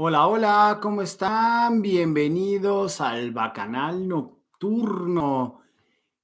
Hola, 0.00 0.28
hola, 0.28 0.78
¿cómo 0.80 1.02
están? 1.02 1.82
Bienvenidos 1.82 3.00
al 3.00 3.32
Bacanal 3.32 4.06
Nocturno. 4.06 5.62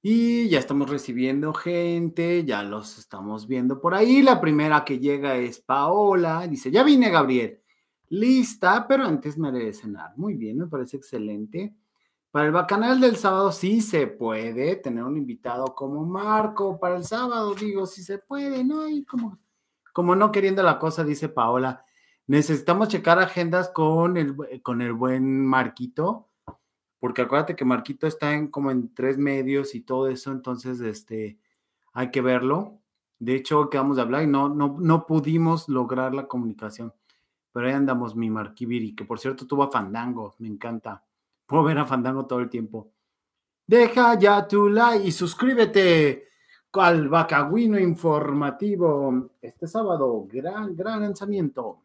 Y 0.01 0.47
ya 0.47 0.59
estamos 0.59 0.89
recibiendo 0.89 1.53
gente, 1.53 2.45
ya 2.45 2.63
los 2.63 2.97
estamos 2.97 3.47
viendo 3.47 3.81
por 3.81 3.93
ahí. 3.93 4.21
La 4.21 4.39
primera 4.39 4.85
que 4.85 4.99
llega 4.99 5.35
es 5.35 5.59
Paola. 5.59 6.47
Dice, 6.47 6.71
ya 6.71 6.83
vine, 6.83 7.09
Gabriel. 7.09 7.59
Lista, 8.07 8.87
pero 8.87 9.03
antes 9.03 9.37
me 9.37 9.49
haré 9.49 9.65
de 9.65 9.73
cenar. 9.73 10.13
Muy 10.15 10.35
bien, 10.35 10.57
me 10.59 10.67
parece 10.67 10.95
excelente. 10.95 11.75
Para 12.31 12.45
el 12.45 12.53
Bacanal 12.53 13.01
del 13.01 13.17
sábado 13.17 13.51
sí 13.51 13.81
se 13.81 14.07
puede 14.07 14.77
tener 14.77 15.03
un 15.03 15.17
invitado 15.17 15.75
como 15.75 16.05
Marco. 16.05 16.79
Para 16.79 16.95
el 16.95 17.03
sábado 17.03 17.53
digo, 17.53 17.85
sí 17.85 18.03
se 18.03 18.19
puede, 18.19 18.63
¿no? 18.63 18.87
Y 18.87 19.03
como, 19.03 19.37
como 19.91 20.15
no 20.15 20.31
queriendo 20.31 20.63
la 20.63 20.79
cosa, 20.79 21.03
dice 21.03 21.27
Paola 21.27 21.84
necesitamos 22.27 22.87
checar 22.87 23.19
agendas 23.19 23.69
con 23.69 24.17
el, 24.17 24.35
con 24.61 24.81
el 24.81 24.93
buen 24.93 25.45
Marquito, 25.45 26.29
porque 26.99 27.21
acuérdate 27.21 27.55
que 27.55 27.65
Marquito 27.65 28.07
está 28.07 28.33
en 28.33 28.47
como 28.47 28.71
en 28.71 28.93
tres 28.93 29.17
medios 29.17 29.75
y 29.75 29.81
todo 29.81 30.07
eso, 30.07 30.31
entonces 30.31 30.79
este, 30.81 31.37
hay 31.93 32.11
que 32.11 32.21
verlo. 32.21 32.79
De 33.19 33.35
hecho, 33.35 33.69
quedamos 33.69 33.95
de 33.95 34.01
hablar 34.01 34.23
y 34.23 34.27
no, 34.27 34.49
no, 34.49 34.77
no 34.79 35.05
pudimos 35.05 35.69
lograr 35.69 36.13
la 36.13 36.27
comunicación. 36.27 36.93
Pero 37.51 37.67
ahí 37.67 37.73
andamos, 37.73 38.15
mi 38.15 38.29
Marquiviri, 38.29 38.95
que 38.95 39.05
por 39.05 39.19
cierto 39.19 39.47
tuvo 39.47 39.63
a 39.63 39.71
Fandango, 39.71 40.35
me 40.39 40.47
encanta. 40.47 41.03
Puedo 41.45 41.63
ver 41.63 41.77
a 41.77 41.85
Fandango 41.85 42.25
todo 42.25 42.39
el 42.39 42.49
tiempo. 42.49 42.91
Deja 43.67 44.19
ya 44.19 44.47
tu 44.47 44.69
like 44.69 45.07
y 45.07 45.11
suscríbete 45.11 46.27
al 46.73 47.07
Bacagüino 47.07 47.79
Informativo. 47.79 49.31
Este 49.41 49.67
sábado, 49.67 50.27
gran, 50.29 50.75
gran 50.75 51.01
lanzamiento. 51.01 51.84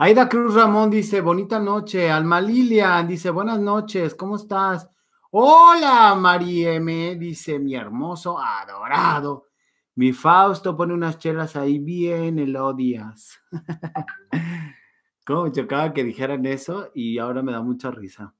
Aida 0.00 0.28
Cruz 0.28 0.54
Ramón 0.54 0.90
dice, 0.90 1.20
bonita 1.20 1.58
noche. 1.58 2.08
Alma 2.08 2.40
Lilian 2.40 3.08
dice, 3.08 3.30
buenas 3.30 3.58
noches, 3.58 4.14
¿cómo 4.14 4.36
estás? 4.36 4.88
Hola, 5.32 6.16
M, 6.40 7.16
dice, 7.16 7.58
mi 7.58 7.74
hermoso 7.74 8.38
adorado. 8.38 9.48
Mi 9.96 10.12
Fausto 10.12 10.76
pone 10.76 10.94
unas 10.94 11.18
chelas 11.18 11.56
ahí 11.56 11.80
bien 11.80 12.38
elodias. 12.38 13.40
¿Cómo 15.26 15.42
me 15.42 15.50
chocaba 15.50 15.92
que 15.92 16.04
dijeran 16.04 16.46
eso? 16.46 16.92
Y 16.94 17.18
ahora 17.18 17.42
me 17.42 17.50
da 17.50 17.60
mucha 17.60 17.90
risa. 17.90 18.32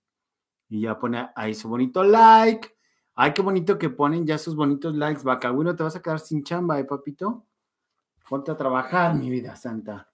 Y 0.68 0.82
ya 0.82 0.96
pone 0.96 1.28
ahí 1.34 1.54
su 1.54 1.68
bonito 1.68 2.04
like. 2.04 2.68
Ay, 3.16 3.32
qué 3.32 3.42
bonito 3.42 3.76
que 3.76 3.90
ponen 3.90 4.24
ya 4.24 4.38
sus 4.38 4.54
bonitos 4.54 4.94
likes. 4.94 5.24
Bacagüino, 5.24 5.74
te 5.74 5.82
vas 5.82 5.96
a 5.96 6.02
quedar 6.02 6.20
sin 6.20 6.44
chamba, 6.44 6.78
¿eh, 6.78 6.84
papito? 6.84 7.46
Ponte 8.28 8.52
a 8.52 8.56
trabajar, 8.56 9.16
mi 9.16 9.28
vida 9.28 9.56
santa. 9.56 10.07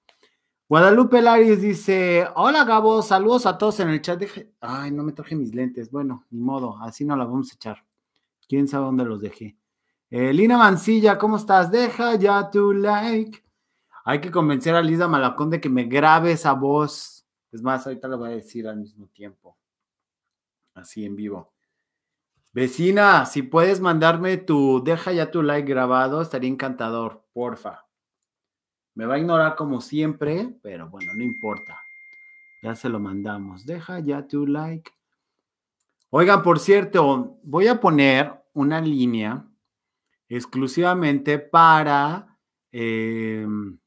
Guadalupe 0.67 1.21
Laris 1.21 1.61
dice: 1.61 2.27
Hola 2.37 2.65
Gabo, 2.65 3.03
saludos 3.03 3.45
a 3.45 3.59
todos 3.59 3.81
en 3.81 3.91
el 3.91 4.01
chat. 4.01 4.23
Ay, 4.61 4.91
no 4.91 5.03
me 5.03 5.13
traje 5.13 5.37
mis 5.37 5.55
lentes. 5.55 5.91
Bueno, 5.91 6.25
ni 6.31 6.41
modo, 6.41 6.79
así 6.81 7.05
no 7.05 7.15
la 7.17 7.25
vamos 7.25 7.53
a 7.53 7.55
echar. 7.55 7.85
Quién 8.49 8.67
sabe 8.67 8.87
dónde 8.87 9.05
los 9.05 9.21
dejé. 9.21 9.57
Eh, 10.09 10.33
Lina 10.33 10.57
Mancilla, 10.57 11.19
¿cómo 11.19 11.37
estás? 11.37 11.71
Deja 11.71 12.15
ya 12.15 12.51
tu 12.51 12.73
like. 12.73 13.45
Hay 14.07 14.21
que 14.21 14.31
convencer 14.31 14.75
a 14.75 14.83
Lisa 14.83 15.07
Malacón 15.07 15.51
de 15.51 15.61
que 15.61 15.69
me 15.69 15.85
grabe 15.85 16.33
esa 16.33 16.53
voz. 16.53 17.27
Es 17.53 17.63
más, 17.63 17.87
ahorita 17.87 18.09
lo 18.09 18.19
voy 18.19 18.31
a 18.31 18.37
decir 18.37 18.67
al 18.67 18.77
mismo 18.77 19.07
tiempo. 19.09 19.59
Así 20.75 21.05
en 21.05 21.15
vivo. 21.15 21.53
Vecina, 22.53 23.27
si 23.27 23.43
puedes 23.43 23.81
mandarme 23.81 24.37
tu 24.39 24.83
deja 24.83 25.13
ya 25.13 25.31
tu 25.31 25.43
like 25.43 25.69
grabado, 25.69 26.23
estaría 26.23 26.49
encantador, 26.49 27.25
porfa. 27.33 27.84
Me 28.95 29.07
va 29.07 29.15
a 29.15 29.19
ignorar 29.19 29.57
como 29.57 29.81
siempre, 29.81 30.57
pero 30.63 30.89
bueno, 30.89 31.13
no 31.15 31.23
importa. 31.23 31.81
Ya 32.63 32.75
se 32.77 32.89
lo 32.89 33.01
mandamos. 33.01 33.67
Deja 33.67 33.99
ya 34.01 34.27
tu 34.27 34.47
like. 34.47 34.91
Oigan, 36.11 36.43
por 36.43 36.61
cierto, 36.61 37.39
voy 37.43 37.67
a 37.67 37.81
poner 37.81 38.45
una 38.53 38.81
línea 38.81 39.45
exclusivamente 40.29 41.41
para, 41.41 42.39
em, 42.71 43.79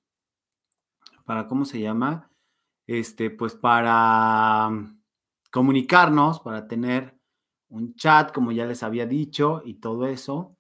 para, 1.26 1.48
¿cómo 1.48 1.64
se 1.64 1.80
llama? 1.80 2.30
Este, 2.86 3.30
pues 3.30 3.56
para 3.56 4.70
comunicarnos, 5.52 6.42
para 6.42 6.68
tener 6.68 7.18
un 7.70 7.96
chat, 7.96 8.34
como 8.34 8.52
ya 8.52 8.66
les 8.66 8.84
había 8.84 9.06
dicho, 9.06 9.62
y 9.64 9.76
todo 9.76 10.06
eso. 10.08 10.57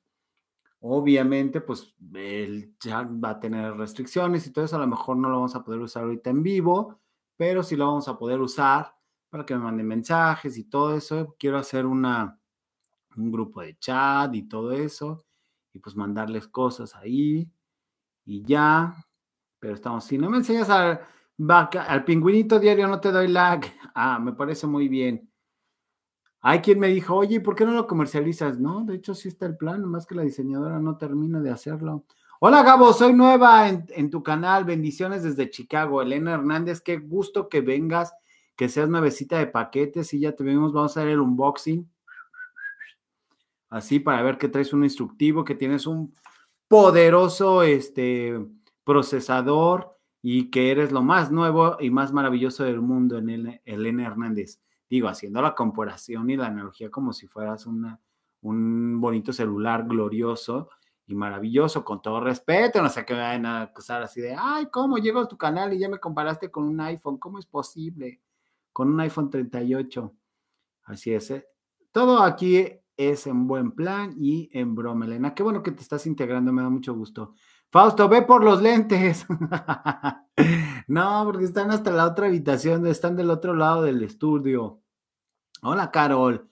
Obviamente, 0.81 1.61
pues 1.61 1.95
el 2.13 2.77
chat 2.79 3.07
va 3.09 3.31
a 3.31 3.39
tener 3.39 3.73
restricciones 3.75 4.45
y 4.47 4.51
todo 4.53 4.65
eso. 4.65 4.75
A 4.75 4.79
lo 4.79 4.87
mejor 4.87 5.17
no 5.17 5.29
lo 5.29 5.37
vamos 5.37 5.55
a 5.55 5.63
poder 5.63 5.81
usar 5.81 6.03
ahorita 6.03 6.29
en 6.29 6.43
vivo, 6.43 6.99
pero 7.35 7.63
sí 7.63 7.75
lo 7.75 7.87
vamos 7.87 8.07
a 8.07 8.17
poder 8.17 8.39
usar 8.41 8.95
para 9.29 9.45
que 9.45 9.55
me 9.55 9.61
manden 9.61 9.87
mensajes 9.87 10.57
y 10.57 10.65
todo 10.65 10.95
eso. 10.95 11.35
Quiero 11.39 11.57
hacer 11.57 11.85
una, 11.85 12.39
un 13.17 13.31
grupo 13.31 13.61
de 13.61 13.77
chat 13.79 14.33
y 14.35 14.43
todo 14.47 14.71
eso. 14.71 15.25
Y 15.73 15.79
pues 15.79 15.95
mandarles 15.95 16.47
cosas 16.47 16.95
ahí 16.95 17.51
y 18.25 18.43
ya. 18.45 18.95
Pero 19.59 19.75
estamos, 19.75 20.05
si 20.05 20.17
no 20.17 20.29
me 20.29 20.37
enseñas 20.37 20.69
al, 20.69 21.01
al 21.49 22.05
pingüinito 22.05 22.59
diario, 22.59 22.87
no 22.87 22.99
te 23.01 23.11
doy 23.11 23.27
lag. 23.29 23.61
Ah, 23.95 24.19
me 24.19 24.33
parece 24.33 24.67
muy 24.67 24.87
bien. 24.89 25.26
Hay 26.41 26.59
quien 26.61 26.79
me 26.79 26.87
dijo, 26.87 27.15
oye, 27.15 27.41
¿por 27.41 27.55
qué 27.55 27.65
no 27.65 27.71
lo 27.71 27.87
comercializas? 27.87 28.59
No, 28.59 28.83
de 28.83 28.95
hecho 28.95 29.15
sí 29.15 29.27
está 29.27 29.45
el 29.47 29.57
plan, 29.57 29.83
más 29.85 30.05
que 30.05 30.15
la 30.15 30.21
diseñadora 30.21 30.79
no 30.79 30.97
termina 30.97 31.39
de 31.41 31.49
hacerlo. 31.49 32.05
Hola 32.39 32.61
Gabo, 32.61 32.93
soy 32.93 33.13
nueva 33.13 33.67
en, 33.67 34.09
tu 34.11 34.21
canal, 34.21 34.63
bendiciones 34.63 35.23
desde 35.23 35.49
Chicago. 35.49 36.01
Elena 36.01 36.33
Hernández, 36.33 36.81
qué 36.81 36.97
gusto 36.97 37.49
que 37.49 37.61
vengas, 37.61 38.13
que 38.55 38.69
seas 38.69 38.87
nuevecita 38.87 39.39
de 39.39 39.47
paquetes 39.47 40.13
y 40.13 40.19
ya 40.19 40.33
te 40.33 40.43
vemos, 40.43 40.71
vamos 40.71 40.95
a 40.95 41.01
hacer 41.01 41.11
el 41.11 41.19
unboxing. 41.19 41.89
Así 43.69 43.99
para 43.99 44.21
ver 44.21 44.37
que 44.37 44.47
traes 44.47 44.71
un 44.71 44.83
instructivo, 44.83 45.43
que 45.43 45.55
tienes 45.55 45.87
un 45.87 46.13
poderoso 46.67 47.63
este, 47.63 48.39
procesador 48.83 49.97
y 50.21 50.51
que 50.51 50.69
eres 50.69 50.91
lo 50.91 51.01
más 51.01 51.31
nuevo 51.31 51.77
y 51.79 51.89
más 51.89 52.13
maravilloso 52.13 52.63
del 52.63 52.81
mundo 52.81 53.17
en 53.17 53.59
Elena 53.65 54.05
Hernández 54.05 54.59
digo, 54.89 55.07
haciendo 55.07 55.41
la 55.41 55.55
comparación 55.55 56.29
y 56.29 56.37
la 56.37 56.47
analogía 56.47 56.89
como 56.89 57.13
si 57.13 57.27
fueras 57.27 57.65
una, 57.65 57.99
un 58.41 58.99
bonito 58.99 59.33
celular 59.33 59.85
glorioso 59.87 60.69
y 61.05 61.15
maravilloso, 61.15 61.85
con 61.85 62.01
todo 62.01 62.19
respeto, 62.19 62.81
no 62.81 62.89
sé 62.89 63.05
qué 63.05 63.13
me 63.13 63.21
vayan 63.21 63.45
a 63.45 63.61
acusar 63.61 64.03
así 64.03 64.19
de, 64.19 64.35
ay, 64.37 64.67
¿cómo 64.71 64.97
llego 64.97 65.21
a 65.21 65.27
tu 65.27 65.37
canal 65.37 65.73
y 65.73 65.79
ya 65.79 65.89
me 65.89 65.99
comparaste 65.99 66.51
con 66.51 66.65
un 66.65 66.79
iPhone? 66.81 67.17
¿Cómo 67.17 67.39
es 67.39 67.45
posible? 67.45 68.21
Con 68.73 68.89
un 68.89 68.99
iPhone 68.99 69.29
38. 69.29 70.13
Así 70.83 71.13
es. 71.13 71.31
¿eh? 71.31 71.47
Todo 71.91 72.21
aquí 72.21 72.65
es 72.97 73.27
en 73.27 73.47
buen 73.47 73.71
plan 73.71 74.15
y 74.17 74.49
en 74.51 74.75
broma, 74.75 75.05
Elena. 75.05 75.33
Qué 75.33 75.43
bueno 75.43 75.63
que 75.63 75.71
te 75.71 75.81
estás 75.81 76.05
integrando, 76.07 76.51
me 76.51 76.61
da 76.61 76.69
mucho 76.69 76.93
gusto. 76.93 77.33
Fausto, 77.69 78.09
ve 78.09 78.23
por 78.23 78.43
los 78.43 78.61
lentes. 78.61 79.25
no, 80.87 81.21
porque 81.25 81.45
están 81.45 81.71
hasta 81.71 81.91
la 81.91 82.05
otra 82.07 82.27
habitación, 82.27 82.85
están 82.87 83.15
del 83.15 83.29
otro 83.29 83.53
lado 83.53 83.83
del 83.83 84.03
estudio. 84.03 84.81
Hola, 85.61 85.91
Carol. 85.91 86.49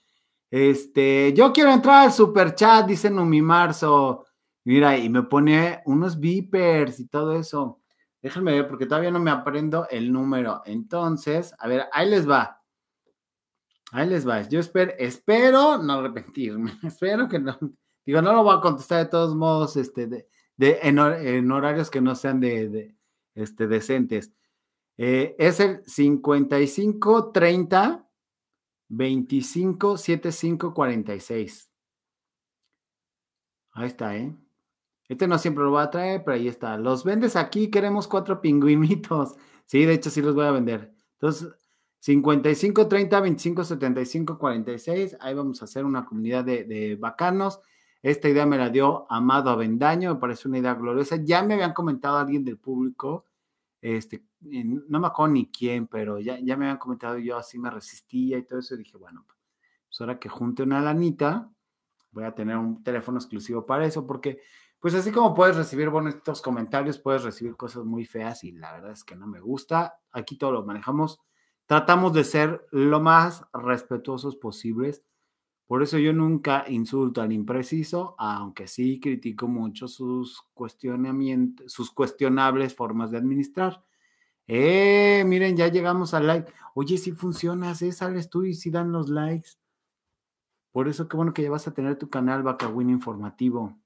Este, 0.50 1.32
yo 1.34 1.52
quiero 1.52 1.72
entrar 1.72 2.04
al 2.04 2.12
super 2.12 2.54
chat, 2.54 2.86
dice 2.86 3.10
Numi 3.10 3.42
Marzo. 3.42 4.26
Mira, 4.64 4.96
y 4.96 5.08
me 5.08 5.22
pone 5.22 5.82
unos 5.86 6.18
beepers 6.18 7.00
y 7.00 7.08
todo 7.08 7.34
eso. 7.34 7.80
Déjenme 8.22 8.52
ver, 8.52 8.68
porque 8.68 8.86
todavía 8.86 9.10
no 9.10 9.20
me 9.20 9.30
aprendo 9.30 9.86
el 9.90 10.12
número. 10.12 10.62
Entonces, 10.64 11.54
a 11.58 11.68
ver, 11.68 11.86
ahí 11.92 12.10
les 12.10 12.28
va. 12.28 12.62
Ahí 13.92 14.08
les 14.08 14.28
va. 14.28 14.42
Yo 14.42 14.58
espero, 14.58 14.92
espero 14.98 15.78
no 15.78 15.92
arrepentirme. 15.94 16.72
espero 16.82 17.28
que 17.28 17.38
no. 17.38 17.56
Digo, 18.04 18.22
no 18.22 18.32
lo 18.32 18.42
voy 18.42 18.56
a 18.56 18.60
contestar 18.60 19.04
de 19.04 19.10
todos 19.10 19.34
modos, 19.34 19.76
este, 19.76 20.06
de, 20.06 20.28
en, 20.82 21.50
horarios 21.50 21.90
que 21.90 22.00
no 22.00 22.14
sean 22.14 22.40
de, 22.40 22.95
este, 23.36 23.68
decentes. 23.68 24.32
Eh, 24.96 25.36
es 25.38 25.60
el 25.60 25.84
55 25.84 27.30
30 27.30 28.08
25 28.88 29.96
75 29.96 30.74
46. 30.74 31.70
Ahí 33.72 33.86
está, 33.86 34.16
¿eh? 34.16 34.34
Este 35.08 35.28
no 35.28 35.38
siempre 35.38 35.62
lo 35.62 35.70
voy 35.70 35.82
a 35.82 35.90
traer, 35.90 36.24
pero 36.24 36.34
ahí 36.34 36.48
está. 36.48 36.76
Los 36.78 37.04
vendes 37.04 37.36
aquí, 37.36 37.70
queremos 37.70 38.08
cuatro 38.08 38.40
pingüinitos. 38.40 39.36
Sí, 39.66 39.84
de 39.84 39.94
hecho 39.94 40.10
sí 40.10 40.22
los 40.22 40.34
voy 40.34 40.46
a 40.46 40.52
vender. 40.52 40.94
Entonces, 41.14 41.48
55 42.00 42.88
30 42.88 43.20
25 43.20 43.64
75 43.64 44.38
46. 44.38 45.16
Ahí 45.20 45.34
vamos 45.34 45.60
a 45.60 45.64
hacer 45.64 45.84
una 45.84 46.04
comunidad 46.04 46.44
de, 46.44 46.64
de 46.64 46.96
bacanos. 46.96 47.60
Esta 48.06 48.28
idea 48.28 48.46
me 48.46 48.56
la 48.56 48.70
dio 48.70 49.04
Amado 49.10 49.50
Avendaño, 49.50 50.14
me 50.14 50.20
parece 50.20 50.46
una 50.46 50.58
idea 50.58 50.74
gloriosa. 50.74 51.16
Ya 51.16 51.42
me 51.42 51.54
habían 51.54 51.72
comentado 51.72 52.18
alguien 52.18 52.44
del 52.44 52.56
público, 52.56 53.24
este, 53.80 54.22
no 54.38 55.00
me 55.00 55.08
acuerdo 55.08 55.32
ni 55.32 55.50
quién, 55.50 55.88
pero 55.88 56.20
ya, 56.20 56.38
ya 56.38 56.56
me 56.56 56.66
habían 56.66 56.78
comentado, 56.78 57.18
yo 57.18 57.36
así 57.36 57.58
me 57.58 57.68
resistía 57.68 58.38
y 58.38 58.44
todo 58.44 58.60
eso, 58.60 58.76
y 58.76 58.78
dije, 58.78 58.96
bueno, 58.96 59.26
pues 59.26 60.00
ahora 60.00 60.20
que 60.20 60.28
junte 60.28 60.62
una 60.62 60.80
lanita, 60.80 61.50
voy 62.12 62.22
a 62.22 62.32
tener 62.32 62.56
un 62.56 62.80
teléfono 62.84 63.18
exclusivo 63.18 63.66
para 63.66 63.84
eso, 63.84 64.06
porque 64.06 64.40
pues 64.78 64.94
así 64.94 65.10
como 65.10 65.34
puedes 65.34 65.56
recibir 65.56 65.90
bonitos 65.90 66.40
comentarios, 66.40 67.00
puedes 67.00 67.24
recibir 67.24 67.56
cosas 67.56 67.84
muy 67.84 68.04
feas 68.04 68.44
y 68.44 68.52
la 68.52 68.72
verdad 68.72 68.92
es 68.92 69.02
que 69.02 69.16
no 69.16 69.26
me 69.26 69.40
gusta. 69.40 69.98
Aquí 70.12 70.38
todo 70.38 70.52
lo 70.52 70.64
manejamos. 70.64 71.18
Tratamos 71.66 72.12
de 72.12 72.22
ser 72.22 72.68
lo 72.70 73.00
más 73.00 73.44
respetuosos 73.52 74.36
posibles. 74.36 75.02
Por 75.66 75.82
eso 75.82 75.98
yo 75.98 76.12
nunca 76.12 76.64
insulto 76.68 77.20
al 77.20 77.32
impreciso, 77.32 78.14
aunque 78.18 78.68
sí 78.68 79.00
critico 79.00 79.48
mucho 79.48 79.88
sus 79.88 80.42
cuestionamientos, 80.54 81.72
sus 81.72 81.90
cuestionables 81.90 82.74
formas 82.74 83.10
de 83.10 83.18
administrar. 83.18 83.84
Eh, 84.46 85.24
miren, 85.26 85.56
ya 85.56 85.68
llegamos 85.68 86.14
al 86.14 86.26
like. 86.28 86.52
Oye, 86.74 86.98
si 86.98 87.12
funcionas, 87.12 87.82
¿eh? 87.82 87.90
Sales 87.90 88.30
tú 88.30 88.44
y 88.44 88.54
si 88.54 88.70
dan 88.70 88.92
los 88.92 89.08
likes. 89.08 89.50
Por 90.70 90.88
eso 90.88 91.08
qué 91.08 91.16
bueno 91.16 91.32
que 91.34 91.42
ya 91.42 91.50
vas 91.50 91.66
a 91.66 91.74
tener 91.74 91.98
tu 91.98 92.08
canal 92.10 92.42
Bacawin 92.44 92.90
informativo. 92.90 93.76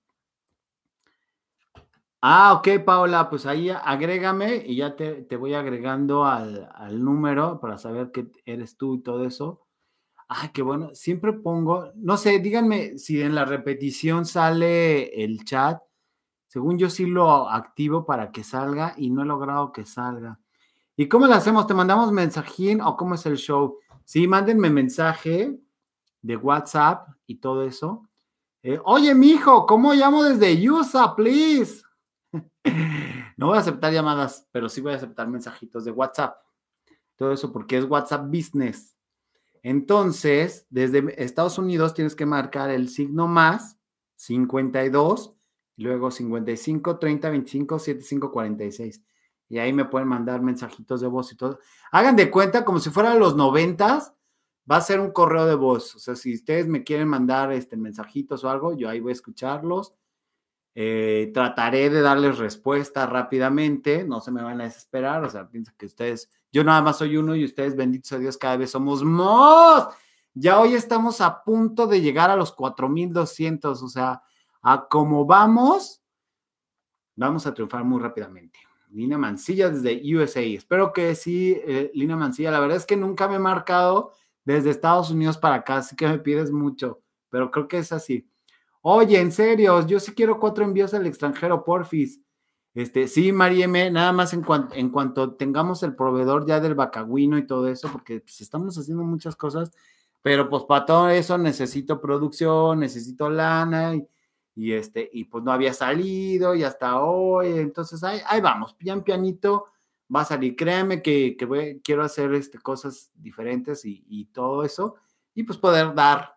Ah, 2.23 2.53
ok, 2.53 2.85
Paola, 2.85 3.31
pues 3.31 3.47
ahí 3.47 3.71
agrégame 3.71 4.57
y 4.67 4.77
ya 4.77 4.95
te, 4.97 5.25
voy 5.37 5.55
agregando 5.55 6.27
al, 6.27 6.69
al, 6.75 7.03
número 7.03 7.61
para 7.61 7.79
saber 7.79 8.11
que 8.11 8.31
eres 8.45 8.77
tú 8.77 8.97
y 8.97 9.03
todo 9.03 9.25
eso. 9.25 9.70
Ah, 10.33 10.53
qué 10.55 10.63
bueno. 10.63 10.95
Siempre 10.95 11.33
pongo, 11.33 11.91
no 11.97 12.17
sé, 12.17 12.39
díganme 12.39 12.97
si 12.99 13.21
en 13.21 13.35
la 13.35 13.45
repetición 13.45 14.25
sale 14.25 15.25
el 15.25 15.45
chat. 15.45 15.83
Según 16.47 16.79
yo 16.79 16.89
sí 16.89 17.05
lo 17.07 17.51
activo 17.51 18.07
para 18.07 18.31
que 18.31 18.45
salga 18.45 18.95
y 18.97 19.11
no 19.11 19.23
he 19.23 19.27
logrado 19.27 19.73
que 19.73 19.85
salga. 19.85 20.39
¿Y 20.95 21.09
cómo 21.09 21.27
lo 21.27 21.35
hacemos? 21.35 21.67
¿Te 21.67 21.75
mandamos 21.75 22.13
mensajín 22.13 22.81
o 22.81 22.97
cómo 22.97 23.17
es 23.17 23.27
el 23.27 23.39
show? 23.39 23.79
Sí, 24.05 24.29
mándenme 24.29 24.71
mensaje 24.71 25.59
de 26.23 26.37
WhatsApp 26.37 27.09
y 27.27 27.41
todo 27.41 27.65
eso. 27.65 28.09
Eh, 28.63 28.79
Oye, 28.85 29.13
mijo, 29.17 29.67
¿cómo 29.67 29.95
llamo 29.95 30.23
desde 30.23 30.71
USA, 30.71 31.17
please? 31.17 31.83
no 33.37 33.49
voy 33.49 33.57
a 33.57 33.61
aceptar 33.63 33.93
llamadas, 33.93 34.47
pero 34.53 34.69
sí 34.69 34.81
voy 34.81 34.93
a 34.93 34.97
aceptar 34.97 35.27
mensajitos 35.27 35.85
de 35.85 35.91
WhatsApp. 35.91 36.37
Todo 37.17 37.33
eso 37.33 37.53
porque 37.53 37.79
es 37.79 37.85
WhatsApp 37.85 38.27
Business. 38.27 38.97
Entonces, 39.63 40.67
desde 40.71 41.23
Estados 41.23 41.59
Unidos 41.59 41.95
tienes 41.95 42.15
que 42.15 42.27
marcar 42.27 42.71
el 42.71 42.89
signo 42.89 43.29
más 43.29 43.79
52, 44.17 45.35
luego 45.77 46.11
55, 46.11 46.99
30, 46.99 47.31
25, 47.31 47.79
75, 47.79 48.33
46. 48.33 49.03
Y 49.49 49.59
ahí 49.59 49.73
me 49.73 49.85
pueden 49.85 50.09
mandar 50.09 50.43
mensajitos 50.43 51.01
de 51.01 51.09
voz 51.09 51.33
y 51.33 51.37
todo. 51.37 51.59
Hagan 51.93 52.17
de 52.17 52.31
cuenta 52.31 52.65
como 52.65 52.79
si 52.79 52.91
fueran 52.91 53.19
los 53.19 53.37
noventas, 53.37 54.15
va 54.71 54.77
a 54.77 54.81
ser 54.81 55.01
un 55.01 55.11
correo 55.11 55.47
de 55.47 55.57
voz. 55.57 55.95
O 55.97 55.99
sea, 55.99 56.15
si 56.15 56.35
ustedes 56.35 56.69
me 56.69 56.85
quieren 56.85 57.09
mandar 57.09 57.53
este, 57.53 57.77
mensajitos 57.77 58.45
o 58.45 58.51
algo, 58.51 58.77
yo 58.77 58.89
ahí 58.89 59.01
voy 59.01 59.11
a 59.11 59.13
escucharlos 59.13 59.95
eh, 60.75 61.31
trataré 61.35 61.91
de 61.91 62.01
darles 62.01 62.39
respuesta 62.39 63.05
rápidamente, 63.07 64.05
no 64.05 64.21
se 64.21 64.31
me 64.31 64.43
van 64.43 64.61
a 64.61 64.65
desesperar, 64.65 65.25
o 65.25 65.29
sea, 65.29 65.49
pienso 65.49 65.73
que 65.77 65.87
ustedes, 65.87 66.31
yo 66.53 66.65
nada 66.65 66.83
más 66.83 66.99
soy 66.99 67.17
uno 67.17 67.37
y 67.37 67.45
ustedes, 67.45 67.77
benditos 67.77 68.13
a 68.13 68.19
Dios, 68.19 68.37
cada 68.37 68.57
vez 68.57 68.71
somos 68.71 69.03
más. 69.03 69.89
Ya 70.35 70.61
hoy 70.61 70.75
estamos 70.75 71.21
a 71.21 71.43
punto 71.43 71.87
de 71.87 72.01
llegar 72.01 72.31
a 72.31 72.37
los 72.37 72.53
4200, 72.53 73.83
o 73.83 73.89
sea, 73.89 74.23
a 74.63 74.89
como 74.89 75.25
vamos, 75.25 76.03
vamos 77.17 77.47
a 77.47 77.55
triunfar 77.55 77.85
muy 77.85 78.01
rápidamente. 78.01 78.59
Lina 78.91 79.19
Mancilla 79.19 79.71
desde 79.71 80.03
USA. 80.17 80.41
Espero 80.41 80.93
que 80.93 81.15
sí, 81.15 81.61
eh, 81.65 81.91
Lina 81.95 82.17
Mancilla. 82.17 82.51
La 82.51 82.61
verdad 82.61 82.77
es 82.77 82.87
que 82.87 82.97
nunca 82.97 83.29
me 83.29 83.37
he 83.37 83.41
marcado 83.41 84.13
desde 84.45 84.71
Estados 84.71 85.11
Unidos 85.11 85.39
para 85.39 85.57
acá, 85.57 85.77
así 85.77 85.95
que 85.95 86.09
me 86.09 86.19
pides 86.19 86.51
mucho, 86.51 87.01
pero 87.29 87.51
creo 87.51 87.69
que 87.69 87.79
es 87.79 87.93
así. 87.93 88.29
Oye, 88.83 89.21
en 89.21 89.31
serio, 89.31 89.87
yo 89.87 90.01
sí 90.01 90.13
quiero 90.13 90.41
cuatro 90.41 90.65
envíos 90.65 90.95
al 90.95 91.07
extranjero, 91.07 91.63
porfis. 91.63 92.21
Este, 92.73 93.09
sí, 93.09 93.33
Marieme, 93.33 93.91
nada 93.91 94.13
más 94.13 94.33
en, 94.33 94.45
en 94.75 94.91
cuanto 94.91 95.35
tengamos 95.35 95.83
el 95.83 95.97
proveedor 95.97 96.47
ya 96.47 96.61
del 96.61 96.77
bacagüino 96.77 97.37
y 97.37 97.47
todo 97.47 97.67
eso, 97.67 97.91
porque 97.91 98.21
pues, 98.21 98.41
estamos 98.41 98.79
haciendo 98.79 99.03
muchas 99.03 99.35
cosas, 99.35 99.73
pero 100.23 100.49
pues 100.49 100.65
para 100.65 100.87
todo 100.87 101.09
eso 101.09 101.37
necesito 101.37 102.01
producción, 102.01 102.81
necesito 102.81 103.29
lana 103.29 103.95
y, 104.55 104.73
este, 104.73 105.09
y 105.13 105.25
pues 105.25 105.43
no 105.43 105.51
había 105.51 105.75
salido 105.75 106.55
y 106.55 106.63
hasta 106.63 107.01
hoy, 107.01 107.59
entonces 107.59 108.05
ahí, 108.05 108.41
vamos, 108.41 108.75
pian 108.75 109.03
pianito 109.03 109.67
va 110.15 110.21
a 110.23 110.25
salir, 110.25 110.55
créanme 110.57 111.03
que, 111.03 111.37
que 111.37 111.81
quiero 111.83 112.05
hacer 112.05 112.35
este, 112.35 112.59
cosas 112.59 113.11
diferentes 113.15 113.85
y, 113.85 114.05
y 114.09 114.27
todo 114.27 114.65
eso, 114.65 114.97
y 115.35 115.43
pues 115.43 115.59
poder 115.59 115.95
dar, 115.95 116.37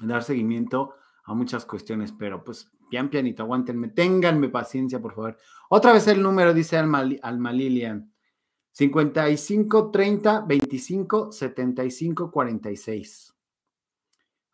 dar 0.00 0.22
seguimiento 0.22 0.94
a 1.24 1.34
muchas 1.34 1.64
cuestiones, 1.64 2.12
pero 2.12 2.44
pues 2.44 2.70
pian 2.88 3.10
pianito, 3.10 3.42
aguántenme, 3.42 3.88
ténganme 3.88 4.48
paciencia, 4.48 5.00
por 5.00 5.14
favor. 5.14 5.38
Otra 5.68 5.92
vez 5.92 6.06
el 6.08 6.22
número, 6.22 6.54
dice 6.54 6.76
Alma, 6.76 7.08
Alma 7.22 7.52
Lilian. 7.52 8.12
55 8.72 9.90
30 9.90 10.40
25 10.42 11.32
75 11.32 12.30
46. 12.30 13.34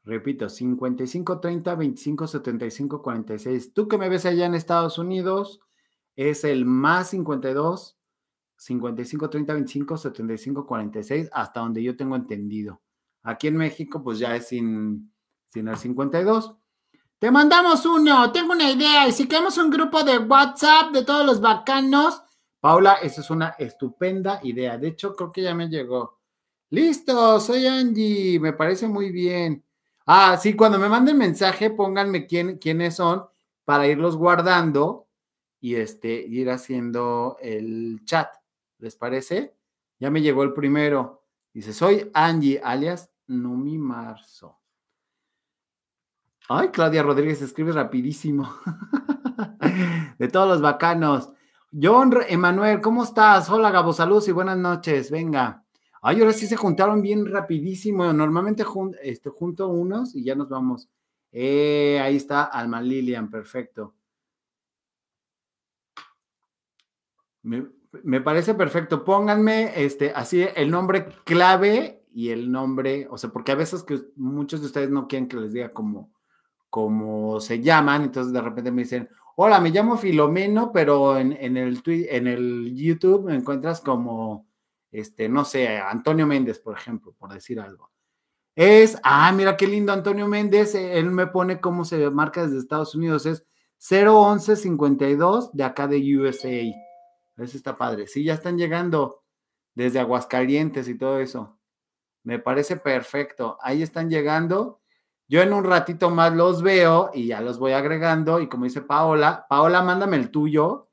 Repito, 0.04 0.48
55 0.48 1.40
30 1.40 1.75
25 1.75 2.26
75 2.26 3.02
46. 3.02 3.72
Tú 3.75 3.88
que 3.88 3.98
me 3.98 4.08
ves 4.08 4.26
allá 4.26 4.46
en 4.46 4.54
Estados 4.54 4.98
Unidos, 4.98 5.60
es 6.16 6.44
el 6.44 6.64
más 6.64 7.10
52 7.10 7.98
55 8.56 9.30
30 9.30 9.52
25 9.52 9.96
75 9.96 10.66
46, 10.66 11.28
hasta 11.32 11.60
donde 11.60 11.82
yo 11.82 11.96
tengo 11.96 12.16
entendido. 12.16 12.80
Aquí 13.22 13.48
en 13.48 13.56
México, 13.56 14.02
pues 14.02 14.19
ya 14.19 14.37
es 14.37 14.48
sin, 14.48 15.12
sin 15.48 15.69
el 15.69 15.76
52. 15.76 16.56
Te 17.25 17.31
mandamos 17.31 17.87
uno, 17.87 18.31
tengo 18.32 18.53
una 18.53 18.71
idea. 18.71 19.09
Y 19.09 19.12
si 19.12 19.26
queremos 19.26 19.56
un 19.56 19.71
grupo 19.71 20.05
de 20.05 20.19
WhatsApp 20.19 20.93
de 20.93 21.06
todos 21.06 21.25
los 21.25 21.41
bacanos, 21.41 22.23
Paula, 22.61 22.97
esa 23.00 23.23
es 23.23 23.31
una 23.31 23.55
estupenda 23.59 24.41
idea. 24.43 24.76
De 24.76 24.88
hecho, 24.88 25.17
creo 25.17 25.32
que 25.32 25.41
ya 25.41 25.55
me 25.55 25.71
llegó. 25.71 26.21
Listo, 26.69 27.41
soy 27.41 27.67
Angie, 27.67 28.38
me 28.38 28.53
parece 28.53 28.88
muy 28.88 29.11
bien. 29.11 29.65
Ah, 30.05 30.37
sí, 30.37 30.53
cuando 30.53 30.79
me 30.79 30.91
manden 30.91 31.17
mensaje, 31.17 31.71
pónganme 31.71 32.26
quién, 32.26 32.59
quiénes 32.59 32.97
son 32.97 33.25
para 33.65 33.87
irlos 33.87 34.19
guardando 34.19 35.09
y 35.62 35.76
este, 35.76 36.12
ir 36.12 36.50
haciendo 36.50 37.38
el 37.41 38.03
chat. 38.05 38.29
¿Les 38.81 38.97
parece? 38.97 39.56
Ya 39.99 40.11
me 40.11 40.21
llegó 40.21 40.43
el 40.43 40.53
primero. 40.53 41.25
Dice, 41.55 41.73
soy 41.73 42.11
Angie, 42.12 42.61
alias 42.62 43.11
Numi 43.29 43.79
Marzo. 43.79 44.59
Ay, 46.49 46.69
Claudia 46.69 47.02
Rodríguez 47.02 47.41
escribe 47.41 47.73
rapidísimo. 47.73 48.55
de 50.19 50.29
todos 50.29 50.46
los 50.46 50.61
bacanos. 50.61 51.31
John 51.73 52.12
Emanuel, 52.29 52.82
¿cómo 52.82 53.02
estás? 53.02 53.49
Hola, 53.49 53.70
Gabo, 53.70 53.94
saludos 53.94 54.29
y 54.29 54.32
buenas 54.32 54.58
noches. 54.58 55.11
Venga. 55.11 55.64
Ay, 56.02 56.21
ahora 56.21 56.35
sí 56.35 56.47
se 56.47 56.57
juntaron 56.57 57.00
bien 57.00 57.25
rapidísimo. 57.25 58.12
Normalmente 58.12 58.62
este, 59.02 59.30
junto 59.30 59.68
unos 59.68 60.14
y 60.14 60.23
ya 60.23 60.35
nos 60.35 60.50
vamos. 60.50 60.90
Eh, 61.33 61.99
ahí 62.02 62.16
está 62.16 62.45
Alma 62.45 62.83
Lilian, 62.83 63.30
perfecto. 63.30 63.95
Me, 67.42 67.66
me, 68.02 68.21
parece 68.21 68.52
perfecto. 68.54 69.02
Pónganme 69.02 69.83
este, 69.83 70.12
así 70.14 70.47
el 70.54 70.71
nombre 70.71 71.07
clave 71.25 72.04
y 72.12 72.28
el 72.28 72.52
nombre, 72.52 73.09
o 73.11 73.16
sea, 73.16 73.30
porque 73.30 73.52
a 73.52 73.57
veces 73.57 73.83
que 73.83 74.02
muchos 74.16 74.61
de 74.61 74.66
ustedes 74.66 74.90
no 74.90 75.09
quieren 75.09 75.26
que 75.26 75.38
les 75.38 75.54
diga 75.54 75.73
como 75.73 76.12
como 76.75 77.40
se 77.40 77.61
llaman, 77.61 78.02
entonces 78.02 78.33
de 78.33 78.40
repente 78.40 78.73
me 78.73 78.83
dicen, 78.83 79.09
hola, 79.37 79.61
me 79.61 79.71
llamo 79.71 79.97
Filomeno, 79.97 80.73
pero 80.73 81.16
en, 81.16 81.33
el, 81.57 81.81
en 81.87 82.26
el 82.26 82.75
YouTube 82.75 83.26
me 83.26 83.37
encuentras 83.37 83.81
como, 83.81 84.49
este, 84.90 85.28
no 85.28 85.45
sé, 85.45 85.78
Antonio 85.78 86.26
Méndez, 86.26 86.59
por 86.59 86.76
ejemplo, 86.76 87.14
por 87.16 87.33
decir 87.33 87.61
algo. 87.61 87.93
Es, 88.57 88.99
ah, 89.04 89.31
mira 89.31 89.57
qué 89.57 89.69
lindo 89.69 89.93
Antonio 89.93 90.26
Méndez, 90.26 90.75
él 90.75 91.12
me 91.12 91.28
pone 91.28 91.61
cómo 91.61 91.85
se 91.85 92.11
marca 92.11 92.43
desde 92.43 92.59
Estados 92.59 92.97
Unidos, 92.97 93.25
es 93.25 93.47
01152 93.78 95.52
de 95.52 95.62
acá 95.62 95.87
de 95.87 96.16
USA. 96.19 96.75
Eso 97.37 97.57
está 97.57 97.78
padre. 97.78 98.09
Sí, 98.09 98.25
ya 98.25 98.35
están 98.35 98.59
llegando 98.59 99.23
desde 99.76 100.00
Aguascalientes 100.00 100.88
y 100.88 100.99
todo 100.99 101.21
eso. 101.21 101.57
Me 102.25 102.40
parece 102.40 102.78
perfecto. 102.78 103.59
Ahí 103.62 103.81
están 103.81 104.11
llegando. 104.11 104.81
Yo 105.26 105.40
en 105.40 105.52
un 105.52 105.64
ratito 105.64 106.11
más 106.11 106.35
los 106.35 106.62
veo 106.62 107.11
y 107.14 107.28
ya 107.28 107.40
los 107.40 107.59
voy 107.59 107.73
agregando 107.73 108.40
y 108.40 108.49
como 108.49 108.64
dice 108.64 108.83
Paola, 108.83 109.47
Paola, 109.49 109.83
mándame 109.83 110.16
el 110.16 110.31
tuyo 110.31 110.88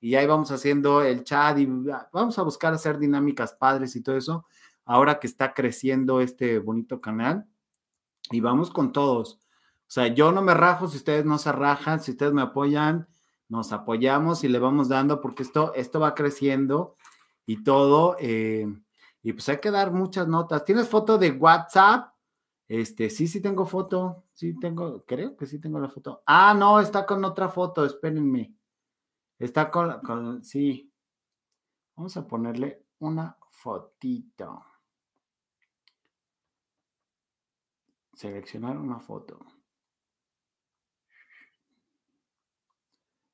y 0.00 0.14
ahí 0.14 0.26
vamos 0.26 0.50
haciendo 0.50 1.02
el 1.02 1.24
chat 1.24 1.58
y 1.58 1.66
vamos 1.66 2.38
a 2.38 2.42
buscar 2.42 2.72
hacer 2.72 2.98
dinámicas 2.98 3.54
padres 3.54 3.94
y 3.96 4.02
todo 4.02 4.16
eso, 4.16 4.46
ahora 4.84 5.18
que 5.18 5.26
está 5.26 5.52
creciendo 5.52 6.20
este 6.20 6.58
bonito 6.58 7.00
canal 7.00 7.46
y 8.30 8.40
vamos 8.40 8.70
con 8.70 8.92
todos. 8.92 9.40
O 9.86 9.90
sea, 9.94 10.08
yo 10.08 10.32
no 10.32 10.42
me 10.42 10.54
rajo 10.54 10.88
si 10.88 10.96
ustedes 10.96 11.24
no 11.24 11.38
se 11.38 11.52
rajan, 11.52 12.00
si 12.00 12.12
ustedes 12.12 12.32
me 12.32 12.42
apoyan, 12.42 13.06
nos 13.48 13.72
apoyamos 13.72 14.44
y 14.44 14.48
le 14.48 14.58
vamos 14.58 14.88
dando 14.88 15.20
porque 15.20 15.42
esto, 15.42 15.74
esto 15.74 16.00
va 16.00 16.14
creciendo 16.14 16.96
y 17.46 17.62
todo. 17.62 18.16
Eh, 18.18 18.66
y 19.22 19.32
pues 19.32 19.48
hay 19.48 19.58
que 19.58 19.70
dar 19.70 19.92
muchas 19.92 20.26
notas. 20.26 20.64
¿Tienes 20.64 20.88
foto 20.88 21.18
de 21.18 21.30
WhatsApp? 21.30 22.13
Este, 22.68 23.10
sí, 23.10 23.28
sí 23.28 23.40
tengo 23.40 23.66
foto. 23.66 24.24
Sí 24.32 24.58
tengo, 24.58 25.04
creo 25.04 25.36
que 25.36 25.46
sí 25.46 25.58
tengo 25.60 25.78
la 25.78 25.88
foto. 25.88 26.22
Ah, 26.26 26.54
no, 26.54 26.80
está 26.80 27.06
con 27.06 27.24
otra 27.24 27.48
foto, 27.48 27.84
espérenme. 27.84 28.54
Está 29.38 29.70
con, 29.70 30.00
con 30.00 30.44
sí. 30.44 30.92
Vamos 31.96 32.16
a 32.16 32.26
ponerle 32.26 32.84
una 32.98 33.36
fotito. 33.50 34.64
Seleccionar 38.14 38.78
una 38.78 39.00
foto. 39.00 39.38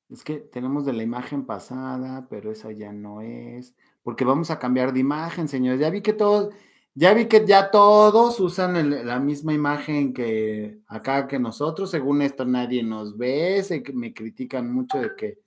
Es 0.09 0.23
que 0.25 0.39
tenemos 0.39 0.85
de 0.85 0.91
la 0.91 1.03
imagen 1.03 1.45
pasada, 1.45 2.27
pero 2.29 2.51
esa 2.51 2.71
ya 2.71 2.91
no 2.91 3.21
es. 3.21 3.75
Porque 4.03 4.25
vamos 4.25 4.51
a 4.51 4.59
cambiar 4.59 4.91
de 4.91 4.99
imagen, 4.99 5.47
señores. 5.47 5.79
Ya 5.79 5.89
vi 5.89 6.01
que 6.01 6.11
todos, 6.11 6.53
ya 6.93 7.13
vi 7.13 7.27
que 7.27 7.45
ya 7.45 7.71
todos 7.71 8.39
usan 8.39 9.05
la 9.05 9.19
misma 9.19 9.53
imagen 9.53 10.13
que 10.13 10.81
acá 10.87 11.27
que 11.27 11.39
nosotros. 11.39 11.89
Según 11.89 12.21
esto, 12.21 12.45
nadie 12.45 12.83
nos 12.83 13.17
ve. 13.17 13.63
Se, 13.63 13.81
me 13.93 14.13
critican 14.13 14.71
mucho 14.73 14.99
de 14.99 15.15
que 15.15 15.39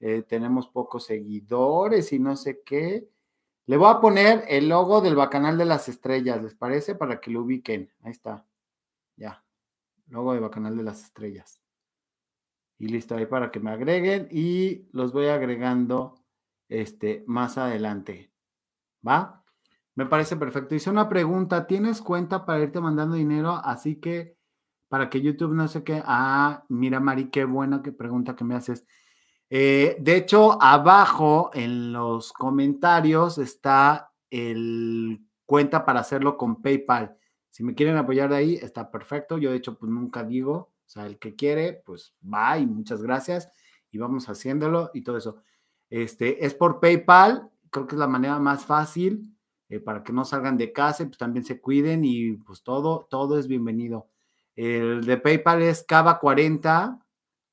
eh, 0.00 0.22
tenemos 0.22 0.68
pocos 0.68 1.04
seguidores 1.06 2.12
y 2.12 2.18
no 2.20 2.36
sé 2.36 2.62
qué. 2.64 3.08
Le 3.66 3.76
voy 3.76 3.90
a 3.90 4.00
poner 4.00 4.44
el 4.48 4.68
logo 4.68 5.00
del 5.00 5.16
Bacanal 5.16 5.58
de 5.58 5.64
las 5.64 5.88
Estrellas, 5.88 6.42
¿les 6.42 6.54
parece? 6.54 6.94
Para 6.94 7.20
que 7.20 7.30
lo 7.30 7.42
ubiquen. 7.42 7.90
Ahí 8.02 8.12
está. 8.12 8.46
Ya. 9.16 9.44
Logo 10.08 10.34
de 10.34 10.40
Bacanal 10.40 10.76
de 10.76 10.82
las 10.84 11.02
Estrellas. 11.02 11.60
Y 12.78 12.88
listo, 12.88 13.16
ahí 13.16 13.26
para 13.26 13.50
que 13.50 13.60
me 13.60 13.70
agreguen 13.70 14.28
y 14.30 14.88
los 14.92 15.12
voy 15.12 15.26
agregando 15.26 16.14
este, 16.68 17.24
más 17.26 17.56
adelante. 17.56 18.30
¿Va? 19.06 19.43
Me 19.96 20.06
parece 20.06 20.36
perfecto. 20.36 20.74
Hice 20.74 20.90
una 20.90 21.08
pregunta. 21.08 21.66
¿Tienes 21.66 22.02
cuenta 22.02 22.44
para 22.44 22.60
irte 22.60 22.80
mandando 22.80 23.14
dinero? 23.16 23.60
Así 23.64 23.96
que 23.96 24.36
para 24.88 25.08
que 25.08 25.20
YouTube 25.20 25.54
no 25.54 25.68
sé 25.68 25.84
qué. 25.84 26.02
Ah, 26.04 26.64
mira, 26.68 27.00
Mari, 27.00 27.30
qué 27.30 27.44
buena 27.44 27.82
que 27.82 27.92
pregunta 27.92 28.34
que 28.34 28.44
me 28.44 28.54
haces. 28.54 28.84
Eh, 29.50 29.96
de 30.00 30.16
hecho, 30.16 30.60
abajo 30.60 31.50
en 31.54 31.92
los 31.92 32.32
comentarios 32.32 33.38
está 33.38 34.10
el 34.30 35.20
cuenta 35.46 35.84
para 35.84 36.00
hacerlo 36.00 36.36
con 36.36 36.60
PayPal. 36.60 37.16
Si 37.50 37.62
me 37.62 37.74
quieren 37.74 37.96
apoyar 37.96 38.30
de 38.30 38.36
ahí, 38.36 38.54
está 38.56 38.90
perfecto. 38.90 39.38
Yo 39.38 39.50
de 39.50 39.58
hecho, 39.58 39.78
pues 39.78 39.92
nunca 39.92 40.24
digo, 40.24 40.54
o 40.54 40.88
sea, 40.88 41.06
el 41.06 41.18
que 41.18 41.36
quiere, 41.36 41.82
pues 41.86 42.14
va 42.22 42.58
y 42.58 42.66
muchas 42.66 43.00
gracias 43.00 43.48
y 43.92 43.98
vamos 43.98 44.28
haciéndolo 44.28 44.90
y 44.92 45.02
todo 45.02 45.18
eso. 45.18 45.42
Este 45.88 46.44
es 46.44 46.54
por 46.54 46.80
PayPal, 46.80 47.48
creo 47.70 47.86
que 47.86 47.94
es 47.94 47.98
la 48.00 48.08
manera 48.08 48.40
más 48.40 48.64
fácil 48.64 49.33
eh, 49.68 49.80
para 49.80 50.02
que 50.02 50.12
no 50.12 50.24
salgan 50.24 50.56
de 50.56 50.72
casa 50.72 51.04
pues 51.04 51.18
también 51.18 51.44
se 51.44 51.60
cuiden 51.60 52.04
y 52.04 52.34
pues 52.34 52.62
todo, 52.62 53.06
todo 53.10 53.38
es 53.38 53.48
bienvenido. 53.48 54.08
El 54.56 55.04
de 55.04 55.16
PayPal 55.16 55.62
es 55.62 55.86
cava40 55.86 57.00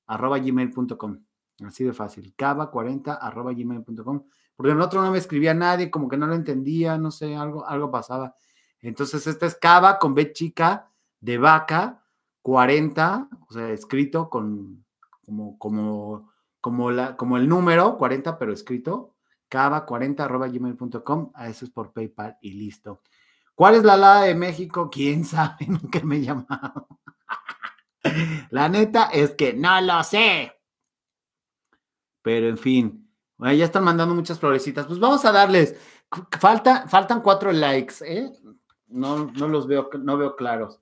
arroba 0.08 0.40
gmail.com. 0.40 1.24
Así 1.66 1.84
de 1.84 1.94
fácil. 1.94 2.36
Cava40 2.36 3.18
arroba 3.20 3.54
gmail.com. 3.54 4.24
Porque 4.56 4.72
en 4.72 4.78
el 4.78 4.84
otro 4.84 5.02
no 5.02 5.12
me 5.12 5.18
escribía 5.18 5.54
nadie, 5.54 5.90
como 5.90 6.08
que 6.08 6.18
no 6.18 6.28
lo 6.28 6.36
entendía, 6.36 6.98
no 6.98 7.12
sé, 7.12 7.36
algo, 7.36 7.66
algo 7.66 7.90
pasaba. 7.90 8.36
Entonces, 8.82 9.26
este 9.26 9.46
es 9.46 9.56
Cava 9.56 9.98
con 10.00 10.14
B 10.14 10.34
chica 10.34 10.92
de 11.20 11.38
vaca 11.38 12.04
40, 12.42 13.30
o 13.48 13.54
sea, 13.54 13.70
escrito 13.70 14.30
con 14.30 14.86
como, 15.26 15.58
como, 15.58 16.32
como, 16.60 16.92
la, 16.92 17.16
como 17.16 17.38
el 17.38 17.48
número 17.48 17.98
40, 17.98 18.38
pero 18.38 18.54
escrito. 18.54 19.16
Cava40 19.52 20.22
arroba 20.22 20.48
gmail.com. 20.48 21.32
A 21.36 21.50
eso 21.50 21.66
es 21.66 21.72
por 21.72 21.92
PayPal 21.92 22.38
y 22.42 22.54
listo. 22.54 23.02
¿Cuál 23.54 23.76
es 23.76 23.84
la 23.84 23.94
alada 23.94 24.24
de 24.24 24.34
México? 24.34 24.90
¿Quién 24.92 25.26
sabe? 25.26 25.68
Nunca 25.68 26.00
me 26.04 26.18
he 26.18 26.22
llamado. 26.22 26.88
la 28.50 28.70
neta 28.70 29.10
es 29.12 29.32
que 29.32 29.54
no 29.54 29.80
lo 29.82 30.04
sé. 30.04 30.54
Pero 32.24 32.48
en 32.48 32.58
fin, 32.58 33.12
ya 33.40 33.66
están 33.66 33.84
mandando 33.84 34.16
muchas 34.16 34.40
florecitas. 34.40 34.86
Pues 34.86 35.00
vamos 35.00 35.26
a 35.26 35.32
darles. 35.32 35.76
Falta, 36.40 36.88
faltan 36.88 37.22
cuatro 37.22 37.52
likes, 37.52 37.96
¿eh? 38.02 38.32
No, 38.88 39.26
no 39.26 39.48
los 39.48 39.66
veo, 39.68 39.90
no 40.00 40.18
veo 40.18 40.36
claros. 40.36 40.80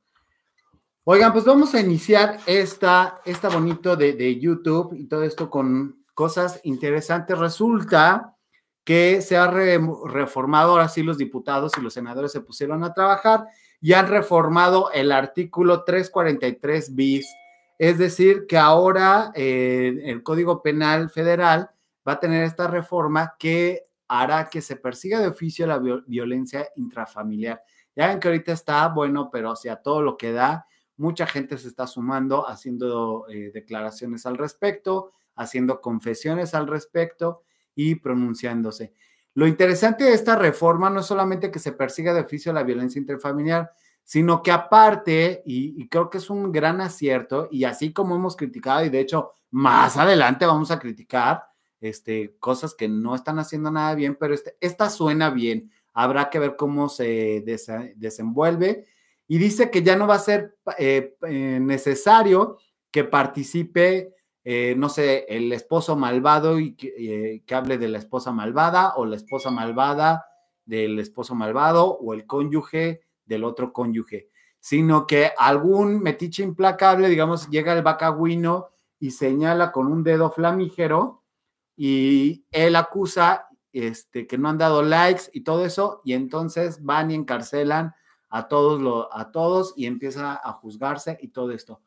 Oigan, 1.05 1.31
pues 1.31 1.45
vamos 1.45 1.73
a 1.73 1.79
iniciar 1.79 2.39
esta, 2.45 3.21
esta 3.25 3.49
bonito 3.49 3.95
de, 3.95 4.13
de 4.13 4.39
YouTube 4.39 4.93
y 4.93 5.05
todo 5.05 5.23
esto 5.23 5.49
con 5.49 6.03
cosas 6.13 6.59
interesantes. 6.63 7.37
Resulta 7.37 8.35
que 8.89 9.21
se 9.21 9.37
ha 9.37 9.45
reformado, 9.45 10.71
ahora 10.71 10.89
sí 10.89 11.03
los 11.03 11.19
diputados 11.19 11.73
y 11.77 11.81
los 11.81 11.93
senadores 11.93 12.31
se 12.31 12.41
pusieron 12.41 12.83
a 12.83 12.91
trabajar 12.91 13.45
y 13.79 13.93
han 13.93 14.07
reformado 14.07 14.89
el 14.91 15.11
artículo 15.11 15.83
343 15.83 16.95
bis 16.95 17.27
es 17.77 17.99
decir, 17.99 18.47
que 18.47 18.57
ahora 18.57 19.31
eh, 19.35 20.01
el 20.05 20.23
Código 20.23 20.63
Penal 20.63 21.11
Federal 21.11 21.69
va 22.05 22.13
a 22.13 22.19
tener 22.19 22.43
esta 22.43 22.65
reforma 22.65 23.35
que 23.37 23.83
hará 24.07 24.49
que 24.49 24.59
se 24.61 24.75
persiga 24.75 25.19
de 25.19 25.27
oficio 25.27 25.67
la 25.67 25.77
violencia 25.77 26.67
intrafamiliar. 26.75 27.61
Ya 27.95 28.07
ven 28.07 28.19
que 28.19 28.27
ahorita 28.27 28.53
está 28.53 28.87
bueno, 28.87 29.29
pero 29.31 29.51
o 29.51 29.55
sea, 29.55 29.75
todo 29.75 30.01
lo 30.01 30.17
que 30.17 30.31
da, 30.31 30.65
mucha 30.97 31.27
gente 31.27 31.59
se 31.59 31.67
está 31.67 31.85
sumando, 31.85 32.49
haciendo 32.49 33.27
eh, 33.29 33.51
declaraciones 33.53 34.25
al 34.25 34.39
respecto, 34.39 35.11
haciendo 35.35 35.79
confesiones 35.79 36.55
al 36.55 36.65
respecto 36.65 37.43
y 37.75 37.95
pronunciándose. 37.95 38.93
Lo 39.33 39.47
interesante 39.47 40.03
de 40.03 40.13
esta 40.13 40.35
reforma 40.35 40.89
no 40.89 40.99
es 40.99 41.05
solamente 41.05 41.51
que 41.51 41.59
se 41.59 41.71
persiga 41.71 42.13
de 42.13 42.21
oficio 42.21 42.51
la 42.51 42.63
violencia 42.63 42.99
intrafamiliar, 42.99 43.71
sino 44.03 44.41
que 44.41 44.51
aparte, 44.51 45.43
y, 45.45 45.87
creo 45.87 46.09
que 46.09 46.17
es 46.17 46.29
un 46.29 46.51
gran 46.51 46.81
acierto, 46.81 47.47
y 47.51 47.63
así 47.63 47.93
como 47.93 48.15
hemos 48.15 48.35
criticado, 48.35 48.83
y 48.83 48.89
de 48.89 48.99
hecho 48.99 49.33
más 49.51 49.97
adelante 49.97 50.45
vamos 50.45 50.71
a 50.71 50.79
criticar 50.79 51.43
este, 51.79 52.35
cosas 52.39 52.73
que 52.73 52.87
no 52.87 53.13
están 53.13 53.39
haciendo 53.39 53.69
nada 53.71 53.93
bien, 53.93 54.17
pero 54.19 54.33
este, 54.33 54.57
esta 54.59 54.89
suena 54.89 55.29
bien, 55.29 55.71
habrá 55.93 56.29
que 56.29 56.39
ver 56.39 56.55
cómo 56.55 56.89
se 56.89 57.43
desenvuelve, 57.95 58.87
y 59.27 59.37
dice 59.37 59.69
que 59.69 59.83
ya 59.83 59.95
no 59.95 60.07
va 60.07 60.15
a 60.15 60.19
ser 60.19 60.57
eh, 60.79 61.15
eh, 61.27 61.59
necesario 61.61 62.57
que 62.89 63.03
participe, 63.03 64.15
eh, 64.43 64.75
no 64.77 64.89
sé, 64.89 65.25
el 65.29 65.51
esposo 65.51 65.95
malvado 65.95 66.59
y 66.59 66.75
que, 66.75 67.43
que 67.45 67.55
hable 67.55 67.77
de 67.77 67.89
la 67.89 67.97
esposa 67.97 68.31
malvada, 68.31 68.93
o 68.95 69.05
la 69.05 69.15
esposa 69.15 69.51
malvada 69.51 70.25
del 70.65 70.99
esposo 70.99 71.35
malvado, 71.35 71.97
o 71.97 72.13
el 72.13 72.25
cónyuge 72.25 73.01
del 73.25 73.43
otro 73.43 73.71
cónyuge, 73.73 74.29
sino 74.59 75.07
que 75.07 75.31
algún 75.37 76.01
metiche 76.01 76.43
implacable, 76.43 77.09
digamos, 77.09 77.49
llega 77.49 77.73
el 77.73 77.83
vacagüino 77.83 78.69
y 78.99 79.11
señala 79.11 79.71
con 79.71 79.87
un 79.87 80.03
dedo 80.03 80.29
flamígero 80.31 81.23
y 81.75 82.45
él 82.51 82.75
acusa 82.75 83.47
este, 83.71 84.27
que 84.27 84.37
no 84.37 84.49
han 84.49 84.57
dado 84.57 84.81
likes 84.81 85.23
y 85.31 85.41
todo 85.41 85.63
eso, 85.65 86.01
y 86.03 86.13
entonces 86.13 86.83
van 86.83 87.11
y 87.11 87.15
encarcelan 87.15 87.93
a 88.29 88.47
todos, 88.47 89.07
a 89.11 89.31
todos 89.31 89.73
y 89.75 89.85
empieza 89.85 90.39
a 90.43 90.53
juzgarse 90.53 91.17
y 91.21 91.29
todo 91.29 91.51
esto. 91.51 91.81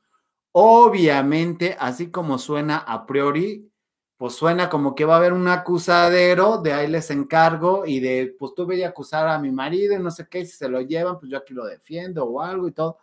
Obviamente, 0.53 1.77
así 1.79 2.11
como 2.11 2.39
suena 2.39 2.77
a 2.77 3.07
priori, 3.07 3.73
pues 4.19 4.35
suena 4.35 4.69
como 4.69 4.95
que 4.95 5.05
va 5.05 5.15
a 5.15 5.17
haber 5.17 5.33
un 5.33 5.49
acusadero, 5.49 6.59
de 6.59 6.73
ahí 6.75 6.89
les 6.89 7.11
encargo 7.11 7.85
y 7.87 8.01
de, 8.01 8.37
pues 8.39 8.53
voy 8.57 8.83
a 8.83 8.89
acusar 8.89 9.27
a 9.29 9.39
mi 9.39 9.51
marido 9.51 9.95
y 9.95 9.99
no 9.99 10.11
sé 10.11 10.29
qué, 10.31 10.45
si 10.45 10.53
se 10.53 10.69
lo 10.69 10.81
llevan, 10.81 11.19
pues 11.19 11.33
yo 11.33 11.39
aquí 11.39 11.55
lo 11.55 11.65
defiendo 11.65 12.25
o 12.25 12.41
algo 12.41 12.69
y 12.69 12.73
todo. 12.73 12.99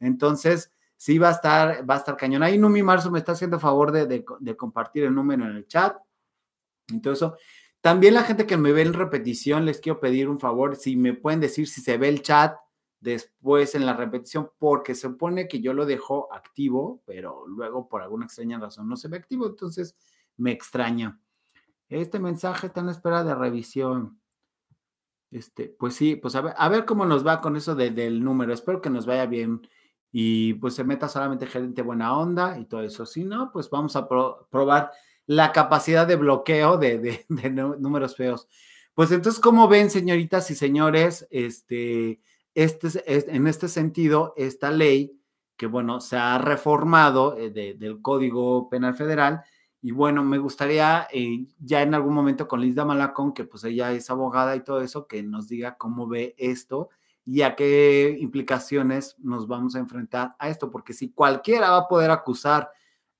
Entonces, 0.00 0.72
sí 0.96 1.18
va 1.18 1.28
a 1.28 1.32
estar, 1.32 1.88
va 1.88 1.94
a 1.94 1.98
estar 1.98 2.16
cañón. 2.16 2.42
Ahí 2.42 2.58
Numi 2.58 2.82
Marzo 2.82 3.10
me 3.10 3.18
está 3.18 3.32
haciendo 3.32 3.60
favor 3.60 3.92
de, 3.92 4.06
de, 4.06 4.56
compartir 4.56 5.04
el 5.04 5.14
número 5.14 5.44
en 5.44 5.56
el 5.56 5.68
chat. 5.68 5.96
Entonces, 6.88 7.30
también 7.80 8.14
la 8.14 8.24
gente 8.24 8.46
que 8.46 8.56
me 8.56 8.72
ve 8.72 8.82
en 8.82 8.94
repetición, 8.94 9.66
les 9.66 9.80
quiero 9.80 10.00
pedir 10.00 10.28
un 10.28 10.40
favor, 10.40 10.74
si 10.76 10.96
me 10.96 11.12
pueden 11.12 11.40
decir 11.40 11.68
si 11.68 11.82
se 11.82 11.98
ve 11.98 12.08
el 12.08 12.22
chat 12.22 12.56
después 13.04 13.74
en 13.74 13.84
la 13.84 13.94
repetición, 13.94 14.50
porque 14.58 14.94
se 14.94 15.02
supone 15.02 15.46
que 15.46 15.60
yo 15.60 15.74
lo 15.74 15.84
dejo 15.84 16.32
activo, 16.32 17.02
pero 17.04 17.46
luego 17.46 17.86
por 17.86 18.00
alguna 18.00 18.24
extraña 18.24 18.58
razón 18.58 18.88
no 18.88 18.96
se 18.96 19.08
ve 19.08 19.18
activo. 19.18 19.46
Entonces, 19.46 19.96
me 20.38 20.50
extraña. 20.50 21.20
Este 21.88 22.18
mensaje 22.18 22.68
está 22.68 22.80
en 22.80 22.88
espera 22.88 23.22
de 23.22 23.34
revisión. 23.34 24.18
Este, 25.30 25.68
pues 25.68 25.94
sí, 25.94 26.16
pues 26.16 26.34
a 26.34 26.40
ver, 26.40 26.54
a 26.56 26.68
ver 26.70 26.86
cómo 26.86 27.04
nos 27.04 27.26
va 27.26 27.42
con 27.42 27.56
eso 27.56 27.74
del 27.74 28.24
número. 28.24 28.54
Espero 28.54 28.80
que 28.80 28.90
nos 28.90 29.04
vaya 29.04 29.26
bien 29.26 29.68
y 30.10 30.54
pues 30.54 30.74
se 30.74 30.84
meta 30.84 31.08
solamente 31.08 31.46
gente 31.46 31.82
buena 31.82 32.16
onda 32.16 32.58
y 32.58 32.64
todo 32.64 32.82
eso. 32.82 33.04
Si 33.04 33.24
no, 33.24 33.52
pues 33.52 33.68
vamos 33.68 33.96
a 33.96 34.08
probar 34.08 34.92
la 35.26 35.52
capacidad 35.52 36.06
de 36.06 36.16
bloqueo 36.16 36.78
de, 36.78 37.26
números 37.28 38.16
feos. 38.16 38.48
Pues 38.94 39.10
entonces, 39.10 39.40
como 39.40 39.68
ven, 39.68 39.90
señoritas 39.90 40.50
y 40.50 40.54
señores, 40.54 41.26
este, 41.30 42.20
este, 42.54 42.88
en 43.06 43.46
este 43.46 43.68
sentido, 43.68 44.34
esta 44.36 44.70
ley 44.70 45.20
que, 45.56 45.66
bueno, 45.66 46.00
se 46.00 46.16
ha 46.16 46.38
reformado 46.38 47.36
eh, 47.38 47.50
del 47.50 48.00
Código 48.02 48.68
Penal 48.68 48.94
Federal, 48.94 49.44
y 49.84 49.90
bueno, 49.90 50.24
me 50.24 50.38
gustaría 50.38 51.06
eh, 51.12 51.46
ya 51.58 51.82
en 51.82 51.92
algún 51.92 52.14
momento 52.14 52.48
con 52.48 52.62
Liz 52.62 52.74
Malacón, 52.74 53.34
que 53.34 53.44
pues 53.44 53.64
ella 53.64 53.92
es 53.92 54.08
abogada 54.08 54.56
y 54.56 54.64
todo 54.64 54.80
eso, 54.80 55.06
que 55.06 55.22
nos 55.22 55.46
diga 55.46 55.76
cómo 55.76 56.08
ve 56.08 56.34
esto 56.38 56.88
y 57.22 57.42
a 57.42 57.54
qué 57.54 58.16
implicaciones 58.18 59.14
nos 59.18 59.46
vamos 59.46 59.76
a 59.76 59.80
enfrentar 59.80 60.36
a 60.38 60.48
esto, 60.48 60.70
porque 60.70 60.94
si 60.94 61.12
cualquiera 61.12 61.68
va 61.68 61.76
a 61.80 61.88
poder 61.88 62.10
acusar 62.10 62.70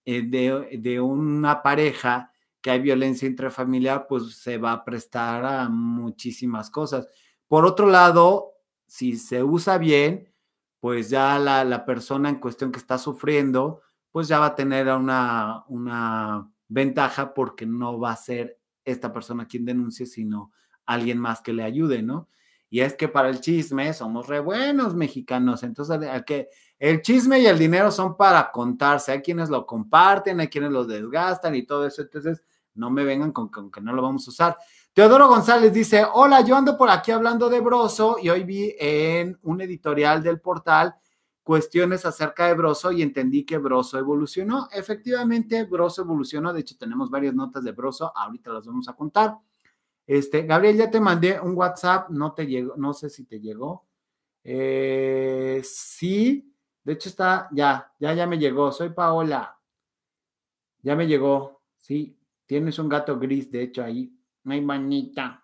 eh, 0.07 0.23
de, 0.23 0.79
de, 0.81 1.01
una 1.03 1.63
pareja 1.63 2.33
que 2.63 2.71
hay 2.71 2.81
violencia 2.81 3.29
intrafamiliar, 3.29 4.07
pues 4.07 4.35
se 4.39 4.57
va 4.57 4.73
a 4.73 4.85
prestar 4.87 5.45
a 5.45 5.69
muchísimas 5.69 6.71
cosas. 6.71 7.07
Por 7.47 7.67
otro 7.67 7.89
lado, 7.89 8.54
si 8.95 9.17
se 9.17 9.43
usa 9.43 9.77
bien, 9.77 10.33
pues 10.79 11.11
ya 11.11 11.37
la, 11.41 11.65
la 11.65 11.85
persona 11.85 12.29
en 12.29 12.37
cuestión 12.37 12.71
que 12.71 12.79
está 12.79 12.97
sufriendo, 12.97 13.83
pues 14.13 14.29
ya 14.29 14.39
va 14.39 14.47
a 14.47 14.55
tener 14.55 14.87
una, 14.87 15.65
una 15.67 16.49
ventaja 16.69 17.35
porque 17.35 17.67
no 17.67 17.99
va 17.99 18.13
a 18.13 18.17
ser 18.17 18.61
esta 18.85 19.13
persona 19.13 19.49
quien 19.49 19.65
denuncie, 19.65 20.07
sino 20.07 20.53
alguien 20.87 21.19
más 21.19 21.41
que 21.41 21.53
le 21.53 21.65
ayude, 21.65 22.05
¿no? 22.05 22.29
Y 22.71 22.83
es 22.83 22.95
que 22.95 23.09
para 23.09 23.31
el 23.31 23.41
chisme 23.41 23.93
somos 23.95 24.29
re 24.29 24.39
buenos 24.39 24.95
mexicanos. 24.95 25.65
Entonces, 25.65 25.99
que 26.25 26.51
el 26.79 27.03
chisme 27.03 27.41
y 27.41 27.47
el 27.47 27.59
dinero 27.59 27.91
son 27.91 28.17
para 28.17 28.53
contarse. 28.53 29.11
Hay 29.11 29.23
quienes 29.23 29.51
lo 29.51 29.67
comparten, 29.67 30.39
hay 30.39 30.47
quienes 30.47 30.71
lo 30.71 30.85
desgastan 30.85 31.57
y 31.57 31.65
todo 31.65 31.85
eso. 31.85 32.03
Entonces, 32.03 32.45
no 32.75 32.91
me 32.91 33.03
vengan 33.05 33.33
con, 33.33 33.51
que 33.73 33.81
no 33.81 33.93
lo 33.93 34.03
vamos 34.03 34.29
a 34.29 34.31
usar. 34.31 34.57
Teodoro 34.95 35.27
González 35.27 35.73
dice: 35.73 36.07
Hola, 36.15 36.43
yo 36.43 36.55
ando 36.57 36.79
por 36.79 36.89
aquí 36.89 37.11
hablando 37.11 37.51
de 37.51 37.61
Broso 37.61 38.17
y 38.23 38.29
hoy 38.29 38.45
vi 38.45 38.77
en 38.79 39.37
un 39.43 39.61
editorial 39.61 40.23
del 40.23 40.41
portal 40.41 40.95
cuestiones 41.43 42.07
acerca 42.07 42.47
de 42.47 42.55
Broso 42.55 42.93
y 42.93 43.03
entendí 43.03 43.45
que 43.45 43.59
Broso 43.59 43.99
evolucionó. 43.99 44.69
Efectivamente, 44.71 45.65
Broso 45.65 46.03
evolucionó. 46.03 46.53
De 46.53 46.61
hecho, 46.61 46.77
tenemos 46.79 47.11
varias 47.11 47.35
notas 47.35 47.65
de 47.65 47.73
Broso. 47.73 48.17
Ahorita 48.17 48.53
las 48.53 48.67
vamos 48.67 48.89
a 48.89 48.93
contar. 48.93 49.37
Este, 50.07 50.43
Gabriel, 50.43 50.77
ya 50.77 50.89
te 50.89 51.01
mandé 51.01 51.41
un 51.41 51.57
WhatsApp, 51.57 52.11
no 52.11 52.33
te 52.33 52.47
llegó, 52.47 52.77
no 52.77 52.95
sé 52.95 53.11
si 53.11 53.25
te 53.25 53.41
llegó. 53.41 53.87
Eh, 54.45 55.61
sí, 55.65 56.55
de 56.85 56.93
hecho 56.93 57.09
está, 57.09 57.49
ya, 57.51 57.93
ya, 57.99 58.15
ya 58.15 58.29
me 58.29 58.39
llegó. 58.39 58.71
Soy 58.71 58.91
Paola. 58.91 59.59
Ya 60.83 60.95
me 60.95 61.09
llegó. 61.09 61.63
Sí, 61.79 62.17
tienes 62.47 62.79
un 62.79 62.89
gato 62.89 63.19
gris, 63.19 63.51
de 63.51 63.65
hecho, 63.65 63.83
ahí. 63.83 64.17
Ay, 64.47 64.61
manita. 64.61 65.43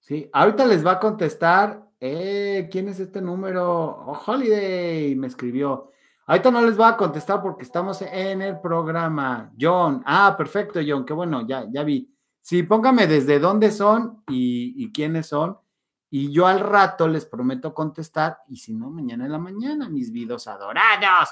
Sí, 0.00 0.28
ahorita 0.32 0.66
les 0.66 0.84
va 0.84 0.92
a 0.92 1.00
contestar. 1.00 1.88
Eh, 2.00 2.68
¿quién 2.70 2.88
es 2.88 2.98
este 2.98 3.20
número? 3.20 3.64
Oh, 3.64 4.20
Holiday 4.26 5.14
me 5.14 5.28
escribió. 5.28 5.92
Ahorita 6.26 6.50
no 6.50 6.60
les 6.62 6.78
va 6.78 6.88
a 6.88 6.96
contestar 6.96 7.40
porque 7.40 7.62
estamos 7.62 8.02
en 8.02 8.42
el 8.42 8.60
programa. 8.60 9.52
John. 9.60 10.02
Ah, 10.04 10.34
perfecto, 10.36 10.80
John. 10.84 11.04
Qué 11.04 11.12
bueno, 11.12 11.46
ya, 11.46 11.66
ya 11.70 11.84
vi. 11.84 12.12
Sí, 12.40 12.64
póngame 12.64 13.06
desde 13.06 13.38
dónde 13.38 13.70
son 13.70 14.24
y, 14.28 14.90
quiénes 14.92 15.28
son. 15.28 15.56
Y 16.10 16.32
yo 16.32 16.46
al 16.46 16.58
rato 16.58 17.06
les 17.06 17.24
prometo 17.24 17.72
contestar. 17.72 18.38
Y 18.48 18.56
si 18.56 18.74
no, 18.74 18.90
mañana 18.90 19.26
en 19.26 19.32
la 19.32 19.38
mañana, 19.38 19.88
mis 19.88 20.10
vidos 20.10 20.48
adorados. 20.48 21.28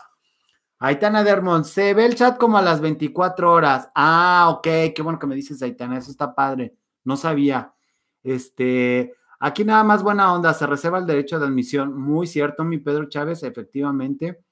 Aitana 0.83 1.23
Dermont, 1.23 1.67
se 1.67 1.93
ve 1.93 2.07
el 2.07 2.15
chat 2.15 2.39
como 2.39 2.57
a 2.57 2.63
las 2.63 2.81
24 2.81 3.53
horas. 3.53 3.91
Ah, 3.95 4.49
ok, 4.51 4.95
qué 4.95 5.03
bueno 5.03 5.19
que 5.19 5.27
me 5.27 5.35
dices, 5.35 5.61
Aitana, 5.61 5.99
eso 5.99 6.11
está 6.11 6.35
padre. 6.35 6.75
No 7.05 7.19
sabía. 7.19 7.75
Este, 8.23 9.15
aquí 9.39 9.63
nada 9.63 9.85
más 9.85 10.03
buena 10.03 10.33
onda, 10.33 10.55
se 10.55 10.67
reserva 10.67 10.97
el 10.99 11.05
derecho 11.05 11.39
de 11.39 11.45
admisión. 11.45 11.95
Muy 12.01 12.27
cierto, 12.27 12.65
mi 12.65 12.79
Pedro 12.79 13.11
Chávez, 13.11 13.43
efectivamente. 13.43 14.43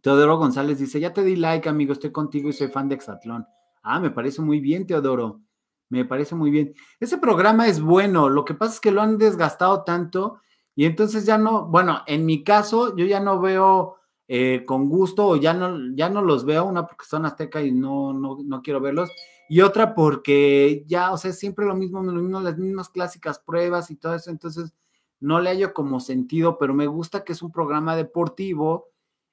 Teodoro 0.00 0.36
González 0.36 0.80
dice, 0.80 0.98
ya 0.98 1.12
te 1.12 1.22
di 1.22 1.36
like, 1.36 1.68
amigo, 1.68 1.92
estoy 1.92 2.10
contigo 2.10 2.48
y 2.48 2.52
soy 2.52 2.66
fan 2.66 2.88
de 2.88 2.96
Exatlón. 2.96 3.46
Ah, 3.84 4.00
me 4.00 4.10
parece 4.10 4.42
muy 4.42 4.58
bien, 4.58 4.84
Teodoro. 4.84 5.42
Me 5.90 6.04
parece 6.04 6.34
muy 6.34 6.50
bien. 6.50 6.74
Ese 6.98 7.18
programa 7.18 7.68
es 7.68 7.80
bueno, 7.80 8.28
lo 8.28 8.44
que 8.44 8.54
pasa 8.54 8.74
es 8.74 8.80
que 8.80 8.90
lo 8.90 9.00
han 9.00 9.16
desgastado 9.16 9.84
tanto 9.84 10.40
y 10.74 10.86
entonces 10.86 11.24
ya 11.24 11.38
no, 11.38 11.66
bueno, 11.66 12.00
en 12.06 12.26
mi 12.26 12.42
caso 12.42 12.96
yo 12.96 13.04
ya 13.04 13.20
no 13.20 13.40
veo 13.40 13.98
eh, 14.34 14.64
con 14.64 14.88
gusto 14.88 15.36
ya 15.36 15.52
no, 15.52 15.94
ya 15.94 16.08
no 16.08 16.22
los 16.22 16.46
veo, 16.46 16.64
una 16.64 16.86
porque 16.86 17.04
son 17.04 17.26
azteca 17.26 17.60
y 17.60 17.70
no, 17.70 18.14
no, 18.14 18.38
no 18.42 18.62
quiero 18.62 18.80
verlos, 18.80 19.10
y 19.46 19.60
otra 19.60 19.94
porque 19.94 20.84
ya, 20.86 21.12
o 21.12 21.18
sea, 21.18 21.34
siempre 21.34 21.66
lo 21.66 21.74
mismo, 21.74 22.02
las 22.40 22.56
mismas 22.56 22.88
clásicas 22.88 23.38
pruebas 23.40 23.90
y 23.90 23.96
todo 23.96 24.14
eso, 24.14 24.30
entonces 24.30 24.72
no 25.20 25.38
le 25.38 25.50
hallo 25.50 25.74
como 25.74 26.00
sentido, 26.00 26.56
pero 26.56 26.72
me 26.72 26.86
gusta 26.86 27.24
que 27.24 27.34
es 27.34 27.42
un 27.42 27.52
programa 27.52 27.94
deportivo 27.94 28.88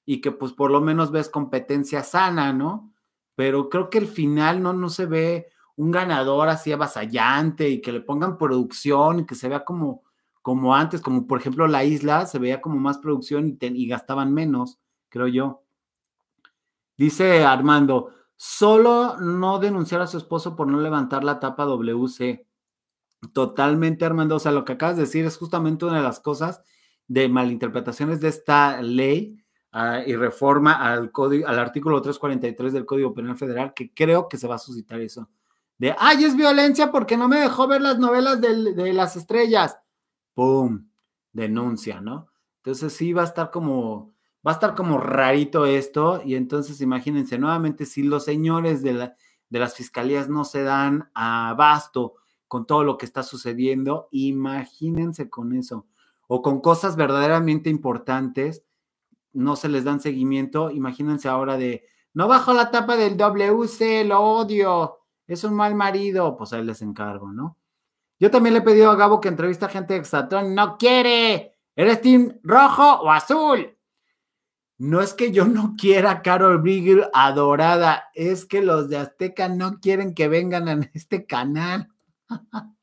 y 0.06 0.20
que 0.20 0.34
pues 0.34 0.52
por 0.52 0.70
lo 0.70 0.82
menos 0.82 1.12
ves 1.12 1.30
competencia 1.30 2.04
sana, 2.04 2.52
¿no? 2.52 2.94
Pero 3.36 3.70
creo 3.70 3.90
que 3.90 4.00
el 4.00 4.08
final 4.08 4.62
no, 4.62 4.74
no 4.74 4.90
se 4.90 5.06
ve, 5.06 5.48
un 5.78 5.92
ganador 5.92 6.50
así 6.50 6.74
avasallante 6.74 7.70
y 7.70 7.80
que 7.80 7.94
le 7.94 8.02
pongan 8.02 8.38
producción 8.38 9.20
y 9.20 9.26
que 9.26 9.36
se 9.36 9.48
vea 9.48 9.64
como, 9.64 10.04
como 10.42 10.76
antes, 10.76 11.00
como 11.00 11.26
por 11.26 11.40
ejemplo 11.40 11.68
la 11.68 11.86
isla, 11.86 12.26
se 12.26 12.38
veía 12.38 12.60
como 12.60 12.76
más 12.76 12.98
producción 12.98 13.58
y 13.62 13.88
gastaban 13.88 14.34
menos, 14.34 14.78
creo 15.10 15.28
yo. 15.28 15.64
Dice 16.98 17.44
Armando, 17.44 18.12
solo 18.36 19.18
no 19.20 19.60
denunciar 19.60 20.02
a 20.02 20.08
su 20.08 20.18
esposo 20.18 20.56
por 20.56 20.68
no 20.68 20.80
levantar 20.80 21.24
la 21.24 21.40
tapa 21.40 21.66
WC. 21.66 22.46
Totalmente, 23.34 24.06
Armando. 24.06 24.36
O 24.36 24.40
sea, 24.40 24.52
lo 24.52 24.66
que 24.66 24.74
acabas 24.74 24.96
de 24.96 25.04
decir 25.04 25.26
es 25.26 25.38
justamente 25.38 25.86
una 25.86 25.98
de 25.98 26.04
las 26.04 26.20
cosas 26.20 26.62
de 27.08 27.28
malinterpretaciones 27.28 28.22
de 28.22 28.28
esta 28.28 28.82
ley 28.82 29.44
uh, 29.74 30.08
y 30.08 30.16
reforma 30.16 30.74
al, 30.74 31.12
código, 31.12 31.48
al 31.48 31.60
artículo 31.60 32.02
343 32.02 32.74
del 32.74 32.86
Código 32.86 33.14
Penal 33.14 33.38
Federal, 33.38 33.74
que 33.74 33.94
creo 33.94 34.28
que 34.28 34.38
se 34.38 34.48
va 34.48 34.56
a 34.56 34.60
suscitar 34.60 35.02
eso 35.02 35.30
de, 35.80 35.96
ay, 35.98 36.26
es 36.26 36.36
violencia 36.36 36.92
porque 36.92 37.18
no 37.18 37.28
me 37.28 37.40
dejó 37.40 37.66
ver 37.68 37.82
las 37.82 37.98
novelas 37.98 38.40
de, 38.42 38.94
las 38.94 39.16
estrellas. 39.16 39.80
¡Pum! 40.34 40.90
Denuncia, 41.32 42.02
¿no? 42.02 42.28
Entonces 42.58 42.94
sí 42.94 43.14
va 43.14 43.22
a 43.22 43.26
estar 43.26 43.50
como, 43.50 44.14
va 44.46 44.52
a 44.52 44.54
estar 44.54 44.76
como 44.76 44.98
rarito 44.98 45.66
esto 45.66 46.22
y 46.24 46.36
entonces 46.36 46.82
imagínense 46.82 47.38
nuevamente 47.38 47.86
si 47.86 48.04
los 48.04 48.26
señores 48.26 48.82
de, 48.82 48.94
la, 48.94 49.16
de 49.50 49.60
las 49.60 49.76
fiscalías 49.76 50.30
no 50.30 50.46
se 50.46 50.64
dan 50.64 51.10
abasto 51.14 52.16
con 52.48 52.66
todo 52.66 52.84
lo 52.84 52.98
que 52.98 53.06
está 53.06 53.22
sucediendo, 53.22 54.08
imagínense 54.12 55.30
con 55.30 55.54
eso. 55.54 55.86
O 56.28 56.42
con 56.42 56.62
cosas 56.62 56.96
verdaderamente 56.96 57.70
importantes, 57.70 58.64
no 59.34 59.56
se 59.56 59.70
les 59.70 59.84
dan 59.84 60.00
seguimiento, 60.00 60.72
imagínense 60.72 61.28
ahora 61.28 61.58
de, 61.58 61.84
no 62.14 62.28
bajo 62.28 62.54
la 62.54 62.72
tapa 62.72 62.98
del 62.98 63.18
WC, 63.18 64.04
lo 64.06 64.22
odio, 64.22 64.98
es 65.28 65.44
un 65.44 65.54
mal 65.54 65.76
marido, 65.76 66.36
pues 66.36 66.52
ahí 66.54 66.64
les 66.64 66.82
encargo, 66.82 67.32
¿no? 67.32 67.58
Yo 68.20 68.32
también 68.32 68.54
le 68.54 68.60
he 68.60 68.64
pedido 68.64 68.92
a 68.92 68.96
Gabo 68.96 69.22
que 69.22 69.30
entrevista 69.30 69.68
a 69.68 69.70
gente 69.70 69.94
de 69.94 70.00
Exatón, 70.00 70.56
no 70.56 70.78
quiere, 70.78 71.56
¿eres 71.76 72.02
team 72.02 72.40
rojo 72.44 73.02
o 73.02 73.12
azul? 73.12 73.78
No 74.80 75.02
es 75.02 75.14
que 75.14 75.32
yo 75.32 75.46
no 75.46 75.76
quiera 75.78 76.24
Carol 76.24 76.58
Brigel 76.60 77.06
adorada, 77.14 78.06
es 78.16 78.46
que 78.46 78.64
los 78.64 78.90
de 78.90 78.98
Azteca 78.98 79.48
no 79.48 79.80
quieren 79.80 80.16
que 80.16 80.28
vengan 80.28 80.68
a 80.68 80.90
este 80.94 81.28
canal. 81.28 81.90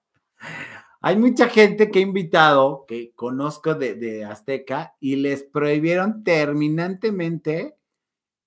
Hay 1.00 1.16
mucha 1.16 1.48
gente 1.48 1.90
que 1.90 1.98
he 1.98 2.02
invitado, 2.02 2.84
que 2.86 3.12
conozco 3.14 3.74
de, 3.74 3.94
de, 3.94 4.24
Azteca, 4.24 4.94
y 5.00 5.16
les 5.16 5.42
prohibieron 5.42 6.22
terminantemente 6.22 7.76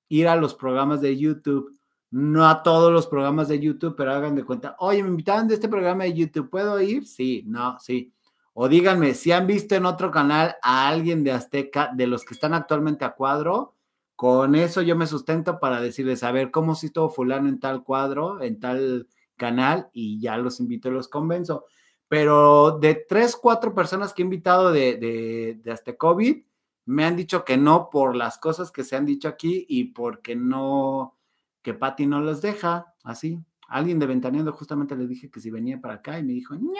ir 0.08 0.28
a 0.28 0.36
los 0.38 0.56
programas 0.56 1.02
de 1.02 1.18
YouTube 1.18 1.80
no 2.12 2.48
a 2.48 2.64
todos 2.64 2.92
los 2.92 3.08
programas 3.08 3.48
de 3.48 3.60
YouTube, 3.60 3.96
pero 3.96 4.12
hagan 4.12 4.36
de 4.36 4.44
cuenta, 4.44 4.76
oye, 4.80 5.04
me 5.04 5.10
invitaban 5.10 5.48
de 5.48 5.56
este 5.56 5.70
programa 5.70 6.06
de 6.06 6.14
YouTube, 6.14 6.50
¿puedo 6.50 6.80
ir? 6.82 7.06
Sí, 7.06 7.44
no, 7.46 7.78
sí. 7.80 8.14
O 8.62 8.68
díganme, 8.68 9.14
si 9.14 9.32
han 9.32 9.48
visto 9.48 9.76
en 9.76 9.86
otro 9.86 10.12
canal 10.12 10.58
a 10.62 10.90
alguien 10.90 11.24
de 11.24 11.32
Azteca, 11.32 11.92
de 11.96 12.08
los 12.08 12.26
que 12.26 12.34
están 12.34 12.54
actualmente 12.54 13.06
a 13.06 13.14
cuadro, 13.14 13.78
con 14.18 14.54
eso 14.54 14.82
yo 14.82 14.98
me 14.98 15.08
sustento 15.08 15.62
para 15.62 15.80
decirles, 15.80 16.24
a 16.24 16.34
ver, 16.34 16.52
¿cómo 16.52 16.76
si 16.76 16.88
estuvo 16.88 17.10
fulano 17.10 17.48
en 17.48 17.62
tal 17.62 17.86
cuadro, 17.86 18.42
en 18.42 18.60
tal 18.60 19.08
canal? 19.38 19.90
Y 19.94 20.20
ya 20.20 20.36
los 20.36 20.60
invito 20.60 20.90
y 20.90 20.92
los 20.92 21.08
convenzo. 21.08 21.68
Pero 22.10 22.80
de 22.80 22.96
tres, 22.96 23.38
cuatro 23.38 23.74
personas 23.74 24.12
que 24.12 24.24
he 24.24 24.26
invitado 24.26 24.74
de, 24.74 24.98
de, 24.98 25.62
de 25.64 25.72
Aztecovid, 25.72 26.44
me 26.84 27.06
han 27.06 27.16
dicho 27.16 27.46
que 27.46 27.56
no 27.56 27.90
por 27.90 28.14
las 28.14 28.38
cosas 28.40 28.72
que 28.72 28.84
se 28.84 28.98
han 28.98 29.06
dicho 29.06 29.30
aquí 29.30 29.66
y 29.70 29.86
porque 29.94 30.36
no, 30.36 31.16
que 31.62 31.74
Patty 31.74 32.08
no 32.08 32.20
los 32.20 32.42
deja, 32.42 32.94
así. 33.06 33.40
Alguien 33.70 34.00
de 34.00 34.08
Ventaneando 34.08 34.52
justamente 34.52 34.98
le 34.98 35.08
dije 35.08 35.32
que 35.32 35.40
si 35.40 35.50
venía 35.50 35.80
para 35.80 35.94
acá 35.94 36.20
y 36.20 36.24
me 36.24 36.34
dijo, 36.34 36.56
no, 36.56 36.74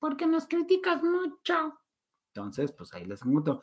porque 0.00 0.26
nos 0.26 0.48
criticas 0.48 1.02
mucho. 1.04 1.78
Entonces, 2.34 2.72
pues 2.72 2.92
ahí 2.94 3.04
les 3.04 3.24
muto. 3.24 3.62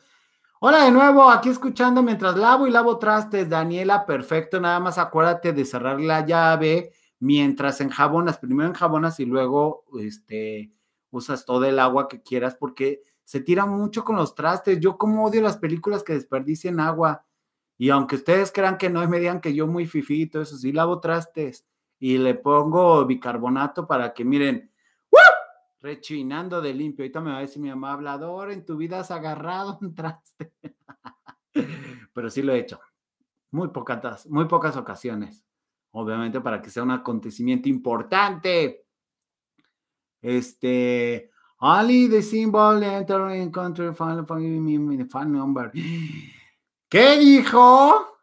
Hola 0.59 0.85
de 0.85 0.91
nuevo, 0.91 1.29
aquí 1.29 1.49
escuchando 1.49 2.01
mientras 2.01 2.37
lavo 2.37 2.65
y 2.65 2.71
lavo 2.71 2.97
trastes, 2.97 3.49
Daniela, 3.49 4.05
perfecto, 4.05 4.59
nada 4.59 4.79
más 4.79 4.97
acuérdate 4.97 5.53
de 5.53 5.65
cerrar 5.65 5.99
la 5.99 6.25
llave 6.25 6.93
mientras 7.19 7.81
enjabonas, 7.81 8.37
primero 8.37 8.69
enjabonas 8.69 9.19
y 9.19 9.25
luego 9.25 9.85
este, 9.99 10.71
usas 11.11 11.45
todo 11.45 11.65
el 11.65 11.79
agua 11.79 12.07
que 12.07 12.21
quieras 12.21 12.55
porque 12.55 13.01
se 13.23 13.41
tira 13.41 13.65
mucho 13.65 14.03
con 14.03 14.15
los 14.15 14.35
trastes. 14.35 14.79
Yo 14.79 14.97
como 14.97 15.25
odio 15.25 15.41
las 15.41 15.57
películas 15.57 16.03
que 16.03 16.13
desperdicien 16.13 16.79
agua. 16.79 17.25
Y 17.77 17.89
aunque 17.89 18.15
ustedes 18.15 18.51
crean 18.51 18.77
que 18.77 18.89
no, 18.89 19.03
y 19.03 19.07
me 19.07 19.19
digan 19.19 19.41
que 19.41 19.53
yo 19.53 19.67
muy 19.67 19.85
fifito, 19.85 20.41
eso 20.41 20.57
sí, 20.57 20.71
lavo 20.71 20.99
trastes 20.99 21.65
y 21.99 22.17
le 22.17 22.35
pongo 22.35 23.05
bicarbonato 23.05 23.85
para 23.85 24.13
que 24.13 24.23
miren, 24.25 24.71
rechinando 25.81 26.61
de 26.61 26.73
limpio. 26.73 27.03
Ahorita 27.03 27.21
me 27.21 27.31
va 27.31 27.37
a 27.37 27.41
decir 27.41 27.61
mi 27.61 27.69
mamá, 27.69 27.93
hablador, 27.93 28.51
en 28.51 28.65
tu 28.65 28.77
vida 28.77 28.99
has 28.99 29.11
agarrado 29.11 29.77
un 29.81 29.93
traste. 29.93 30.53
Pero 32.13 32.29
sí 32.29 32.41
lo 32.41 32.53
he 32.53 32.59
hecho. 32.59 32.79
Muy 33.51 33.69
pocas, 33.69 34.27
muy 34.27 34.45
pocas 34.45 34.75
ocasiones. 34.75 35.43
Obviamente 35.91 36.41
para 36.41 36.61
que 36.61 36.69
sea 36.69 36.83
un 36.83 36.91
acontecimiento 36.91 37.69
importante. 37.69 38.85
Este, 40.21 41.31
only 41.59 42.09
the 42.09 42.21
symbol 42.21 42.83
enter 42.83 43.35
in 43.35 43.51
country 43.51 43.93
fan, 43.93 44.25
fan 44.27 45.31
number. 45.31 45.71
¿Qué 46.89 47.17
dijo? 47.17 48.17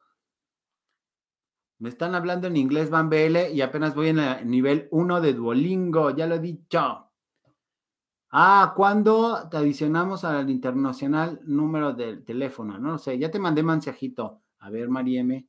Me 1.78 1.88
están 1.90 2.14
hablando 2.14 2.46
en 2.46 2.56
inglés, 2.56 2.88
Van 2.88 3.10
BL, 3.10 3.52
y 3.52 3.60
apenas 3.60 3.94
voy 3.94 4.08
en 4.08 4.18
el 4.18 4.48
nivel 4.48 4.88
1 4.90 5.20
de 5.20 5.34
Duolingo, 5.34 6.16
ya 6.16 6.26
lo 6.26 6.36
he 6.36 6.38
dicho. 6.38 7.03
Ah, 8.36 8.72
¿cuándo 8.76 9.48
te 9.48 9.56
adicionamos 9.58 10.24
al 10.24 10.50
internacional 10.50 11.40
número 11.44 11.92
del 11.92 12.24
teléfono? 12.24 12.78
No 12.78 12.98
sé, 12.98 13.16
ya 13.16 13.30
te 13.30 13.38
mandé 13.38 13.62
mensajito. 13.62 14.42
A 14.58 14.70
ver, 14.70 14.88
Marieme. 14.88 15.46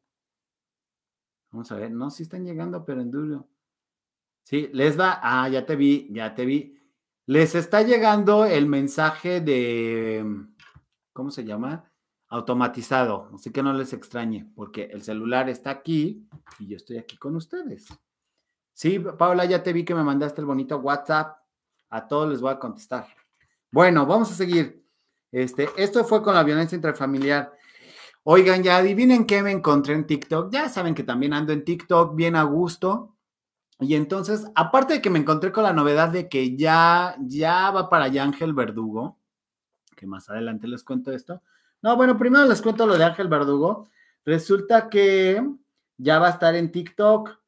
Vamos 1.52 1.72
a 1.72 1.78
ver, 1.78 1.90
no, 1.92 2.12
sí 2.12 2.22
están 2.22 2.46
llegando, 2.46 2.86
pero 2.86 3.02
en 3.02 3.10
duro. 3.10 3.50
Sí, 4.44 4.70
les 4.72 5.00
va. 5.00 5.20
Ah, 5.24 5.50
ya 5.50 5.66
te 5.66 5.76
vi, 5.76 6.08
ya 6.12 6.36
te 6.36 6.46
vi. 6.46 6.80
Les 7.26 7.56
está 7.56 7.82
llegando 7.82 8.46
el 8.46 8.68
mensaje 8.68 9.42
de. 9.42 10.46
¿Cómo 11.12 11.32
se 11.32 11.44
llama? 11.44 11.92
automatizado, 12.28 13.30
así 13.34 13.52
que 13.52 13.64
no 13.64 13.72
les 13.74 13.94
extrañe, 13.94 14.52
porque 14.56 14.86
el 14.86 15.04
celular 15.04 15.48
está 15.48 15.70
aquí 15.70 16.28
y 16.60 16.68
yo 16.68 16.76
estoy 16.76 16.98
aquí 16.98 17.18
con 17.18 17.36
ustedes. 17.36 17.88
Sí, 18.74 19.00
Paula, 19.00 19.46
ya 19.46 19.64
te 19.64 19.72
vi 19.72 19.86
que 19.86 19.96
me 19.96 20.04
mandaste 20.04 20.42
el 20.42 20.48
bonito 20.48 20.78
WhatsApp. 20.80 21.45
A 21.96 22.10
todos 22.10 22.30
les 22.30 22.42
voy 22.42 22.52
a 22.52 22.60
contestar. 22.60 23.08
Bueno, 23.72 24.06
vamos 24.06 24.30
a 24.30 24.36
seguir. 24.36 24.86
Este, 25.32 25.70
esto 25.78 26.04
fue 26.04 26.22
con 26.22 26.36
la 26.36 26.44
violencia 26.44 26.76
intrafamiliar. 26.76 27.54
Oigan, 28.24 28.64
ya 28.64 28.76
adivinen 28.76 29.26
qué 29.26 29.42
me 29.42 29.52
encontré 29.52 29.94
en 29.94 30.06
TikTok. 30.06 30.52
Ya 30.52 30.68
saben 30.68 30.94
que 30.94 31.04
también 31.04 31.32
ando 31.32 31.54
en 31.54 31.64
TikTok 31.64 32.14
bien 32.14 32.36
a 32.36 32.44
gusto. 32.44 33.16
Y 33.80 33.96
entonces, 33.96 34.46
aparte 34.56 34.96
de 34.96 35.02
que 35.02 35.10
me 35.10 35.20
encontré 35.20 35.54
con 35.54 35.64
la 35.64 35.72
novedad 35.72 36.10
de 36.10 36.28
que 36.28 36.58
ya, 36.58 37.16
ya 37.22 37.72
va 37.72 37.90
para 37.90 38.06
allá 38.06 38.24
Ángel 38.24 38.54
Verdugo, 38.54 39.18
que 39.96 40.06
más 40.06 40.30
adelante 40.30 40.68
les 40.68 40.84
cuento 40.84 41.14
esto, 41.14 41.42
no, 41.82 41.96
bueno, 41.96 42.18
primero 42.18 42.44
les 42.44 42.62
cuento 42.62 42.86
lo 42.86 42.98
de 42.98 43.06
Ángel 43.06 43.30
Verdugo. 43.30 43.88
Resulta 44.26 44.90
que 44.90 45.42
ya 45.96 46.20
va 46.20 46.28
a 46.28 46.32
estar 46.32 46.56
en 46.56 46.74
TikTok. 46.74 47.40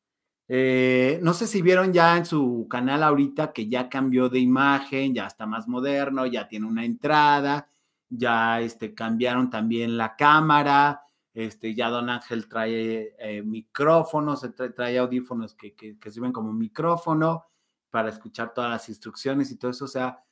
Eh, 0.50 1.20
no 1.22 1.34
sé 1.34 1.46
si 1.48 1.62
vieron 1.62 1.92
ya 1.94 2.16
en 2.18 2.26
su 2.26 2.68
canal 2.70 3.04
ahorita 3.04 3.52
que 3.52 3.68
ya 3.68 3.90
cambió 3.90 4.30
de 4.30 4.40
imagen, 4.40 5.14
ya 5.14 5.28
está 5.28 5.46
más 5.46 5.68
moderno, 5.68 6.26
ya 6.26 6.48
tiene 6.48 6.68
una 6.68 6.86
entrada, 6.86 7.70
ya 8.10 8.62
este, 8.62 8.94
cambiaron 8.94 9.50
también 9.50 9.98
la 9.98 10.16
cámara, 10.16 11.02
este, 11.34 11.76
ya 11.76 11.90
Don 11.90 12.10
Ángel 12.10 12.48
trae 12.48 13.16
eh, 13.20 13.44
micrófonos, 13.44 14.48
trae, 14.76 14.98
audífonos 14.98 15.54
que, 15.54 15.76
que, 15.76 16.12
sirven 16.12 16.32
como 16.32 16.54
micrófono 16.54 17.46
para 17.90 18.10
escuchar 18.10 18.54
todas 18.54 18.72
las 18.72 18.90
instrucciones 18.90 19.52
y 19.52 19.58
todo 19.58 19.72
eso. 19.72 19.86
O 19.86 19.90
sea, 19.90 20.24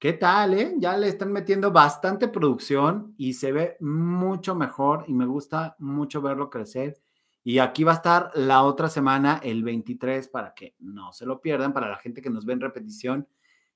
¿Qué 0.00 0.14
tal, 0.14 0.54
eh? 0.54 0.76
Ya 0.78 0.96
le 0.96 1.08
están 1.08 1.30
metiendo 1.30 1.72
bastante 1.72 2.26
producción 2.28 3.14
y 3.18 3.34
se 3.34 3.52
ve 3.52 3.76
mucho 3.80 4.54
mejor 4.54 5.04
y 5.08 5.12
me 5.12 5.26
gusta 5.26 5.76
mucho 5.78 6.22
verlo 6.22 6.48
crecer. 6.48 6.98
Y 7.42 7.58
aquí 7.58 7.84
va 7.84 7.92
a 7.92 7.96
estar 7.96 8.30
la 8.34 8.62
otra 8.62 8.88
semana, 8.88 9.40
el 9.42 9.62
23, 9.62 10.28
para 10.28 10.54
que 10.54 10.74
no 10.78 11.12
se 11.12 11.24
lo 11.24 11.40
pierdan, 11.40 11.72
para 11.72 11.88
la 11.88 11.96
gente 11.96 12.20
que 12.20 12.30
nos 12.30 12.44
ve 12.44 12.52
en 12.52 12.60
repetición, 12.60 13.28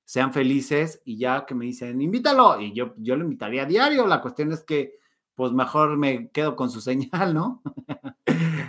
sean 0.03 0.31
felices 0.31 1.01
y 1.03 1.17
ya 1.17 1.45
que 1.45 1.55
me 1.55 1.65
dicen, 1.65 1.99
invítalo, 1.99 2.61
y 2.61 2.73
yo, 2.73 2.93
yo 2.97 3.15
lo 3.15 3.23
invitaría 3.23 3.63
a 3.63 3.65
diario. 3.65 4.05
La 4.05 4.21
cuestión 4.21 4.51
es 4.51 4.63
que, 4.63 4.99
pues 5.33 5.51
mejor 5.51 5.97
me 5.97 6.29
quedo 6.29 6.55
con 6.55 6.69
su 6.69 6.79
señal, 6.81 7.33
¿no? 7.33 7.63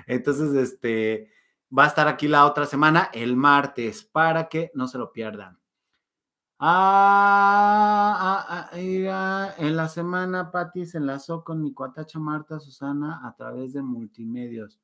Entonces, 0.06 0.54
este, 0.54 1.30
va 1.76 1.85
a 1.85 1.88
estar 1.88 2.09
aquí 2.09 2.26
la 2.26 2.46
otra 2.46 2.64
semana, 2.66 3.11
el 3.12 3.37
martes, 3.37 4.04
para 4.04 4.48
que 4.48 4.70
no 4.74 4.88
se 4.88 4.98
lo 4.98 5.12
pierdan. 5.12 5.59
Ah, 6.59 8.16
ah, 8.18 8.70
ah 8.72 9.54
en 9.59 9.76
la 9.76 9.88
semana 9.88 10.50
Patti 10.50 10.87
se 10.87 10.96
enlazó 10.96 11.44
con 11.44 11.62
mi 11.62 11.74
cuatacha 11.74 12.18
Marta 12.18 12.59
Susana 12.59 13.20
a 13.26 13.37
través 13.37 13.74
de 13.74 13.82
multimedios. 13.82 14.80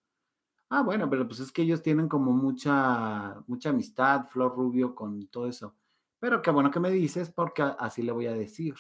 Ah, 0.75 0.81
bueno, 0.83 1.11
pero 1.11 1.29
pues 1.29 1.39
es 1.41 1.53
que 1.53 1.61
ellos 1.61 1.83
tienen 1.83 2.09
como 2.09 2.33
mucha, 2.33 3.37
mucha 3.47 3.69
amistad, 3.69 4.27
Flor 4.29 4.57
Rubio, 4.57 4.95
con 4.95 5.27
todo 5.27 5.47
eso. 5.47 5.75
Pero 6.19 6.41
qué 6.41 6.51
bueno 6.51 6.71
que 6.71 6.81
me 6.81 6.91
dices, 6.91 7.31
porque 7.31 7.63
así 7.63 8.03
le 8.03 8.11
voy 8.11 8.27
a 8.27 8.33
decir 8.33 8.75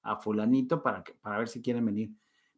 a 0.00 0.16
fulanito 0.16 0.82
para, 0.82 1.04
que, 1.04 1.12
para 1.12 1.36
ver 1.36 1.48
si 1.48 1.60
quieren 1.60 1.84
venir. 1.84 2.10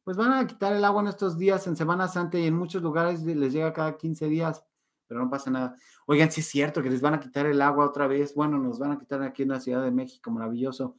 Pues 0.05 0.17
van 0.17 0.33
a 0.33 0.47
quitar 0.47 0.73
el 0.73 0.85
agua 0.85 1.03
en 1.03 1.09
estos 1.09 1.37
días, 1.37 1.67
en 1.67 1.75
Semana 1.75 2.07
Santa, 2.07 2.39
y 2.39 2.47
en 2.47 2.55
muchos 2.55 2.81
lugares 2.81 3.25
les 3.25 3.53
llega 3.53 3.73
cada 3.73 3.97
15 3.97 4.29
días 4.29 4.65
pero 5.07 5.21
no 5.21 5.31
pasa 5.31 5.51
nada. 5.51 5.77
Oigan, 6.07 6.31
sí 6.31 6.41
es 6.41 6.49
cierto 6.49 6.83
que 6.83 6.91
les 6.91 7.01
van 7.01 7.15
a 7.15 7.21
quitar 7.21 7.47
el 7.47 7.61
agua 7.63 7.87
otra 7.87 8.07
vez. 8.07 8.35
Bueno, 8.35 8.59
nos 8.59 8.79
van 8.79 8.93
a 8.93 8.99
quitar 8.99 9.23
aquí 9.23 9.43
en 9.43 9.51
la 9.51 9.61
Ciudad 9.61 9.83
de 9.83 9.91
México, 9.91 10.31
maravilloso. 10.31 10.97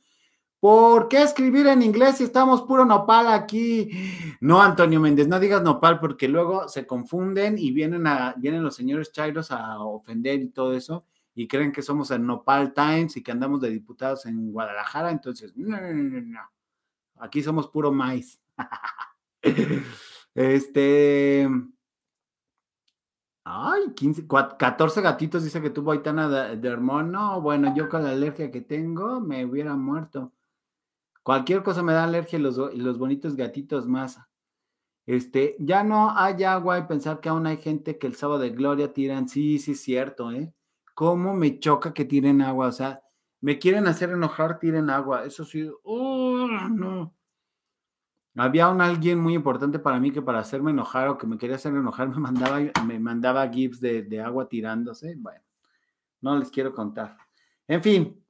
¿Por 0.60 1.08
qué 1.08 1.22
escribir 1.22 1.68
en 1.68 1.84
inglés 1.84 2.18
si 2.18 2.24
estamos 2.24 2.64
puro 2.64 2.84
nopal 2.84 3.28
aquí? 3.28 3.90
No, 4.42 4.62
Antonio 4.62 5.00
Méndez, 5.00 5.28
no 5.28 5.40
digas 5.40 5.62
nopal 5.62 6.00
porque 6.00 6.28
luego 6.28 6.68
se 6.68 6.88
confunden 6.88 7.58
y 7.58 7.72
vienen, 7.72 8.08
a, 8.08 8.34
vienen 8.38 8.64
los 8.64 8.76
señores 8.76 9.12
chairos 9.12 9.52
a 9.52 9.80
ofender 9.80 10.42
y 10.42 10.50
todo 10.50 10.74
eso 10.74 11.06
y 11.36 11.48
creen 11.48 11.72
que 11.72 11.84
somos 11.84 12.10
el 12.10 12.26
Nopal 12.26 12.74
Times 12.74 13.16
y 13.16 13.22
que 13.22 13.32
andamos 13.32 13.62
de 13.62 13.70
diputados 13.70 14.26
en 14.26 14.52
Guadalajara. 14.52 15.12
Entonces, 15.12 15.56
no, 15.56 15.80
no, 15.80 15.94
no, 15.94 16.22
no. 16.22 16.40
Aquí 17.18 17.44
somos 17.44 17.68
puro 17.68 17.92
maíz. 17.92 18.42
este, 20.34 21.48
Ay, 23.44 23.94
15, 23.96 24.28
14 24.28 25.02
gatitos 25.02 25.44
dice 25.44 25.62
que 25.62 25.70
tuvo 25.70 25.92
Aitana 25.92 26.28
de, 26.28 26.78
No, 26.78 27.40
bueno, 27.40 27.74
yo 27.76 27.88
con 27.88 28.04
la 28.04 28.10
alergia 28.10 28.52
que 28.52 28.62
tengo 28.62 29.22
me 29.22 29.46
hubiera 29.46 29.76
muerto. 29.76 30.34
Cualquier 31.28 31.62
cosa 31.62 31.84
me 31.84 31.92
da 31.92 32.06
alergia 32.06 32.40
y 32.40 32.42
los, 32.42 32.56
los 32.56 32.98
bonitos 32.98 33.36
gatitos 33.36 33.86
más. 33.86 34.18
Este, 35.06 35.58
ya 35.60 35.84
no 35.84 36.18
hay 36.18 36.46
agua 36.46 36.80
y 36.80 36.84
pensar 36.84 37.20
que 37.20 37.28
aún 37.28 37.46
hay 37.46 37.58
gente 37.58 37.98
que 37.98 38.08
el 38.08 38.16
sábado 38.16 38.40
de 38.40 38.52
gloria 38.52 38.94
tiran. 38.94 39.28
Sí, 39.28 39.60
sí, 39.60 39.74
es 39.74 39.82
cierto, 39.82 40.32
¿eh? 40.32 40.54
¿Cómo 40.96 41.34
me 41.34 41.60
choca 41.60 41.94
que 41.94 42.06
tiren 42.06 42.42
agua? 42.42 42.68
O 42.68 42.72
sea, 42.72 43.02
me 43.42 43.60
quieren 43.60 43.88
hacer 43.88 44.12
enojar, 44.12 44.58
tiren 44.58 44.90
agua. 44.90 45.26
Eso 45.26 45.44
sí, 45.44 45.70
oh, 45.84 46.48
no. 46.72 47.14
Había 48.38 48.70
un 48.70 48.80
alguien 48.80 49.20
muy 49.20 49.34
importante 49.34 49.80
para 49.80 50.00
mí 50.00 50.12
que 50.12 50.22
para 50.22 50.40
hacerme 50.40 50.72
enojar 50.72 51.10
o 51.10 51.18
que 51.18 51.28
me 51.28 51.38
quería 51.38 51.58
hacer 51.58 51.74
enojar 51.74 52.08
me 52.16 52.20
mandaba, 52.20 52.62
me 52.86 53.00
mandaba 53.02 53.50
gifs 53.50 53.82
de, 53.82 54.22
agua 54.22 54.48
tirándose. 54.48 55.16
Bueno, 55.18 55.42
no 56.22 56.40
les 56.40 56.50
quiero 56.50 56.74
contar. 56.74 57.18
En 57.68 57.84
fin, 57.84 58.24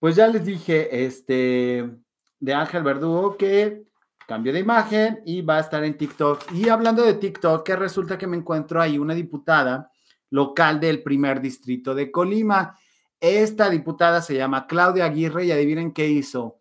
pues 0.00 0.16
ya 0.16 0.26
les 0.26 0.44
dije, 0.44 1.04
este, 1.04 2.03
de 2.44 2.54
Ángel 2.54 2.82
Verdugo 2.82 3.36
que 3.36 3.84
cambió 4.26 4.52
de 4.52 4.60
imagen 4.60 5.22
y 5.24 5.42
va 5.42 5.56
a 5.56 5.60
estar 5.60 5.84
en 5.84 5.96
TikTok. 5.96 6.52
Y 6.52 6.68
hablando 6.68 7.02
de 7.02 7.14
TikTok, 7.14 7.64
que 7.64 7.76
resulta 7.76 8.18
que 8.18 8.26
me 8.26 8.36
encuentro 8.36 8.80
ahí 8.80 8.98
una 8.98 9.14
diputada 9.14 9.90
local 10.30 10.80
del 10.80 11.02
primer 11.02 11.40
distrito 11.40 11.94
de 11.94 12.10
Colima. 12.10 12.78
Esta 13.20 13.70
diputada 13.70 14.20
se 14.20 14.36
llama 14.36 14.66
Claudia 14.66 15.06
Aguirre 15.06 15.46
y 15.46 15.52
adivinen 15.52 15.92
qué 15.92 16.08
hizo 16.08 16.60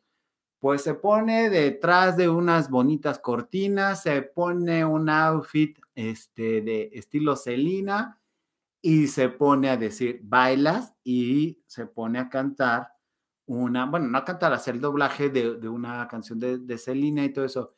pues 0.63 0.81
se 0.81 0.93
pone 0.93 1.49
detrás 1.49 2.15
de 2.15 2.29
unas 2.29 2.69
bonitas 2.69 3.19
cortinas, 3.19 4.03
se 4.03 4.21
pone 4.21 4.85
un 4.85 5.09
outfit 5.09 5.77
este, 5.93 6.61
de 6.61 6.89
estilo 6.93 7.35
Celina 7.35 8.21
y 8.81 9.07
se 9.07 9.27
pone 9.27 9.69
a 9.69 9.75
decir 9.75 10.21
bailas 10.23 10.93
y 11.03 11.61
se 11.67 11.85
pone 11.85 12.17
a 12.17 12.29
cantar 12.29 12.93
una, 13.45 13.85
bueno, 13.85 14.07
no 14.07 14.17
a 14.17 14.25
cantar, 14.25 14.53
a 14.53 14.57
hacer 14.57 14.75
el 14.75 14.81
doblaje 14.81 15.29
de, 15.29 15.67
una 15.67 16.07
canción 16.07 16.39
de, 16.39 16.57
de 16.57 16.77
Celina 16.77 17.23
y 17.23 17.33
todo 17.33 17.45
eso. 17.45 17.73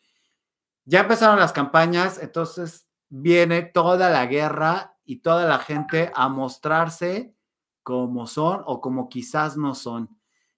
Ya 0.86 1.02
empezaron 1.02 1.40
las 1.40 1.54
campañas, 1.54 2.22
entonces 2.22 2.88
viene 3.10 3.64
toda 3.64 4.10
la 4.10 4.26
guerra 4.26 4.98
y 5.06 5.18
toda 5.18 5.46
la 5.48 5.60
gente 5.60 6.12
a 6.14 6.30
mostrarse 6.30 7.36
como 7.84 8.26
son 8.28 8.64
o 8.66 8.82
como 8.82 9.10
quizás 9.10 9.58
no 9.58 9.76
son. 9.76 10.10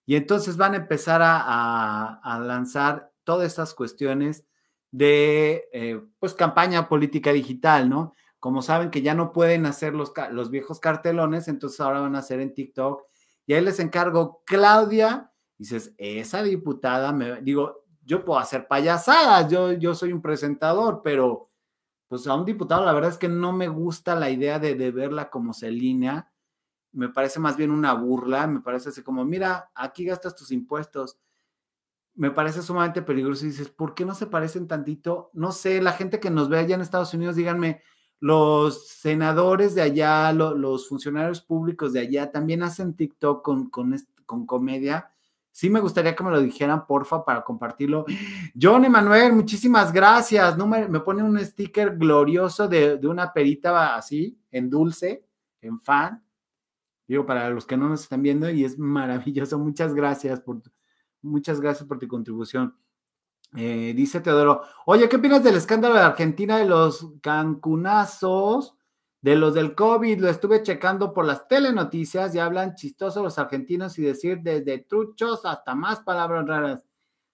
Y 0.05 0.15
entonces 0.15 0.55
van 0.55 0.73
a 0.73 0.77
empezar 0.77 1.21
a, 1.21 2.39
lanzar 2.41 3.11
todas 3.25 3.45
estas 3.45 3.73
cuestiones 3.73 4.45
de, 4.89 5.67
eh, 5.73 6.01
pues, 6.19 6.33
campaña 6.33 6.87
política 6.87 7.33
digital, 7.33 7.89
¿no? 7.89 8.15
Como 8.39 8.61
saben 8.61 8.89
que 8.89 9.01
ya 9.01 9.13
no 9.13 9.33
pueden 9.33 9.65
hacer 9.65 9.93
los, 9.93 10.13
los 10.31 10.49
viejos 10.49 10.79
cartelones, 10.79 11.49
entonces 11.49 11.81
ahora 11.81 11.99
van 11.99 12.15
a 12.15 12.19
hacer 12.19 12.39
en 12.39 12.53
TikTok. 12.53 13.03
Y 13.47 13.53
ahí 13.53 13.61
les 13.61 13.79
encargo, 13.79 14.43
Claudia, 14.45 15.31
dices, 15.57 15.95
esa 15.97 16.43
diputada, 16.43 17.11
me 17.11 17.41
digo, 17.41 17.85
yo 18.03 18.23
puedo 18.23 18.39
hacer 18.39 18.67
payasadas, 18.67 19.49
yo, 19.51 19.73
yo 19.73 19.95
soy 19.95 20.13
un 20.13 20.21
presentador, 20.21 21.01
pero 21.03 21.49
pues 22.07 22.27
a 22.27 22.35
un 22.35 22.45
diputado 22.45 22.85
la 22.85 22.93
verdad 22.93 23.09
es 23.09 23.17
que 23.17 23.27
no 23.27 23.51
me 23.51 23.67
gusta 23.67 24.13
la 24.13 24.29
idea 24.29 24.59
de, 24.59 24.75
de 24.75 24.91
verla 24.91 25.29
como 25.31 25.53
Celina 25.53 26.31
me 26.97 27.09
parece 27.09 27.39
más 27.39 27.55
bien 27.57 27.69
una 27.69 27.93
burla, 27.93 28.47
me 28.47 28.61
parece 28.61 28.89
así 28.89 29.03
como, 29.03 29.23
mira, 29.23 29.69
aquí 29.75 30.03
gastas 30.03 30.35
tus 30.35 30.51
impuestos. 30.51 31.19
Me 32.15 32.31
parece 32.31 32.63
sumamente 32.63 33.03
peligroso 33.03 33.45
y 33.45 33.49
dices, 33.49 33.69
¿por 33.69 33.93
qué 33.93 34.03
no 34.03 34.15
se 34.15 34.25
parecen 34.25 34.67
tantito? 34.67 35.29
No 35.33 35.51
sé, 35.51 35.79
la 35.79 35.91
gente 35.91 36.19
que 36.19 36.31
nos 36.31 36.49
ve 36.49 36.57
allá 36.57 36.73
en 36.73 36.81
Estados 36.81 37.13
Unidos, 37.13 37.35
díganme, 37.35 37.83
los 38.19 38.87
senadores 38.87 39.75
de 39.75 39.81
allá, 39.81 40.31
los 40.33 40.87
funcionarios 40.87 41.41
públicos 41.41 41.93
de 41.93 41.99
allá 41.99 42.31
también 42.31 42.63
hacen 42.63 42.95
TikTok 42.95 43.43
con, 43.43 43.69
con, 43.69 43.95
con 44.25 44.45
comedia. 44.45 45.11
Sí 45.51 45.69
me 45.69 45.79
gustaría 45.79 46.15
que 46.15 46.23
me 46.23 46.31
lo 46.31 46.39
dijeran, 46.39 46.85
porfa, 46.85 47.25
para 47.25 47.43
compartirlo. 47.43 48.05
John 48.59 48.85
Emanuel, 48.85 49.33
muchísimas 49.33 49.91
gracias. 49.91 50.55
No 50.57 50.67
me, 50.67 50.87
me 50.87 50.99
pone 50.99 51.23
un 51.23 51.39
sticker 51.39 51.97
glorioso 51.97 52.67
de, 52.67 52.97
de, 52.97 53.07
una 53.07 53.33
perita 53.33 53.95
así, 53.95 54.39
en 54.51 54.69
dulce, 54.69 55.25
en 55.61 55.79
fan. 55.79 56.23
Digo, 57.07 57.25
para 57.25 57.49
los 57.49 57.65
que 57.65 57.77
no 57.77 57.89
nos 57.89 58.03
están 58.03 58.21
viendo, 58.21 58.49
y 58.49 58.65
es 58.65 58.77
maravilloso. 58.77 59.57
Muchas 59.57 59.95
gracias 59.95 60.39
por, 60.41 60.61
muchas 61.21 61.59
gracias 61.59 61.87
por 61.87 61.97
tu 61.97 62.07
contribución. 62.07 62.75
Eh, 63.55 63.93
dice 63.95 64.19
Teodoro, 64.19 64.61
oye, 64.85 65.07
¿qué 65.07 65.15
opinas 65.15 65.43
del 65.43 65.55
escándalo 65.55 65.95
de 65.95 66.01
Argentina 66.01 66.57
de 66.57 66.65
los 66.65 67.07
cancunazos? 67.21 68.75
De 69.21 69.35
los 69.35 69.55
del 69.55 69.73
COVID, 69.73 70.19
lo 70.19 70.29
estuve 70.29 70.61
checando 70.61 71.11
por 71.11 71.25
las 71.25 71.47
telenoticias 71.47 72.35
y 72.35 72.39
hablan 72.39 72.75
chistosos 72.75 73.23
los 73.23 73.39
argentinos 73.39 73.97
y 73.97 74.03
decir 74.03 74.39
desde 74.41 74.77
truchos 74.79 75.43
hasta 75.45 75.73
más 75.73 76.01
palabras 76.01 76.45
raras. 76.47 76.85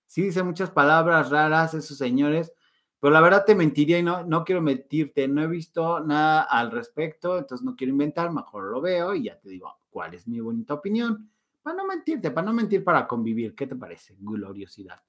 Sí, 0.08 0.24
dice 0.24 0.44
muchas 0.44 0.72
palabras 0.72 1.30
raras 1.30 1.74
esos 1.74 1.98
señores, 1.98 2.54
pero 3.00 3.12
la 3.12 3.20
verdad 3.20 3.44
te 3.46 3.54
mentiría 3.54 4.00
y 4.00 4.04
no, 4.04 4.24
no 4.24 4.46
quiero 4.46 4.62
mentirte, 4.62 5.28
no 5.28 5.42
he 5.42 5.48
visto 5.48 6.00
nada 6.00 6.44
al 6.44 6.72
respecto, 6.72 7.38
entonces 7.38 7.66
no 7.66 7.76
quiero 7.76 7.92
inventar, 7.92 8.32
mejor 8.32 8.72
lo 8.72 8.80
veo 8.80 9.14
y 9.14 9.24
ya 9.24 9.40
te 9.40 9.50
digo 9.50 9.76
cuál 9.90 10.14
es 10.14 10.28
mi 10.28 10.40
bonita 10.40 10.74
opinión. 10.76 11.30
Para 11.62 11.78
no 11.78 11.86
mentirte, 11.86 12.32
para 12.32 12.46
no 12.46 12.54
mentir, 12.54 12.84
para 12.84 13.08
convivir, 13.08 13.56
¿qué 13.56 13.68
te 13.68 13.76
parece? 13.76 14.16
Gloriosidad. 14.20 15.02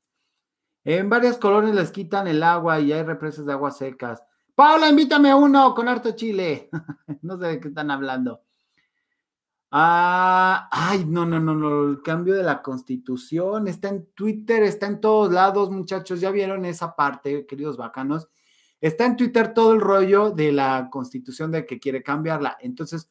En 0.84 1.08
varias 1.08 1.38
colonias 1.38 1.74
les 1.74 1.90
quitan 1.90 2.28
el 2.28 2.42
agua 2.42 2.78
y 2.78 2.92
hay 2.92 3.02
represas 3.02 3.46
de 3.46 3.52
aguas 3.52 3.78
secas. 3.78 4.22
Paula, 4.54 4.88
invítame 4.88 5.30
a 5.30 5.36
uno 5.36 5.74
con 5.74 5.88
harto 5.88 6.12
chile. 6.12 6.68
no 7.22 7.38
sé 7.38 7.46
de 7.46 7.60
qué 7.60 7.68
están 7.68 7.90
hablando. 7.90 8.42
Ah, 9.70 10.68
ay, 10.70 11.04
no, 11.04 11.26
no, 11.26 11.40
no, 11.40 11.52
no, 11.52 11.88
el 11.88 12.00
cambio 12.00 12.34
de 12.34 12.44
la 12.44 12.62
constitución 12.62 13.66
está 13.66 13.88
en 13.88 14.06
Twitter, 14.14 14.62
está 14.62 14.86
en 14.86 15.00
todos 15.00 15.32
lados, 15.32 15.68
muchachos, 15.72 16.20
ya 16.20 16.30
vieron 16.30 16.64
esa 16.64 16.94
parte, 16.94 17.44
queridos 17.44 17.76
bacanos. 17.76 18.28
Está 18.80 19.06
en 19.06 19.16
Twitter 19.16 19.52
todo 19.52 19.72
el 19.72 19.80
rollo 19.80 20.30
de 20.30 20.52
la 20.52 20.88
constitución 20.92 21.50
de 21.50 21.66
que 21.66 21.80
quiere 21.80 22.04
cambiarla. 22.04 22.56
Entonces, 22.60 23.10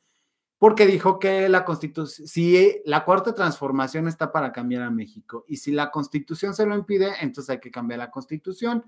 porque 0.63 0.87
dijo 0.87 1.19
que 1.19 1.49
la 1.49 1.65
constitución, 1.65 2.25
si 2.25 2.81
la 2.85 3.03
cuarta 3.03 3.35
transformación 3.35 4.07
está 4.07 4.31
para 4.31 4.53
cambiar 4.53 4.83
a 4.83 4.89
México 4.89 5.43
y 5.45 5.57
si 5.57 5.73
la 5.73 5.91
constitución 5.91 6.53
se 6.53 6.65
lo 6.65 6.73
impide, 6.73 7.11
entonces 7.19 7.49
hay 7.49 7.59
que 7.59 7.69
cambiar 7.69 7.99
la 7.99 8.09
constitución. 8.09 8.85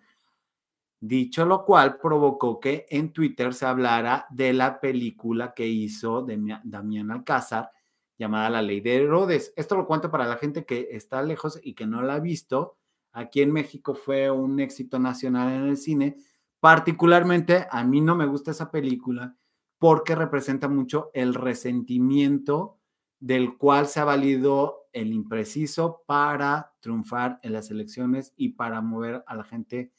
Dicho 1.01 1.45
lo 1.45 1.65
cual, 1.65 1.97
provocó 1.97 2.61
que 2.61 2.85
en 2.87 3.11
Twitter 3.11 3.53
se 3.53 3.65
hablara 3.65 4.25
de 4.29 4.53
la 4.53 4.79
película 4.79 5.53
que 5.53 5.67
hizo 5.67 6.25
Damián 6.63 7.11
Alcázar 7.11 7.69
llamada 8.17 8.49
La 8.49 8.61
Ley 8.61 8.79
de 8.79 8.95
Herodes. 8.95 9.51
Esto 9.57 9.75
lo 9.75 9.85
cuento 9.85 10.09
para 10.09 10.27
la 10.27 10.37
gente 10.37 10.63
que 10.63 10.87
está 10.91 11.21
lejos 11.23 11.59
y 11.61 11.73
que 11.73 11.85
no 11.85 12.01
la 12.01 12.13
ha 12.13 12.19
visto. 12.21 12.77
Aquí 13.11 13.41
en 13.41 13.51
México 13.51 13.95
fue 13.95 14.31
un 14.31 14.61
éxito 14.61 14.97
nacional 14.97 15.51
en 15.51 15.67
el 15.67 15.75
cine. 15.75 16.15
Particularmente, 16.61 17.67
a 17.69 17.83
mí 17.83 17.99
no 17.99 18.15
me 18.15 18.27
gusta 18.27 18.51
esa 18.51 18.71
película 18.71 19.35
porque 19.77 20.15
representa 20.15 20.67
mucho 20.67 21.11
el 21.13 21.33
resentimiento 21.33 22.79
del 23.19 23.57
cual 23.57 23.87
se 23.87 23.99
ha 23.99 24.05
valido 24.05 24.87
el 24.93 25.11
impreciso 25.11 26.03
para 26.05 26.73
triunfar 26.79 27.39
en 27.43 27.53
las 27.53 27.71
elecciones 27.71 28.33
y 28.37 28.49
para 28.49 28.81
mover 28.81 29.23
a 29.27 29.35
la 29.35 29.43
gente 29.43 29.91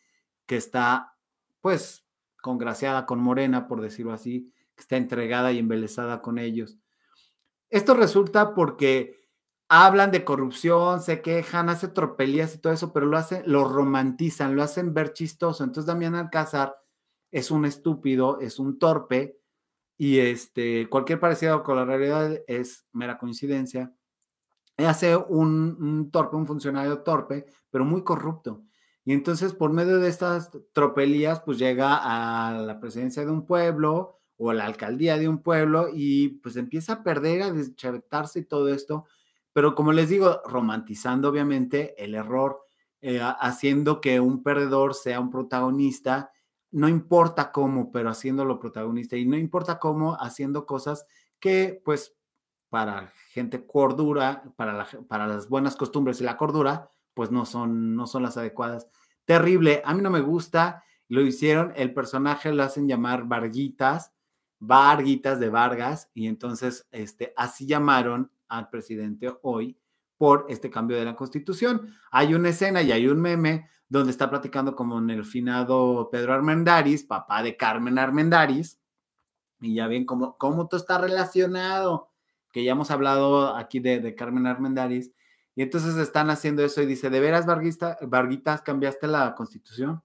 que 0.46 0.56
está, 0.56 1.16
pues, 1.60 2.06
congraciada 2.40 3.04
con 3.04 3.20
Morena, 3.20 3.66
por 3.68 3.80
decirlo 3.80 4.12
así, 4.12 4.52
que 4.74 4.82
está 4.82 4.96
entregada 4.96 5.52
y 5.52 5.58
embelesada 5.58 6.22
con 6.22 6.38
ellos. 6.38 6.78
Esto 7.68 7.94
resulta 7.94 8.54
porque 8.54 9.26
hablan 9.68 10.12
de 10.12 10.24
corrupción, 10.24 11.02
se 11.02 11.20
quejan, 11.20 11.68
hacen 11.68 11.92
tropelías 11.92 12.54
y 12.54 12.58
todo 12.58 12.72
eso, 12.72 12.92
pero 12.92 13.06
lo 13.06 13.16
hacen, 13.16 13.42
lo 13.46 13.64
romantizan, 13.64 14.54
lo 14.54 14.62
hacen 14.62 14.94
ver 14.94 15.12
chistoso. 15.12 15.64
Entonces 15.64 15.86
Damián 15.86 16.14
Alcázar 16.14 16.76
es 17.32 17.50
un 17.50 17.64
estúpido, 17.64 18.38
es 18.40 18.58
un 18.58 18.78
torpe, 18.78 19.40
y 19.98 20.18
este, 20.18 20.88
cualquier 20.88 21.20
parecido 21.20 21.62
con 21.62 21.76
la 21.76 21.84
realidad 21.84 22.40
es 22.46 22.86
mera 22.92 23.18
coincidencia. 23.18 23.92
Hace 24.76 25.16
un, 25.16 25.76
un, 25.80 26.10
torpe, 26.10 26.36
un 26.36 26.46
funcionario 26.46 27.02
torpe, 27.02 27.46
pero 27.70 27.84
muy 27.84 28.04
corrupto. 28.04 28.62
Y 29.04 29.12
entonces, 29.12 29.54
por 29.54 29.72
medio 29.72 29.98
de 29.98 30.08
estas 30.08 30.50
tropelías, 30.72 31.40
pues 31.40 31.58
llega 31.58 32.00
a 32.02 32.58
la 32.60 32.80
presidencia 32.80 33.24
de 33.24 33.30
un 33.30 33.46
pueblo 33.46 34.18
o 34.36 34.50
a 34.50 34.54
la 34.54 34.66
alcaldía 34.66 35.16
de 35.16 35.28
un 35.28 35.42
pueblo 35.42 35.88
y 35.92 36.40
pues 36.40 36.56
empieza 36.56 36.94
a 36.94 37.02
perder, 37.02 37.42
a 37.42 37.52
deschavetarse 37.52 38.40
y 38.40 38.44
todo 38.44 38.68
esto. 38.68 39.06
Pero 39.52 39.74
como 39.74 39.92
les 39.92 40.08
digo, 40.10 40.42
romantizando 40.44 41.28
obviamente 41.28 41.94
el 42.02 42.14
error, 42.14 42.60
eh, 43.00 43.20
haciendo 43.22 44.00
que 44.00 44.20
un 44.20 44.42
perdedor 44.42 44.94
sea 44.94 45.20
un 45.20 45.30
protagonista 45.30 46.30
no 46.70 46.88
importa 46.88 47.52
cómo, 47.52 47.90
pero 47.92 48.10
haciéndolo 48.10 48.58
protagonista 48.58 49.16
y 49.16 49.24
no 49.26 49.36
importa 49.36 49.78
cómo, 49.78 50.16
haciendo 50.20 50.66
cosas 50.66 51.06
que 51.38 51.80
pues 51.84 52.14
para 52.68 53.12
gente 53.30 53.66
cordura, 53.66 54.42
para, 54.56 54.86
para 55.08 55.26
las 55.26 55.48
buenas 55.48 55.76
costumbres 55.76 56.20
y 56.20 56.24
la 56.24 56.36
cordura, 56.36 56.90
pues 57.14 57.30
no 57.30 57.46
son, 57.46 57.94
no 57.94 58.06
son 58.06 58.22
las 58.22 58.36
adecuadas. 58.36 58.88
Terrible, 59.24 59.82
a 59.84 59.94
mí 59.94 60.02
no 60.02 60.10
me 60.10 60.20
gusta, 60.20 60.84
lo 61.08 61.22
hicieron, 61.22 61.72
el 61.76 61.94
personaje 61.94 62.52
lo 62.52 62.62
hacen 62.62 62.88
llamar 62.88 63.24
Varguitas, 63.24 64.12
Varguitas 64.58 65.40
de 65.40 65.48
Vargas, 65.48 66.10
y 66.14 66.26
entonces 66.26 66.86
este, 66.90 67.32
así 67.36 67.66
llamaron 67.66 68.30
al 68.48 68.68
presidente 68.68 69.34
hoy 69.42 69.78
por 70.18 70.46
este 70.48 70.70
cambio 70.70 70.96
de 70.96 71.04
la 71.04 71.16
constitución. 71.16 71.94
Hay 72.10 72.34
una 72.34 72.50
escena 72.50 72.82
y 72.82 72.92
hay 72.92 73.06
un 73.08 73.20
meme 73.20 73.68
donde 73.88 74.10
está 74.10 74.28
platicando 74.28 74.74
como 74.74 74.98
en 74.98 75.10
el 75.10 75.24
finado 75.24 76.08
Pedro 76.10 76.34
Armendaris, 76.34 77.04
papá 77.04 77.42
de 77.42 77.56
Carmen 77.56 77.98
Armendaris, 77.98 78.80
y 79.60 79.74
ya 79.74 79.86
ven 79.86 80.04
cómo, 80.04 80.36
cómo 80.38 80.66
todo 80.68 80.80
está 80.80 80.98
relacionado, 80.98 82.10
que 82.52 82.64
ya 82.64 82.72
hemos 82.72 82.90
hablado 82.90 83.54
aquí 83.54 83.80
de, 83.80 84.14
Carmen 84.14 84.46
Armendaris, 84.46 85.12
y 85.54 85.62
entonces 85.62 85.96
están 85.96 86.30
haciendo 86.30 86.64
eso 86.64 86.82
y 86.82 86.86
dice, 86.86 87.08
¿de 87.10 87.20
veras, 87.20 87.46
Varguitas, 87.46 88.62
cambiaste 88.62 89.06
la 89.06 89.34
constitución? 89.34 90.02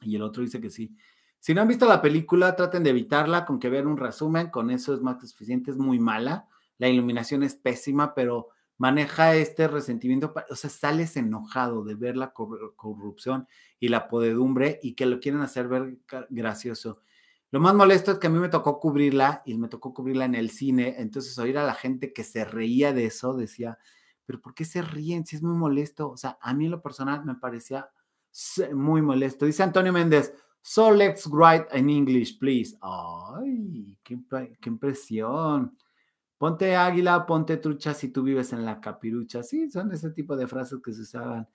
Y 0.00 0.16
el 0.16 0.22
otro 0.22 0.42
dice 0.42 0.60
que 0.60 0.70
sí. 0.70 0.96
Si 1.40 1.54
no 1.54 1.60
han 1.60 1.68
visto 1.68 1.86
la 1.86 2.00
película, 2.00 2.56
traten 2.56 2.82
de 2.82 2.90
evitarla 2.90 3.44
con 3.44 3.58
que 3.58 3.68
vean 3.68 3.86
un 3.86 3.96
resumen, 3.96 4.50
con 4.50 4.70
eso 4.70 4.94
es 4.94 5.00
más 5.00 5.18
que 5.18 5.26
suficiente, 5.26 5.70
es 5.70 5.76
muy 5.76 5.98
mala, 5.98 6.48
la 6.78 6.88
iluminación 6.88 7.42
es 7.42 7.54
pésima, 7.54 8.14
pero 8.14 8.48
maneja 8.78 9.34
este 9.34 9.68
resentimiento, 9.68 10.32
o 10.48 10.54
sea, 10.54 10.70
sales 10.70 11.16
enojado 11.16 11.84
de 11.84 11.96
ver 11.96 12.16
la 12.16 12.32
corrupción 12.32 13.46
y 13.80 13.88
la 13.88 14.08
podedumbre 14.08 14.78
y 14.82 14.94
que 14.94 15.06
lo 15.06 15.20
quieren 15.20 15.40
hacer 15.42 15.68
ver 15.68 15.98
gracioso. 16.30 17.02
Lo 17.50 17.60
más 17.60 17.74
molesto 17.74 18.12
es 18.12 18.18
que 18.18 18.28
a 18.28 18.30
mí 18.30 18.38
me 18.38 18.48
tocó 18.48 18.78
cubrirla 18.78 19.42
y 19.44 19.56
me 19.58 19.68
tocó 19.68 19.92
cubrirla 19.92 20.26
en 20.26 20.34
el 20.34 20.50
cine, 20.50 20.96
entonces 20.98 21.38
oír 21.38 21.58
a 21.58 21.66
la 21.66 21.74
gente 21.74 22.12
que 22.12 22.22
se 22.22 22.44
reía 22.44 22.92
de 22.92 23.06
eso, 23.06 23.34
decía, 23.34 23.78
pero 24.24 24.40
¿por 24.40 24.54
qué 24.54 24.64
se 24.64 24.82
ríen 24.82 25.26
si 25.26 25.36
es 25.36 25.42
muy 25.42 25.56
molesto? 25.56 26.10
O 26.10 26.16
sea, 26.16 26.38
a 26.40 26.54
mí 26.54 26.66
en 26.66 26.70
lo 26.70 26.82
personal 26.82 27.24
me 27.24 27.34
parecía 27.34 27.90
muy 28.74 29.02
molesto. 29.02 29.46
Dice 29.46 29.62
Antonio 29.62 29.92
Méndez, 29.92 30.32
so 30.62 30.92
let's 30.92 31.26
write 31.26 31.66
in 31.76 31.88
English, 31.90 32.38
please. 32.38 32.76
Ay, 32.80 33.96
qué, 34.04 34.18
qué 34.60 34.68
impresión. 34.68 35.76
Ponte 36.38 36.76
águila, 36.76 37.26
ponte 37.26 37.56
trucha 37.56 37.94
si 37.94 38.08
tú 38.08 38.22
vives 38.22 38.52
en 38.52 38.64
la 38.64 38.80
capirucha. 38.80 39.42
Sí, 39.42 39.70
son 39.70 39.92
ese 39.92 40.10
tipo 40.10 40.36
de 40.36 40.46
frases 40.46 40.78
que 40.82 40.92
se 40.92 41.02
usaban. 41.02 41.48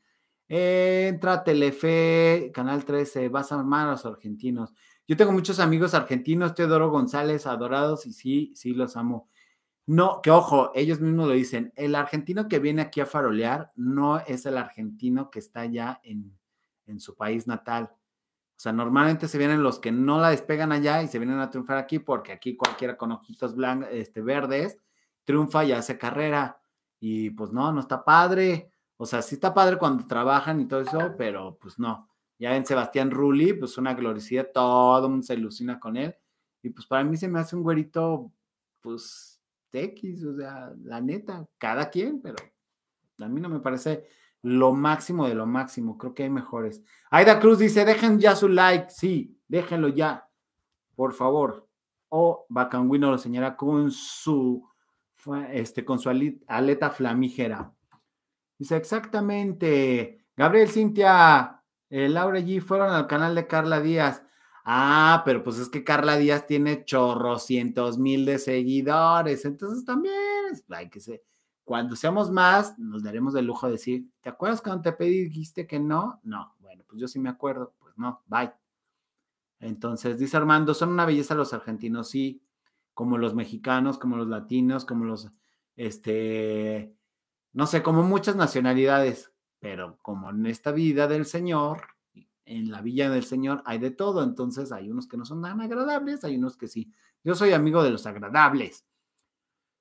entra 0.48 1.44
Telefe, 1.44 2.52
Canal 2.54 2.86
13, 2.86 3.30
vas 3.30 3.52
a 3.54 3.60
amar 3.60 3.88
a 3.88 3.92
los 3.92 4.06
argentinos. 4.06 4.74
Yo 5.08 5.18
tengo 5.18 5.32
muchos 5.32 5.60
amigos 5.60 5.94
argentinos, 5.94 6.54
Teodoro 6.54 6.90
González, 6.90 7.48
adorados, 7.48 8.06
y 8.06 8.14
sí, 8.14 8.54
sí 8.56 8.74
los 8.74 8.98
amo. 8.98 9.30
No, 9.86 10.22
que 10.22 10.32
ojo, 10.32 10.72
ellos 10.76 11.02
mismos 11.02 11.28
lo 11.28 11.34
dicen, 11.34 11.74
el 11.76 11.96
argentino 11.96 12.48
que 12.48 12.60
viene 12.60 12.82
aquí 12.84 13.02
a 13.02 13.06
farolear 13.06 13.72
no 13.76 14.20
es 14.20 14.46
el 14.46 14.58
argentino 14.58 15.30
que 15.30 15.40
está 15.40 15.66
ya 15.66 16.00
en, 16.04 16.38
en 16.88 17.00
su 17.00 17.16
país 17.16 17.48
natal. 17.48 17.92
Sea, 18.64 18.72
normalmente 18.72 19.28
se 19.28 19.38
vienen 19.38 19.62
los 19.62 19.78
que 19.78 19.92
no 19.92 20.22
la 20.22 20.30
despegan 20.30 20.72
allá 20.72 21.04
y 21.04 21.10
se 21.10 21.20
vienen 21.20 21.40
a 21.40 21.50
triunfar 21.50 21.78
aquí 21.78 22.00
porque 22.00 22.32
aquí 22.32 22.56
cualquiera 22.56 22.96
con 22.96 23.12
ojitos 23.12 23.58
blancos, 23.58 23.90
este, 23.92 24.22
verdes, 24.22 24.80
triunfa 25.26 25.66
y 25.66 25.74
hace 25.74 25.98
carrera. 25.98 26.62
Y 26.98 27.32
pues 27.32 27.52
no, 27.52 27.74
no 27.74 27.82
está 27.82 28.06
padre. 28.06 28.72
O 28.96 29.06
sea, 29.06 29.22
sí 29.22 29.36
está 29.36 29.54
padre 29.54 29.78
cuando 29.78 30.08
trabajan 30.08 30.62
y 30.62 30.66
todo 30.66 30.80
eso, 30.80 31.14
pero 31.18 31.58
pues 31.60 31.78
no. 31.78 32.08
Ya 32.40 32.56
en 32.56 32.66
Sebastián 32.66 33.12
Rulli, 33.12 33.52
pues 33.52 33.78
una 33.78 33.96
gloricidad, 33.96 34.48
todo 34.54 35.22
se 35.24 35.34
ilusiona 35.34 35.78
con 35.78 35.98
él. 35.98 36.16
Y 36.62 36.70
pues 36.70 36.88
para 36.88 37.04
mí 37.04 37.18
se 37.18 37.28
me 37.28 37.42
hace 37.42 37.58
un 37.58 37.64
güerito, 37.64 38.32
pues 38.80 39.42
X, 39.74 40.24
o 40.24 40.38
sea, 40.38 40.74
la 40.84 41.02
neta, 41.02 41.46
cada 41.58 41.90
quien, 41.90 42.22
pero 42.22 42.38
a 43.20 43.28
mí 43.28 43.42
no 43.42 43.50
me 43.50 43.60
parece 43.60 44.08
lo 44.44 44.74
máximo 44.74 45.28
de 45.28 45.36
lo 45.36 45.46
máximo, 45.46 45.98
creo 45.98 46.14
que 46.14 46.24
hay 46.24 46.30
mejores. 46.30 46.84
Aida 47.10 47.40
Cruz 47.40 47.60
dice, 47.60 47.86
dejen 47.86 48.20
ya 48.20 48.36
su 48.36 48.50
like, 48.50 48.90
sí, 48.90 49.40
déjenlo 49.48 49.88
ya, 49.88 50.30
por 50.96 51.14
favor. 51.14 51.68
O 52.10 52.46
Bacanguino 52.50 53.10
lo 53.10 53.18
señala 53.18 53.56
con 53.56 53.90
su, 53.90 54.70
este, 55.50 55.84
con 55.84 55.98
su 55.98 56.10
aleta 56.10 56.92
flamígera. 56.92 57.74
Dice, 58.60 58.76
exactamente. 58.76 60.26
Gabriel 60.36 60.70
Cintia, 60.70 61.64
eh, 61.90 62.10
Laura 62.10 62.40
G 62.40 62.62
fueron 62.62 62.92
al 62.92 63.08
canal 63.08 63.34
de 63.34 63.48
Carla 63.48 63.80
Díaz. 63.80 64.24
Ah, 64.66 65.24
pero 65.26 65.44
pues 65.44 65.58
es 65.58 65.70
que 65.70 65.84
Carla 65.84 66.18
Díaz 66.18 66.46
tiene 66.48 66.86
chorrocientos 66.86 67.98
mil 67.98 68.26
de 68.26 68.40
seguidores, 68.40 69.44
entonces 69.44 69.84
también 69.84 70.16
hay 70.70 70.90
que 70.90 71.02
ser, 71.02 71.22
cuando 71.64 71.96
seamos 71.96 72.30
más, 72.30 72.78
nos 72.78 73.04
daremos 73.04 73.36
el 73.36 73.46
lujo 73.46 73.68
de 73.68 73.74
decir, 73.74 74.10
¿te 74.22 74.30
acuerdas 74.30 74.62
cuando 74.62 74.82
te 74.82 74.92
pedí 74.92 75.26
dijiste 75.26 75.66
que 75.66 75.80
no? 75.80 76.20
No, 76.24 76.56
bueno, 76.60 76.84
pues 76.88 77.00
yo 77.00 77.08
sí 77.08 77.20
me 77.20 77.30
acuerdo, 77.30 77.74
pues 77.80 77.98
no, 77.98 78.22
bye. 78.28 78.52
Entonces, 79.60 80.20
dice 80.20 80.36
Armando, 80.36 80.74
son 80.74 80.90
una 80.90 81.06
belleza 81.06 81.36
los 81.36 81.54
argentinos, 81.54 82.10
sí, 82.10 82.42
como 82.94 83.18
los 83.18 83.34
mexicanos, 83.34 83.98
como 83.98 84.18
los 84.18 84.28
latinos, 84.28 84.84
como 84.84 85.06
los, 85.06 85.32
este, 85.78 86.96
no 87.54 87.66
sé, 87.66 87.82
como 87.82 88.04
muchas 88.04 88.36
nacionalidades, 88.36 89.32
pero 89.60 89.98
como 90.02 90.32
en 90.32 90.46
esta 90.46 90.72
vida 90.74 91.08
del 91.08 91.26
Señor, 91.26 91.82
en 92.46 92.72
la 92.72 92.82
villa 92.82 93.10
del 93.10 93.24
Señor 93.24 93.64
hay 93.66 93.80
de 93.80 93.92
todo, 93.92 94.22
entonces 94.22 94.74
hay 94.74 94.92
unos 94.92 95.08
que 95.08 95.16
no 95.16 95.24
son 95.24 95.42
tan 95.42 95.62
agradables, 95.62 96.26
hay 96.26 96.36
unos 96.36 96.58
que 96.58 96.68
sí. 96.68 96.92
Yo 97.24 97.36
soy 97.36 97.54
amigo 97.54 97.82
de 97.84 97.92
los 97.92 98.06
agradables. 98.06 98.86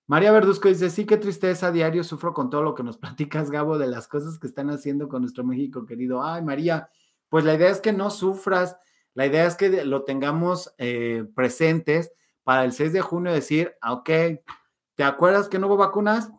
María 0.06 0.32
Verduzco 0.32 0.68
dice, 0.68 0.90
sí, 0.90 1.06
qué 1.06 1.16
tristeza, 1.16 1.70
diario 1.70 2.02
sufro 2.04 2.34
con 2.34 2.50
todo 2.50 2.62
lo 2.62 2.74
que 2.74 2.82
nos 2.82 2.98
platicas, 2.98 3.50
Gabo, 3.50 3.78
de 3.78 3.86
las 3.86 4.08
cosas 4.08 4.38
que 4.38 4.46
están 4.46 4.70
haciendo 4.70 5.08
con 5.08 5.22
nuestro 5.22 5.44
México 5.44 5.86
querido. 5.86 6.22
Ay, 6.22 6.42
María, 6.42 6.88
pues 7.28 7.44
la 7.44 7.54
idea 7.54 7.70
es 7.70 7.80
que 7.80 7.92
no 7.92 8.10
sufras, 8.10 8.76
la 9.14 9.26
idea 9.26 9.46
es 9.46 9.56
que 9.56 9.84
lo 9.84 10.04
tengamos 10.04 10.74
eh, 10.78 11.24
presentes 11.34 12.12
para 12.44 12.64
el 12.64 12.72
6 12.72 12.92
de 12.92 13.00
junio 13.00 13.32
decir, 13.32 13.74
ah, 13.80 13.92
ok, 13.92 14.10
¿te 14.94 15.04
acuerdas 15.04 15.48
que 15.48 15.58
no 15.58 15.68
hubo 15.68 15.76
vacunas? 15.76 16.30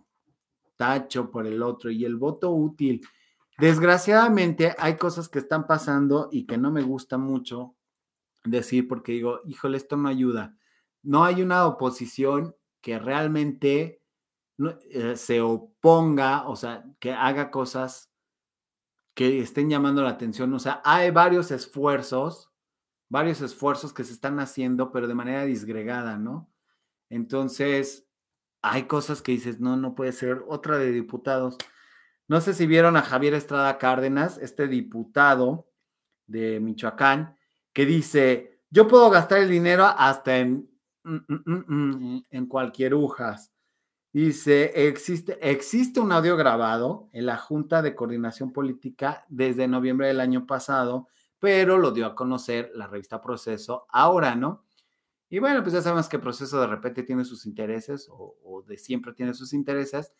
Tacho 0.75 1.31
por 1.31 1.47
el 1.47 1.61
otro 1.63 1.91
y 1.91 2.03
el 2.03 2.15
voto 2.15 2.51
útil. 2.51 3.01
Desgraciadamente 3.59 4.75
hay 4.77 4.97
cosas 4.97 5.29
que 5.29 5.39
están 5.39 5.67
pasando 5.67 6.29
y 6.31 6.45
que 6.45 6.57
no 6.57 6.71
me 6.71 6.81
gusta 6.81 7.17
mucho 7.17 7.75
decir 8.43 8.87
porque 8.87 9.13
digo, 9.13 9.41
híjole, 9.45 9.77
esto 9.77 9.95
no 9.95 10.09
ayuda. 10.09 10.57
No 11.03 11.23
hay 11.23 11.41
una 11.41 11.65
oposición 11.67 12.55
que 12.83 12.99
realmente 12.99 14.03
eh, 14.91 15.15
se 15.15 15.39
oponga, 15.39 16.47
o 16.49 16.57
sea, 16.57 16.83
que 16.99 17.13
haga 17.13 17.49
cosas 17.49 18.11
que 19.15 19.39
estén 19.39 19.69
llamando 19.69 20.03
la 20.03 20.09
atención. 20.09 20.53
O 20.53 20.59
sea, 20.59 20.81
hay 20.83 21.09
varios 21.09 21.49
esfuerzos, 21.51 22.51
varios 23.07 23.39
esfuerzos 23.39 23.93
que 23.93 24.03
se 24.03 24.11
están 24.11 24.37
haciendo, 24.41 24.91
pero 24.91 25.07
de 25.07 25.15
manera 25.15 25.45
disgregada, 25.45 26.17
¿no? 26.17 26.51
Entonces, 27.09 28.05
hay 28.61 28.83
cosas 28.83 29.21
que 29.21 29.31
dices, 29.31 29.61
no, 29.61 29.77
no 29.77 29.95
puede 29.95 30.11
ser. 30.11 30.43
Otra 30.49 30.77
de 30.77 30.91
diputados. 30.91 31.57
No 32.27 32.41
sé 32.41 32.53
si 32.53 32.67
vieron 32.67 32.97
a 32.97 33.01
Javier 33.01 33.33
Estrada 33.33 33.77
Cárdenas, 33.77 34.37
este 34.39 34.67
diputado 34.67 35.69
de 36.27 36.59
Michoacán, 36.59 37.37
que 37.71 37.85
dice, 37.85 38.59
yo 38.69 38.89
puedo 38.89 39.09
gastar 39.09 39.39
el 39.39 39.49
dinero 39.49 39.85
hasta 39.85 40.37
en, 40.37 40.72
en 41.05 42.45
cualquier 42.47 42.95
ujas. 42.95 43.51
Dice, 44.11 44.87
existe, 44.87 45.39
existe 45.41 45.99
un 45.99 46.11
audio 46.11 46.37
grabado 46.37 47.09
en 47.13 47.25
la 47.25 47.37
Junta 47.37 47.81
de 47.81 47.95
Coordinación 47.95 48.53
Política 48.53 49.25
desde 49.27 49.67
noviembre 49.67 50.07
del 50.07 50.19
año 50.19 50.45
pasado, 50.45 51.07
pero 51.39 51.77
lo 51.77 51.91
dio 51.91 52.05
a 52.05 52.15
conocer 52.15 52.71
la 52.75 52.87
revista 52.87 53.21
Proceso 53.21 53.87
ahora, 53.89 54.35
¿no? 54.35 54.63
Y 55.29 55.39
bueno, 55.39 55.63
pues 55.63 55.73
ya 55.73 55.81
sabemos 55.81 56.07
que 56.07 56.19
Proceso 56.19 56.61
de 56.61 56.67
repente 56.67 57.01
tiene 57.01 57.25
sus 57.25 57.47
intereses 57.47 58.07
o, 58.09 58.37
o 58.43 58.61
de 58.61 58.77
siempre 58.77 59.13
tiene 59.13 59.33
sus 59.33 59.51
intereses 59.51 60.13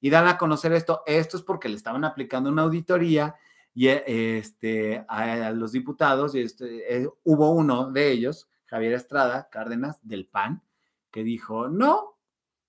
y 0.00 0.10
dan 0.10 0.26
a 0.26 0.38
conocer 0.38 0.72
esto. 0.72 1.02
Esto 1.06 1.36
es 1.36 1.42
porque 1.44 1.68
le 1.68 1.76
estaban 1.76 2.04
aplicando 2.04 2.50
una 2.50 2.62
auditoría 2.62 3.36
y 3.76 3.88
eh, 3.88 4.38
este, 4.38 5.04
a, 5.06 5.50
los 5.50 5.72
diputados, 5.72 6.34
y 6.34 6.40
este, 6.40 6.96
eh, 6.96 7.08
hubo 7.24 7.50
uno 7.50 7.92
de 7.92 8.10
ellos, 8.10 8.48
Javier 8.66 8.92
Estrada 8.92 9.48
Cárdenas, 9.50 9.98
del 10.06 10.26
PAN, 10.26 10.62
que 11.10 11.24
dijo, 11.24 11.68
no, 11.68 12.18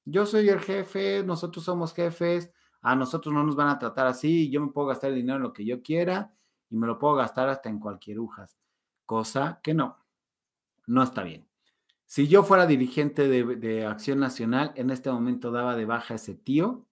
yo 0.06 0.26
soy 0.26 0.50
el 0.50 0.60
jefe, 0.60 1.24
nosotros 1.24 1.66
somos 1.66 1.94
jefes, 1.94 2.52
a 2.82 2.96
nosotros 2.96 3.34
no 3.34 3.44
nos 3.44 3.56
van 3.56 3.70
a 3.70 3.80
tratar 3.80 4.08
así, 4.08 4.50
yo 4.50 4.62
me 4.62 4.72
puedo 4.72 4.88
gastar 4.88 5.10
el 5.10 5.18
dinero 5.18 5.38
en 5.38 5.44
lo 5.44 5.54
que 5.54 5.66
yo 5.66 5.82
quiera 5.82 6.34
y 6.70 6.78
me 6.78 6.88
lo 6.88 6.98
puedo 6.98 7.16
gastar 7.16 7.50
hasta 7.50 7.70
en 7.70 7.80
cualquier 7.80 8.20
ujas, 8.20 8.58
cosa 9.06 9.60
que 9.62 9.74
no, 9.74 9.98
no 10.86 11.04
está 11.04 11.24
bien. 11.24 11.48
Si 12.06 12.28
yo 12.28 12.44
fuera 12.44 12.66
dirigente 12.66 13.28
de, 13.28 13.44
de 13.58 13.86
Acción 13.86 14.20
Nacional, 14.20 14.72
en 14.76 14.92
este 14.92 15.12
momento 15.12 15.52
daba 15.52 15.76
de 15.76 15.86
baja 15.86 16.14
a 16.14 16.16
ese 16.16 16.36
tío 16.36 16.88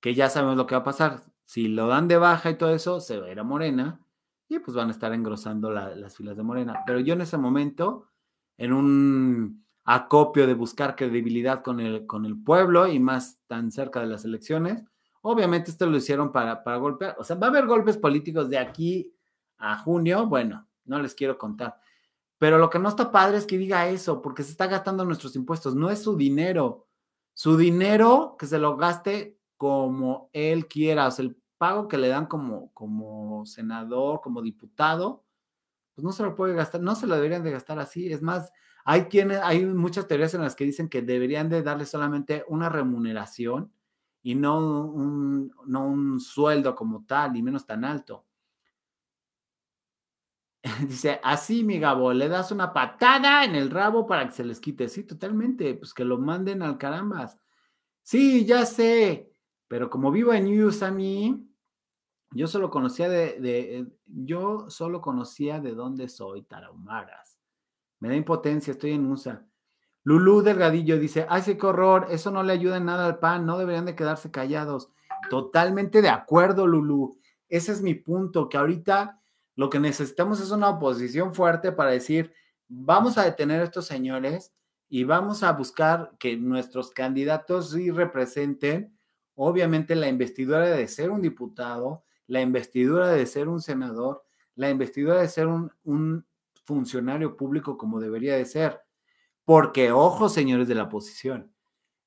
que 0.00 0.14
ya 0.14 0.28
sabemos 0.28 0.56
lo 0.56 0.66
que 0.66 0.74
va 0.74 0.82
a 0.82 0.84
pasar. 0.84 1.22
Si 1.44 1.68
lo 1.68 1.88
dan 1.88 2.06
de 2.06 2.18
baja 2.18 2.50
y 2.50 2.58
todo 2.58 2.70
eso, 2.70 3.00
se 3.00 3.18
va 3.18 3.26
a 3.26 3.30
ir 3.32 3.40
a 3.40 3.44
Morena 3.44 4.00
y 4.48 4.58
pues 4.58 4.76
van 4.76 4.88
a 4.88 4.92
estar 4.92 5.12
engrosando 5.12 5.70
las 5.70 6.16
filas 6.16 6.36
de 6.36 6.42
Morena. 6.42 6.82
Pero 6.86 7.00
yo 7.00 7.14
en 7.14 7.22
ese 7.22 7.38
momento, 7.38 8.08
en 8.58 8.72
un 8.72 9.66
acopio 9.84 10.46
de 10.46 10.54
buscar 10.54 10.96
credibilidad 10.96 11.62
con 11.62 11.80
el, 11.80 12.06
con 12.06 12.26
el 12.26 12.42
pueblo 12.42 12.88
y 12.88 12.98
más 12.98 13.38
tan 13.46 13.70
cerca 13.70 14.00
de 14.00 14.06
las 14.06 14.24
elecciones, 14.24 14.82
obviamente 15.22 15.70
esto 15.70 15.86
lo 15.86 15.96
hicieron 15.96 16.32
para, 16.32 16.62
para 16.64 16.76
golpear. 16.76 17.16
O 17.18 17.24
sea, 17.24 17.36
va 17.36 17.46
a 17.46 17.50
haber 17.50 17.66
golpes 17.66 17.96
políticos 17.96 18.48
de 18.48 18.58
aquí 18.58 19.14
a 19.58 19.78
junio, 19.78 20.26
bueno, 20.26 20.68
no 20.84 21.00
les 21.00 21.14
quiero 21.14 21.38
contar. 21.38 21.78
Pero 22.38 22.58
lo 22.58 22.68
que 22.68 22.78
no 22.78 22.88
está 22.88 23.10
padre 23.10 23.38
es 23.38 23.46
que 23.46 23.58
diga 23.58 23.88
eso, 23.88 24.20
porque 24.20 24.42
se 24.42 24.50
está 24.50 24.66
gastando 24.66 25.04
nuestros 25.04 25.36
impuestos, 25.36 25.74
no 25.74 25.90
es 25.90 26.02
su 26.02 26.16
dinero. 26.16 26.86
Su 27.32 27.56
dinero 27.56 28.36
que 28.38 28.46
se 28.46 28.58
lo 28.58 28.76
gaste 28.76 29.38
como 29.56 30.30
él 30.32 30.68
quiera, 30.68 31.06
o 31.06 31.10
sea, 31.10 31.24
el 31.24 31.36
pago 31.58 31.88
que 31.88 31.98
le 31.98 32.08
dan 32.08 32.26
como, 32.26 32.72
como 32.72 33.46
senador, 33.46 34.20
como 34.20 34.42
diputado, 34.42 35.24
pues 35.96 36.04
no 36.04 36.12
se 36.12 36.22
lo 36.22 36.36
puede 36.36 36.52
gastar, 36.54 36.82
no 36.82 36.94
se 36.94 37.06
lo 37.06 37.14
deberían 37.14 37.42
de 37.42 37.50
gastar 37.50 37.78
así. 37.78 38.12
Es 38.12 38.20
más, 38.20 38.52
hay 38.84 39.04
quienes, 39.06 39.40
hay 39.42 39.64
muchas 39.64 40.06
teorías 40.06 40.34
en 40.34 40.42
las 40.42 40.54
que 40.54 40.64
dicen 40.66 40.90
que 40.90 41.00
deberían 41.00 41.48
de 41.48 41.62
darle 41.62 41.86
solamente 41.86 42.44
una 42.48 42.68
remuneración 42.68 43.72
y 44.22 44.34
no 44.34 44.58
un, 44.58 45.54
no 45.64 45.86
un 45.86 46.20
sueldo 46.20 46.74
como 46.74 47.06
tal, 47.06 47.34
y 47.34 47.42
menos 47.42 47.64
tan 47.64 47.82
alto. 47.82 48.26
Dice, 50.86 51.18
así, 51.22 51.64
mi 51.64 51.78
Gabo, 51.78 52.12
le 52.12 52.28
das 52.28 52.52
una 52.52 52.74
patada 52.74 53.44
en 53.44 53.54
el 53.54 53.70
rabo 53.70 54.06
para 54.06 54.26
que 54.26 54.32
se 54.32 54.44
les 54.44 54.60
quite. 54.60 54.90
Sí, 54.90 55.04
totalmente, 55.04 55.72
pues 55.76 55.94
que 55.94 56.04
lo 56.04 56.18
manden 56.18 56.60
al 56.60 56.76
carambas. 56.76 57.38
Sí, 58.02 58.44
ya 58.44 58.66
sé. 58.66 59.32
Pero 59.66 59.88
como 59.88 60.10
vivo 60.10 60.34
en 60.34 60.46
USA, 60.62 60.90
yo 62.32 62.46
solo 62.46 62.70
conocía 62.70 63.08
de, 63.08 63.40
de, 63.40 63.86
yo 64.06 64.68
solo 64.68 65.00
conocía 65.00 65.60
de 65.60 65.72
dónde 65.72 66.08
soy, 66.08 66.42
Tarahumaras. 66.42 67.38
Me 67.98 68.08
da 68.08 68.16
impotencia, 68.16 68.72
estoy 68.72 68.92
en 68.92 69.06
USA. 69.06 69.46
Lulú 70.02 70.42
Delgadillo 70.42 70.98
dice, 70.98 71.26
ay, 71.28 71.42
qué 71.42 71.66
horror, 71.66 72.06
eso 72.10 72.30
no 72.30 72.42
le 72.42 72.52
ayuda 72.52 72.76
en 72.76 72.84
nada 72.84 73.06
al 73.06 73.18
PAN, 73.18 73.46
no 73.46 73.58
deberían 73.58 73.86
de 73.86 73.96
quedarse 73.96 74.30
callados. 74.30 74.90
Totalmente 75.30 76.02
de 76.02 76.08
acuerdo, 76.08 76.66
Lulú. 76.66 77.18
Ese 77.48 77.72
es 77.72 77.82
mi 77.82 77.94
punto, 77.94 78.48
que 78.48 78.56
ahorita 78.56 79.20
lo 79.56 79.70
que 79.70 79.80
necesitamos 79.80 80.40
es 80.40 80.50
una 80.50 80.68
oposición 80.68 81.34
fuerte 81.34 81.72
para 81.72 81.90
decir, 81.90 82.32
vamos 82.68 83.18
a 83.18 83.24
detener 83.24 83.60
a 83.60 83.64
estos 83.64 83.86
señores 83.86 84.52
y 84.88 85.04
vamos 85.04 85.42
a 85.42 85.52
buscar 85.52 86.12
que 86.18 86.36
nuestros 86.36 86.90
candidatos 86.90 87.70
sí 87.70 87.90
representen 87.90 88.96
obviamente 89.34 89.94
la 89.94 90.08
investidura 90.08 90.60
de 90.60 90.88
ser 90.88 91.10
un 91.10 91.22
diputado, 91.22 92.04
la 92.26 92.40
investidura 92.40 93.08
de 93.08 93.26
ser 93.26 93.48
un 93.48 93.60
senador, 93.60 94.24
la 94.54 94.70
investidura 94.70 95.20
de 95.20 95.28
ser 95.28 95.46
un, 95.46 96.24
funcionario 96.64 97.36
público 97.36 97.78
como 97.78 98.00
debería 98.00 98.34
de 98.36 98.44
ser. 98.44 98.80
Porque, 99.44 99.92
ojo, 99.92 100.28
señores 100.28 100.66
de 100.66 100.74
la 100.74 100.84
oposición, 100.84 101.52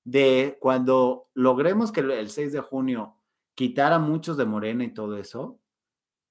de 0.03 0.57
cuando 0.59 1.29
logremos 1.33 1.93
que 1.93 2.01
el 2.01 2.29
6 2.29 2.51
de 2.51 2.59
junio 2.59 3.15
quitar 3.55 3.93
a 3.93 3.99
muchos 3.99 4.35
de 4.35 4.43
Morena 4.43 4.83
y 4.83 4.93
todo 4.93 5.17
eso, 5.17 5.59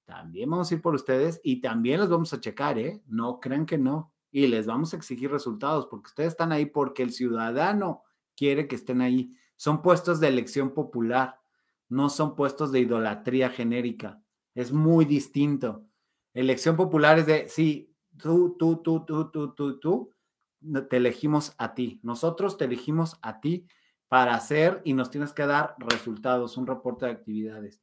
también 0.04 0.48
vamos 0.48 0.70
a 0.70 0.74
ir 0.74 0.82
por 0.82 0.94
ustedes 0.94 1.40
y 1.42 1.60
también 1.60 2.00
los 2.00 2.08
vamos 2.08 2.32
a 2.32 2.40
checar, 2.40 2.78
¿eh? 2.78 3.02
No 3.06 3.40
crean 3.40 3.66
que 3.66 3.76
no. 3.76 4.12
Y 4.30 4.46
les 4.46 4.66
vamos 4.66 4.92
a 4.92 4.96
exigir 4.96 5.30
resultados 5.30 5.86
porque 5.86 6.08
ustedes 6.08 6.30
están 6.30 6.50
ahí 6.52 6.64
porque 6.66 7.02
el 7.02 7.12
ciudadano 7.12 8.04
quiere 8.34 8.68
que 8.68 8.76
estén 8.76 9.00
ahí. 9.00 9.34
Son 9.56 9.82
puestos 9.82 10.20
de 10.20 10.28
elección 10.28 10.72
popular, 10.72 11.37
no 11.88 12.10
son 12.10 12.36
puestos 12.36 12.72
de 12.72 12.80
idolatría 12.80 13.50
genérica. 13.50 14.22
Es 14.54 14.72
muy 14.72 15.04
distinto. 15.04 15.84
Elección 16.34 16.76
popular 16.76 17.18
es 17.18 17.26
de, 17.26 17.48
sí, 17.48 17.94
tú, 18.16 18.56
tú, 18.58 18.82
tú, 18.82 19.04
tú, 19.04 19.30
tú, 19.30 19.54
tú, 19.54 19.78
tú, 19.78 20.12
te 20.88 20.96
elegimos 20.96 21.54
a 21.58 21.74
ti. 21.74 22.00
Nosotros 22.02 22.56
te 22.58 22.64
elegimos 22.64 23.18
a 23.22 23.40
ti 23.40 23.66
para 24.08 24.34
hacer 24.34 24.80
y 24.84 24.94
nos 24.94 25.10
tienes 25.10 25.32
que 25.32 25.46
dar 25.46 25.74
resultados, 25.78 26.56
un 26.56 26.66
reporte 26.66 27.06
de 27.06 27.12
actividades. 27.12 27.82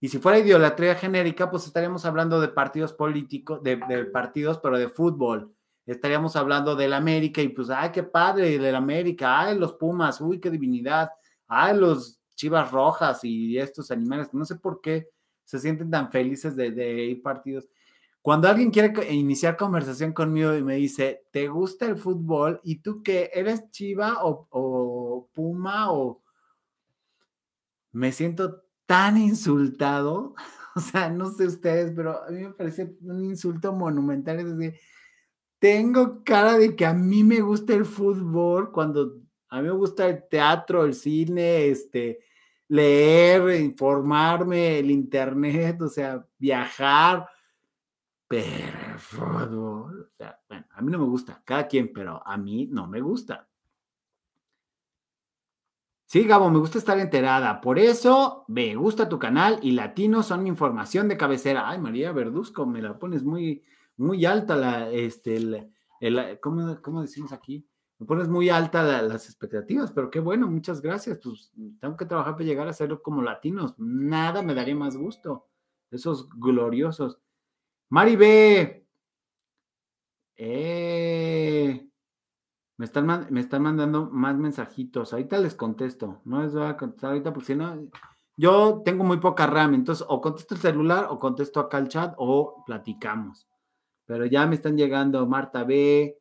Y 0.00 0.08
si 0.08 0.18
fuera 0.18 0.38
idolatría 0.38 0.94
genérica, 0.94 1.50
pues 1.50 1.66
estaríamos 1.66 2.04
hablando 2.04 2.40
de 2.40 2.48
partidos 2.48 2.92
políticos, 2.92 3.62
de, 3.62 3.76
partidos, 4.12 4.58
pero 4.58 4.78
de 4.78 4.88
fútbol. 4.88 5.52
Estaríamos 5.86 6.36
hablando 6.36 6.76
del 6.76 6.92
América 6.92 7.42
y 7.42 7.48
pues, 7.48 7.70
ay, 7.70 7.90
qué 7.90 8.02
padre, 8.02 8.58
del 8.58 8.74
América, 8.76 9.40
ay, 9.40 9.58
los 9.58 9.72
Pumas, 9.72 10.20
uy, 10.20 10.38
qué 10.38 10.50
divinidad, 10.50 11.10
ay, 11.48 11.76
los 11.76 12.17
Chivas 12.38 12.70
Rojas 12.70 13.24
y 13.24 13.58
estos 13.58 13.90
animales, 13.90 14.32
no 14.32 14.44
sé 14.44 14.54
por 14.54 14.80
qué 14.80 15.08
se 15.44 15.58
sienten 15.58 15.90
tan 15.90 16.12
felices 16.12 16.54
de, 16.54 16.70
de 16.70 17.04
ir 17.06 17.20
partidos. 17.20 17.68
Cuando 18.22 18.46
alguien 18.46 18.70
quiere 18.70 19.12
iniciar 19.12 19.56
conversación 19.56 20.12
conmigo 20.12 20.54
y 20.54 20.62
me 20.62 20.76
dice, 20.76 21.24
¿te 21.32 21.48
gusta 21.48 21.86
el 21.86 21.96
fútbol? 21.96 22.60
¿Y 22.62 22.76
tú 22.76 23.02
qué? 23.02 23.30
¿Eres 23.32 23.70
chiva 23.70 24.18
o, 24.22 25.28
puma? 25.32 25.90
O 25.90 26.22
me 27.90 28.12
siento 28.12 28.64
tan 28.86 29.16
insultado. 29.16 30.34
O 30.76 30.80
sea, 30.80 31.10
no 31.10 31.32
sé 31.32 31.44
ustedes, 31.44 31.92
pero 31.96 32.22
a 32.22 32.30
mí 32.30 32.40
me 32.40 32.52
parece 32.52 32.94
un 33.00 33.24
insulto 33.24 33.72
monumental. 33.72 34.38
Es 34.38 34.56
decir, 34.56 34.78
tengo 35.58 36.22
cara 36.22 36.56
de 36.56 36.76
que 36.76 36.86
a 36.86 36.94
mí 36.94 37.24
me 37.24 37.40
gusta 37.40 37.74
el 37.74 37.84
fútbol 37.84 38.70
cuando 38.70 39.16
a 39.48 39.60
mí 39.60 39.66
me 39.66 39.72
gusta 39.72 40.06
el 40.06 40.28
teatro, 40.28 40.84
el 40.84 40.94
cine, 40.94 41.66
este, 41.66 42.20
leer, 42.68 43.60
informarme, 43.60 44.78
el 44.78 44.90
internet, 44.90 45.80
o 45.82 45.88
sea, 45.88 46.24
viajar 46.38 47.26
pero 48.28 48.98
fútbol, 48.98 50.12
bueno, 50.48 50.66
a 50.70 50.82
mí 50.82 50.92
no 50.92 50.98
me 50.98 51.06
gusta, 51.06 51.42
cada 51.46 51.66
quien, 51.66 51.92
pero 51.94 52.22
a 52.26 52.36
mí 52.36 52.68
no 52.70 52.86
me 52.86 53.00
gusta. 53.00 53.48
Sí, 56.04 56.24
Gabo, 56.24 56.50
me 56.50 56.58
gusta 56.58 56.78
estar 56.78 56.98
enterada. 56.98 57.60
Por 57.60 57.78
eso 57.78 58.44
me 58.48 58.74
gusta 58.76 59.08
tu 59.08 59.18
canal 59.18 59.58
y 59.62 59.72
latinos 59.72 60.26
son 60.26 60.42
mi 60.42 60.48
información 60.48 61.06
de 61.08 61.18
cabecera. 61.18 61.68
Ay, 61.68 61.78
María 61.78 62.12
Verduzco, 62.12 62.64
me 62.64 62.80
la 62.80 62.98
pones 62.98 63.24
muy, 63.24 63.62
muy 63.96 64.24
alta 64.24 64.56
la, 64.56 64.90
este, 64.90 65.36
el, 65.36 66.40
¿cómo, 66.40 67.02
decimos 67.02 67.32
aquí? 67.32 67.67
Me 67.98 68.06
pones 68.06 68.28
muy 68.28 68.48
alta 68.48 69.02
las 69.02 69.26
expectativas, 69.26 69.90
pero 69.90 70.08
qué 70.08 70.20
bueno, 70.20 70.46
muchas 70.46 70.80
gracias. 70.80 71.18
Pues 71.18 71.52
tengo 71.80 71.96
que 71.96 72.06
trabajar 72.06 72.34
para 72.34 72.44
llegar 72.44 72.68
a 72.68 72.72
ser 72.72 73.00
como 73.02 73.22
latinos. 73.22 73.74
Nada 73.76 74.40
me 74.42 74.54
daría 74.54 74.76
más 74.76 74.96
gusto. 74.96 75.48
Esos 75.90 76.28
gloriosos. 76.30 77.18
Mari 77.88 78.14
B. 78.14 78.86
Eh, 80.36 81.88
me, 82.76 82.84
están, 82.84 83.26
me 83.30 83.40
están 83.40 83.62
mandando 83.62 84.08
más 84.12 84.36
mensajitos. 84.36 85.12
Ahorita 85.12 85.38
les 85.38 85.56
contesto. 85.56 86.20
No 86.24 86.42
les 86.42 86.54
voy 86.54 86.66
a 86.66 86.76
contestar 86.76 87.10
ahorita 87.10 87.32
porque 87.32 87.46
si 87.46 87.56
no, 87.56 87.88
yo 88.36 88.82
tengo 88.84 89.02
muy 89.02 89.16
poca 89.16 89.48
RAM. 89.48 89.74
Entonces, 89.74 90.06
o 90.08 90.20
contesto 90.20 90.54
el 90.54 90.60
celular 90.60 91.08
o 91.10 91.18
contesto 91.18 91.58
acá 91.58 91.78
el 91.78 91.88
chat 91.88 92.14
o 92.16 92.62
platicamos. 92.64 93.48
Pero 94.06 94.24
ya 94.24 94.46
me 94.46 94.54
están 94.54 94.76
llegando 94.76 95.26
Marta 95.26 95.64
B. 95.64 96.16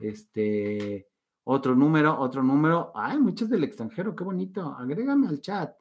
Este, 0.00 1.11
otro 1.44 1.74
número, 1.74 2.18
otro 2.18 2.42
número. 2.42 2.92
Ay, 2.94 3.18
muchos 3.18 3.48
del 3.48 3.64
extranjero, 3.64 4.14
qué 4.14 4.24
bonito. 4.24 4.74
Agrégame 4.78 5.28
al 5.28 5.40
chat. 5.40 5.74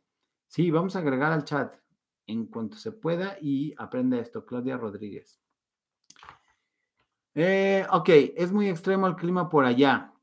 Sí, 0.47 0.71
vamos 0.71 0.95
a 0.95 0.99
agregar 0.99 1.31
al 1.31 1.43
chat 1.43 1.75
en 2.27 2.47
cuanto 2.47 2.77
se 2.77 2.91
pueda 2.91 3.37
y 3.41 3.73
aprende 3.77 4.19
esto, 4.19 4.45
Claudia 4.45 4.77
Rodríguez. 4.77 5.39
Eh, 7.33 7.85
ok, 7.91 8.09
es 8.35 8.51
muy 8.51 8.67
extremo 8.67 9.07
el 9.07 9.15
clima 9.15 9.49
por 9.49 9.65
allá. 9.65 10.13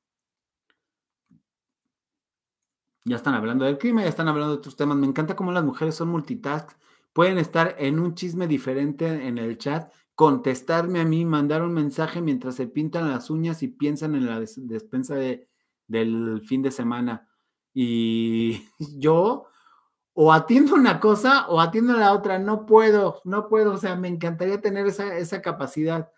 Ya 3.04 3.16
están 3.16 3.34
hablando 3.34 3.64
del 3.64 3.78
clima, 3.78 4.02
ya 4.02 4.08
están 4.08 4.28
hablando 4.28 4.52
de 4.52 4.58
otros 4.58 4.76
temas. 4.76 4.98
Me 4.98 5.06
encanta 5.06 5.34
cómo 5.34 5.50
las 5.52 5.64
mujeres 5.64 5.94
son 5.94 6.08
multitask. 6.08 6.76
Pueden 7.14 7.38
estar 7.38 7.74
en 7.78 7.98
un 7.98 8.14
chisme 8.14 8.46
diferente 8.46 9.26
en 9.26 9.38
el 9.38 9.56
chat, 9.56 9.90
contestarme 10.18 10.98
a 10.98 11.04
mí, 11.04 11.24
mandar 11.24 11.62
un 11.62 11.72
mensaje 11.72 12.20
mientras 12.20 12.56
se 12.56 12.66
pintan 12.66 13.08
las 13.08 13.30
uñas 13.30 13.62
y 13.62 13.68
piensan 13.68 14.16
en 14.16 14.26
la 14.26 14.40
despensa 14.40 15.14
del 15.14 16.42
fin 16.44 16.60
de 16.60 16.72
semana. 16.72 17.28
Y 17.72 18.64
yo 18.98 19.46
o 20.14 20.32
atiendo 20.32 20.74
una 20.74 20.98
cosa 20.98 21.46
o 21.46 21.60
atiendo 21.60 21.92
la 21.92 22.12
otra. 22.12 22.40
No 22.40 22.66
puedo, 22.66 23.20
no 23.22 23.48
puedo. 23.48 23.74
O 23.74 23.76
sea, 23.76 23.94
me 23.94 24.08
encantaría 24.08 24.60
tener 24.60 24.88
esa, 24.88 25.40
capacidad. 25.40 26.10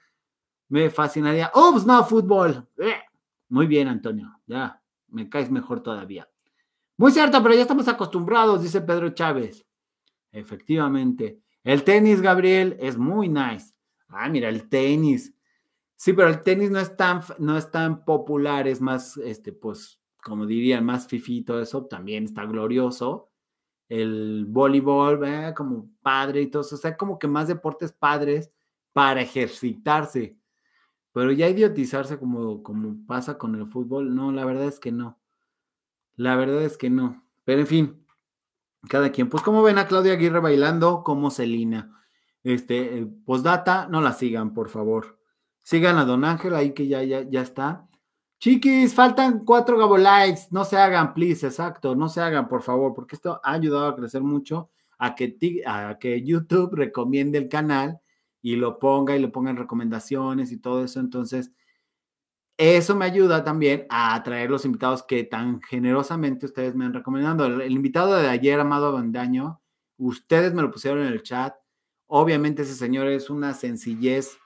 Me 0.70 0.88
fascinaría. 0.88 1.52
¡Ups! 1.54 1.72
Pues 1.72 1.84
no, 1.84 2.02
fútbol. 2.02 2.66
Eh, 2.78 3.02
muy 3.50 3.66
bien, 3.66 3.86
Antonio. 3.86 4.34
Ya, 4.46 4.82
me 5.08 5.28
caes 5.28 5.50
mejor 5.50 5.82
todavía. 5.82 6.26
Muy 6.96 7.12
cierto, 7.12 7.42
pero 7.42 7.54
ya 7.54 7.60
estamos 7.60 7.86
acostumbrados, 7.86 8.62
dice 8.62 8.80
Pedro 8.80 9.10
Chávez. 9.10 9.66
Efectivamente. 10.32 11.42
El 11.62 11.84
tenis, 11.84 12.22
Gabriel, 12.22 12.78
es 12.80 12.96
muy 12.96 13.28
nice. 13.28 13.74
Ah, 14.10 14.28
mira, 14.28 14.48
el 14.48 14.68
tenis. 14.68 15.34
Sí, 15.96 16.12
pero 16.14 16.28
el 16.28 16.42
tenis 16.42 16.70
no 16.70 16.80
es 16.80 16.96
tan, 16.96 17.22
no 17.38 17.56
es 17.58 17.70
tan 17.70 18.04
popular, 18.04 18.68
es 18.68 18.80
más, 18.80 19.16
este, 19.18 19.52
pues, 19.52 20.00
como 20.22 20.46
dirían, 20.46 20.84
más 20.84 21.06
fifito, 21.08 21.60
eso 21.60 21.86
también 21.86 22.24
está 22.24 22.44
glorioso. 22.46 23.30
El 23.88 24.46
voleibol, 24.48 25.20
como 25.56 25.90
padre 26.02 26.42
y 26.42 26.46
todo 26.48 26.62
eso, 26.62 26.76
o 26.76 26.78
sea, 26.78 26.96
como 26.96 27.18
que 27.18 27.28
más 27.28 27.48
deportes 27.48 27.92
padres 27.92 28.52
para 28.92 29.22
ejercitarse, 29.22 30.38
pero 31.12 31.32
ya 31.32 31.48
idiotizarse 31.48 32.18
como, 32.18 32.62
como 32.62 33.06
pasa 33.06 33.38
con 33.38 33.54
el 33.56 33.66
fútbol, 33.66 34.14
no, 34.14 34.32
la 34.32 34.44
verdad 34.44 34.66
es 34.66 34.80
que 34.80 34.92
no, 34.92 35.18
la 36.16 36.36
verdad 36.36 36.62
es 36.62 36.76
que 36.78 36.90
no, 36.90 37.24
pero 37.44 37.60
en 37.60 37.66
fin, 37.66 38.06
cada 38.88 39.12
quien, 39.12 39.28
pues 39.28 39.42
como 39.42 39.62
ven 39.62 39.78
a 39.78 39.86
Claudia 39.86 40.14
Aguirre 40.14 40.40
bailando 40.40 41.04
como 41.04 41.30
Celina, 41.30 41.99
este, 42.44 42.98
eh, 42.98 43.06
postdata, 43.24 43.88
no 43.88 44.00
la 44.00 44.12
sigan, 44.12 44.54
por 44.54 44.68
favor, 44.68 45.18
sigan 45.62 45.98
a 45.98 46.04
Don 46.04 46.24
Ángel 46.24 46.54
ahí 46.54 46.72
que 46.72 46.86
ya, 46.88 47.02
ya, 47.02 47.22
ya 47.22 47.42
está, 47.42 47.88
Chiquis, 48.40 48.94
faltan 48.94 49.44
cuatro 49.44 49.76
Gabo 49.76 49.98
likes. 49.98 50.44
No 50.50 50.64
se 50.64 50.78
hagan, 50.78 51.12
please, 51.12 51.46
exacto. 51.46 51.94
No 51.94 52.08
se 52.08 52.22
hagan, 52.22 52.48
por 52.48 52.62
favor, 52.62 52.94
porque 52.94 53.14
esto 53.14 53.38
ha 53.44 53.52
ayudado 53.52 53.86
a 53.88 53.94
crecer 53.94 54.22
mucho, 54.22 54.70
a 54.98 55.14
que, 55.14 55.36
a 55.66 55.98
que 56.00 56.22
YouTube 56.22 56.70
recomiende 56.74 57.36
el 57.36 57.50
canal 57.50 58.00
y 58.40 58.56
lo 58.56 58.78
ponga 58.78 59.14
y 59.14 59.20
le 59.20 59.28
pongan 59.28 59.58
recomendaciones 59.58 60.52
y 60.52 60.56
todo 60.56 60.82
eso. 60.82 61.00
Entonces, 61.00 61.52
eso 62.56 62.96
me 62.96 63.04
ayuda 63.04 63.44
también 63.44 63.86
a 63.90 64.14
atraer 64.14 64.50
los 64.50 64.64
invitados 64.64 65.02
que 65.02 65.24
tan 65.24 65.60
generosamente 65.60 66.46
ustedes 66.46 66.74
me 66.74 66.86
han 66.86 66.94
recomendado. 66.94 67.44
El, 67.46 67.72
invitado 67.72 68.16
de 68.16 68.28
ayer, 68.28 68.58
Amado 68.58 68.92
Bandaño, 68.92 69.60
ustedes 69.98 70.54
me 70.54 70.62
lo 70.62 70.70
pusieron 70.70 71.06
en 71.06 71.12
el 71.12 71.22
chat. 71.22 71.54
Obviamente 72.12 72.62
ese 72.62 72.74
señor 72.74 73.06
es 73.06 73.30
una 73.30 73.54
sencillez 73.54 74.36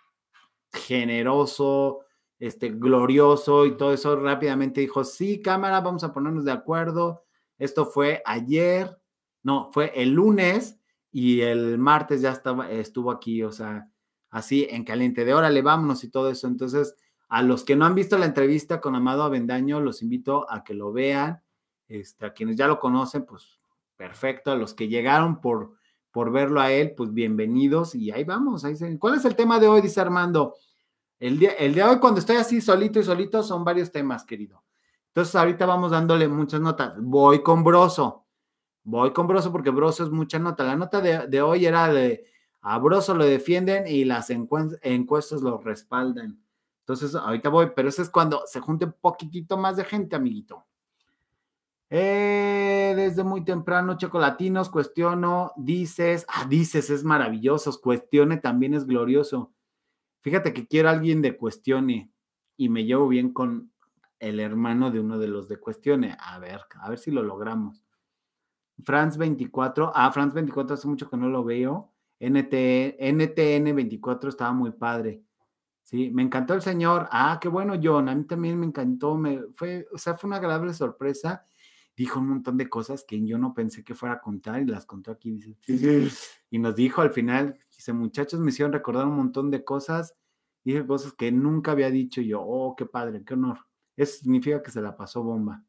generoso, 0.71 2.01
este, 2.39 2.69
glorioso 2.69 3.65
y 3.65 3.77
todo 3.79 3.95
eso, 3.95 4.17
rápidamente 4.17 4.83
dijo, 4.83 5.03
sí, 5.03 5.41
cámara, 5.41 5.81
vamos 5.81 6.05
a 6.05 6.13
ponernos 6.13 6.45
de 6.45 6.53
acuerdo. 6.53 7.25
Esto 7.57 7.87
fue 7.87 8.23
ayer, 8.27 8.99
no, 9.43 9.71
fue 9.73 9.93
el 9.95 10.11
lunes 10.11 10.79
y 11.11 11.41
el 11.41 11.79
martes 11.79 12.21
ya 12.21 12.33
estaba, 12.33 12.71
estuvo 12.71 13.11
aquí, 13.11 13.43
o 13.43 13.51
sea, 13.51 13.89
así 14.29 14.67
en 14.69 14.85
caliente 14.85 15.25
de 15.25 15.33
órale, 15.33 15.63
vámonos 15.63 16.05
y 16.05 16.11
todo 16.11 16.29
eso. 16.29 16.47
Entonces, 16.47 16.95
a 17.31 17.43
los 17.43 17.65
que 17.65 17.77
no 17.77 17.87
han 17.87 17.95
visto 17.95 18.19
la 18.19 18.27
entrevista 18.27 18.83
con 18.83 18.95
Amado 18.95 19.23
Avendaño, 19.23 19.81
los 19.81 20.03
invito 20.03 20.45
a 20.51 20.65
que 20.65 20.75
lo 20.75 20.93
vean. 20.93 21.43
Este, 21.89 22.27
a 22.27 22.35
quienes 22.35 22.57
ya 22.57 22.67
lo 22.67 22.79
conocen, 22.79 23.25
pues 23.25 23.59
perfecto. 23.97 24.51
A 24.51 24.57
los 24.57 24.75
que 24.75 24.89
llegaron 24.89 25.41
por, 25.41 25.77
por 26.15 26.31
verlo 26.31 26.61
a 26.61 26.71
él, 26.71 26.95
pues 26.97 27.13
bienvenidos. 27.13 27.97
Y 27.97 28.13
ahí 28.13 28.23
vamos. 28.23 28.65
¿Cuál 29.01 29.17
es 29.17 29.25
el 29.25 29.35
tema 29.35 29.59
de 29.59 29.67
hoy? 29.67 29.81
Dice 29.81 30.01
Armando. 30.01 30.55
El 31.19 31.41
día, 31.41 31.51
el 31.59 31.75
día 31.75 31.87
de 31.87 31.95
hoy, 31.95 31.99
cuando 31.99 32.21
estoy 32.21 32.37
así 32.37 32.61
solito 32.61 33.01
y 33.01 33.03
solito, 33.03 33.43
son 33.43 33.65
varios 33.65 33.91
temas, 33.91 34.25
querido. 34.25 34.63
Entonces, 35.09 35.35
ahorita 35.35 35.67
vamos 35.67 35.91
dándole 35.91 36.29
muchas 36.29 36.61
notas. 36.61 36.95
Voy 37.01 37.43
con 37.43 37.65
Broso. 37.65 38.27
Voy 38.85 39.13
con 39.13 39.27
Broso 39.27 39.51
porque 39.51 39.71
Broso 39.71 40.05
es 40.05 40.11
mucha 40.11 40.39
nota. 40.39 40.63
La 40.63 40.77
nota 40.77 41.01
de, 41.01 41.43
hoy 41.43 41.67
era 41.67 41.93
de 41.93 42.25
a 42.61 42.79
Broso 42.79 43.13
lo 43.17 43.25
defienden 43.25 43.89
y 43.89 44.05
las 44.05 44.31
encuestas 44.31 45.43
lo 45.43 45.59
respaldan. 45.59 46.41
Entonces, 46.79 47.17
ahorita 47.17 47.49
voy, 47.49 47.73
pero 47.75 47.89
eso 47.89 48.03
es 48.03 48.09
cuando 48.09 48.45
se 48.47 48.61
junte 48.61 48.85
un 48.85 48.95
poquitito 49.01 49.57
más 49.57 49.77
de 49.77 49.85
gente, 49.85 50.15
amiguito. 50.15 50.65
Eh, 51.91 52.95
desde 52.97 53.25
muy 53.25 53.45
temprano, 53.45 53.97
chocolatinos, 53.97 54.71
cuestiono, 54.71 55.53
dices, 55.57 56.27
ah, 56.29 56.47
dices, 56.49 56.91
es 56.91 57.05
maravilloso, 57.05 57.79
cuestione 57.81 58.39
también 58.39 58.75
es 58.75 58.87
glorioso. 58.87 59.53
Fíjate 60.23 60.55
que 60.55 60.67
quiero 60.67 60.89
a 60.89 60.93
alguien 60.93 61.21
de 61.21 61.37
Cuestione 61.37 62.11
y 62.57 62.71
me 62.71 62.85
llevo 62.85 63.09
bien 63.09 63.33
con 63.33 63.73
el 64.19 64.41
hermano 64.41 64.91
de 64.91 65.01
uno 65.01 65.19
de 65.19 65.29
los 65.29 65.49
de 65.49 65.59
Cuestione. 65.59 66.17
A 66.19 66.39
ver, 66.39 66.63
a 66.81 66.89
ver 66.89 66.99
si 66.99 67.11
lo 67.11 67.23
logramos. 67.23 67.85
Franz 68.83 69.19
24, 69.19 69.93
ah, 69.95 70.11
Franz 70.13 70.33
24 70.33 70.75
hace 70.75 70.89
mucho 70.89 71.11
que 71.11 71.19
no 71.19 71.29
lo 71.29 71.45
veo. 71.45 71.93
NT, 72.21 72.97
NTN 72.99 73.77
24 73.77 74.31
estaba 74.31 74.53
muy 74.53 74.71
padre. 74.73 75.23
Sí, 75.83 76.11
me 76.11 76.23
encantó 76.23 76.55
el 76.55 76.63
señor. 76.63 77.07
Ah, 77.13 77.39
qué 77.39 77.49
bueno, 77.49 77.75
John. 77.81 78.09
A 78.09 78.15
mí 78.15 78.25
también 78.25 78.59
me 78.59 78.65
encantó. 78.65 79.17
Me, 79.17 79.43
fue, 79.53 79.87
o 79.93 79.99
sea, 79.99 80.15
fue 80.15 80.29
una 80.29 80.39
agradable 80.39 80.73
sorpresa. 80.73 81.45
Dijo 81.97 82.21
un 82.21 82.29
montón 82.29 82.57
de 82.57 82.69
cosas 82.69 83.05
que 83.05 83.25
yo 83.25 83.39
no 83.39 83.55
pensé 83.55 83.85
que 83.85 83.95
fuera 83.95 84.17
a 84.17 84.21
contar 84.21 84.63
y 84.63 84.67
las 84.67 84.87
contó 84.87 85.11
aquí. 85.13 85.31
Dice, 85.31 85.57
y 86.51 86.59
nos 86.59 86.75
dijo 86.75 87.03
al 87.03 87.13
final, 87.13 87.59
dice, 87.75 87.93
muchachos, 87.93 88.41
me 88.41 88.51
hicieron 88.51 88.73
recordar 88.73 89.07
un 89.07 89.17
montón 89.17 89.51
de 89.51 89.65
cosas, 89.65 90.15
dije 90.65 90.87
cosas 90.87 91.13
que 91.13 91.31
nunca 91.31 91.73
había 91.73 91.91
dicho 91.91 92.21
yo, 92.21 92.43
oh, 92.43 92.75
qué 92.77 92.87
padre, 92.87 93.23
qué 93.25 93.35
honor. 93.35 93.59
Eso 93.97 94.19
significa 94.19 94.63
que 94.63 94.71
se 94.71 94.81
la 94.81 94.97
pasó 94.97 95.23
bomba. 95.23 95.63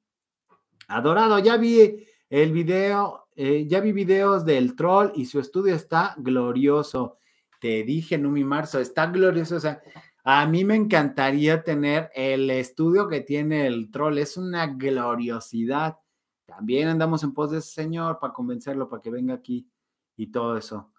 Adorado, 0.88 1.39
ya 1.39 1.57
vi 1.57 2.05
el 2.30 2.51
video, 2.51 3.28
eh, 3.36 3.67
ya 3.67 3.80
vi 3.80 3.91
videos 3.91 4.45
del 4.45 4.76
troll 4.76 5.11
y 5.15 5.26
su 5.26 5.39
estudio 5.39 5.76
está 5.76 6.15
glorioso. 6.17 7.17
Te 7.59 7.84
dije, 7.84 8.17
Numi 8.17 8.43
Marzo, 8.43 8.80
está 8.80 9.07
glorioso. 9.07 9.57
O 9.57 9.59
sea, 9.59 9.82
a 10.23 10.45
mí 10.47 10.65
me 10.65 10.76
encantaría 10.76 11.63
tener 11.63 12.09
el 12.15 12.49
estudio 12.49 13.07
que 13.07 13.21
tiene 13.21 13.67
el 13.67 13.91
troll. 13.91 14.17
Es 14.17 14.38
una 14.38 14.67
gloriosidad. 14.67 15.97
También 16.46 16.88
andamos 16.88 17.24
en 17.24 17.34
pos 17.34 17.52
de 17.52 17.60
ese 17.60 17.70
señor 17.70 18.20
para 18.20 18.34
convencerlo, 18.34 18.88
para 18.88 19.02
que 19.02 19.10
venga 19.10 19.34
aquí 19.34 19.68
y 20.16 20.28
todo 20.28 20.58
eso. 20.58 20.91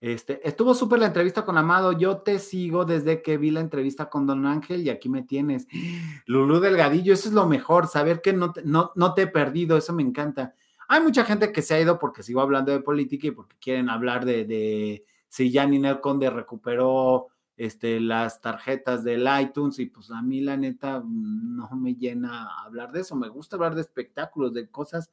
Este, 0.00 0.46
estuvo 0.46 0.74
súper 0.74 0.98
la 0.98 1.06
entrevista 1.06 1.46
con 1.46 1.56
Amado. 1.56 1.92
Yo 1.92 2.18
te 2.18 2.38
sigo 2.38 2.84
desde 2.84 3.22
que 3.22 3.38
vi 3.38 3.50
la 3.50 3.60
entrevista 3.60 4.10
con 4.10 4.26
Don 4.26 4.44
Ángel 4.44 4.82
y 4.82 4.90
aquí 4.90 5.08
me 5.08 5.22
tienes. 5.22 5.66
Lulú 6.26 6.60
Delgadillo, 6.60 7.14
eso 7.14 7.28
es 7.28 7.34
lo 7.34 7.46
mejor, 7.46 7.86
saber 7.86 8.20
que 8.20 8.34
no, 8.34 8.52
no, 8.64 8.92
no 8.94 9.14
te 9.14 9.22
he 9.22 9.26
perdido, 9.26 9.76
eso 9.76 9.94
me 9.94 10.02
encanta. 10.02 10.54
Hay 10.88 11.00
mucha 11.00 11.24
gente 11.24 11.52
que 11.52 11.62
se 11.62 11.74
ha 11.74 11.80
ido 11.80 11.98
porque 11.98 12.22
sigo 12.22 12.42
hablando 12.42 12.70
de 12.70 12.80
política 12.80 13.28
y 13.28 13.30
porque 13.30 13.56
quieren 13.58 13.88
hablar 13.88 14.26
de, 14.26 14.44
de 14.44 15.06
si 15.28 15.50
ya 15.50 15.66
Ninel 15.66 16.00
Conde 16.00 16.28
recuperó 16.28 17.28
este, 17.56 18.00
las 18.00 18.40
tarjetas 18.40 19.04
del 19.04 19.28
iTunes 19.40 19.78
y 19.78 19.86
pues 19.86 20.10
a 20.10 20.20
mí 20.22 20.40
la 20.40 20.56
neta 20.56 21.02
no 21.04 21.68
me 21.76 21.94
llena 21.94 22.48
hablar 22.64 22.92
de 22.92 23.00
eso. 23.00 23.14
Me 23.16 23.28
gusta 23.28 23.56
hablar 23.56 23.74
de 23.74 23.82
espectáculos, 23.82 24.52
de 24.52 24.68
cosas 24.68 25.10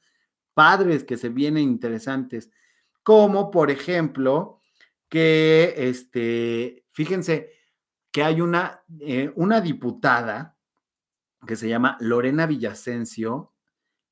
padres 0.54 1.04
que 1.04 1.18
se 1.18 1.30
vienen 1.30 1.64
interesantes, 1.64 2.52
como 3.04 3.52
por 3.52 3.72
ejemplo 3.72 4.60
que, 5.10 5.74
este, 5.78 6.86
fíjense 6.92 7.52
que 8.12 8.24
hay 8.24 8.42
una, 8.42 8.82
eh, 9.00 9.32
una 9.36 9.62
diputada 9.62 10.58
que 11.48 11.56
se 11.56 11.70
llama 11.70 11.98
Lorena 12.00 12.46
Villasencio 12.46 13.54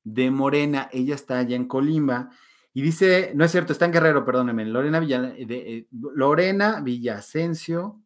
de 0.02 0.30
Morena, 0.30 0.88
ella 0.92 1.14
está 1.14 1.38
allá 1.38 1.56
en 1.56 1.66
Colima 1.66 2.30
y 2.72 2.82
dice, 2.82 3.32
no 3.34 3.44
es 3.44 3.50
cierto, 3.50 3.72
está 3.72 3.84
en 3.84 3.92
Guerrero, 3.92 4.24
perdónenme, 4.24 4.64
Lorena, 4.64 5.00
Villa, 5.00 5.34
eh, 5.36 5.86
Lorena 5.90 6.80
Villasencio, 6.80 7.99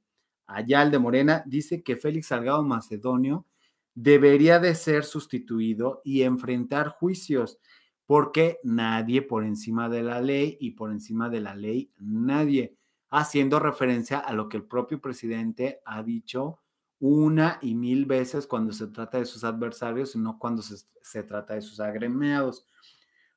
allá 0.46 0.82
el 0.82 0.90
de 0.90 0.98
Morena, 0.98 1.42
dice 1.46 1.82
que 1.82 1.96
Félix 1.96 2.28
Salgado 2.28 2.62
Macedonio 2.62 3.46
debería 3.94 4.58
de 4.58 4.74
ser 4.74 5.04
sustituido 5.04 6.00
y 6.04 6.22
enfrentar 6.22 6.88
juicios, 6.88 7.58
porque 8.06 8.58
nadie 8.62 9.22
por 9.22 9.44
encima 9.44 9.88
de 9.88 10.02
la 10.02 10.20
ley 10.20 10.56
y 10.60 10.72
por 10.72 10.90
encima 10.90 11.28
de 11.28 11.40
la 11.40 11.54
ley 11.54 11.90
nadie 11.98 12.76
haciendo 13.10 13.60
referencia 13.60 14.18
a 14.18 14.32
lo 14.32 14.48
que 14.48 14.56
el 14.56 14.64
propio 14.64 15.00
presidente 15.00 15.80
ha 15.84 16.02
dicho 16.02 16.60
una 16.98 17.58
y 17.62 17.74
mil 17.74 18.06
veces 18.06 18.46
cuando 18.46 18.72
se 18.72 18.88
trata 18.88 19.18
de 19.18 19.24
sus 19.24 19.44
adversarios 19.44 20.14
y 20.14 20.18
no 20.18 20.38
cuando 20.38 20.62
se, 20.62 21.22
trata 21.22 21.54
de 21.54 21.62
sus 21.62 21.78
agremiados. 21.78 22.66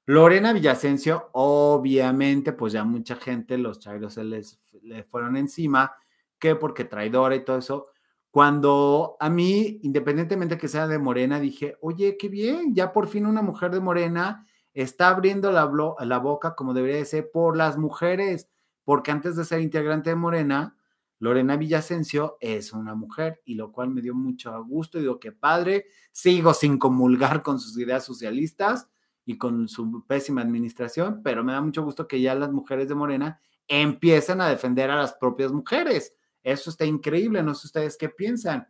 Lorena 0.06 0.54
Villasencio, 0.54 1.30
obviamente, 1.34 2.54
pues 2.54 2.74
ya 2.74 2.84
mucha 2.86 3.18
gente, 3.18 3.58
los 3.58 3.80
chairos 3.80 4.14
se 4.14 4.24
les 4.24 4.60
le 4.82 5.04
fueron 5.04 5.36
encima, 5.38 5.94
que 6.40 6.56
porque 6.56 6.86
traidora 6.86 7.36
y 7.36 7.44
todo 7.44 7.58
eso. 7.58 7.88
Cuando 8.32 9.18
a 9.20 9.30
mí, 9.30 9.80
independientemente 9.84 10.58
que 10.58 10.68
sea 10.68 10.88
de 10.88 11.00
Morena, 11.00 11.40
dije, 11.40 11.78
oye, 11.82 12.18
qué 12.18 12.30
bien, 12.30 12.76
ya 12.76 12.94
por 12.94 13.08
fin 13.08 13.26
una 13.26 13.42
mujer 13.42 13.72
de 13.72 13.80
Morena 13.80 14.46
está 14.74 15.10
abriendo 15.10 15.52
la, 15.52 15.72
la 16.06 16.20
boca 16.20 16.56
como 16.56 16.74
debería 16.74 16.98
de 16.98 17.06
ser 17.06 17.32
por 17.32 17.58
las 17.58 17.78
mujeres 17.78 18.50
porque 18.88 19.12
antes 19.12 19.36
de 19.36 19.44
ser 19.44 19.60
integrante 19.60 20.12
de 20.12 20.16
Morena, 20.16 20.78
Lorena 21.20 21.58
Villasencio 21.58 22.38
es 22.40 22.72
una 22.72 22.96
mujer, 22.96 23.42
y 23.44 23.56
lo 23.56 23.74
cual 23.74 23.90
me 23.90 24.02
dio 24.02 24.16
mucho 24.16 24.64
gusto. 24.64 24.98
Digo, 24.98 25.20
que 25.20 25.34
padre, 25.34 25.88
sigo 26.14 26.54
sin 26.54 26.78
comulgar 26.78 27.44
con 27.44 27.60
sus 27.60 27.78
ideas 27.78 28.06
socialistas 28.06 28.88
y 29.26 29.38
con 29.38 29.68
su 29.68 30.06
pésima 30.08 30.40
administración, 30.40 31.20
pero 31.22 31.44
me 31.44 31.52
da 31.52 31.60
mucho 31.60 31.84
gusto 31.84 32.08
que 32.08 32.22
ya 32.22 32.34
las 32.34 32.54
mujeres 32.54 32.88
de 32.88 32.96
Morena 32.96 33.42
empiecen 33.68 34.40
a 34.40 34.48
defender 34.48 34.90
a 34.90 34.96
las 34.96 35.12
propias 35.16 35.52
mujeres. 35.52 36.16
Eso 36.48 36.70
está 36.70 36.86
increíble, 36.86 37.44
no 37.44 37.54
sé 37.54 37.68
ustedes 37.68 37.98
qué 37.98 38.08
piensan. 38.08 38.66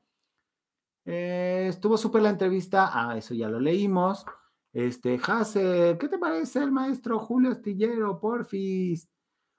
Eh, 1.05 1.67
estuvo 1.69 1.95
súper 1.95 2.23
la 2.23 2.31
entrevista, 2.31 2.89
ah, 2.91 3.15
eso 3.15 3.35
ya 3.35 3.47
lo 3.49 3.59
leímos. 3.59 4.25
Este, 4.73 5.19
Hassel, 5.23 5.95
¿qué 5.99 6.09
te 6.09 6.17
parece 6.17 6.63
el 6.63 6.71
maestro 6.71 7.19
Julio 7.19 7.51
Astillero, 7.51 8.19
porfis? 8.19 9.07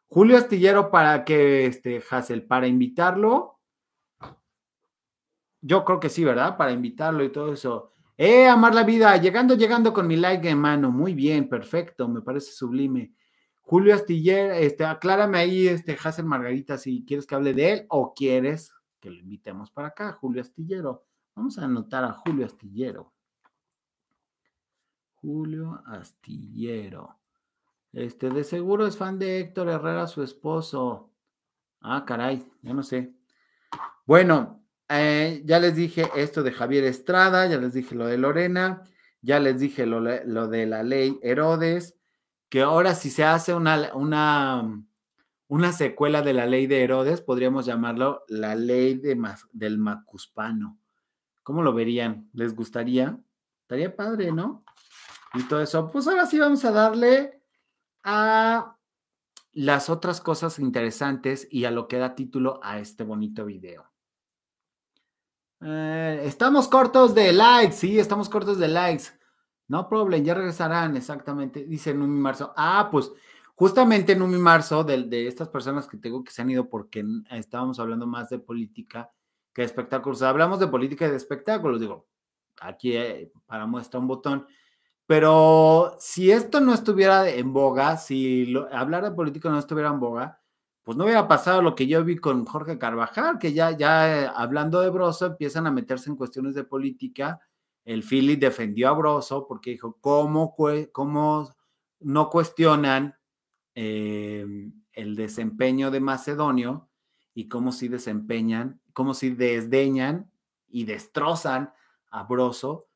Julio 0.08 0.36
Astillero, 0.36 0.90
para 0.90 1.24
que, 1.24 1.66
este, 1.66 2.02
Hassel, 2.10 2.44
para 2.44 2.66
invitarlo, 2.66 3.60
yo 5.60 5.84
creo 5.84 6.00
que 6.00 6.08
sí, 6.08 6.24
¿verdad? 6.24 6.56
Para 6.56 6.72
invitarlo 6.72 7.22
y 7.22 7.30
todo 7.30 7.52
eso. 7.52 7.92
Eh, 8.16 8.48
amar 8.48 8.74
la 8.74 8.82
vida, 8.82 9.16
llegando, 9.16 9.54
llegando 9.54 9.92
con 9.92 10.08
mi 10.08 10.16
like 10.16 10.48
en 10.48 10.58
mano. 10.58 10.90
Muy 10.90 11.14
bien, 11.14 11.48
perfecto, 11.48 12.08
me 12.08 12.22
parece 12.22 12.50
sublime. 12.50 13.14
Julio 13.68 13.94
Astillero, 13.94 14.54
este, 14.54 14.86
aclárame 14.86 15.36
ahí, 15.36 15.68
este, 15.68 15.94
Hassel 16.02 16.24
Margarita, 16.24 16.78
si 16.78 17.04
quieres 17.04 17.26
que 17.26 17.34
hable 17.34 17.52
de 17.52 17.72
él 17.72 17.86
o 17.90 18.14
quieres 18.14 18.72
que 18.98 19.10
lo 19.10 19.16
invitemos 19.18 19.70
para 19.70 19.88
acá, 19.88 20.14
Julio 20.14 20.40
Astillero. 20.40 21.04
Vamos 21.34 21.58
a 21.58 21.66
anotar 21.66 22.02
a 22.02 22.14
Julio 22.14 22.46
Astillero. 22.46 23.12
Julio 25.16 25.82
Astillero. 25.84 27.18
Este, 27.92 28.30
de 28.30 28.42
seguro 28.42 28.86
es 28.86 28.96
fan 28.96 29.18
de 29.18 29.38
Héctor 29.38 29.68
Herrera, 29.68 30.06
su 30.06 30.22
esposo. 30.22 31.12
Ah, 31.82 32.06
caray, 32.06 32.50
ya 32.62 32.72
no 32.72 32.82
sé. 32.82 33.12
Bueno, 34.06 34.64
eh, 34.88 35.42
ya 35.44 35.60
les 35.60 35.76
dije 35.76 36.08
esto 36.16 36.42
de 36.42 36.52
Javier 36.52 36.84
Estrada, 36.84 37.46
ya 37.46 37.58
les 37.58 37.74
dije 37.74 37.94
lo 37.94 38.06
de 38.06 38.16
Lorena, 38.16 38.82
ya 39.20 39.40
les 39.40 39.60
dije 39.60 39.84
lo, 39.84 40.00
de 40.00 40.66
la 40.66 40.82
ley 40.82 41.18
Herodes, 41.20 41.97
que 42.49 42.62
ahora 42.62 42.94
si 42.94 43.11
se 43.11 43.24
hace 43.24 43.55
una, 43.55 43.94
una, 43.94 44.82
una 45.49 45.72
secuela 45.72 46.22
de 46.22 46.32
la 46.32 46.46
ley 46.46 46.66
de 46.66 46.82
Herodes, 46.82 47.20
podríamos 47.20 47.66
llamarlo 47.66 48.24
la 48.28 48.55
ley 48.55 48.94
de, 48.94 49.20
del 49.53 49.78
Macuspano. 49.78 50.78
¿Cómo 51.42 51.62
lo 51.62 51.72
verían? 51.72 52.28
¿Les 52.32 52.55
gustaría? 52.55 53.18
Estaría 53.62 53.94
padre, 53.94 54.32
¿no? 54.32 54.64
Y 55.34 55.42
todo 55.44 55.61
eso. 55.61 55.90
Pues 55.90 56.07
ahora 56.07 56.26
sí 56.26 56.38
vamos 56.38 56.64
a 56.64 56.72
darle 56.72 57.42
a 58.03 58.76
las 59.53 59.90
otras 59.90 60.20
cosas 60.20 60.59
interesantes 60.59 61.49
y 61.51 61.64
a 61.64 61.70
lo 61.70 61.88
que 61.88 61.99
da 61.99 62.14
título 62.14 62.61
a 62.62 62.78
este 62.78 63.05
bonito 63.05 63.44
video. 63.44 63.90
Eh, 65.61 66.22
estamos 66.24 66.68
cortos 66.68 67.14
de 67.14 67.32
likes, 67.32 67.74
sí, 67.74 67.99
estamos 67.99 68.28
cortos 68.28 68.59
de 68.59 68.68
likes. 68.68 69.17
No 69.68 69.88
problem, 69.88 70.24
ya 70.24 70.34
regresarán, 70.34 70.96
exactamente. 70.96 71.64
Dice 71.64 71.94
Numi 71.94 72.18
Marzo. 72.18 72.52
Ah, 72.56 72.88
pues 72.90 73.12
justamente 73.54 74.16
Numi 74.16 74.38
Marzo, 74.38 74.82
de, 74.82 75.04
de 75.04 75.26
estas 75.26 75.48
personas 75.48 75.86
que 75.86 75.98
tengo 75.98 76.24
que 76.24 76.32
se 76.32 76.42
han 76.42 76.50
ido 76.50 76.68
porque 76.68 77.04
estábamos 77.30 77.78
hablando 77.78 78.06
más 78.06 78.30
de 78.30 78.38
política 78.38 79.10
que 79.52 79.62
de 79.62 79.66
espectáculos. 79.66 80.22
Hablamos 80.22 80.60
de 80.60 80.68
política 80.68 81.06
y 81.06 81.10
de 81.10 81.16
espectáculos, 81.16 81.80
digo, 81.80 82.06
aquí 82.60 82.96
eh, 82.96 83.32
para 83.46 83.66
muestra 83.66 84.00
un 84.00 84.06
botón. 84.06 84.46
Pero 85.06 85.96
si 85.98 86.30
esto 86.30 86.60
no 86.60 86.74
estuviera 86.74 87.28
en 87.28 87.52
boga, 87.52 87.96
si 87.96 88.54
hablar 88.72 89.04
de 89.04 89.10
política 89.12 89.48
no 89.48 89.58
estuviera 89.58 89.88
en 89.88 90.00
boga, 90.00 90.40
pues 90.82 90.96
no 90.96 91.04
hubiera 91.04 91.28
pasado 91.28 91.62
lo 91.62 91.74
que 91.74 91.86
yo 91.86 92.04
vi 92.04 92.16
con 92.16 92.44
Jorge 92.44 92.78
Carvajal, 92.78 93.38
que 93.38 93.52
ya, 93.52 93.70
ya 93.72 94.24
eh, 94.24 94.30
hablando 94.34 94.80
de 94.80 94.90
Broso 94.90 95.26
empiezan 95.26 95.66
a 95.66 95.70
meterse 95.70 96.10
en 96.10 96.16
cuestiones 96.16 96.54
de 96.54 96.64
política. 96.64 97.40
El 97.89 98.03
Philly 98.03 98.36
defendió 98.36 98.91
a 98.91 98.93
Broso 98.93 99.47
porque 99.49 99.70
dijo, 99.70 99.97
¿cómo, 100.03 100.55
cómo 100.93 101.57
no 102.01 102.28
cuestionan 102.28 103.16
em, 103.74 104.74
el 104.93 105.16
desempeño 105.16 105.91
de 105.91 105.99
Macedonio 105.99 106.91
y 107.32 107.49
cómo 107.49 107.72
si 107.72 107.89
desempeñan, 107.89 108.82
cómo 108.93 109.14
si 109.14 109.30
desdeñan 109.30 110.30
y 110.68 110.84
destrozan 110.84 111.72
a 112.11 112.24
Broso 112.24 112.89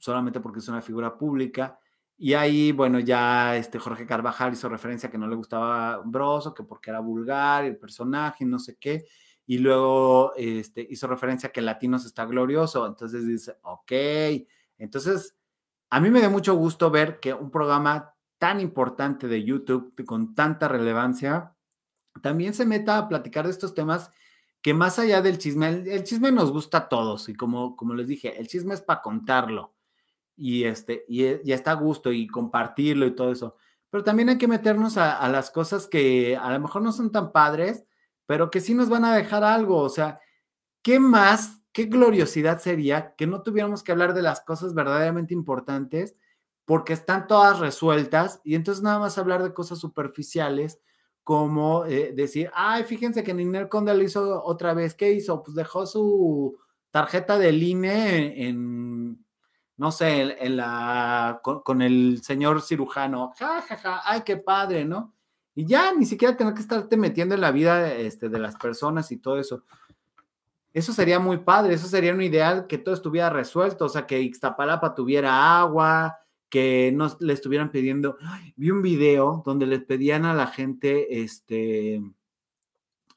solamente 0.00 0.40
porque 0.40 0.58
es 0.58 0.66
una 0.66 0.82
figura 0.82 1.16
pública. 1.16 1.78
Y 2.18 2.34
ahí, 2.34 2.72
bueno, 2.72 2.98
ya 2.98 3.56
este 3.56 3.78
Jorge 3.78 4.04
Carvajal 4.04 4.54
hizo 4.54 4.68
referencia 4.68 5.12
que 5.12 5.18
no 5.18 5.28
le 5.28 5.36
gustaba 5.36 6.02
Broso, 6.04 6.54
que 6.54 6.64
porque 6.64 6.90
era 6.90 6.98
vulgar 6.98 7.66
el 7.66 7.76
personaje, 7.76 8.44
no 8.44 8.58
sé 8.58 8.76
qué. 8.80 9.06
Y 9.50 9.58
luego 9.58 10.32
este, 10.36 10.86
hizo 10.88 11.08
referencia 11.08 11.48
a 11.48 11.52
que 11.52 11.60
Latinos 11.60 12.06
está 12.06 12.24
glorioso. 12.24 12.86
Entonces 12.86 13.26
dice, 13.26 13.56
ok. 13.62 13.90
Entonces, 14.78 15.34
a 15.90 15.98
mí 15.98 16.08
me 16.08 16.20
da 16.20 16.28
mucho 16.28 16.54
gusto 16.54 16.88
ver 16.88 17.18
que 17.18 17.34
un 17.34 17.50
programa 17.50 18.14
tan 18.38 18.60
importante 18.60 19.26
de 19.26 19.42
YouTube, 19.42 19.92
con 20.06 20.36
tanta 20.36 20.68
relevancia, 20.68 21.56
también 22.22 22.54
se 22.54 22.64
meta 22.64 22.96
a 22.96 23.08
platicar 23.08 23.46
de 23.46 23.50
estos 23.50 23.74
temas 23.74 24.12
que 24.62 24.72
más 24.72 25.00
allá 25.00 25.20
del 25.20 25.38
chisme, 25.38 25.66
el, 25.66 26.04
chisme 26.04 26.30
nos 26.30 26.52
gusta 26.52 26.78
a 26.78 26.88
todos 26.88 27.28
y 27.28 27.34
como, 27.34 27.74
como 27.74 27.94
les 27.94 28.06
dije, 28.06 28.38
el 28.38 28.46
chisme 28.46 28.74
es 28.74 28.80
para 28.80 29.02
contarlo 29.02 29.74
y, 30.36 30.62
este, 30.62 31.04
y 31.08 31.24
e, 31.24 31.42
ya 31.44 31.56
está 31.56 31.72
a 31.72 31.74
gusto 31.74 32.12
y 32.12 32.28
compartirlo 32.28 33.04
y 33.04 33.16
todo 33.16 33.32
eso. 33.32 33.56
Pero 33.90 34.04
también 34.04 34.28
hay 34.28 34.38
que 34.38 34.46
meternos 34.46 34.96
a, 34.96 35.18
a, 35.18 35.28
las 35.28 35.50
cosas 35.50 35.88
que 35.88 36.36
a 36.36 36.52
lo 36.52 36.60
mejor 36.60 36.82
no 36.82 36.92
son 36.92 37.10
tan 37.10 37.32
padres, 37.32 37.84
pero 38.30 38.48
que 38.48 38.60
sí 38.60 38.74
nos 38.74 38.88
van 38.88 39.04
a 39.04 39.16
dejar 39.16 39.42
algo. 39.42 39.78
O 39.78 39.88
sea, 39.88 40.20
¿qué 40.82 41.00
más, 41.00 41.60
qué 41.72 41.86
gloriosidad 41.86 42.60
sería 42.60 43.16
que 43.16 43.26
no 43.26 43.42
tuviéramos 43.42 43.82
que 43.82 43.90
hablar 43.90 44.14
de 44.14 44.22
las 44.22 44.40
cosas 44.40 44.72
verdaderamente 44.72 45.34
importantes 45.34 46.14
porque 46.64 46.92
están 46.92 47.26
todas 47.26 47.58
resueltas 47.58 48.40
y 48.44 48.54
entonces 48.54 48.84
nada 48.84 49.00
más 49.00 49.18
hablar 49.18 49.42
de 49.42 49.52
cosas 49.52 49.80
superficiales 49.80 50.78
como 51.24 51.84
eh, 51.86 52.12
decir, 52.14 52.52
ay, 52.54 52.84
fíjense 52.84 53.24
que 53.24 53.34
Ninel 53.34 53.68
Conde 53.68 53.92
lo 53.94 54.02
hizo 54.04 54.44
otra 54.44 54.74
vez. 54.74 54.94
¿Qué 54.94 55.10
hizo? 55.10 55.42
Pues 55.42 55.56
dejó 55.56 55.84
su 55.84 56.56
tarjeta 56.92 57.36
del 57.36 57.60
INE 57.60 58.46
en, 58.46 59.26
no 59.76 59.90
sé, 59.90 60.36
en, 60.38 60.56
la, 60.56 61.40
con, 61.42 61.82
el 61.82 62.22
señor 62.22 62.62
cirujano. 62.62 63.32
Ja, 63.40 63.60
ja, 63.60 63.76
ja, 63.76 64.02
ay, 64.04 64.20
qué 64.24 64.36
padre, 64.36 64.84
¿no? 64.84 65.16
Y 65.54 65.66
ya 65.66 65.92
ni 65.94 66.06
siquiera 66.06 66.36
tener 66.36 66.54
que 66.54 66.60
estarte 66.60 66.96
metiendo 66.96 67.34
en 67.34 67.40
la 67.40 67.50
vida 67.50 67.92
este, 67.94 68.28
de 68.28 68.38
las 68.38 68.56
personas 68.56 69.10
y 69.12 69.16
todo 69.18 69.38
eso. 69.38 69.64
Eso 70.72 70.92
sería 70.92 71.18
muy 71.18 71.38
padre, 71.38 71.74
eso 71.74 71.88
sería 71.88 72.14
un 72.14 72.22
ideal 72.22 72.66
que 72.68 72.78
todo 72.78 72.94
estuviera 72.94 73.28
resuelto, 73.28 73.86
o 73.86 73.88
sea, 73.88 74.06
que 74.06 74.20
Ixtapalapa 74.20 74.94
tuviera 74.94 75.60
agua, 75.60 76.18
que 76.48 76.92
no 76.94 77.16
le 77.20 77.32
estuvieran 77.32 77.70
pidiendo. 77.70 78.16
Vi 78.56 78.70
un 78.70 78.82
video 78.82 79.42
donde 79.44 79.66
les 79.66 79.82
pedían 79.84 80.24
a 80.24 80.34
la 80.34 80.46
gente, 80.46 81.22
este, 81.22 82.00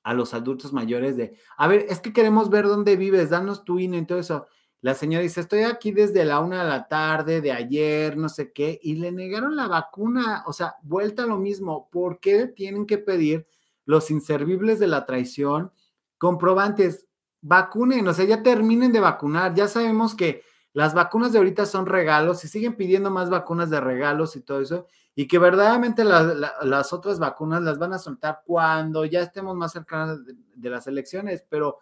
a 0.04 0.14
los 0.14 0.34
adultos 0.34 0.74
mayores 0.74 1.16
de, 1.16 1.38
a 1.58 1.68
ver, 1.68 1.86
es 1.90 2.00
que 2.00 2.14
queremos 2.14 2.50
ver 2.50 2.68
dónde 2.68 2.96
vives, 2.96 3.30
danos 3.30 3.64
tu 3.64 3.80
INE 3.80 3.98
y 3.98 4.06
todo 4.06 4.20
eso. 4.20 4.48
La 4.84 4.96
señora 4.96 5.24
dice, 5.24 5.40
estoy 5.40 5.62
aquí 5.62 5.94
desde 5.94 6.26
la 6.26 6.42
una 6.42 6.62
de 6.62 6.70
la 6.70 6.90
tarde 6.90 7.40
de 7.40 7.54
ayer, 7.54 8.18
no 8.18 8.28
sé 8.28 8.52
qué, 8.52 8.82
y 8.84 8.96
le 8.96 9.14
negaron 9.14 9.56
la 9.56 9.70
vacuna, 9.70 10.44
o 10.46 10.52
sea, 10.52 10.76
vuelta 10.82 11.24
a 11.24 11.26
lo 11.26 11.38
mismo, 11.38 11.88
¿por 11.90 12.20
qué 12.20 12.48
tienen 12.48 12.86
que 12.86 12.98
pedir 12.98 13.48
los 13.86 14.12
inservibles 14.12 14.80
de 14.80 14.88
la 14.88 15.06
traición 15.06 15.72
comprobantes? 16.18 17.08
Vacunen, 17.40 18.06
o 18.10 18.14
sea, 18.14 18.26
ya 18.26 18.44
terminen 18.44 18.92
de 18.92 19.00
vacunar, 19.00 19.54
ya 19.54 19.70
sabemos 19.70 20.16
que 20.16 20.44
las 20.74 20.94
vacunas 20.94 21.32
de 21.32 21.38
ahorita 21.38 21.66
son 21.66 21.86
regalos 21.86 22.44
y 22.44 22.50
siguen 22.50 22.76
pidiendo 22.76 23.10
más 23.10 23.30
vacunas 23.30 23.70
de 23.70 23.80
regalos 23.80 24.36
y 24.36 24.42
todo 24.42 24.60
eso, 24.60 24.88
y 25.16 25.30
que 25.30 25.40
verdaderamente 25.40 26.04
las 26.04 26.92
otras 26.92 27.20
vacunas 27.20 27.62
las 27.62 27.80
van 27.80 27.94
a 27.94 28.00
soltar 28.00 28.42
cuando 28.46 29.06
ya 29.06 29.22
estemos 29.22 29.56
más 29.56 29.72
cercanos 29.72 30.26
de, 30.26 30.70
las 30.70 30.88
elecciones, 30.88 31.46
pero 31.48 31.78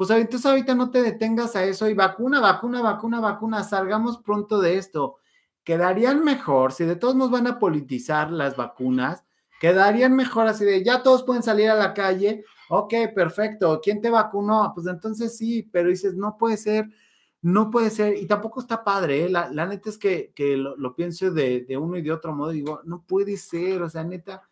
pues 0.00 0.08
entonces 0.08 0.46
ahorita 0.46 0.74
no 0.74 0.90
te 0.90 1.02
detengas 1.02 1.54
a 1.56 1.64
eso 1.64 1.86
y 1.86 1.92
vacuna, 1.92 2.40
vacuna, 2.40 2.80
vacuna, 2.80 3.20
vacuna, 3.20 3.62
salgamos 3.64 4.16
pronto 4.16 4.58
de 4.58 4.78
esto. 4.78 5.18
Quedarían 5.62 6.24
mejor, 6.24 6.72
si 6.72 6.86
de 6.86 6.96
todos 6.96 7.14
nos 7.14 7.30
van 7.30 7.46
a 7.46 7.58
politizar 7.58 8.32
las 8.32 8.56
vacunas, 8.56 9.24
quedarían 9.60 10.16
mejor 10.16 10.46
así 10.46 10.64
de 10.64 10.82
ya 10.82 11.02
todos 11.02 11.22
pueden 11.22 11.42
salir 11.42 11.68
a 11.68 11.74
la 11.74 11.92
calle, 11.92 12.46
ok, 12.70 12.94
perfecto, 13.14 13.78
¿quién 13.84 14.00
te 14.00 14.08
vacunó? 14.08 14.72
Pues 14.74 14.86
entonces 14.86 15.36
sí, 15.36 15.68
pero 15.70 15.90
dices, 15.90 16.14
no 16.14 16.38
puede 16.38 16.56
ser 16.56 16.88
no 17.42 17.70
puede 17.70 17.90
ser, 17.90 18.16
y 18.16 18.26
tampoco 18.26 18.60
está 18.60 18.82
padre, 18.82 19.24
¿eh? 19.24 19.28
la, 19.28 19.50
neta 19.66 19.90
es 19.90 19.98
que, 19.98 20.32
lo, 20.56 20.94
pienso 20.94 21.30
de, 21.30 21.66
uno 21.78 21.98
y 21.98 22.02
de 22.02 22.12
otro 22.12 22.34
modo, 22.34 22.50
digo, 22.50 22.80
no 22.84 23.02
puede 23.06 23.36
ser, 23.36 23.82
o 23.82 23.90
sea, 23.90 24.02
neta, 24.02 24.48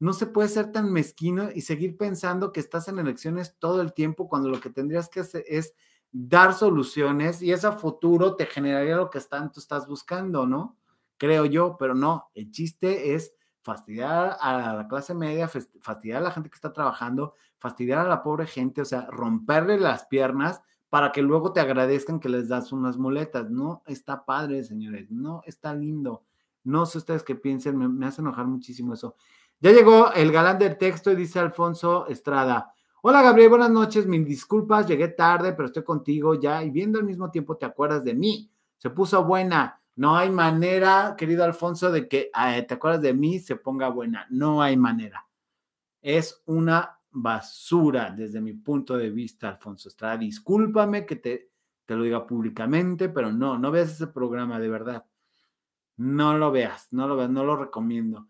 no 0.00 0.12
se 0.12 0.26
puede 0.26 0.48
ser 0.48 0.72
tan 0.72 0.92
mezquino 0.92 1.50
y 1.54 1.60
seguir 1.60 1.96
pensando 1.96 2.52
que 2.52 2.60
estás 2.60 2.88
en 2.88 2.98
elecciones 2.98 3.54
todo 3.58 3.82
el 3.82 3.92
tiempo 3.92 4.28
cuando 4.28 4.48
lo 4.48 4.58
que 4.58 4.70
tendrías 4.70 5.08
que 5.08 5.20
hacer 5.20 5.44
es 5.46 5.74
dar 6.10 6.54
soluciones 6.54 7.42
y 7.42 7.52
ese 7.52 7.70
futuro 7.72 8.34
te 8.34 8.46
generaría 8.46 8.96
lo 8.96 9.10
que 9.10 9.20
tanto 9.20 9.60
estás 9.60 9.86
buscando, 9.86 10.46
¿no? 10.46 10.76
Creo 11.18 11.44
yo, 11.44 11.76
pero 11.78 11.94
no, 11.94 12.30
el 12.34 12.50
chiste 12.50 13.14
es 13.14 13.34
fastidiar 13.62 14.36
a 14.40 14.74
la 14.74 14.88
clase 14.88 15.14
media, 15.14 15.48
fastidiar 15.80 16.18
a 16.18 16.24
la 16.24 16.30
gente 16.30 16.48
que 16.48 16.56
está 16.56 16.72
trabajando, 16.72 17.34
fastidiar 17.58 17.98
a 17.98 18.08
la 18.08 18.22
pobre 18.22 18.46
gente, 18.46 18.80
o 18.80 18.86
sea, 18.86 19.06
romperle 19.10 19.78
las 19.78 20.06
piernas 20.06 20.62
para 20.88 21.12
que 21.12 21.22
luego 21.22 21.52
te 21.52 21.60
agradezcan 21.60 22.20
que 22.20 22.28
les 22.28 22.48
das 22.48 22.72
unas 22.72 22.96
muletas. 22.96 23.50
No 23.50 23.82
está 23.86 24.24
padre, 24.24 24.64
señores, 24.64 25.10
no 25.10 25.42
está 25.46 25.74
lindo. 25.74 26.24
No 26.64 26.84
sé 26.86 26.98
ustedes 26.98 27.22
qué 27.22 27.34
piensen, 27.34 27.76
me, 27.76 28.06
hace 28.06 28.22
enojar 28.22 28.46
muchísimo 28.46 28.94
eso. 28.94 29.14
Ya 29.62 29.72
llegó 29.72 30.10
el 30.14 30.32
galán 30.32 30.58
del 30.58 30.78
texto 30.78 31.12
y 31.12 31.16
dice 31.16 31.38
Alfonso 31.38 32.06
Estrada. 32.06 32.72
Hola 33.02 33.20
Gabriel, 33.20 33.50
buenas 33.50 33.70
noches, 33.70 34.06
mis 34.06 34.24
disculpas, 34.24 34.86
llegué 34.86 35.08
tarde, 35.08 35.52
pero 35.52 35.66
estoy 35.66 35.84
contigo 35.84 36.34
ya 36.40 36.64
y 36.64 36.70
viendo 36.70 36.98
al 36.98 37.04
mismo 37.04 37.30
tiempo 37.30 37.58
te 37.58 37.66
acuerdas 37.66 38.02
de 38.02 38.14
mí. 38.14 38.50
Se 38.78 38.88
puso 38.88 39.22
buena. 39.22 39.78
No 39.96 40.16
hay 40.16 40.30
manera, 40.30 41.14
querido 41.14 41.44
Alfonso, 41.44 41.92
de 41.92 42.08
que 42.08 42.30
te 42.66 42.72
acuerdas 42.74 43.02
de 43.02 43.12
mí, 43.12 43.38
se 43.38 43.56
ponga 43.56 43.90
buena. 43.90 44.26
No 44.30 44.62
hay 44.62 44.78
manera. 44.78 45.28
Es 46.00 46.42
una 46.46 46.98
basura 47.10 48.14
desde 48.16 48.40
mi 48.40 48.54
punto 48.54 48.96
de 48.96 49.10
vista, 49.10 49.50
Alfonso 49.50 49.90
Estrada. 49.90 50.16
Discúlpame 50.16 51.04
que 51.04 51.16
te, 51.16 51.50
te 51.84 51.96
lo 51.96 52.04
diga 52.04 52.26
públicamente, 52.26 53.10
pero 53.10 53.30
no, 53.30 53.58
no 53.58 53.70
veas 53.70 53.90
ese 53.90 54.06
programa 54.06 54.58
de 54.58 54.70
verdad. 54.70 55.04
No 55.98 56.38
lo 56.38 56.50
veas, 56.50 56.88
no 56.92 57.06
lo 57.06 57.16
veas, 57.16 57.28
no 57.28 57.44
lo 57.44 57.56
recomiendo. 57.56 58.26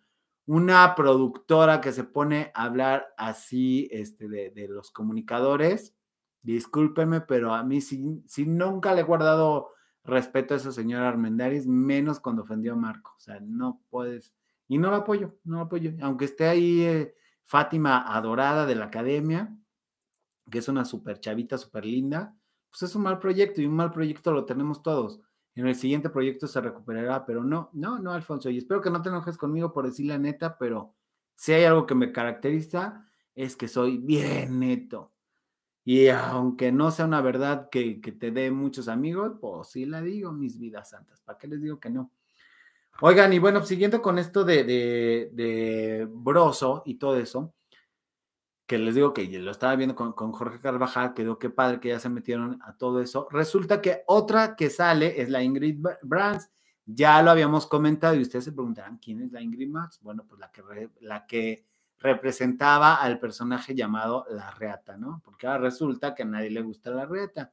Una 0.52 0.96
productora 0.96 1.80
que 1.80 1.92
se 1.92 2.02
pone 2.02 2.50
a 2.56 2.64
hablar 2.64 3.14
así 3.16 3.88
este, 3.92 4.28
de, 4.28 4.66
los 4.66 4.90
comunicadores, 4.90 5.94
discúlpeme, 6.42 7.20
pero 7.20 7.54
a 7.54 7.62
mí 7.62 7.80
sí, 7.80 8.20
nunca 8.46 8.92
le 8.92 9.02
he 9.02 9.04
guardado 9.04 9.70
respeto 10.02 10.54
a 10.54 10.56
esa 10.56 10.72
señora 10.72 11.08
Armendáriz, 11.08 11.68
menos 11.68 12.18
cuando 12.18 12.42
ofendió 12.42 12.72
a 12.72 12.76
Marco. 12.76 13.14
O 13.16 13.20
sea, 13.20 13.38
no 13.38 13.80
puedes. 13.90 14.34
Y 14.66 14.78
no 14.78 14.90
lo 14.90 14.96
apoyo, 14.96 15.38
no 15.44 15.58
lo 15.58 15.62
apoyo. 15.62 15.92
Aunque 16.02 16.24
esté 16.24 16.48
ahí 16.48 16.82
eh, 16.82 17.14
Fátima 17.44 18.12
adorada 18.12 18.66
de 18.66 18.74
la 18.74 18.86
academia, 18.86 19.56
que 20.50 20.58
es 20.58 20.66
una 20.66 20.84
super 20.84 21.20
chavita, 21.20 21.58
súper 21.58 21.84
linda, 21.84 22.36
pues 22.70 22.82
es 22.82 22.96
un 22.96 23.02
mal 23.02 23.20
proyecto 23.20 23.60
y 23.60 23.66
un 23.66 23.76
mal 23.76 23.92
proyecto 23.92 24.32
lo 24.32 24.46
tenemos 24.46 24.82
todos. 24.82 25.20
En 25.60 25.68
el 25.68 25.74
siguiente 25.74 26.08
proyecto 26.08 26.46
se 26.46 26.58
recuperará, 26.58 27.26
pero 27.26 27.44
no, 27.44 27.68
no, 27.74 27.98
no, 27.98 28.12
Alfonso. 28.12 28.48
Y 28.48 28.56
espero 28.56 28.80
que 28.80 28.88
no 28.88 29.02
te 29.02 29.10
enojes 29.10 29.36
conmigo 29.36 29.74
por 29.74 29.84
decir 29.84 30.06
la 30.06 30.16
neta, 30.16 30.56
pero 30.56 30.94
si 31.34 31.52
hay 31.52 31.64
algo 31.64 31.84
que 31.84 31.94
me 31.94 32.12
caracteriza, 32.12 33.06
es 33.34 33.56
que 33.56 33.68
soy 33.68 33.98
bien 33.98 34.58
neto. 34.58 35.12
Y 35.84 36.08
aunque 36.08 36.72
no 36.72 36.90
sea 36.90 37.04
una 37.04 37.20
verdad 37.20 37.68
que, 37.70 38.00
te 38.18 38.30
dé 38.30 38.50
muchos 38.50 38.88
amigos, 38.88 39.32
pues 39.38 39.68
sí 39.68 39.84
la 39.84 40.00
digo, 40.00 40.32
mis 40.32 40.58
vidas 40.58 40.88
santas. 40.88 41.20
¿Para 41.20 41.36
qué 41.36 41.46
les 41.46 41.60
digo 41.60 41.78
que 41.78 41.90
no? 41.90 42.10
Oigan, 43.02 43.30
y 43.34 43.38
bueno, 43.38 43.62
siguiendo 43.62 44.00
con 44.00 44.18
esto 44.18 44.44
de, 44.44 44.64
de, 44.64 46.08
Broso 46.10 46.82
y 46.86 46.94
todo 46.94 47.18
eso, 47.18 47.52
que 48.70 48.78
les 48.78 48.94
digo 48.94 49.12
que 49.12 49.26
lo 49.26 49.50
estaba 49.50 49.74
viendo 49.74 49.96
con, 49.96 50.12
Jorge 50.12 50.60
Carvajal, 50.60 51.12
que 51.12 51.22
digo 51.22 51.40
qué 51.40 51.50
padre 51.50 51.80
que 51.80 51.88
ya 51.88 51.98
se 51.98 52.08
metieron 52.08 52.60
a 52.62 52.76
todo 52.76 53.00
eso. 53.02 53.26
Resulta 53.32 53.82
que 53.82 54.04
otra 54.06 54.54
que 54.54 54.70
sale 54.70 55.20
es 55.20 55.28
la 55.28 55.42
Ingrid 55.42 55.84
Brands. 56.02 56.48
Ya 56.86 57.20
lo 57.20 57.32
habíamos 57.32 57.66
comentado 57.66 58.14
y 58.14 58.22
ustedes 58.22 58.44
se 58.44 58.52
preguntarán 58.52 58.98
quién 58.98 59.22
es 59.22 59.32
la 59.32 59.42
Ingrid 59.42 59.72
Brands. 59.72 59.98
Bueno, 60.00 60.24
pues 60.24 60.38
la 60.38 60.52
que, 60.52 60.88
la 61.00 61.26
que 61.26 61.66
representaba 61.98 62.94
al 62.94 63.18
personaje 63.18 63.74
llamado 63.74 64.24
La 64.30 64.52
Reata, 64.52 64.96
¿no? 64.96 65.20
Porque 65.24 65.48
ahora 65.48 65.62
resulta 65.62 66.14
que 66.14 66.22
a 66.22 66.26
nadie 66.26 66.50
le 66.50 66.62
gusta 66.62 66.90
La 66.90 67.06
Reata. 67.06 67.52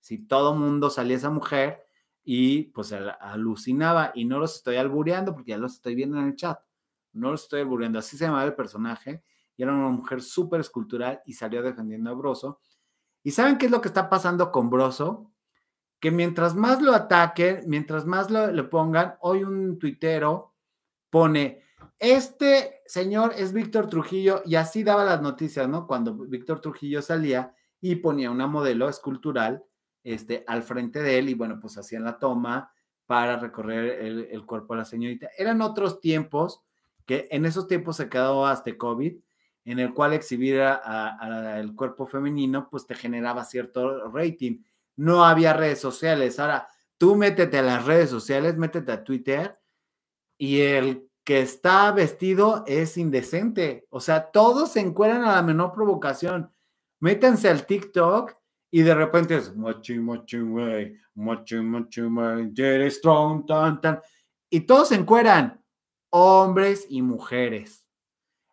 Si 0.00 0.18
todo 0.18 0.54
mundo 0.54 0.90
salía 0.90 1.16
esa 1.16 1.30
mujer, 1.30 1.82
y 2.24 2.64
pues 2.74 2.92
alucinaba 2.92 4.12
y 4.14 4.26
no 4.26 4.38
los 4.38 4.56
estoy 4.56 4.76
albureando 4.76 5.32
porque 5.32 5.52
ya 5.52 5.56
los 5.56 5.76
estoy 5.76 5.94
viendo 5.94 6.18
en 6.18 6.26
el 6.26 6.36
chat. 6.36 6.60
No 7.14 7.30
los 7.30 7.44
estoy 7.44 7.62
albureando, 7.62 7.98
así 8.00 8.18
se 8.18 8.26
llamaba 8.26 8.44
el 8.44 8.54
personaje 8.54 9.22
y 9.58 9.64
era 9.64 9.74
una 9.74 9.88
mujer 9.90 10.22
súper 10.22 10.60
escultural 10.60 11.20
y 11.26 11.34
salió 11.34 11.62
defendiendo 11.62 12.08
a 12.08 12.14
Broso. 12.14 12.60
¿Y 13.22 13.32
saben 13.32 13.58
qué 13.58 13.66
es 13.66 13.72
lo 13.72 13.82
que 13.82 13.88
está 13.88 14.08
pasando 14.08 14.50
con 14.50 14.70
Broso? 14.70 15.32
Que 16.00 16.12
mientras 16.12 16.54
más 16.54 16.80
lo 16.80 16.94
ataquen, 16.94 17.64
mientras 17.66 18.06
más 18.06 18.30
lo, 18.30 18.50
le 18.52 18.62
pongan, 18.62 19.16
hoy 19.20 19.42
un 19.42 19.78
tuitero 19.78 20.54
pone, 21.10 21.60
este 21.98 22.82
señor 22.86 23.32
es 23.36 23.52
Víctor 23.52 23.88
Trujillo 23.88 24.42
y 24.46 24.54
así 24.54 24.84
daba 24.84 25.04
las 25.04 25.20
noticias, 25.20 25.68
¿no? 25.68 25.88
Cuando 25.88 26.14
Víctor 26.14 26.60
Trujillo 26.60 27.02
salía 27.02 27.52
y 27.80 27.96
ponía 27.96 28.30
una 28.30 28.46
modelo 28.46 28.88
escultural 28.88 29.64
este, 30.04 30.44
al 30.46 30.62
frente 30.62 31.02
de 31.02 31.18
él 31.18 31.28
y 31.30 31.34
bueno, 31.34 31.58
pues 31.60 31.76
hacían 31.76 32.04
la 32.04 32.18
toma 32.18 32.72
para 33.06 33.38
recorrer 33.38 34.04
el, 34.04 34.46
cuerpo 34.46 34.74
de 34.74 34.78
la 34.78 34.84
señorita. 34.84 35.30
Eran 35.36 35.62
otros 35.62 36.00
tiempos 36.00 36.62
que 37.06 37.26
en 37.30 37.46
esos 37.46 37.66
tiempos 37.66 37.96
se 37.96 38.08
quedó 38.08 38.46
hasta 38.46 38.76
COVID, 38.76 39.18
en 39.68 39.78
el 39.80 39.92
cual 39.92 40.14
exhibir 40.14 40.62
el 41.56 41.74
cuerpo 41.74 42.06
femenino 42.06 42.70
pues 42.70 42.86
te 42.86 42.94
generaba 42.94 43.44
cierto 43.44 44.10
rating. 44.10 44.62
No 44.96 45.26
había 45.26 45.52
redes 45.52 45.78
sociales. 45.78 46.40
Ahora, 46.40 46.68
tú 46.96 47.16
métete 47.16 47.58
a 47.58 47.62
las 47.62 47.84
redes 47.84 48.08
sociales, 48.08 48.56
métete 48.56 48.92
a 48.92 49.04
Twitter 49.04 49.60
y 50.38 50.60
el 50.60 51.10
que 51.22 51.42
está 51.42 51.92
vestido 51.92 52.64
es 52.66 52.96
indecente. 52.96 53.86
O 53.90 54.00
sea, 54.00 54.30
todos 54.30 54.72
se 54.72 54.80
encuentran 54.80 55.24
a 55.24 55.36
la 55.36 55.42
menor 55.42 55.74
provocación. 55.74 56.50
Métanse 57.00 57.50
al 57.50 57.66
TikTok 57.66 58.34
y 58.70 58.80
de 58.80 58.94
repente 58.94 59.36
es 59.36 59.54
mochi, 59.54 59.98
mochi, 59.98 60.38
güey, 60.38 60.96
mochi, 61.14 61.56
mochi, 61.56 62.00
strong, 62.90 63.44
tan. 63.44 64.00
Y 64.48 64.60
todos 64.60 64.88
se 64.88 64.94
encueran, 64.94 65.62
hombres 66.08 66.86
y 66.88 67.02
mujeres. 67.02 67.87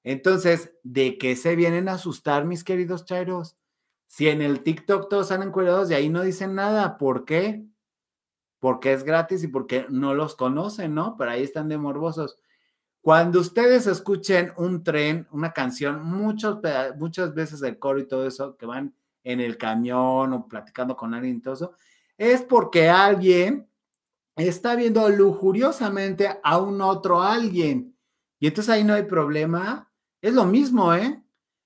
Entonces, 0.05 0.71
¿de 0.83 1.17
qué 1.17 1.35
se 1.35 1.55
vienen 1.55 1.89
a 1.89 1.93
asustar, 1.93 2.45
mis 2.45 2.63
queridos 2.63 3.05
chairos? 3.05 3.57
Si 4.05 4.29
en 4.29 4.43
el 4.43 4.61
TikTok 4.61 5.09
todos 5.09 5.31
están 5.31 5.41
encuerados 5.41 5.89
y 5.89 5.95
ahí 5.95 6.09
no 6.09 6.21
dicen 6.21 6.53
nada, 6.53 6.99
¿por 6.99 7.25
qué? 7.25 7.65
Porque 8.59 8.93
es 8.93 9.03
gratis 9.03 9.43
y 9.43 9.47
porque 9.47 9.87
no 9.89 10.13
los 10.13 10.35
conocen, 10.35 10.93
¿no? 10.93 11.17
Pero 11.17 11.31
ahí 11.31 11.41
están 11.41 11.69
de 11.69 11.79
morbosos. 11.79 12.37
Cuando 13.01 13.39
ustedes 13.39 13.87
escuchen 13.87 14.53
un 14.57 14.83
tren, 14.83 15.27
una 15.31 15.53
canción, 15.53 16.03
muchos, 16.05 16.59
muchas 16.99 17.33
veces 17.33 17.63
el 17.63 17.79
coro 17.79 17.97
y 17.97 18.07
todo 18.07 18.27
eso, 18.27 18.55
que 18.57 18.67
van 18.67 18.93
en 19.23 19.39
el 19.39 19.57
camión 19.57 20.33
o 20.33 20.47
platicando 20.47 20.95
con 20.95 21.15
alguien 21.15 21.37
y 21.37 21.41
todo 21.41 21.55
eso, 21.55 21.73
es 22.15 22.43
porque 22.43 22.89
alguien 22.89 23.67
está 24.35 24.75
viendo 24.75 25.09
lujuriosamente 25.09 26.29
a 26.43 26.59
un 26.59 26.79
otro 26.79 27.23
alguien. 27.23 27.97
Y 28.39 28.47
entonces 28.47 28.71
ahí 28.71 28.83
no 28.83 28.93
hay 28.93 29.03
problema. 29.03 29.91
Es 30.25 30.33
lo 30.33 30.45
mismo, 30.45 30.91
¿eh? 30.95 31.21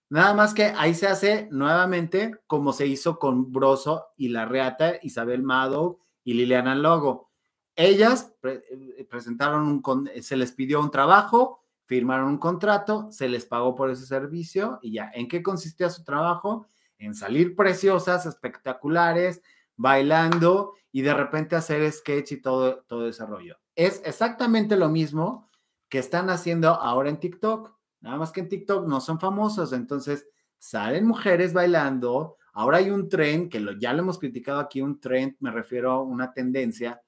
Nada 0.10 0.34
más 0.34 0.54
que 0.54 0.66
ahí 0.76 0.94
se 0.94 1.08
hace 1.08 1.48
nuevamente 1.50 2.36
como 2.46 2.74
se 2.74 2.88
hizo 2.88 3.18
con 3.18 3.54
Broso 3.54 4.08
y 4.18 4.28
la 4.28 4.44
Reata, 4.44 4.96
Isabel 5.02 5.44
Mado 5.44 6.02
y 6.26 6.34
Liliana 6.34 6.76
Logo. 6.76 7.32
Ellas 7.74 8.34
eh, 8.44 9.08
presentaron 9.10 9.82
un, 9.82 10.10
se 10.22 10.36
les 10.36 10.52
pidió 10.52 10.82
un 10.82 10.92
trabajo, 10.92 11.64
firmaron 11.86 12.28
un 12.28 12.38
contrato, 12.38 13.10
se 13.14 13.30
les 13.30 13.46
pagó 13.46 13.76
por 13.76 13.92
ese 13.92 14.06
servicio 14.06 14.80
y 14.82 14.92
ya. 14.92 15.10
¿En 15.14 15.30
qué 15.30 15.42
consistía 15.42 15.90
su 15.90 16.04
trabajo? 16.04 16.68
En 16.98 17.16
salir 17.16 17.56
preciosas, 17.56 18.26
espectaculares, 18.26 19.42
bailando 19.78 20.74
y 20.92 21.02
de 21.02 21.14
repente 21.14 21.56
hacer 21.56 21.90
sketch 21.90 22.34
y 22.34 22.42
todo, 22.42 22.84
todo 22.90 23.08
ese 23.08 23.26
rollo. 23.26 23.56
Es 23.74 24.02
exactamente 24.04 24.76
lo 24.76 24.90
mismo 24.90 25.50
que 25.88 26.00
están 26.00 26.30
haciendo 26.30 26.72
ahora 26.74 27.08
en 27.08 27.22
TikTok. 27.22 27.79
Nada 28.02 28.18
más 28.18 28.32
que 28.32 28.42
en 28.42 28.50
TikTok 28.50 28.88
no 28.88 29.02
son 29.02 29.20
famosos, 29.20 29.74
entonces 29.74 30.28
salen 30.58 31.06
mujeres 31.06 31.54
bailando. 31.54 32.38
Ahora 32.54 32.78
hay 32.78 32.90
un 32.90 33.10
tren, 33.10 33.50
que 33.50 33.66
ya 33.80 33.94
lo 33.94 34.00
hemos 34.00 34.20
criticado 34.20 34.60
aquí, 34.60 34.82
un 34.82 35.00
tren, 35.00 35.38
me 35.40 35.52
refiero 35.52 35.92
a 35.92 36.02
una 36.02 36.34
tendencia, 36.34 37.02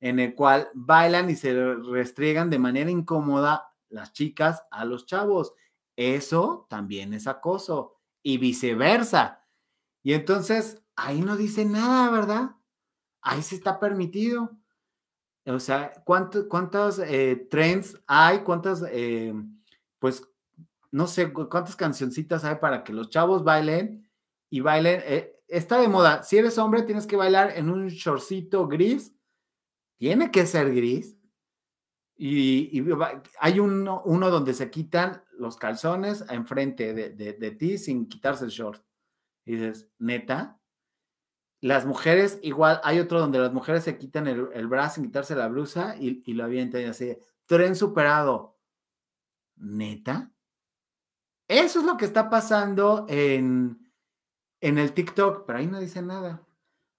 en 0.00 0.18
el 0.18 0.34
cual 0.34 0.68
bailan 0.74 1.30
y 1.30 1.36
se 1.36 1.74
restriegan 1.74 2.50
de 2.50 2.58
manera 2.58 2.90
incómoda 2.90 3.72
las 3.88 4.12
chicas 4.12 4.64
a 4.70 4.84
los 4.84 5.06
chavos. 5.06 5.54
Eso 5.96 6.66
también 6.68 7.14
es 7.14 7.26
acoso 7.26 7.96
y 8.22 8.38
viceversa. 8.38 9.44
Y 10.02 10.12
entonces 10.12 10.82
ahí 10.94 11.20
no 11.20 11.36
dice 11.36 11.64
nada, 11.64 12.10
¿verdad? 12.10 12.50
Ahí 13.22 13.42
se 13.42 13.56
está 13.56 13.80
permitido. 13.80 14.50
O 15.46 15.60
sea, 15.60 15.92
¿cuántos, 16.04 16.46
cuántos 16.46 16.98
eh, 16.98 17.46
trends 17.50 18.00
hay? 18.06 18.40
¿Cuántas 18.40 18.84
eh, 18.88 19.32
pues, 19.98 20.28
no 20.90 21.06
sé 21.06 21.32
cuántas 21.32 21.76
cancioncitas 21.76 22.44
hay 22.44 22.56
para 22.56 22.84
que 22.84 22.92
los 22.92 23.10
chavos 23.10 23.44
bailen 23.44 24.08
y 24.50 24.60
bailen. 24.60 25.02
Eh, 25.04 25.36
está 25.48 25.80
de 25.80 25.88
moda. 25.88 26.22
Si 26.22 26.38
eres 26.38 26.58
hombre, 26.58 26.82
tienes 26.82 27.06
que 27.06 27.16
bailar 27.16 27.52
en 27.56 27.70
un 27.70 27.88
shortcito 27.88 28.66
gris. 28.66 29.14
Tiene 29.98 30.30
que 30.30 30.46
ser 30.46 30.74
gris. 30.74 31.16
Y, 32.18 32.82
hay 33.40 33.60
uno, 33.60 34.02
donde 34.06 34.54
se 34.54 34.70
quitan 34.70 35.22
los 35.32 35.58
calzones 35.58 36.24
enfrente 36.30 36.94
de, 36.94 37.10
de, 37.10 37.50
ti 37.50 37.76
sin 37.76 38.08
quitarse 38.08 38.46
el 38.46 38.50
short. 38.50 38.82
Y 39.44 39.56
dices, 39.56 39.90
neta. 39.98 40.58
Las 41.60 41.84
mujeres, 41.84 42.38
igual, 42.42 42.80
hay 42.84 43.00
otro 43.00 43.18
donde 43.18 43.38
las 43.38 43.52
mujeres 43.52 43.84
se 43.84 43.98
quitan 43.98 44.26
el, 44.28 44.66
brazo 44.66 44.96
sin 44.96 45.04
quitarse 45.04 45.34
la 45.34 45.48
blusa 45.48 45.96
y, 45.98 46.22
y 46.24 46.34
lo 46.34 46.44
avientan 46.44 46.82
y 46.82 46.84
así, 46.84 47.16
tren 47.46 47.74
superado 47.74 48.55
¿Neta? 49.56 50.32
Eso 51.48 51.80
es 51.80 51.86
lo 51.86 51.96
que 51.96 52.04
está 52.04 52.28
pasando 52.28 53.06
en, 53.08 53.92
en 54.60 54.78
el 54.78 54.92
TikTok, 54.92 55.44
pero 55.46 55.58
ahí 55.58 55.66
no 55.66 55.78
dice 55.80 56.02
nada. 56.02 56.46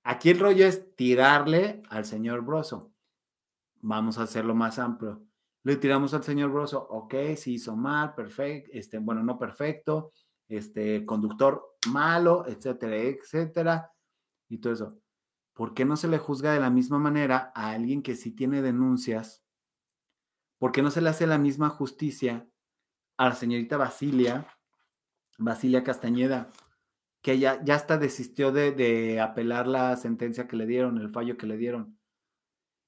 Aquí 0.04 0.30
el 0.30 0.40
rollo 0.40 0.66
es 0.66 0.96
tirarle 0.96 1.84
al 1.90 2.06
señor 2.06 2.42
Broso. 2.42 2.94
Vamos 3.82 4.18
a 4.18 4.24
hacerlo 4.24 4.56
más 4.56 4.80
amplio. 4.80 5.22
Le 5.64 5.76
tiramos 5.76 6.14
al 6.14 6.24
señor 6.24 6.52
Broso, 6.52 6.88
ok, 6.90 7.14
si 7.36 7.56
hizo 7.56 7.76
mal, 7.76 8.16
perfecto, 8.16 8.70
este, 8.74 9.00
bueno, 9.00 9.22
no 9.22 9.38
perfecto, 9.38 10.14
este, 10.48 11.06
conductor 11.06 11.78
malo, 11.92 12.46
etcétera, 12.48 12.96
etcétera, 12.96 13.92
y 14.48 14.60
todo 14.60 14.74
eso. 14.74 14.98
¿Por 15.54 15.74
qué 15.74 15.84
no 15.84 15.98
se 15.98 16.08
le 16.08 16.20
juzga 16.20 16.54
de 16.54 16.62
la 16.62 16.70
misma 16.70 17.00
manera 17.00 17.52
a 17.54 17.72
alguien 17.72 18.02
que 18.02 18.16
sí 18.16 18.32
tiene 18.32 18.62
denuncias 18.62 19.44
¿Por 20.58 20.72
qué 20.72 20.82
no 20.82 20.92
se 20.92 21.02
le 21.02 21.10
hace 21.10 21.28
la 21.28 21.38
misma 21.38 21.70
justicia 21.70 22.48
a 23.18 23.30
la 23.30 23.36
señorita 23.36 23.78
Basilia, 23.78 24.48
Basilia 25.38 25.84
Castañeda, 25.84 26.50
que 27.22 27.40
ya, 27.40 27.64
ya 27.64 27.76
hasta 27.76 27.98
desistió 27.98 28.52
de, 28.52 29.20
apelar 29.22 29.68
la 29.68 29.96
sentencia 29.98 30.48
que 30.48 30.56
le 30.56 30.66
dieron, 30.66 30.98
el 30.98 31.10
fallo 31.10 31.38
que 31.38 31.48
le 31.48 31.58
dieron? 31.58 31.98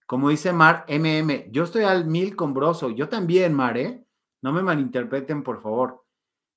Como 0.06 0.30
dice 0.30 0.54
Mar 0.54 0.86
MM, 0.88 1.52
yo 1.52 1.64
estoy 1.64 1.84
al 1.84 2.06
mil 2.06 2.36
con 2.36 2.54
Broso, 2.54 2.90
yo 2.90 3.10
también, 3.10 3.54
Mar, 3.54 3.78
¿eh? 3.78 4.06
No 4.42 4.52
me 4.52 4.64
malinterpreten, 4.64 5.44
por 5.44 5.62
favor. 5.62 6.04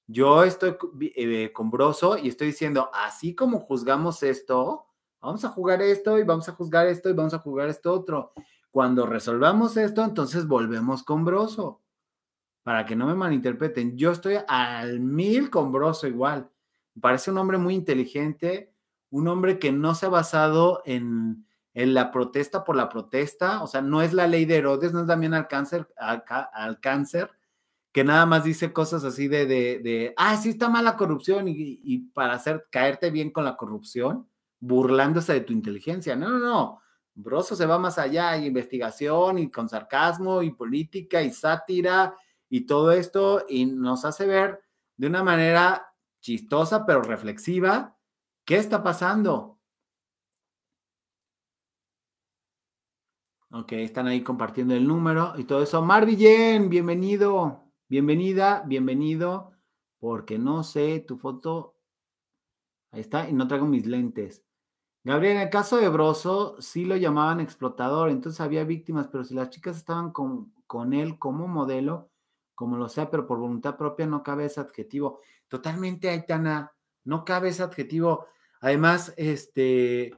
Yo 0.06 0.44
estoy 0.44 0.76
eh, 1.16 1.52
con 1.52 1.70
Broso 1.70 2.16
y 2.16 2.28
estoy 2.28 2.48
diciendo, 2.48 2.90
así 2.94 3.34
como 3.34 3.60
juzgamos 3.60 4.22
esto, 4.22 4.86
vamos 5.20 5.44
a 5.44 5.50
jugar 5.50 5.82
esto 5.82 6.18
y 6.18 6.24
vamos 6.24 6.48
a 6.48 6.52
juzgar 6.52 6.86
esto 6.86 7.10
y 7.10 7.12
vamos 7.12 7.34
a 7.34 7.38
jugar 7.38 7.68
esto 7.68 7.92
otro. 7.92 8.32
Cuando 8.72 9.04
resolvamos 9.04 9.76
esto, 9.76 10.02
entonces 10.02 10.48
volvemos 10.48 11.02
con 11.02 11.26
Broso. 11.26 11.82
Para 12.62 12.86
que 12.86 12.96
no 12.96 13.06
me 13.06 13.14
malinterpreten, 13.14 13.98
yo 13.98 14.12
estoy 14.12 14.38
al 14.48 14.98
mil 14.98 15.50
con 15.50 15.70
Broso 15.70 16.06
igual. 16.06 16.48
Parece 16.98 17.30
un 17.30 17.36
hombre 17.36 17.58
muy 17.58 17.74
inteligente, 17.74 18.72
un 19.10 19.28
hombre 19.28 19.58
que 19.58 19.72
no 19.72 19.94
se 19.94 20.06
ha 20.06 20.08
basado 20.08 20.82
en, 20.86 21.46
la 21.74 22.10
protesta 22.10 22.64
por 22.64 22.74
la 22.76 22.88
protesta, 22.88 23.62
o 23.62 23.66
sea, 23.66 23.82
no 23.82 24.00
es 24.00 24.14
la 24.14 24.26
ley 24.26 24.46
de 24.46 24.56
Herodes, 24.56 24.94
no 24.94 25.00
es 25.00 25.06
también 25.06 25.34
al 25.34 25.48
cáncer, 25.48 25.86
al, 25.98 26.80
cáncer, 26.80 27.30
que 27.92 28.04
nada 28.04 28.24
más 28.24 28.44
dice 28.44 28.72
cosas 28.72 29.04
así 29.04 29.28
de, 29.28 29.44
de, 29.44 29.80
de 29.80 30.14
ah, 30.16 30.36
sí 30.38 30.50
está 30.50 30.70
mal 30.70 30.84
la 30.84 30.96
corrupción 30.96 31.46
y, 31.46 31.80
y, 31.82 31.98
para 32.14 32.34
hacer 32.34 32.68
caerte 32.70 33.10
bien 33.10 33.30
con 33.30 33.44
la 33.44 33.56
corrupción, 33.56 34.28
burlándose 34.60 35.34
de 35.34 35.40
tu 35.42 35.52
inteligencia. 35.52 36.16
No, 36.16 36.30
no, 36.30 36.38
no. 36.38 36.81
Broso 37.14 37.54
se 37.54 37.66
va 37.66 37.78
más 37.78 37.98
allá, 37.98 38.30
hay 38.30 38.46
investigación 38.46 39.38
y 39.38 39.50
con 39.50 39.68
sarcasmo 39.68 40.42
y 40.42 40.50
política 40.50 41.22
y 41.22 41.30
sátira 41.30 42.16
y 42.48 42.62
todo 42.66 42.92
esto 42.92 43.44
y 43.48 43.66
nos 43.66 44.04
hace 44.04 44.26
ver 44.26 44.62
de 44.96 45.06
una 45.08 45.22
manera 45.22 45.94
chistosa 46.20 46.86
pero 46.86 47.02
reflexiva 47.02 47.96
qué 48.44 48.56
está 48.56 48.82
pasando. 48.82 49.58
Ok, 53.50 53.72
están 53.72 54.06
ahí 54.06 54.22
compartiendo 54.22 54.74
el 54.74 54.88
número 54.88 55.34
y 55.36 55.44
todo 55.44 55.62
eso. 55.62 55.82
Marvillén, 55.82 56.70
bienvenido, 56.70 57.70
bienvenida, 57.86 58.62
bienvenido, 58.66 59.52
porque 59.98 60.38
no 60.38 60.62
sé 60.64 61.00
tu 61.00 61.18
foto. 61.18 61.76
Ahí 62.92 63.00
está, 63.02 63.28
y 63.28 63.34
no 63.34 63.46
traigo 63.46 63.66
mis 63.66 63.84
lentes. 63.84 64.42
Gabriel, 65.04 65.36
en 65.36 65.42
el 65.42 65.50
caso 65.50 65.78
de 65.78 65.88
Broso, 65.88 66.60
sí 66.60 66.84
lo 66.84 66.96
llamaban 66.96 67.40
explotador, 67.40 68.10
entonces 68.10 68.40
había 68.40 68.62
víctimas, 68.62 69.08
pero 69.08 69.24
si 69.24 69.34
las 69.34 69.50
chicas 69.50 69.76
estaban 69.76 70.12
con, 70.12 70.52
con 70.68 70.92
él 70.92 71.18
como 71.18 71.48
modelo, 71.48 72.10
como 72.54 72.76
lo 72.76 72.88
sea, 72.88 73.10
pero 73.10 73.26
por 73.26 73.38
voluntad 73.38 73.76
propia 73.76 74.06
no 74.06 74.22
cabe 74.22 74.44
ese 74.44 74.60
adjetivo. 74.60 75.20
Totalmente, 75.48 76.08
Aitana, 76.08 76.72
no 77.02 77.24
cabe 77.24 77.48
ese 77.48 77.64
adjetivo. 77.64 78.26
Además, 78.60 79.12
este, 79.16 80.14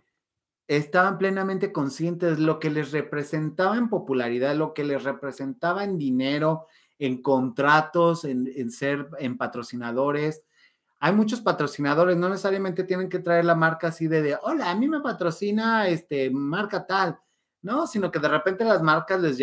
estaban 0.68 1.16
plenamente 1.16 1.72
conscientes 1.72 2.36
de 2.36 2.44
lo 2.44 2.58
que 2.58 2.68
les 2.68 2.92
representaba 2.92 3.78
en 3.78 3.88
popularidad, 3.88 4.54
lo 4.54 4.74
que 4.74 4.84
les 4.84 5.02
representaba 5.02 5.84
en 5.84 5.96
dinero, 5.96 6.66
en 6.98 7.22
contratos, 7.22 8.26
en, 8.26 8.50
en 8.54 8.70
ser, 8.70 9.08
en 9.18 9.38
patrocinadores 9.38 10.42
hay 11.04 11.12
muchos 11.12 11.42
patrocinadores, 11.42 12.16
no 12.16 12.30
necesariamente 12.30 12.82
tienen 12.82 13.10
que 13.10 13.18
traer 13.18 13.44
la 13.44 13.54
marca 13.54 13.88
así 13.88 14.06
de, 14.06 14.38
hola, 14.40 14.70
a 14.70 14.74
mí 14.74 14.88
me 14.88 15.02
patrocina 15.02 15.86
este 15.86 16.30
marca 16.30 16.86
tal, 16.86 17.18
no, 17.60 17.86
sino 17.86 18.10
que 18.10 18.18
de 18.18 18.28
repente 18.28 18.64
las 18.64 18.82
marcas 18.82 19.20
les 19.20 19.38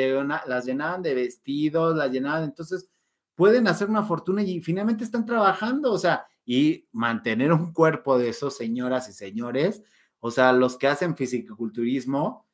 las 0.47 0.65
llenaban 0.65 1.03
de 1.03 1.13
vestidos, 1.13 1.95
las 1.95 2.09
llenaban, 2.09 2.45
entonces 2.45 2.89
pueden 3.35 3.67
hacer 3.67 3.91
una 3.91 4.01
fortuna 4.01 4.41
y 4.41 4.59
finalmente 4.59 5.03
están 5.03 5.23
trabajando, 5.23 5.93
o 5.93 5.99
sea, 5.99 6.25
y 6.43 6.87
mantener 6.93 7.53
un 7.53 7.71
cuerpo 7.71 8.17
de 8.17 8.29
esos 8.29 8.57
señoras 8.57 9.07
y 9.09 9.13
señores, 9.13 9.83
o 10.19 10.31
sea, 10.31 10.53
los 10.53 10.77
que 10.79 10.87
hacen 10.87 11.15
fisicoculturismo, 11.15 12.47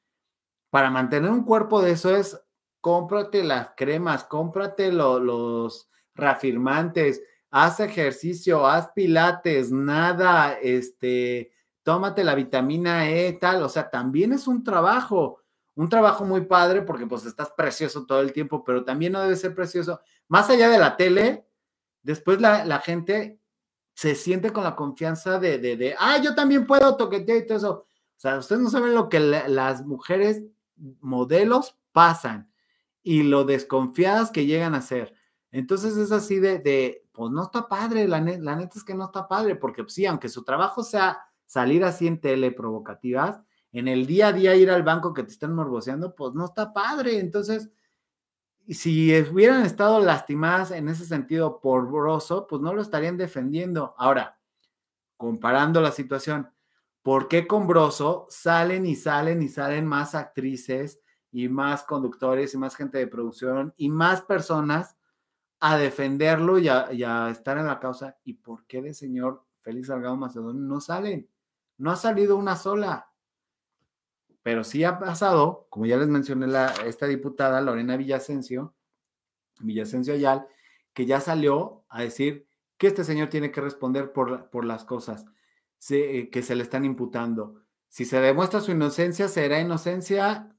para 0.69 0.89
mantener 0.89 1.31
un 1.31 1.45
cuerpo 1.45 1.81
de 1.81 1.91
eso 1.91 2.13
es 2.13 2.37
cómprate 2.81 3.45
las 3.45 3.69
cremas, 3.77 4.25
cómprate 4.25 4.91
los 4.91 5.89
reafirmantes, 6.13 7.21
haz 7.49 7.79
ejercicio, 7.79 8.65
haz 8.67 8.89
pilates, 8.93 9.71
nada, 9.71 10.53
este, 10.61 11.51
tómate 11.83 12.23
la 12.23 12.35
vitamina 12.35 13.09
E, 13.09 13.33
tal, 13.33 13.63
o 13.63 13.69
sea, 13.69 13.89
también 13.89 14.33
es 14.33 14.47
un 14.47 14.63
trabajo, 14.63 15.41
un 15.75 15.89
trabajo 15.89 16.25
muy 16.25 16.41
padre 16.41 16.81
porque 16.81 17.05
pues 17.05 17.25
estás 17.25 17.51
precioso 17.51 18.05
todo 18.05 18.21
el 18.21 18.33
tiempo, 18.33 18.63
pero 18.63 18.83
también 18.83 19.13
no 19.13 19.21
debe 19.21 19.35
ser 19.35 19.55
precioso. 19.55 20.01
Más 20.27 20.49
allá 20.49 20.69
de 20.69 20.79
la 20.79 20.97
tele, 20.97 21.45
después 22.01 22.41
la, 22.41 22.79
gente 22.79 23.39
se 23.93 24.15
siente 24.15 24.51
con 24.51 24.63
la 24.63 24.75
confianza 24.75 25.39
de, 25.39 25.59
de, 25.59 25.77
de, 25.77 25.95
ah, 25.99 26.17
yo 26.21 26.35
también 26.35 26.67
puedo 26.67 26.97
toquetear 26.97 27.37
y 27.37 27.45
todo 27.45 27.57
eso. 27.57 27.71
O 28.17 28.19
sea, 28.19 28.37
ustedes 28.37 28.61
no 28.61 28.69
saben 28.69 28.95
lo 28.95 29.09
que 29.09 29.19
las 29.19 29.85
mujeres 29.85 30.43
modelos 31.01 31.77
pasan 31.91 32.51
y 33.03 33.23
lo 33.23 33.43
desconfiadas 33.43 34.31
que 34.31 34.45
llegan 34.45 34.75
a 34.75 34.81
ser. 34.81 35.13
Entonces 35.51 35.97
es 35.97 36.11
así 36.11 36.39
de, 36.39 37.05
pues 37.11 37.31
no 37.31 37.43
está 37.43 37.67
padre, 37.67 38.07
la, 38.07 38.19
la, 38.19 38.55
neta 38.55 38.77
es 38.77 38.83
que 38.83 38.93
no 38.93 39.05
está 39.05 39.27
padre, 39.27 39.55
porque 39.55 39.83
pues, 39.83 39.93
sí, 39.93 40.05
aunque 40.05 40.29
su 40.29 40.43
trabajo 40.43 40.83
sea 40.83 41.19
salir 41.45 41.83
así 41.83 42.07
en 42.07 42.19
tele 42.19 42.51
provocativas, 42.51 43.41
en 43.71 43.87
el 43.87 44.05
día 44.05 44.27
a 44.27 44.33
día 44.33 44.55
ir 44.55 44.69
al 44.69 44.83
banco 44.83 45.13
que 45.13 45.23
te 45.23 45.31
están 45.31 45.53
morboseando, 45.53 46.15
pues 46.15 46.33
no 46.33 46.45
está 46.45 46.73
padre. 46.73 47.19
Entonces, 47.19 47.69
si 48.67 49.17
hubieran 49.31 49.65
estado 49.65 49.99
lastimadas 49.99 50.71
en 50.71 50.89
ese 50.89 51.05
sentido 51.05 51.59
por 51.61 51.89
Broso, 51.89 52.47
pues 52.47 52.61
no 52.61 52.73
lo 52.73 52.81
estarían 52.81 53.17
defendiendo. 53.17 53.93
Ahora, 53.97 54.39
comparando 55.15 55.79
la 55.79 55.91
situación, 55.91 56.49
¿por 57.01 57.27
qué 57.27 57.47
con 57.47 57.67
Broso 57.67 58.27
salen 58.29 58.85
y 58.85 58.95
salen 58.95 59.41
y 59.41 59.47
salen 59.47 59.85
más 59.85 60.15
actrices 60.15 60.99
y 61.31 61.47
más 61.47 61.83
conductores 61.83 62.53
y 62.53 62.57
más 62.57 62.75
gente 62.75 62.97
de 62.97 63.07
producción 63.07 63.73
y 63.77 63.89
más 63.89 64.21
personas 64.21 64.96
a 65.59 65.77
defenderlo 65.77 66.59
y 66.59 66.69
a, 66.69 67.29
estar 67.29 67.57
en 67.57 67.67
la 67.67 67.79
causa? 67.79 68.17
¿Y 68.23 68.33
por 68.33 68.65
qué 68.65 68.81
de 68.81 68.93
señor 68.93 69.45
Félix 69.61 69.87
Salgado 69.87 70.15
Macedonio 70.15 70.61
no 70.61 70.81
salen? 70.81 71.29
No 71.77 71.91
ha 71.91 71.95
salido 71.95 72.37
una 72.37 72.55
sola. 72.55 73.11
Pero 74.43 74.63
sí 74.63 74.83
ha 74.83 74.97
pasado, 74.97 75.67
como 75.69 75.85
ya 75.85 75.97
les 75.97 76.07
mencioné, 76.07 76.47
la, 76.47 76.67
esta 76.85 77.05
diputada 77.05 77.59
Lorena 77.61 77.97
Villasencio, 77.97 78.73
Villasencio 79.59 80.13
Ayal, 80.13 80.47
que 80.93 81.05
ya 81.05 81.19
salió 81.19 81.83
a 81.89 82.01
decir 82.01 82.47
que 82.77 82.87
este 82.87 83.03
señor 83.03 83.29
tiene 83.29 83.51
que 83.51 83.61
responder 83.61 84.13
por, 84.13 84.49
por 84.49 84.65
las 84.65 84.85
cosas 84.85 85.25
eh, 85.89 86.29
que 86.31 86.41
se 86.41 86.55
le 86.55 86.63
están 86.63 86.85
imputando. 86.85 87.61
Si 87.87 88.05
se 88.05 88.19
demuestra 88.19 88.61
su 88.61 88.71
inocencia, 88.71 89.27
será 89.27 89.59
inocencia 89.59 90.55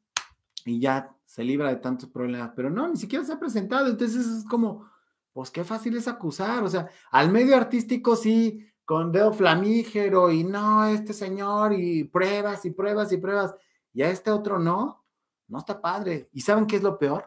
y 0.64 0.80
ya 0.80 1.14
se 1.28 1.44
libra 1.44 1.68
de 1.68 1.76
tantos 1.76 2.08
problemas. 2.08 2.52
Pero 2.56 2.70
no, 2.70 2.88
ni 2.88 2.96
siquiera 2.96 3.22
se 3.22 3.34
ha 3.34 3.38
presentado. 3.38 3.86
Entonces 3.86 4.26
es 4.26 4.44
como, 4.46 4.90
pues 5.34 5.50
qué 5.50 5.62
fácil 5.62 5.94
es 5.98 6.08
acusar. 6.08 6.64
O 6.64 6.70
sea, 6.70 6.88
al 7.10 7.30
medio 7.30 7.54
artístico 7.54 8.16
sí, 8.16 8.66
con 8.86 9.12
dedo 9.12 9.34
flamígero 9.34 10.32
y 10.32 10.44
no, 10.44 10.86
este 10.86 11.12
señor 11.12 11.74
y 11.74 12.04
pruebas 12.04 12.64
y 12.64 12.70
pruebas 12.70 13.12
y 13.12 13.18
pruebas 13.18 13.54
y 13.92 14.00
a 14.00 14.08
este 14.08 14.30
otro 14.30 14.58
no, 14.58 15.04
no 15.46 15.58
está 15.58 15.82
padre. 15.82 16.30
¿Y 16.32 16.40
saben 16.40 16.66
qué 16.66 16.76
es 16.76 16.82
lo 16.82 16.98
peor? 16.98 17.26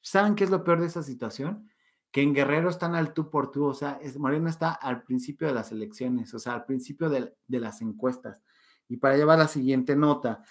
¿Saben 0.00 0.34
qué 0.34 0.42
es 0.42 0.50
lo 0.50 0.64
peor 0.64 0.80
de 0.80 0.88
esa 0.88 1.04
situación? 1.04 1.70
Que 2.10 2.22
en 2.22 2.34
Guerrero 2.34 2.68
están 2.68 2.96
al 2.96 3.14
tú 3.14 3.30
por 3.30 3.52
tú, 3.52 3.66
o 3.66 3.74
sea, 3.74 4.00
Morena 4.18 4.50
está 4.50 4.72
al 4.72 5.04
principio 5.04 5.46
de 5.46 5.54
las 5.54 5.70
elecciones, 5.70 6.34
o 6.34 6.40
sea, 6.40 6.54
al 6.54 6.64
principio 6.64 7.08
de, 7.08 7.32
las 7.46 7.80
encuestas. 7.80 8.42
Y 8.88 8.96
para 8.96 9.16
llevar 9.16 9.38
la 9.38 9.46
siguiente 9.46 9.94
nota, 9.94 10.42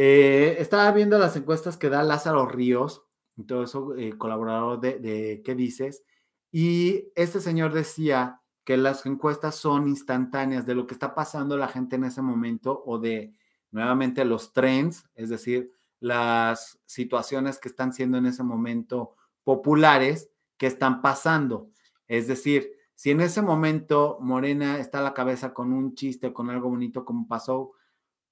eh, 0.00 0.54
estaba 0.60 0.92
viendo 0.92 1.18
las 1.18 1.34
encuestas 1.34 1.76
que 1.76 1.88
da 1.88 2.04
Lázaro 2.04 2.46
Ríos, 2.46 3.04
todo 3.48 3.64
eso, 3.64 3.96
eh, 3.96 4.16
colaborador 4.16 4.78
de, 4.78 5.00
de 5.00 5.42
¿Qué 5.44 5.56
dices? 5.56 6.04
Y 6.52 7.08
este 7.16 7.40
señor 7.40 7.72
decía 7.72 8.40
que 8.62 8.76
las 8.76 9.04
encuestas 9.06 9.56
son 9.56 9.88
instantáneas 9.88 10.64
de 10.66 10.76
lo 10.76 10.86
que 10.86 10.94
está 10.94 11.16
pasando 11.16 11.56
la 11.56 11.66
gente 11.66 11.96
en 11.96 12.04
ese 12.04 12.22
momento 12.22 12.80
o 12.86 13.00
de 13.00 13.34
nuevamente 13.72 14.24
los 14.24 14.52
trends, 14.52 15.04
es 15.16 15.30
decir, 15.30 15.72
las 15.98 16.78
situaciones 16.86 17.58
que 17.58 17.68
están 17.68 17.92
siendo 17.92 18.18
en 18.18 18.26
ese 18.26 18.44
momento 18.44 19.16
populares 19.42 20.30
que 20.56 20.68
están 20.68 21.02
pasando. 21.02 21.72
Es 22.06 22.28
decir, 22.28 22.70
si 22.94 23.10
en 23.10 23.20
ese 23.20 23.42
momento 23.42 24.18
Morena 24.20 24.78
está 24.78 25.00
a 25.00 25.02
la 25.02 25.14
cabeza 25.14 25.52
con 25.52 25.72
un 25.72 25.96
chiste, 25.96 26.32
con 26.32 26.50
algo 26.50 26.68
bonito, 26.68 27.04
como 27.04 27.26
pasó 27.26 27.72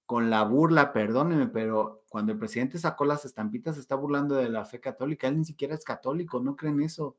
con 0.07 0.30
la 0.30 0.44
burla, 0.44 0.92
perdónenme, 0.92 1.48
pero 1.48 2.04
cuando 2.09 2.32
el 2.32 2.38
presidente 2.38 2.78
sacó 2.78 3.04
las 3.04 3.24
estampitas, 3.24 3.74
se 3.74 3.80
está 3.80 3.96
burlando 3.96 4.36
de 4.36 4.48
la 4.48 4.64
fe 4.64 4.80
católica. 4.80 5.26
Él 5.26 5.38
ni 5.38 5.44
siquiera 5.44 5.74
es 5.74 5.84
católico, 5.84 6.40
no 6.40 6.57
creen 6.57 6.80
eso. 6.80 7.16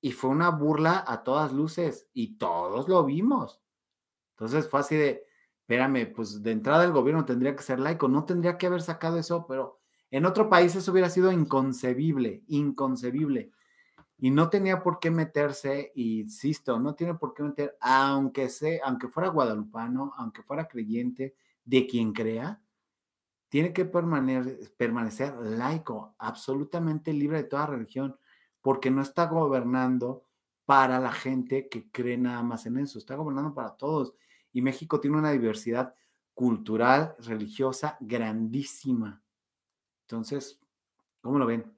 Y 0.00 0.12
fue 0.12 0.30
una 0.30 0.48
burla 0.50 1.04
a 1.06 1.22
todas 1.22 1.52
luces 1.52 2.08
y 2.14 2.38
todos 2.38 2.88
lo 2.88 3.04
vimos. 3.04 3.60
Entonces 4.30 4.68
fue 4.68 4.80
así 4.80 4.96
de, 4.96 5.26
espérame, 5.60 6.12
pues 6.14 6.42
de 6.42 6.52
entrada 6.52 6.84
el 6.84 6.92
gobierno 6.92 7.26
tendría 7.26 7.54
que 7.54 7.62
ser 7.62 7.78
laico, 7.78 8.08
no 8.08 8.24
tendría 8.24 8.56
que 8.56 8.66
haber 8.66 8.80
sacado 8.80 9.18
eso, 9.18 9.46
pero 9.46 9.80
en 10.10 10.24
otro 10.24 10.48
país 10.48 10.74
eso 10.74 10.92
hubiera 10.92 11.10
sido 11.10 11.30
inconcebible, 11.30 12.42
inconcebible. 12.46 13.50
Y 14.16 14.30
no 14.30 14.48
tenía 14.48 14.82
por 14.82 14.98
qué 14.98 15.10
meterse, 15.10 15.92
insisto, 15.94 16.80
no 16.80 16.94
tiene 16.94 17.14
por 17.14 17.34
qué 17.34 17.42
meter, 17.42 17.76
aunque 17.80 18.48
sea, 18.48 18.80
aunque 18.84 19.08
fuera 19.08 19.28
guadalupano, 19.28 20.14
aunque 20.16 20.42
fuera 20.42 20.66
creyente, 20.66 21.34
de 21.68 21.86
quien 21.86 22.14
crea, 22.14 22.62
tiene 23.50 23.74
que 23.74 23.84
permanecer, 23.84 25.34
laico, 25.36 26.14
absolutamente 26.18 27.12
libre 27.12 27.42
de 27.42 27.48
toda 27.48 27.66
religión, 27.66 28.18
porque 28.62 28.90
no 28.90 29.02
está 29.02 29.26
gobernando 29.26 30.24
para 30.64 30.98
la 30.98 31.12
gente 31.12 31.68
que 31.68 31.90
cree 31.90 32.16
nada 32.16 32.42
más 32.42 32.64
en 32.64 32.78
eso, 32.78 32.98
está 32.98 33.16
gobernando 33.16 33.52
para 33.54 33.76
todos 33.76 34.14
y 34.50 34.62
México 34.62 34.98
tiene 34.98 35.18
una 35.18 35.30
diversidad 35.30 35.94
cultural, 36.32 37.14
religiosa 37.18 37.98
grandísima. 38.00 39.22
Entonces, 40.06 40.58
¿cómo 41.20 41.38
lo 41.38 41.44
ven? 41.44 41.70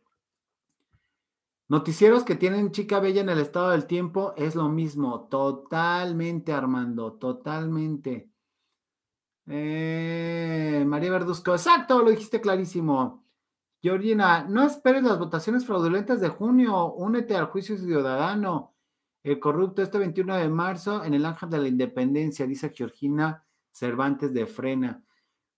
Noticieros 1.66 2.22
que 2.22 2.36
tienen 2.36 2.70
chica 2.70 3.00
bella 3.00 3.22
en 3.22 3.28
el 3.28 3.40
estado 3.40 3.70
del 3.70 3.86
tiempo 3.86 4.34
es 4.36 4.54
lo 4.54 4.68
mismo, 4.68 5.26
totalmente 5.28 6.52
Armando, 6.52 7.14
totalmente. 7.14 8.29
Eh, 9.52 10.84
María 10.86 11.10
Verduzco, 11.10 11.52
exacto, 11.52 12.02
lo 12.02 12.10
dijiste 12.10 12.40
clarísimo. 12.40 13.24
Georgina, 13.82 14.44
no 14.48 14.62
esperes 14.62 15.02
las 15.02 15.18
votaciones 15.18 15.66
fraudulentas 15.66 16.20
de 16.20 16.28
junio, 16.28 16.92
únete 16.92 17.34
al 17.34 17.46
juicio 17.46 17.76
ciudadano. 17.76 18.76
El 19.22 19.40
corrupto 19.40 19.82
este 19.82 19.98
21 19.98 20.36
de 20.36 20.48
marzo 20.48 21.04
en 21.04 21.14
el 21.14 21.24
Ángel 21.26 21.50
de 21.50 21.58
la 21.58 21.68
Independencia, 21.68 22.46
dice 22.46 22.72
Georgina 22.74 23.44
Cervantes 23.72 24.32
de 24.32 24.46
Frena. 24.46 25.04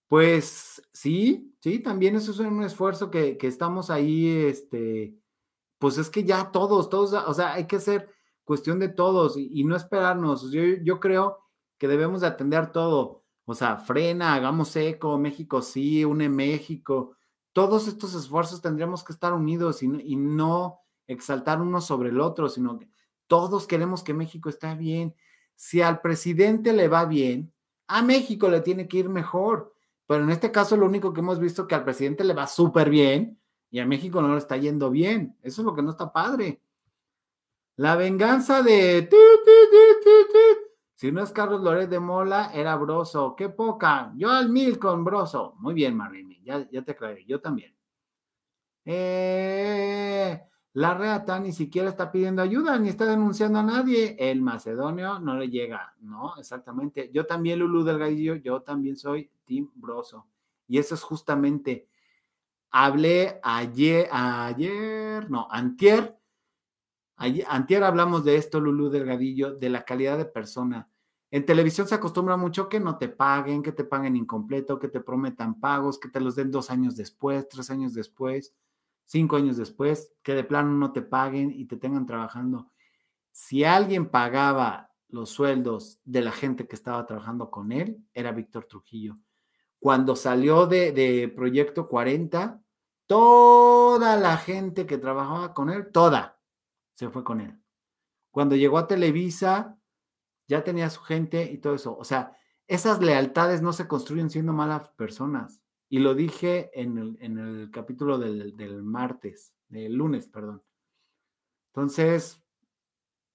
Pues 0.08 0.82
sí, 0.92 1.54
sí, 1.60 1.80
también 1.80 2.16
eso 2.16 2.32
es 2.32 2.38
un 2.38 2.62
esfuerzo 2.62 3.10
que, 3.10 3.38
estamos 3.42 3.90
ahí, 3.90 4.28
este, 4.28 5.16
pues 5.78 5.98
es 5.98 6.10
que 6.10 6.24
ya 6.24 6.50
todos, 6.50 6.88
todos, 6.90 7.12
o 7.12 7.34
sea, 7.34 7.54
hay 7.54 7.66
que 7.66 7.76
hacer 7.76 8.08
cuestión 8.44 8.78
de 8.78 8.88
todos 8.88 9.36
y, 9.36 9.64
no 9.64 9.76
esperarnos. 9.76 10.50
Yo, 10.50 10.62
yo, 10.82 11.00
creo 11.00 11.38
que 11.78 11.88
debemos 11.88 12.22
de 12.22 12.28
atender 12.28 12.72
todo. 12.72 13.21
O 13.44 13.54
sea, 13.54 13.76
frena, 13.76 14.34
hagamos 14.34 14.74
eco, 14.76 15.18
México 15.18 15.62
sí, 15.62 16.04
une 16.04 16.28
México. 16.28 17.16
Todos 17.52 17.88
estos 17.88 18.14
esfuerzos 18.14 18.62
tendríamos 18.62 19.02
que 19.04 19.12
estar 19.12 19.32
unidos 19.32 19.82
y, 19.82 19.88
no 20.16 20.80
exaltar 21.06 21.60
uno 21.60 21.80
sobre 21.80 22.10
el 22.10 22.20
otro, 22.20 22.48
sino 22.48 22.78
que 22.78 22.88
todos 23.26 23.66
queremos 23.66 24.02
que 24.02 24.14
México 24.14 24.48
esté 24.48 24.74
bien. 24.74 25.14
Si 25.54 25.82
al 25.82 26.00
presidente 26.00 26.72
le 26.72 26.88
va 26.88 27.04
bien, 27.04 27.52
a 27.88 28.02
México 28.02 28.48
le 28.48 28.60
tiene 28.60 28.88
que 28.88 28.98
ir 28.98 29.08
mejor. 29.08 29.74
Pero 30.06 30.24
en 30.24 30.30
este 30.30 30.52
caso 30.52 30.76
lo 30.76 30.86
único 30.86 31.12
que 31.12 31.20
hemos 31.20 31.38
visto 31.38 31.62
es 31.62 31.68
que 31.68 31.74
al 31.74 31.84
presidente 31.84 32.24
le 32.24 32.34
va 32.34 32.46
súper 32.46 32.90
bien 32.90 33.40
y 33.70 33.80
a 33.80 33.86
México 33.86 34.22
no 34.22 34.32
le 34.32 34.38
está 34.38 34.56
yendo 34.56 34.90
bien. 34.90 35.36
Eso 35.42 35.62
es 35.62 35.66
lo 35.66 35.74
que 35.74 35.82
no 35.82 35.90
está 35.90 36.12
padre. 36.12 36.60
La 37.76 37.96
venganza 37.96 38.62
de... 38.62 39.08
Si 41.02 41.10
no 41.10 41.20
es 41.20 41.32
Carlos 41.32 41.60
Loret 41.62 41.90
de 41.90 41.98
Mola, 41.98 42.52
era 42.54 42.76
Broso. 42.76 43.34
Qué 43.34 43.48
poca. 43.48 44.12
Yo 44.14 44.30
al 44.30 44.50
mil 44.50 44.78
con 44.78 45.02
Broso. 45.02 45.56
Muy 45.58 45.74
bien, 45.74 45.96
Marini. 45.96 46.40
Ya, 46.44 46.64
ya 46.70 46.82
te 46.82 46.92
aclaré. 46.92 47.24
Yo 47.24 47.40
también. 47.40 47.74
Eh, 48.84 50.40
la 50.74 50.94
reata 50.94 51.40
ni 51.40 51.50
siquiera 51.50 51.88
está 51.88 52.12
pidiendo 52.12 52.40
ayuda 52.40 52.78
ni 52.78 52.88
está 52.88 53.04
denunciando 53.06 53.58
a 53.58 53.64
nadie. 53.64 54.14
El 54.16 54.42
macedonio 54.42 55.18
no 55.18 55.34
le 55.36 55.50
llega. 55.50 55.92
No, 56.02 56.36
exactamente. 56.36 57.10
Yo 57.12 57.26
también, 57.26 57.58
Lulu 57.58 57.82
del 57.82 57.98
Gallo, 57.98 58.36
yo 58.36 58.62
también 58.62 58.96
soy 58.96 59.28
Tim 59.44 59.72
Broso. 59.74 60.28
Y 60.68 60.78
eso 60.78 60.94
es 60.94 61.02
justamente. 61.02 61.88
Hablé 62.70 63.40
ayer, 63.42 64.08
ayer, 64.12 65.28
no, 65.28 65.48
antier. 65.50 66.16
antier 67.16 67.82
hablamos 67.82 68.24
de 68.24 68.36
esto, 68.36 68.60
Lulu 68.60 68.88
Delgadillo, 68.88 69.56
de 69.56 69.68
la 69.68 69.84
calidad 69.84 70.16
de 70.16 70.26
persona. 70.26 70.88
En 71.32 71.44
televisión 71.44 71.88
se 71.88 71.96
acostumbra 71.96 72.36
mucho 72.36 72.68
que 72.68 72.78
no 72.78 72.98
te 72.98 73.08
paguen, 73.08 73.64
que 73.64 73.72
te 73.72 73.82
paguen 73.82 74.14
incompleto, 74.14 74.78
que 74.78 74.86
te 74.86 75.00
prometan 75.00 75.58
pagos, 75.58 75.98
que 75.98 76.08
te 76.08 76.20
los 76.20 76.36
den 76.36 76.52
dos 76.52 76.70
años 76.70 76.94
después, 76.94 77.48
tres 77.48 77.70
años 77.70 77.94
después 77.94 78.54
cinco 79.12 79.36
años 79.36 79.58
después, 79.58 80.12
que 80.22 80.34
de 80.34 80.42
plano 80.42 80.70
no 80.72 80.92
te 80.92 81.02
paguen 81.02 81.50
y 81.50 81.66
te 81.66 81.76
tengan 81.76 82.06
trabajando. 82.06 82.70
Si 83.30 83.62
alguien 83.62 84.08
pagaba 84.08 84.90
los 85.08 85.28
sueldos 85.28 86.00
de 86.04 86.22
la 86.22 86.32
gente 86.32 86.66
que 86.66 86.74
estaba 86.74 87.04
trabajando 87.04 87.50
con 87.50 87.72
él 87.72 88.02
era 88.14 88.32
Víctor 88.32 88.64
Trujillo. 88.64 89.18
Cuando 89.78 90.16
salió 90.16 90.66
de, 90.66 90.92
de 90.92 91.28
Proyecto 91.28 91.88
40, 91.88 92.62
toda 93.06 94.16
la 94.16 94.38
gente 94.38 94.86
que 94.86 94.96
trabajaba 94.96 95.52
con 95.52 95.68
él, 95.68 95.90
toda, 95.92 96.38
se 96.94 97.10
fue 97.10 97.22
con 97.22 97.40
él. 97.42 97.60
Cuando 98.30 98.56
llegó 98.56 98.78
a 98.78 98.86
Televisa, 98.86 99.76
ya 100.48 100.64
tenía 100.64 100.90
su 100.90 101.00
gente 101.00 101.50
y 101.50 101.58
todo 101.58 101.74
eso. 101.74 101.96
O 101.96 102.04
sea, 102.04 102.36
esas 102.66 103.00
lealtades 103.00 103.62
no 103.62 103.72
se 103.72 103.88
construyen 103.88 104.30
siendo 104.30 104.52
malas 104.52 104.88
personas. 104.90 105.62
Y 105.88 105.98
lo 105.98 106.14
dije 106.14 106.70
en 106.72 106.96
el, 107.20 107.70
capítulo 107.70 108.18
del, 108.18 108.56
del, 108.56 108.82
martes, 108.82 109.54
del 109.68 109.94
lunes, 109.94 110.26
perdón. 110.26 110.62
Entonces, 111.68 112.42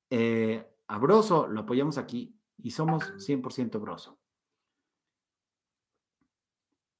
eh, 0.09 0.67
a 0.87 0.97
Broso 0.97 1.47
lo 1.47 1.61
apoyamos 1.61 1.97
aquí 1.97 2.35
y 2.57 2.71
somos 2.71 3.13
100% 3.17 3.79
Broso. 3.79 4.17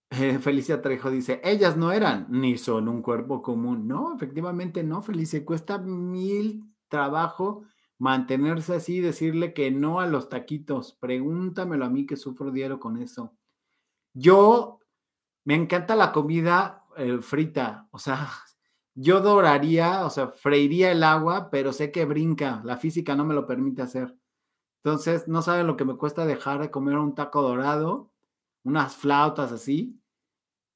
Eh, 0.10 0.40
Felicia 0.40 0.82
Trejo 0.82 1.12
dice, 1.12 1.42
ellas 1.44 1.76
no 1.76 1.92
eran 1.92 2.28
ni 2.30 2.58
son 2.58 2.88
un 2.88 3.02
cuerpo 3.02 3.42
común. 3.42 3.88
No, 3.88 4.16
efectivamente 4.16 4.84
no, 4.84 5.02
Felicia. 5.02 5.44
Cuesta 5.44 5.78
mil 5.80 6.64
trabajo 6.88 7.64
mantenerse 8.00 8.76
así, 8.76 9.00
decirle 9.02 9.54
que 9.54 9.72
no 9.72 10.00
a 10.00 10.08
los 10.08 10.30
taquitos. 10.30 10.94
Pregúntamelo 10.94 11.86
a 11.86 11.90
mí 11.90 12.06
que 12.06 12.18
sufro 12.18 12.52
diario 12.52 12.80
con 12.80 12.98
eso. 12.98 13.34
Yo 14.14 14.80
me 15.46 15.56
encanta 15.56 15.96
la 15.96 16.12
comida 16.12 16.86
eh, 16.98 17.20
frita, 17.22 17.88
o 17.92 18.00
sea, 18.00 18.30
yo 18.96 19.22
doraría, 19.22 20.06
o 20.06 20.10
sea, 20.10 20.30
freiría 20.30 20.92
el 20.92 21.04
agua, 21.04 21.50
pero 21.50 21.74
sé 21.74 21.92
que 21.92 22.06
brinca, 22.06 22.62
la 22.66 22.78
física 22.78 23.16
no 23.16 23.26
me 23.26 23.34
lo 23.34 23.46
permite 23.48 23.82
hacer. 23.82 24.18
Entonces, 24.84 25.28
no 25.28 25.42
saben 25.42 25.68
lo 25.68 25.78
que 25.78 25.86
me 25.86 25.98
cuesta 25.98 26.26
dejar 26.26 26.60
de 26.60 26.72
comer 26.72 26.98
un 26.98 27.16
taco 27.16 27.42
dorado, 27.42 28.12
unas 28.64 28.96
flautas 28.96 29.52
así, 29.52 30.02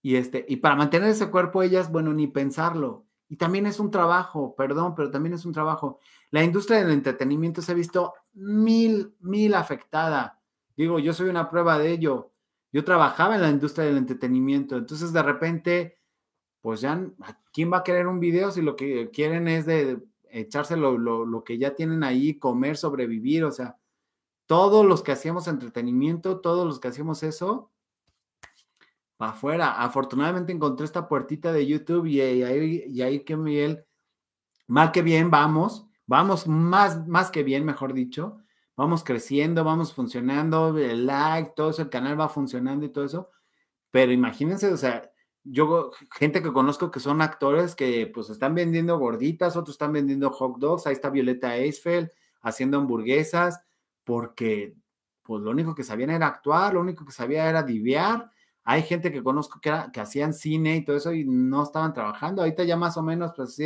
y 0.01 0.15
este, 0.15 0.45
y 0.47 0.57
para 0.57 0.75
mantener 0.75 1.09
ese 1.09 1.29
cuerpo 1.29 1.63
ellas, 1.63 1.91
bueno, 1.91 2.13
ni 2.13 2.27
pensarlo. 2.27 3.05
Y 3.31 3.37
también 3.37 3.65
es 3.65 3.79
un 3.79 3.89
trabajo, 3.89 4.53
perdón, 4.57 4.93
pero 4.93 5.09
también 5.09 5.33
es 5.33 5.45
un 5.45 5.53
trabajo. 5.53 5.99
La 6.31 6.43
industria 6.43 6.79
del 6.79 6.91
entretenimiento 6.91 7.61
se 7.61 7.71
ha 7.71 7.75
visto 7.75 8.13
mil, 8.33 9.15
mil 9.21 9.53
afectada. 9.53 10.41
Digo, 10.75 10.99
yo 10.99 11.13
soy 11.13 11.29
una 11.29 11.49
prueba 11.49 11.79
de 11.79 11.91
ello. 11.91 12.33
Yo 12.73 12.83
trabajaba 12.83 13.35
en 13.35 13.41
la 13.41 13.49
industria 13.49 13.85
del 13.85 13.95
entretenimiento, 13.95 14.75
entonces 14.75 15.13
de 15.13 15.23
repente, 15.23 15.97
pues 16.59 16.81
ya, 16.81 17.07
¿quién 17.53 17.71
va 17.71 17.77
a 17.77 17.83
querer 17.85 18.07
un 18.07 18.19
video 18.19 18.51
si 18.51 18.61
lo 18.61 18.75
que 18.75 19.09
quieren 19.11 19.47
es 19.47 19.65
de 19.65 20.03
echarse 20.29 20.75
lo, 20.75 20.97
lo 20.97 21.43
que 21.45 21.57
ya 21.57 21.73
tienen 21.73 22.03
ahí, 22.03 22.37
comer, 22.37 22.75
sobrevivir? 22.75 23.45
O 23.45 23.51
sea, 23.51 23.77
todos 24.45 24.85
los 24.85 25.03
que 25.03 25.13
hacíamos 25.13 25.47
entretenimiento, 25.47 26.41
todos 26.41 26.67
los 26.67 26.81
que 26.81 26.89
hacíamos 26.89 27.23
eso, 27.23 27.70
para 29.21 29.33
afuera. 29.33 29.83
Afortunadamente 29.83 30.51
encontré 30.51 30.83
esta 30.83 31.07
puertita 31.07 31.53
de 31.53 31.67
YouTube 31.67 32.07
y, 32.07 32.21
ahí, 32.21 32.85
y 32.87 33.01
ahí 33.03 33.23
que 33.23 33.37
Miguel, 33.37 33.85
mal 34.65 34.91
que 34.91 35.03
bien, 35.03 35.29
vamos 35.29 35.87
Vamos 36.07 36.47
más, 36.47 37.07
más 37.07 37.29
que 37.29 37.43
bien, 37.43 37.63
mejor 37.63 37.93
dicho. 37.93 38.39
Vamos 38.75 39.03
creciendo, 39.03 39.63
vamos 39.63 39.93
funcionando, 39.93 40.75
el 40.77 41.05
like, 41.05 41.53
todo 41.55 41.69
eso, 41.69 41.83
el 41.83 41.89
canal 41.89 42.19
va 42.19 42.29
funcionando 42.29 42.83
y 42.83 42.89
todo 42.89 43.05
eso. 43.05 43.29
Pero 43.91 44.11
imagínense, 44.11 44.73
o 44.73 44.77
sea, 44.77 45.09
yo, 45.43 45.91
gente 46.11 46.41
que 46.41 46.51
conozco 46.51 46.89
que 46.89 46.99
son 46.99 47.21
actores 47.21 47.75
que 47.75 48.07
pues 48.07 48.31
están 48.31 48.55
vendiendo 48.55 48.97
gorditas, 48.97 49.55
otros 49.55 49.75
están 49.75 49.93
vendiendo 49.93 50.31
hot 50.31 50.57
dogs, 50.57 50.87
ahí 50.87 50.93
está 50.93 51.11
Violeta 51.11 51.55
Eisfeld 51.55 52.09
haciendo 52.41 52.79
hamburguesas, 52.79 53.61
porque 54.03 54.75
pues 55.21 55.43
lo 55.43 55.51
único 55.51 55.75
que 55.75 55.83
sabían 55.83 56.09
era 56.09 56.27
actuar, 56.27 56.73
lo 56.73 56.81
único 56.81 57.05
que 57.05 57.11
sabía 57.11 57.47
era 57.47 57.61
diviar. 57.61 58.31
Hay 58.63 58.83
gente 58.83 59.11
que 59.11 59.23
conozco 59.23 59.59
que, 59.59 59.71
hacían 59.71 60.33
cine 60.33 60.77
y 60.77 60.85
todo 60.85 60.95
eso 60.95 61.13
y 61.13 61.25
no 61.25 61.63
estaban 61.63 61.93
trabajando. 61.93 62.41
Ahorita 62.41 62.63
ya 62.63 62.77
más 62.77 62.97
o 62.97 63.03
menos, 63.03 63.31
pues 63.35 63.55
sí, 63.55 63.65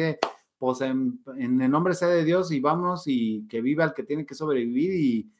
pues 0.57 0.81
en, 0.81 1.21
el 1.37 1.69
nombre 1.69 1.93
sea 1.93 2.07
de 2.07 2.23
Dios 2.23 2.51
y 2.51 2.59
vamos 2.59 3.03
y 3.07 3.47
que 3.47 3.61
viva 3.61 3.83
el 3.83 3.93
que 3.93 4.03
tiene 4.03 4.25
que 4.25 4.35
sobrevivir 4.35 4.93
y, 4.93 5.31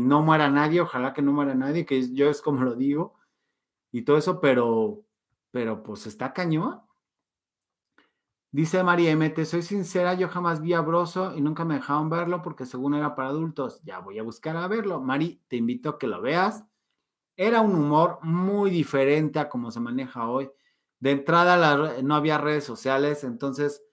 no 0.00 0.22
muera 0.22 0.50
nadie, 0.50 0.80
ojalá 0.80 1.12
que 1.12 1.22
no 1.22 1.32
muera 1.32 1.54
nadie, 1.54 1.84
que 1.86 2.12
yo 2.14 2.30
es 2.30 2.40
como 2.40 2.62
lo 2.64 2.74
digo 2.74 3.14
y 3.92 4.02
todo 4.02 4.18
eso, 4.18 4.40
pero, 4.40 5.04
pero 5.50 5.82
pues 5.82 6.06
está 6.06 6.32
cañón. 6.32 6.80
Dice 8.50 8.82
María 8.82 9.10
M, 9.10 9.28
te 9.30 9.44
soy 9.44 9.60
sincera, 9.62 10.14
yo 10.14 10.28
jamás 10.28 10.62
vi 10.62 10.72
a 10.72 10.80
Broso 10.80 11.36
y 11.36 11.42
nunca 11.42 11.66
me 11.66 11.74
dejaron 11.74 12.08
verlo 12.08 12.40
porque 12.42 12.64
según 12.64 12.94
era 12.94 13.14
para 13.14 13.28
adultos. 13.28 13.82
Ya 13.84 13.98
voy 13.98 14.18
a 14.18 14.22
buscar 14.22 14.56
a 14.56 14.66
verlo. 14.68 15.02
Mari, 15.02 15.42
te 15.48 15.56
invito 15.56 15.90
a 15.90 15.98
que 15.98 16.06
lo 16.06 16.22
veas. 16.22 16.64
Era 17.38 17.60
un 17.60 17.76
humor 17.76 18.18
muy 18.22 18.68
diferente 18.68 19.38
a 19.38 19.48
como 19.48 19.70
se 19.70 19.78
maneja 19.78 20.28
hoy. 20.28 20.50
De 20.98 21.12
entrada 21.12 22.02
no 22.02 22.16
había 22.16 22.36
redes 22.36 22.64
sociales, 22.64 23.22
entonces 23.22 23.84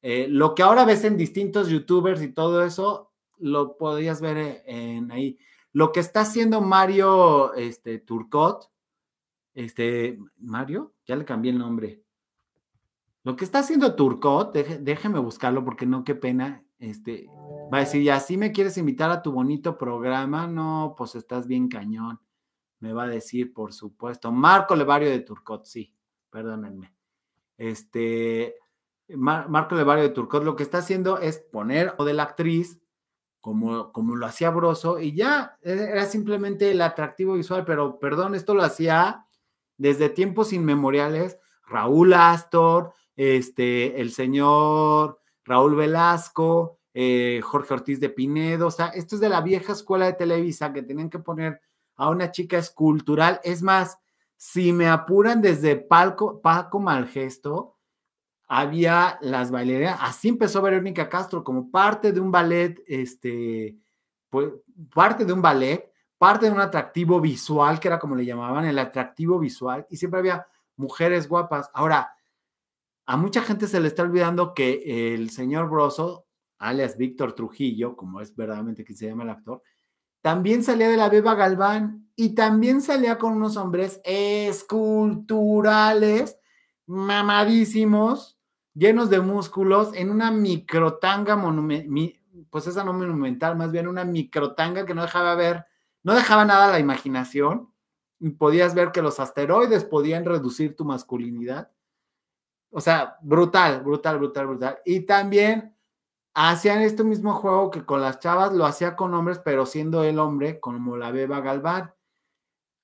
eh, 0.00 0.28
lo 0.30 0.54
que 0.54 0.62
ahora 0.62 0.86
ves 0.86 1.04
en 1.04 1.18
distintos 1.18 1.68
youtubers 1.68 2.22
y 2.22 2.32
todo 2.32 2.64
eso, 2.64 3.12
lo 3.36 3.76
podías 3.76 4.22
ver 4.22 4.62
en 4.64 5.12
ahí. 5.12 5.38
Lo 5.72 5.92
que 5.92 6.00
está 6.00 6.20
haciendo 6.22 6.62
Mario 6.62 7.52
este, 7.52 7.98
Turcot, 7.98 8.70
este, 9.52 10.18
Mario, 10.38 10.94
ya 11.06 11.16
le 11.16 11.26
cambié 11.26 11.52
el 11.52 11.58
nombre. 11.58 12.02
Lo 13.24 13.36
que 13.36 13.44
está 13.44 13.58
haciendo 13.58 13.94
Turcot, 13.94 14.54
déjeme 14.54 15.18
buscarlo 15.18 15.66
porque 15.66 15.84
no, 15.84 16.02
qué 16.02 16.14
pena. 16.14 16.64
Este, 16.78 17.26
va 17.70 17.76
a 17.76 17.80
decir, 17.80 18.02
ya 18.02 18.20
si 18.20 18.38
me 18.38 18.52
quieres 18.52 18.78
invitar 18.78 19.10
a 19.10 19.20
tu 19.20 19.32
bonito 19.32 19.76
programa, 19.76 20.46
no, 20.46 20.94
pues 20.96 21.14
estás 21.14 21.46
bien 21.46 21.68
cañón. 21.68 22.20
Me 22.80 22.92
va 22.92 23.04
a 23.04 23.08
decir, 23.08 23.52
por 23.52 23.72
supuesto. 23.72 24.30
Marco 24.32 24.76
Levario 24.76 25.10
de 25.10 25.20
Turcot, 25.20 25.64
sí, 25.64 25.94
perdónenme. 26.30 26.94
Este, 27.56 28.56
Marco 29.08 29.74
Levario 29.74 30.04
de 30.04 30.10
Turcot 30.10 30.44
lo 30.44 30.56
que 30.56 30.62
está 30.62 30.78
haciendo 30.78 31.18
es 31.18 31.38
poner 31.38 31.94
o 31.98 32.04
de 32.04 32.14
la 32.14 32.24
actriz 32.24 32.80
como, 33.40 33.92
como 33.92 34.16
lo 34.16 34.26
hacía 34.26 34.50
Broso 34.50 34.98
y 34.98 35.14
ya 35.14 35.56
e, 35.62 35.72
era 35.72 36.04
simplemente 36.06 36.70
el 36.72 36.82
atractivo 36.82 37.34
visual, 37.34 37.64
pero 37.64 37.98
perdón, 38.00 38.34
esto 38.34 38.54
lo 38.54 38.64
hacía 38.64 39.24
desde 39.78 40.08
tiempos 40.08 40.52
inmemoriales 40.52 41.38
Raúl 41.64 42.12
Astor, 42.14 42.92
este, 43.14 44.00
el 44.00 44.10
señor 44.10 45.20
Raúl 45.44 45.76
Velasco, 45.76 46.80
eh, 46.92 47.40
Jorge 47.44 47.74
Ortiz 47.74 48.00
de 48.00 48.08
Pinedo, 48.08 48.66
o 48.66 48.70
sea, 48.70 48.88
esto 48.88 49.14
es 49.14 49.20
de 49.20 49.28
la 49.28 49.40
vieja 49.40 49.72
escuela 49.72 50.06
de 50.06 50.14
Televisa 50.14 50.72
que 50.72 50.82
tenían 50.82 51.10
que 51.10 51.18
poner 51.18 51.60
a 51.96 52.10
una 52.10 52.30
chica 52.30 52.58
escultural. 52.58 53.40
Es 53.42 53.62
más, 53.62 53.98
si 54.36 54.72
me 54.72 54.88
apuran 54.88 55.42
desde 55.42 55.76
Paco, 55.76 56.40
Paco 56.40 56.78
Malgesto, 56.78 57.76
había 58.48 59.18
las 59.22 59.50
bailarinas, 59.50 59.98
así 60.00 60.28
empezó 60.28 60.62
Verónica 60.62 61.08
Castro 61.08 61.42
como 61.42 61.70
parte 61.70 62.12
de 62.12 62.20
un 62.20 62.30
ballet, 62.30 62.80
este, 62.86 63.76
pues, 64.30 64.50
parte 64.94 65.24
de 65.24 65.32
un 65.32 65.42
ballet, 65.42 65.90
parte 66.16 66.46
de 66.46 66.52
un 66.52 66.60
atractivo 66.60 67.20
visual, 67.20 67.80
que 67.80 67.88
era 67.88 67.98
como 67.98 68.14
le 68.14 68.24
llamaban, 68.24 68.64
el 68.64 68.78
atractivo 68.78 69.38
visual, 69.38 69.86
y 69.90 69.96
siempre 69.96 70.20
había 70.20 70.46
mujeres 70.76 71.28
guapas. 71.28 71.70
Ahora, 71.74 72.12
a 73.06 73.16
mucha 73.16 73.42
gente 73.42 73.66
se 73.66 73.80
le 73.80 73.88
está 73.88 74.02
olvidando 74.02 74.54
que 74.54 75.14
el 75.14 75.30
señor 75.30 75.68
Broso, 75.68 76.26
alias 76.58 76.96
Víctor 76.96 77.34
Trujillo, 77.34 77.96
como 77.96 78.20
es 78.20 78.34
verdaderamente 78.34 78.84
que 78.84 78.94
se 78.94 79.06
llama 79.06 79.24
el 79.24 79.30
actor, 79.30 79.62
también 80.26 80.64
salía 80.64 80.88
de 80.88 80.96
la 80.96 81.08
Beba 81.08 81.36
Galván 81.36 82.10
y 82.16 82.34
también 82.34 82.82
salía 82.82 83.16
con 83.16 83.34
unos 83.34 83.56
hombres 83.56 84.00
esculturales, 84.02 86.40
mamadísimos, 86.84 88.36
llenos 88.74 89.08
de 89.08 89.20
músculos, 89.20 89.92
en 89.94 90.10
una 90.10 90.32
microtanga 90.32 91.36
monumental, 91.36 92.20
pues 92.50 92.66
esa 92.66 92.82
no 92.82 92.92
monumental, 92.92 93.56
más 93.56 93.70
bien 93.70 93.86
una 93.86 94.04
microtanga 94.04 94.84
que 94.84 94.94
no 94.94 95.02
dejaba 95.02 95.36
ver, 95.36 95.64
no 96.02 96.12
dejaba 96.12 96.44
nada 96.44 96.66
a 96.66 96.72
la 96.72 96.80
imaginación, 96.80 97.72
podías 98.36 98.74
ver 98.74 98.90
que 98.90 99.02
los 99.02 99.20
asteroides 99.20 99.84
podían 99.84 100.24
reducir 100.24 100.74
tu 100.74 100.84
masculinidad. 100.84 101.70
O 102.70 102.80
sea, 102.80 103.16
brutal, 103.22 103.84
brutal, 103.84 104.18
brutal, 104.18 104.48
brutal. 104.48 104.78
Y 104.84 105.02
también 105.02 105.75
hacían 106.36 106.82
este 106.82 107.02
mismo 107.02 107.34
juego 107.34 107.70
que 107.70 107.84
con 107.84 108.00
las 108.00 108.20
chavas 108.20 108.52
lo 108.52 108.66
hacía 108.66 108.94
con 108.94 109.14
hombres, 109.14 109.40
pero 109.44 109.66
siendo 109.66 110.04
el 110.04 110.18
hombre 110.18 110.60
como 110.60 110.96
la 110.96 111.10
Beba 111.10 111.40
Galván. 111.40 111.94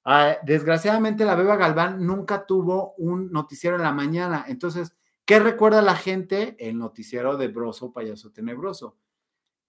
Ah, 0.05 0.37
desgraciadamente 0.43 1.25
la 1.25 1.37
Beba 1.37 1.57
Galván 1.57 2.05
nunca 2.05 2.47
tuvo 2.47 2.95
un 2.99 3.31
noticiero 3.31 3.77
en 3.77 3.83
la 3.83 3.93
mañana, 3.93 4.45
entonces 4.49 4.97
¿Qué 5.25 5.39
recuerda 5.39 5.83
la 5.83 5.95
gente? 5.95 6.57
El 6.59 6.79
noticiero 6.79 7.37
de 7.37 7.49
Broso, 7.49 7.93
payaso 7.93 8.33
tenebroso. 8.33 8.97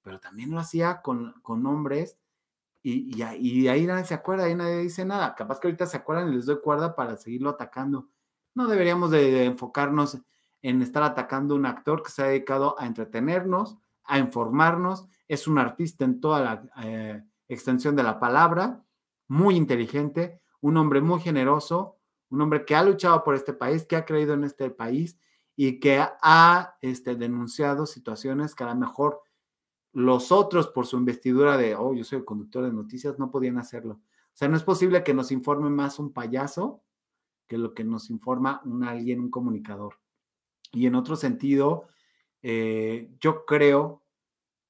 Pero 0.02 0.20
también 0.20 0.52
lo 0.52 0.60
hacía 0.60 1.02
con, 1.02 1.34
con 1.42 1.66
hombres 1.66 2.18
y, 2.82 3.16
y, 3.16 3.22
ahí 3.70 3.86
nadie 3.86 4.04
se 4.04 4.14
acuerda, 4.14 4.46
ahí 4.46 4.56
nadie 4.56 4.80
dice 4.80 5.06
nada. 5.06 5.36
Capaz 5.36 5.60
que 5.60 5.68
ahorita 5.68 5.86
se 5.86 5.98
acuerdan 5.98 6.30
y 6.30 6.36
les 6.36 6.48
doy 6.48 6.60
cuerda 6.60 6.96
para 6.96 7.16
seguirlo 7.16 7.50
atacando. 7.52 8.10
No 8.56 8.68
deberíamos 8.68 9.12
de, 9.12 9.46
enfocarnos 9.46 10.18
en 10.64 10.82
estar 10.82 11.04
atacando 11.04 11.54
a 11.54 11.58
un 11.58 11.68
actor 11.68 12.02
que 12.02 12.10
se 12.10 12.24
ha 12.24 12.28
dedicado 12.28 12.76
a 12.80 12.88
entretenernos, 12.88 13.78
a 14.06 14.18
informarnos, 14.18 15.08
es 15.28 15.48
un 15.48 15.60
artista 15.60 16.06
en 16.06 16.20
toda 16.20 16.40
la, 16.42 16.64
eh, 16.84 17.24
extensión 17.48 17.96
de 17.96 18.04
la 18.04 18.20
palabra, 18.20 18.84
muy 19.28 19.56
inteligente, 19.56 20.42
un 20.62 20.78
hombre 20.78 21.02
muy 21.02 21.20
generoso, 21.20 21.98
un 22.30 22.42
hombre 22.42 22.66
que 22.66 22.76
ha 22.76 22.84
luchado 22.84 23.24
por 23.24 23.36
este 23.36 23.54
país, 23.54 23.86
que 23.86 23.96
ha 23.96 24.06
creído 24.06 24.34
en 24.34 24.46
este 24.46 24.70
país 24.70 25.20
y 25.56 25.80
que 25.80 26.04
ha 26.22 26.78
este, 26.82 27.16
denunciado 27.16 27.86
situaciones 27.86 28.56
que 28.56 28.64
a 28.64 28.68
lo 28.68 28.76
mejor 28.76 29.22
los 29.92 30.32
otros 30.32 30.68
por 30.68 30.88
su 30.88 30.98
investidura 30.98 31.58
de, 31.58 31.76
oh, 31.76 31.94
yo 31.94 32.04
soy 32.04 32.20
el 32.20 32.26
conductor 32.26 32.64
de 32.64 32.74
noticias, 32.74 33.20
no 33.20 33.30
podían 33.30 33.58
hacerlo. 33.58 33.96
O 33.96 34.36
sea, 34.36 34.48
no 34.48 34.58
es 34.58 34.64
posible 34.64 35.04
que 35.04 35.14
nos 35.14 35.32
informe 35.32 35.70
más 35.70 36.00
un 36.00 36.12
payaso 36.12 36.84
que 37.48 37.58
lo 37.58 37.74
que 37.74 37.84
nos 37.84 38.10
informa 38.10 38.62
un 38.66 38.84
alguien, 38.84 39.20
un 39.20 39.30
comunicador. 39.30 40.03
Y 40.74 40.88
en 40.88 40.96
otro 40.96 41.16
sentido, 41.16 41.88
eh, 42.42 43.10
yo 43.22 43.46
creo 43.46 44.04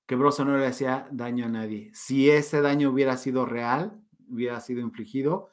que 0.06 0.16
Broso 0.16 0.44
no 0.44 0.58
le 0.58 0.68
hacía 0.68 1.08
daño 1.12 1.46
a 1.46 1.50
nadie. 1.50 1.92
Si 1.94 2.30
ese 2.30 2.62
daño 2.62 2.90
hubiera 2.90 3.16
sido 3.18 3.46
real, 3.46 4.00
hubiera 4.30 4.60
sido 4.60 4.82
infligido, 4.82 5.50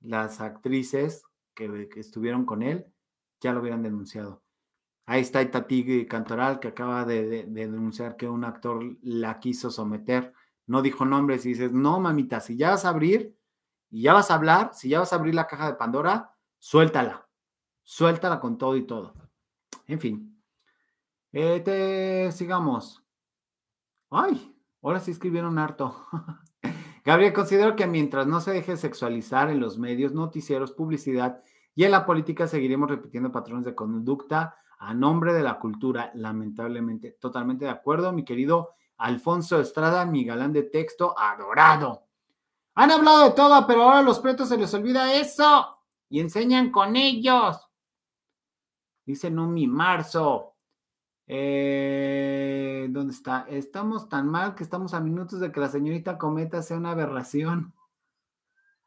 las 0.00 0.40
actrices 0.40 1.24
que, 1.54 1.88
estuvieron 1.96 2.46
con 2.46 2.62
él 2.62 2.86
ya 3.40 3.52
lo 3.52 3.60
hubieran 3.60 3.82
denunciado. 3.82 4.42
Ahí 5.06 5.22
está 5.22 5.42
Itati 5.42 6.06
Cantoral, 6.06 6.60
que 6.60 6.68
acaba 6.68 7.04
de, 7.04 7.44
denunciar 7.48 8.16
que 8.16 8.28
un 8.28 8.44
actor 8.44 8.80
la 9.02 9.40
quiso 9.40 9.70
someter. 9.70 10.32
No 10.66 10.80
dijo 10.82 11.04
nombres 11.04 11.44
y 11.44 11.50
dices, 11.50 11.72
no, 11.72 11.98
mamita, 11.98 12.40
si 12.40 12.56
ya 12.56 12.70
vas 12.70 12.84
a 12.84 12.90
abrir 12.90 13.36
y 13.90 14.02
ya 14.02 14.12
vas 14.12 14.30
a 14.30 14.34
hablar, 14.34 14.70
si 14.74 14.90
ya 14.90 15.00
vas 15.00 15.12
a 15.12 15.16
abrir 15.16 15.34
la 15.34 15.46
caja 15.46 15.66
de 15.66 15.76
Pandora, 15.76 16.34
suéltala. 16.58 17.26
Suéltala 17.82 18.38
con 18.38 18.58
todo 18.58 18.76
y 18.76 18.86
todo. 18.86 19.14
En 19.86 20.00
fin. 20.00 20.42
Eh, 21.32 21.60
te, 21.60 22.32
sigamos. 22.32 23.02
Ay, 24.10 24.54
ahora 24.82 25.00
sí 25.00 25.10
escribieron 25.10 25.58
harto. 25.58 26.06
Gabriel, 27.04 27.32
considero 27.32 27.76
que 27.76 27.86
mientras 27.86 28.26
no 28.26 28.40
se 28.40 28.52
deje 28.52 28.76
sexualizar 28.76 29.50
en 29.50 29.60
los 29.60 29.78
medios, 29.78 30.12
noticieros, 30.12 30.72
publicidad 30.72 31.42
y 31.74 31.84
en 31.84 31.90
la 31.90 32.04
política, 32.04 32.46
seguiremos 32.46 32.90
repitiendo 32.90 33.32
patrones 33.32 33.64
de 33.64 33.74
conducta 33.74 34.56
a 34.78 34.94
nombre 34.94 35.32
de 35.32 35.42
la 35.42 35.58
cultura, 35.58 36.10
lamentablemente. 36.14 37.16
Totalmente 37.20 37.64
de 37.64 37.70
acuerdo, 37.70 38.12
mi 38.12 38.24
querido 38.24 38.74
Alfonso 38.98 39.60
Estrada, 39.60 40.04
mi 40.04 40.24
galán 40.24 40.52
de 40.52 40.64
texto 40.64 41.18
adorado. 41.18 42.04
Han 42.74 42.90
hablado 42.90 43.24
de 43.24 43.30
todo, 43.30 43.66
pero 43.66 43.82
ahora 43.82 43.98
a 44.00 44.02
los 44.02 44.20
pretos 44.20 44.48
se 44.48 44.56
les 44.56 44.72
olvida 44.74 45.14
eso 45.14 45.78
y 46.08 46.20
enseñan 46.20 46.70
con 46.70 46.96
ellos. 46.96 47.67
Dice 49.08 49.30
Numi 49.30 49.66
Marzo. 49.66 50.54
Eh, 51.26 52.88
¿Dónde 52.90 53.14
está? 53.14 53.46
Estamos 53.48 54.10
tan 54.10 54.28
mal 54.28 54.54
que 54.54 54.62
estamos 54.62 54.92
a 54.92 55.00
minutos 55.00 55.40
de 55.40 55.50
que 55.50 55.60
la 55.60 55.70
señorita 55.70 56.18
Cometa 56.18 56.60
sea 56.60 56.76
una 56.76 56.90
aberración. 56.90 57.72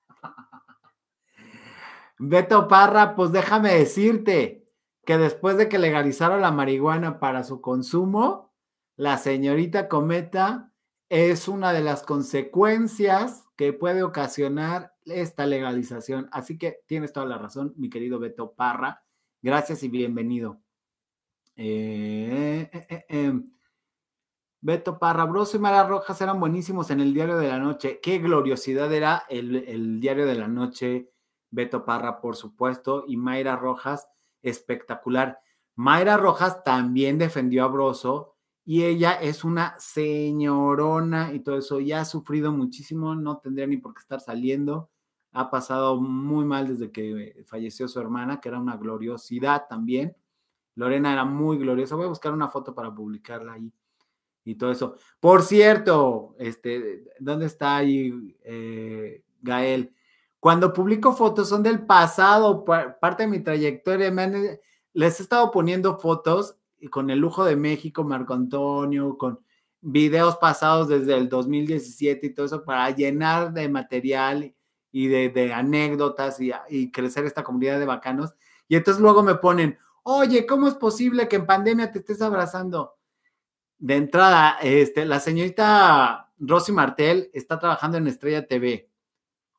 Beto 2.20 2.68
Parra, 2.68 3.16
pues 3.16 3.32
déjame 3.32 3.74
decirte 3.74 4.70
que 5.08 5.18
después 5.18 5.58
de 5.58 5.68
que 5.68 5.80
legalizaron 5.80 6.42
la 6.42 6.52
marihuana 6.52 7.20
para 7.20 7.44
su 7.44 7.60
consumo, 7.60 8.54
la 8.98 9.18
señorita 9.18 9.90
Cometa 9.90 10.72
es 11.10 11.48
una 11.48 11.74
de 11.74 11.82
las 11.82 12.04
consecuencias 12.04 13.48
que 13.56 13.74
puede 13.74 14.04
ocasionar 14.04 14.94
esta 15.04 15.48
legalización. 15.48 16.30
Así 16.32 16.60
que 16.60 16.84
tienes 16.86 17.12
toda 17.12 17.26
la 17.26 17.40
razón, 17.40 17.74
mi 17.76 17.90
querido 17.90 18.20
Beto 18.20 18.54
Parra. 18.54 19.01
Gracias 19.44 19.82
y 19.82 19.90
bienvenido. 19.90 20.62
Eh, 21.56 22.70
eh, 22.72 22.86
eh, 22.90 23.06
em. 23.10 23.52
Beto 24.64 25.00
Parra, 25.00 25.26
Broso 25.26 25.58
y 25.58 25.60
Mara 25.60 25.88
Rojas 25.88 26.22
eran 26.22 26.40
buenísimos 26.40 26.92
en 26.92 27.00
el 27.00 27.12
Diario 27.16 27.38
de 27.38 27.48
la 27.48 27.58
Noche. 27.58 28.00
Qué 28.04 28.20
gloriosidad 28.20 28.94
era 28.94 29.24
el, 29.30 29.56
el, 29.56 30.00
Diario 30.00 30.28
de 30.28 30.36
la 30.36 30.48
Noche, 30.48 31.12
Beto 31.50 31.84
Parra, 31.84 32.22
por 32.22 32.36
supuesto, 32.36 33.06
y 33.08 33.18
Mayra 33.18 33.56
Rojas, 33.56 34.08
espectacular. 34.44 35.40
Mayra 35.76 36.18
Rojas 36.18 36.64
también 36.64 37.18
defendió 37.18 37.64
a 37.64 37.70
Broso 37.70 38.36
y 38.64 38.84
ella 38.84 39.14
es 39.14 39.44
una 39.44 39.74
señorona 39.80 41.34
y 41.34 41.40
todo 41.40 41.58
eso. 41.58 41.80
Ya 41.80 42.02
ha 42.02 42.06
sufrido 42.06 42.52
muchísimo, 42.52 43.16
no 43.16 43.40
tendría 43.40 43.66
ni 43.66 43.78
por 43.78 43.96
qué 43.96 44.02
estar 44.02 44.20
saliendo. 44.20 44.91
Ha 45.34 45.50
pasado 45.50 46.00
muy 46.00 46.46
mal 46.46 46.68
desde 46.68 46.92
que 46.92 47.44
falleció 47.46 47.88
su 47.88 48.00
hermana, 48.00 48.42
que 48.42 48.50
era 48.50 48.60
una 48.60 48.78
gloriosidad 48.78 49.68
también. 49.70 50.16
Lorena 50.76 51.14
era 51.14 51.26
muy 51.26 51.58
gloriosa. 51.58 51.96
Voy 51.96 52.06
a 52.06 52.10
buscar 52.10 52.34
una 52.34 52.50
foto 52.50 52.74
para 52.74 52.94
publicarla 52.94 53.54
ahí 53.54 53.72
y 54.44 54.56
todo 54.56 54.72
eso. 54.72 54.96
Por 55.20 55.44
cierto, 55.44 56.36
este, 56.40 57.06
¿dónde 57.20 57.46
está 57.46 57.78
ahí 57.78 58.36
eh, 58.44 59.24
Gael? 59.42 59.94
Cuando 60.40 60.74
publico 60.74 61.14
fotos 61.14 61.50
son 61.50 61.62
del 61.62 61.86
pasado, 61.86 62.66
parte 62.66 63.24
de 63.24 63.30
mi 63.30 63.42
trayectoria. 63.42 64.12
les 64.94 65.20
he 65.20 65.24
estado 65.24 65.52
poniendo 65.52 66.00
fotos 66.00 66.58
con 66.90 67.12
el 67.12 67.20
lujo 67.20 67.46
de 67.46 67.56
México, 67.56 68.04
Marco 68.04 68.34
Antonio, 68.34 69.18
con 69.18 69.40
videos 69.82 70.38
pasados 70.38 70.88
desde 70.88 71.16
el 71.16 71.30
2017 71.30 72.26
y 72.26 72.34
todo 72.34 72.46
eso 72.46 72.64
para 72.64 72.90
llenar 72.90 73.54
de 73.54 73.70
material 73.70 74.56
y 74.92 75.08
de, 75.08 75.54
anécdotas 75.54 76.40
y, 76.40 76.52
y 76.70 76.92
crecer 76.92 77.26
esta 77.26 77.44
comunidad 77.44 77.80
de 77.80 77.86
bacanos. 77.86 78.36
Y 78.68 78.76
entonces 78.76 79.02
luego 79.02 79.24
me 79.24 79.36
ponen, 79.36 79.78
Oye, 80.04 80.48
¿cómo 80.48 80.68
es 80.68 80.74
posible 80.76 81.28
que 81.28 81.36
en 81.36 81.46
pandemia 81.46 81.92
te 81.92 82.00
estés 82.00 82.22
abrazando? 82.22 82.98
De 83.78 83.96
entrada, 83.96 84.58
este, 84.62 85.06
la 85.06 85.20
señorita 85.20 86.32
Rosy 86.40 86.72
Martel 86.72 87.30
está 87.34 87.60
trabajando 87.60 87.98
en 87.98 88.08
Estrella 88.08 88.48
TV. 88.48 88.90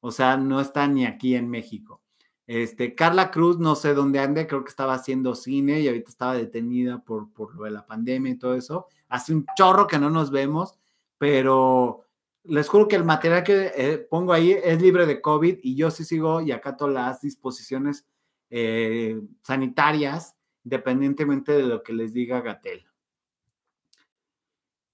O 0.01 0.11
sea, 0.11 0.37
no 0.37 0.61
está 0.61 0.89
ni 0.89 1.07
aquí 1.07 1.37
en 1.37 1.49
México. 1.49 2.03
Este, 2.49 2.97
Carla 2.97 3.31
Cruz, 3.31 3.59
no 3.61 3.77
sé 3.77 3.95
dónde 3.95 4.19
ande, 4.19 4.49
creo 4.49 4.65
que 4.65 4.71
estaba 4.71 4.95
haciendo 4.95 5.37
cine 5.37 5.81
y 5.81 5.87
ahorita 5.87 6.11
estaba 6.11 6.35
detenida 6.35 6.99
por, 7.05 7.33
por 7.33 7.55
lo 7.55 7.65
de 7.65 7.71
la 7.71 7.87
pandemia 7.87 8.33
y 8.33 8.39
todo 8.39 8.57
eso. 8.57 8.89
Hace 9.09 9.33
un 9.33 9.47
chorro 9.57 9.87
que 9.87 10.01
no 10.01 10.11
nos 10.11 10.33
vemos, 10.33 10.77
pero 11.19 12.05
les 12.45 12.69
juro 12.69 12.89
que 12.89 12.97
el 12.97 13.05
material 13.05 13.45
que 13.45 13.73
eh, 13.75 13.99
pongo 13.99 14.33
ahí 14.33 14.53
es 14.53 14.81
libre 14.81 15.07
de 15.07 15.21
COVID 15.21 15.59
y 15.63 15.77
yo 15.77 15.91
sí 15.91 16.05
sigo 16.05 16.41
y 16.41 16.53
acato 16.53 16.89
las 16.89 17.21
disposiciones 17.21 18.07
eh, 18.51 19.21
sanitarias, 19.43 20.37
independientemente 20.65 21.53
de 21.53 21.63
lo 21.63 21.83
que 21.83 21.93
les 21.93 22.13
diga 22.13 22.41
Gatel. 22.41 22.87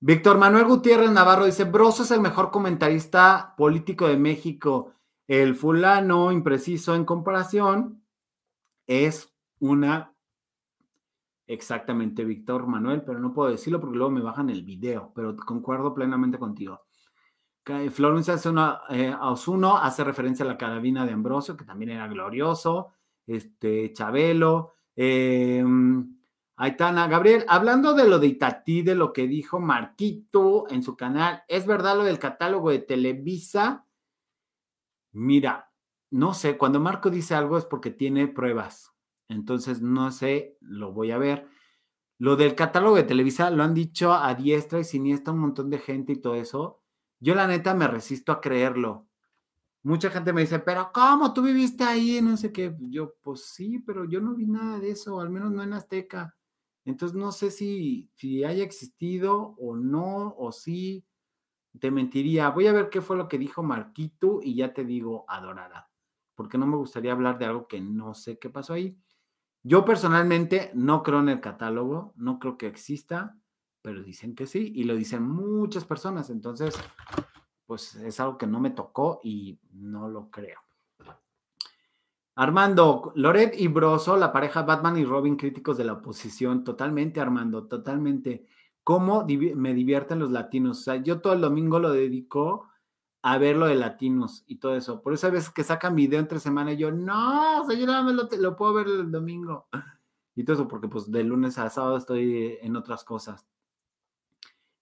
Víctor 0.01 0.39
Manuel 0.39 0.67
Gutiérrez 0.67 1.11
Navarro 1.11 1.47
dice, 1.47 1.65
Broso 1.65 2.05
es 2.05 2.11
el 2.13 2.21
mejor 2.21 2.51
comentarista 2.51 3.55
político 3.57 4.07
de 4.07 4.17
México. 4.17 4.93
El 5.27 5.57
fulano 5.57 6.31
impreciso 6.31 6.95
en 6.95 7.05
comparación 7.05 8.05
es 8.87 9.35
una... 9.59 10.15
Exactamente, 11.49 12.25
Víctor 12.25 12.67
Manuel, 12.67 13.03
pero 13.03 13.19
no 13.19 13.33
puedo 13.33 13.51
decirlo 13.51 13.81
porque 13.81 13.97
luego 13.97 14.13
me 14.13 14.21
bajan 14.21 14.51
el 14.51 14.63
video, 14.63 15.11
pero 15.15 15.35
concuerdo 15.35 15.95
plenamente 15.95 16.39
contigo. 16.39 16.88
Florencia 17.91 18.37
eh, 18.91 19.15
Osuno 19.21 19.77
hace 19.77 20.05
referencia 20.05 20.45
a 20.45 20.49
la 20.49 20.59
carabina 20.59 21.05
de 21.05 21.13
Ambrosio, 21.13 21.57
que 21.57 21.65
también 21.65 21.91
era 21.93 22.09
glorioso 22.09 22.93
este, 23.29 23.93
Chabelo, 23.93 24.73
eh, 24.97 25.65
Aitana, 26.57 27.07
Gabriel, 27.07 27.45
hablando 27.47 27.95
de 27.95 28.09
lo 28.09 28.19
de 28.19 28.27
Itatí, 28.27 28.83
de 28.83 28.97
lo 28.97 29.13
que 29.13 29.29
dijo 29.29 29.61
Marquito 29.61 30.67
en 30.71 30.83
su 30.83 30.97
canal, 30.97 31.45
¿es 31.47 31.67
verdad 31.67 31.97
lo 31.97 32.03
del 32.03 32.19
catálogo 32.19 32.71
de 32.71 32.81
Televisa? 32.81 33.87
Mira, 35.13 35.71
no 36.11 36.35
sé, 36.35 36.57
cuando 36.59 36.81
Marco 36.81 37.11
dice 37.11 37.35
algo 37.37 37.59
es 37.59 37.65
porque 37.65 37.91
tiene 37.91 38.27
pruebas, 38.27 38.93
entonces 39.29 39.81
no 39.81 40.11
sé, 40.11 40.57
lo 40.61 40.93
voy 40.93 41.13
a 41.13 41.19
ver. 41.19 41.47
Lo 42.19 42.35
del 42.35 42.57
catálogo 42.57 42.97
de 42.97 43.05
Televisa 43.05 43.51
lo 43.51 43.63
han 43.63 43.75
dicho 43.75 44.13
a 44.13 44.35
diestra 44.35 44.81
y 44.81 44.85
siniestra 44.85 45.33
un 45.33 45.41
montón 45.41 45.71
de 45.71 45.79
gente 45.79 46.15
y 46.15 46.21
todo 46.21 46.35
eso. 46.35 46.78
Yo 47.21 47.35
la 47.35 47.47
neta 47.47 47.75
me 47.75 47.89
resisto 47.89 48.33
a 48.33 48.41
creerlo 48.41 49.09
mucha 49.83 50.11
gente 50.11 50.33
me 50.33 50.43
dice, 50.43 50.59
pero 50.59 50.91
¿cómo 50.93 51.33
tú 51.33 51.43
viviste 51.43 51.85
ahí? 51.85 52.21
No 52.21 52.37
sé 52.37 52.53
qué. 52.53 52.77
Yo, 52.79 53.15
pues 53.23 53.47
sí, 53.47 53.79
pero 53.81 54.05
yo 54.05 54.21
no 54.21 54.35
vi 54.35 54.47
nada 54.47 54.79
de 54.79 54.91
eso, 54.91 55.21
al 55.21 55.31
menos 55.31 55.51
no 55.53 55.63
en 55.63 55.73
Azteca. 55.73 56.37
Entonces 56.85 57.17
no 57.17 57.33
sé 57.33 57.51
si, 57.51 58.11
si 58.15 58.45
haya 58.45 58.65
existido 58.65 59.55
o 59.59 59.77
no, 59.77 60.35
o 60.37 60.53
sí. 60.53 61.05
Te 61.81 61.91
mentiría. 61.91 62.51
Voy 62.51 62.67
a 62.67 62.73
ver 62.73 62.91
qué 62.91 63.01
fue 63.01 63.17
lo 63.17 63.29
que 63.29 63.39
dijo 63.39 63.63
Marquito 63.63 64.41
y 64.43 64.57
ya 64.57 64.75
te 64.75 64.85
digo, 64.85 65.25
adorada. 65.29 65.91
Porque 66.35 66.59
no 66.59 66.67
me 66.67 66.77
gustaría 66.77 67.13
hablar 67.13 67.39
de 67.39 67.47
algo 67.47 67.69
que 67.69 67.81
no 67.81 68.15
sé 68.15 68.39
qué 68.39 68.51
pasó 68.51 68.75
ahí. 68.75 68.99
Yo 69.63 69.85
personalmente 69.85 70.71
no 70.75 71.03
creo 71.03 71.21
en 71.21 71.29
el 71.29 71.41
catálogo, 71.41 72.13
no 72.17 72.39
creo 72.39 72.57
que 72.59 72.67
exista, 72.67 73.37
pero 73.89 74.03
dicen 74.03 74.35
que 74.35 74.47
sí 74.47 74.71
y 74.75 74.85
lo 74.85 74.95
dicen 74.95 75.23
muchas 75.23 75.87
personas. 75.87 76.29
Entonces, 76.29 76.79
pues 77.65 77.95
es 77.95 78.21
algo 78.21 78.37
que 78.37 78.47
no 78.47 78.61
me 78.61 78.69
tocó 78.69 79.19
y 79.25 79.59
no 79.73 80.11
lo 80.11 80.31
creo. 80.31 80.61
Armando, 82.35 83.13
Loret 83.15 83.59
y 83.59 83.67
Broso, 83.69 84.19
la 84.19 84.31
pareja 84.31 84.61
Batman 84.61 84.99
y 84.99 85.07
Robin, 85.07 85.37
críticos 85.37 85.79
de 85.79 85.85
la 85.85 85.95
oposición, 85.95 86.65
totalmente, 86.65 87.19
Armando, 87.19 87.67
totalmente. 87.67 88.47
¿Cómo 88.85 89.25
me 89.55 89.73
divierten 89.73 90.19
los 90.19 90.31
latinos? 90.31 90.81
O 90.81 90.83
sea, 90.83 90.97
yo 90.97 91.23
todo 91.23 91.33
el 91.33 91.41
domingo 91.41 91.79
lo 91.79 91.91
dedico 91.91 92.69
a 93.23 93.39
ver 93.39 93.57
lo 93.57 93.69
de 93.69 93.77
latinos 93.77 94.45
y 94.47 94.57
todo 94.57 94.77
eso. 94.77 95.01
Por 95.01 95.15
eso 95.15 95.29
a 95.29 95.31
veces 95.31 95.49
que 95.49 95.65
sacan 95.65 95.97
video 95.97 96.21
entre 96.21 96.41
semana 96.41 96.75
y 96.75 96.77
yo, 96.77 96.93
no, 96.93 97.65
me 97.65 98.13
lo, 98.13 98.29
lo 98.39 98.55
puedo 98.55 98.75
ver 98.75 98.89
el 98.89 99.11
domingo. 99.11 99.67
Y 100.35 100.45
todo 100.45 100.57
eso, 100.57 100.69
porque 100.69 100.89
pues 100.89 101.11
de 101.11 101.25
lunes 101.25 101.57
a 101.57 101.71
sábado 101.71 101.97
estoy 101.97 102.59
en 102.61 102.77
otras 102.77 103.03
cosas. 103.03 103.47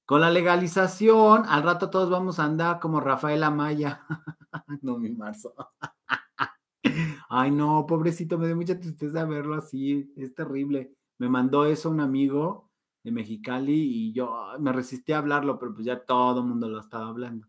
Con 0.06 0.20
la 0.20 0.30
legalización, 0.30 1.42
al 1.46 1.64
rato 1.64 1.90
todos 1.90 2.08
vamos 2.08 2.38
a 2.38 2.44
andar 2.44 2.78
como 2.78 3.00
Rafael 3.00 3.42
Amaya. 3.42 4.06
no, 4.82 4.98
mi 4.98 5.10
marzo. 5.10 5.52
Ay, 7.28 7.50
no, 7.50 7.84
pobrecito, 7.86 8.38
me 8.38 8.46
dio 8.46 8.54
mucha 8.54 8.78
tristeza 8.78 9.24
verlo 9.24 9.56
así, 9.56 10.12
es 10.16 10.32
terrible. 10.32 10.94
Me 11.18 11.28
mandó 11.28 11.66
eso 11.66 11.90
un 11.90 12.00
amigo 12.00 12.70
de 13.02 13.10
Mexicali 13.10 13.74
y 13.74 14.12
yo 14.12 14.32
me 14.60 14.72
resistí 14.72 15.12
a 15.12 15.18
hablarlo, 15.18 15.58
pero 15.58 15.74
pues 15.74 15.84
ya 15.84 15.98
todo 15.98 16.40
el 16.40 16.46
mundo 16.46 16.68
lo 16.68 16.78
estaba 16.78 17.08
hablando. 17.08 17.48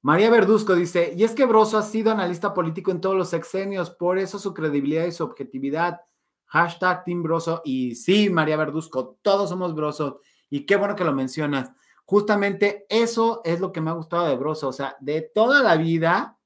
María 0.00 0.30
Verduzco 0.30 0.76
dice, 0.76 1.12
y 1.16 1.24
es 1.24 1.34
que 1.34 1.44
Broso 1.44 1.76
ha 1.76 1.82
sido 1.82 2.12
analista 2.12 2.54
político 2.54 2.92
en 2.92 3.00
todos 3.00 3.16
los 3.16 3.30
sexenios, 3.30 3.90
por 3.90 4.18
eso 4.18 4.38
su 4.38 4.54
credibilidad 4.54 5.06
y 5.06 5.12
su 5.12 5.24
objetividad. 5.24 6.00
Hashtag 6.46 7.04
Team 7.04 7.22
Broso. 7.22 7.62
Y 7.64 7.94
sí, 7.94 8.30
María 8.30 8.56
Verduzco, 8.56 9.18
todos 9.22 9.50
somos 9.50 9.74
Broso. 9.74 10.20
Y 10.50 10.66
qué 10.66 10.76
bueno 10.76 10.96
que 10.96 11.04
lo 11.04 11.12
mencionas. 11.12 11.72
Justamente 12.04 12.86
eso 12.88 13.42
es 13.44 13.60
lo 13.60 13.72
que 13.72 13.80
me 13.80 13.90
ha 13.90 13.94
gustado 13.94 14.26
de 14.26 14.36
Broso. 14.36 14.68
O 14.68 14.72
sea, 14.72 14.96
de 15.00 15.20
toda 15.20 15.62
la 15.62 15.76
vida, 15.76 16.38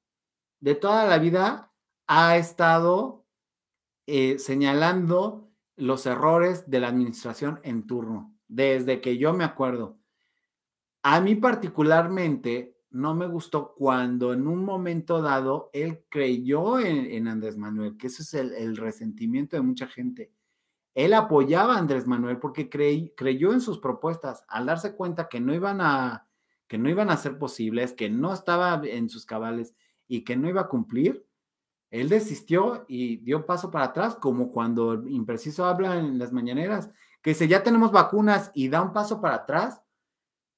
de 0.60 0.74
toda 0.74 1.06
la 1.06 1.18
vida 1.18 1.72
ha 2.06 2.36
estado 2.36 3.24
eh, 4.06 4.38
señalando 4.38 5.50
los 5.76 6.06
errores 6.06 6.68
de 6.68 6.80
la 6.80 6.88
administración 6.88 7.60
en 7.62 7.86
turno, 7.86 8.36
desde 8.48 9.00
que 9.00 9.18
yo 9.18 9.32
me 9.32 9.44
acuerdo. 9.44 9.98
A 11.02 11.20
mí 11.20 11.34
particularmente 11.34 12.76
no 12.90 13.14
me 13.14 13.26
gustó 13.26 13.74
cuando 13.74 14.32
en 14.32 14.46
un 14.46 14.64
momento 14.64 15.22
dado 15.22 15.70
él 15.72 16.04
creyó 16.08 16.78
en, 16.78 17.26
Andrés 17.26 17.56
Manuel, 17.56 17.96
que 17.96 18.08
ese 18.08 18.22
es 18.22 18.34
el, 18.34 18.76
resentimiento 18.76 19.56
de 19.56 19.62
mucha 19.62 19.86
gente. 19.86 20.30
Él 20.94 21.14
apoyaba 21.14 21.74
a 21.74 21.78
Andrés 21.78 22.06
Manuel 22.06 22.38
porque 22.38 22.68
creyó 22.68 23.52
en 23.52 23.60
sus 23.60 23.78
propuestas, 23.78 24.44
al 24.48 24.66
darse 24.66 24.94
cuenta 24.94 25.28
que 25.28 25.40
no 25.40 25.54
iban 25.54 25.80
a 25.80 26.26
que 26.68 26.78
no 26.78 26.88
iban 26.88 27.10
a 27.10 27.18
ser 27.18 27.36
posibles, 27.36 27.92
que 27.92 28.08
no 28.08 28.32
estaba 28.32 28.80
en 28.82 29.10
sus 29.10 29.26
cabales 29.26 29.74
y 30.08 30.24
que 30.24 30.38
no 30.38 30.48
iba 30.48 30.62
a 30.62 30.68
cumplir, 30.68 31.26
él 31.90 32.08
desistió 32.08 32.86
y 32.88 33.18
dio 33.18 33.44
paso 33.44 33.70
para 33.70 33.84
atrás, 33.84 34.16
como 34.16 34.50
cuando 34.50 35.06
Impreciso 35.06 35.66
habla 35.66 35.98
en 35.98 36.18
las 36.18 36.32
mañaneras, 36.32 36.90
que 37.20 37.30
dice, 37.30 37.46
ya 37.46 37.62
tenemos 37.62 37.92
vacunas 37.92 38.50
y 38.54 38.68
da 38.68 38.80
un 38.80 38.94
paso 38.94 39.20
para 39.20 39.34
atrás. 39.34 39.82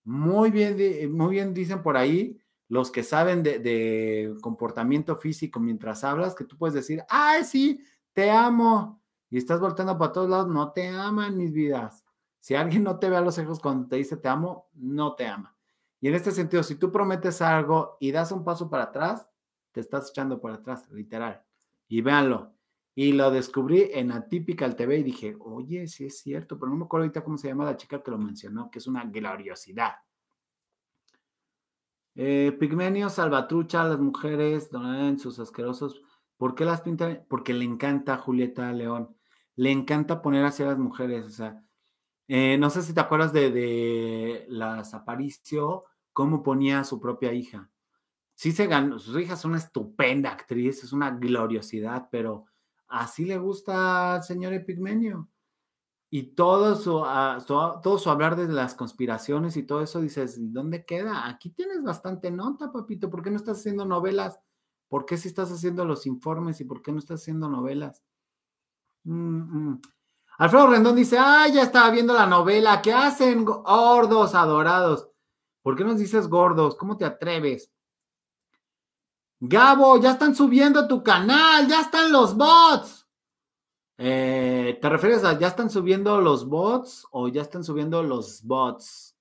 Muy 0.05 0.53
bien, 0.53 0.77
muy 1.13 1.33
bien 1.33 1.53
dicen 1.53 1.83
por 1.83 1.97
ahí 1.97 2.39
los 2.69 2.93
que 2.93 3.03
saben 3.03 3.43
de, 3.43 4.33
comportamiento 4.41 5.17
físico 5.17 5.59
mientras 5.59 6.05
hablas, 6.05 6.37
que 6.37 6.45
tú 6.45 6.57
puedes 6.57 6.75
decir, 6.75 7.03
ay, 7.09 7.43
sí, 7.43 7.85
te 8.13 8.31
amo. 8.31 9.03
Y 9.35 9.39
estás 9.39 9.59
volteando 9.59 9.99
para 9.99 10.13
todos 10.13 10.31
lados, 10.31 10.47
no 10.47 10.71
te 10.71 10.87
aman 10.87 11.37
mis 11.37 11.53
vidas. 11.53 12.05
Si 12.39 12.55
alguien 12.55 12.85
no 12.85 13.01
te 13.01 13.11
ve 13.11 13.17
a 13.17 13.21
los 13.21 13.37
ojos 13.37 13.59
cuando 13.59 13.89
te 13.89 13.97
dice 13.97 14.17
te 14.17 14.29
amo, 14.29 14.69
no 14.75 15.17
te 15.17 15.27
ama. 15.27 15.57
Y 16.01 16.07
en 16.07 16.15
este 16.15 16.31
sentido, 16.31 16.63
si 16.63 16.77
tú 16.77 16.93
prometes 16.93 17.43
algo 17.43 17.97
y 17.99 18.13
das 18.13 18.31
un 18.31 18.45
paso 18.45 18.71
para 18.71 18.85
atrás, 18.85 19.29
te 19.73 19.81
estás 19.81 20.11
echando 20.11 20.41
por 20.41 20.53
atrás, 20.53 20.89
literal. 20.93 21.43
Y 21.89 22.01
véanlo. 22.01 22.53
Y 22.95 23.11
lo 23.11 23.33
descubrí 23.33 23.91
en 23.93 24.13
Atypical 24.13 24.77
TV 24.77 24.99
y 24.99 25.03
dije, 25.03 25.37
oye, 25.41 25.89
sí 25.89 26.07
es 26.07 26.21
cierto, 26.21 26.57
pero 26.57 26.71
no 26.71 26.77
me 26.77 26.85
acuerdo 26.85 27.03
ahorita 27.03 27.25
cómo 27.25 27.37
se 27.37 27.49
llama 27.49 27.65
la 27.65 27.77
chica 27.77 28.05
que 28.05 28.13
lo 28.13 28.19
mencionó, 28.19 28.71
que 28.71 28.79
es 28.79 28.87
una 28.87 29.05
gloriosidad. 29.05 29.95
Eh, 32.15 32.57
Pigmenio, 32.61 33.11
Salvatrucha, 33.11 33.83
las 33.83 33.99
mujeres, 33.99 34.71
en 34.73 35.19
sus 35.19 35.41
asquerosos. 35.41 36.01
¿Por 36.37 36.55
qué 36.55 36.65
las 36.65 36.83
pintan? 36.83 37.27
Porque 37.29 37.53
le 37.53 37.65
encanta 37.65 38.15
a 38.15 38.19
Julieta 38.19 38.73
León. 38.73 39.17
Le 39.57 39.71
encanta 39.71 40.23
poner 40.23 40.45
hacia 40.45 40.67
las 40.67 40.79
mujeres. 40.79 41.27
O 41.27 41.31
sea, 41.31 41.63
eh, 42.29 42.59
no 42.59 42.71
sé 42.71 42.83
si 42.83 42.95
te 42.95 43.01
acuerdas 43.01 43.33
de, 43.33 43.51
de 43.51 44.47
las 44.49 44.95
Aparicio, 44.95 45.85
cómo 46.13 46.43
ponía 46.43 46.81
a 46.81 46.85
su 46.85 47.01
propia 47.01 47.33
hija 47.33 47.71
sí 48.35 48.53
se 48.53 48.67
ganó, 48.67 48.99
su 48.99 49.19
hija 49.19 49.35
es 49.35 49.45
una 49.45 49.59
estupenda 49.59 50.31
actriz, 50.31 50.83
es 50.85 50.93
una 50.93 51.11
gloriosidad, 51.11 52.09
pero 52.11 52.47
así 52.89 53.25
le 53.25 53.39
gusta 53.39 54.17
al 54.17 54.23
señor 54.25 54.53
Epigmenio. 54.53 55.29
Y 56.11 56.35
todo 56.35 56.77
su, 56.77 57.03
ah, 57.05 57.41
su 57.41 58.11
hablar 58.11 58.37
de 58.37 58.47
las 58.47 58.75
conspiraciones 58.75 59.57
y 59.57 59.65
todo 59.65 59.83
eso, 59.83 60.01
dices, 60.01 60.37
¿dónde 60.53 60.85
queda? 60.85 61.29
Aquí 61.29 61.51
tienes 61.51 61.83
bastante 61.83 62.31
nota, 62.31 62.71
papito. 62.71 63.11
¿Por 63.11 63.23
qué 63.23 63.31
no 63.31 63.37
estás 63.37 63.59
haciendo 63.59 63.85
novelas? 63.85 64.39
¿Por 64.89 65.07
qué 65.07 65.17
si 65.17 65.27
estás 65.27 65.51
haciendo 65.51 65.85
los 65.85 66.07
informes 66.07 66.61
y 66.61 66.65
por 66.65 66.83
qué 66.83 66.93
no 66.93 67.01
estás 67.01 67.23
haciendo 67.23 67.49
novelas? 67.49 68.05
Mm, 69.05 69.71
mm. 69.71 69.81
Alfredo 70.39 70.67
Rendón 70.67 70.97
dice, 70.97 71.17
ah, 71.19 71.47
ya 71.49 71.63
estaba 71.63 71.91
viendo 71.91 72.13
la 72.13 72.27
novela. 72.27 72.83
¿Qué 72.83 72.93
hacen, 72.93 73.45
gordos 73.45 74.35
adorados? 74.35 75.09
¿Por 75.63 75.77
qué 75.77 75.85
nos 75.85 75.99
dices 75.99 76.29
gordos? 76.29 76.75
¿Cómo 76.77 76.97
te 76.97 77.05
atreves? 77.05 77.71
Gabo, 79.41 80.01
ya 80.01 80.13
están 80.13 80.35
subiendo 80.35 80.89
tu 80.89 81.03
canal, 81.03 81.69
ya 81.69 81.83
están 81.83 82.11
los 82.11 82.37
bots. 82.37 83.07
Eh, 83.97 84.79
¿Te 84.81 84.89
refieres 84.89 85.23
a 85.23 85.39
ya 85.39 85.49
están 85.49 85.71
subiendo 85.71 86.21
los 86.21 86.49
bots 86.49 87.07
o 87.13 87.29
ya 87.29 87.43
están 87.43 87.63
subiendo 87.63 88.03
los 88.03 88.43
bots? 88.43 89.17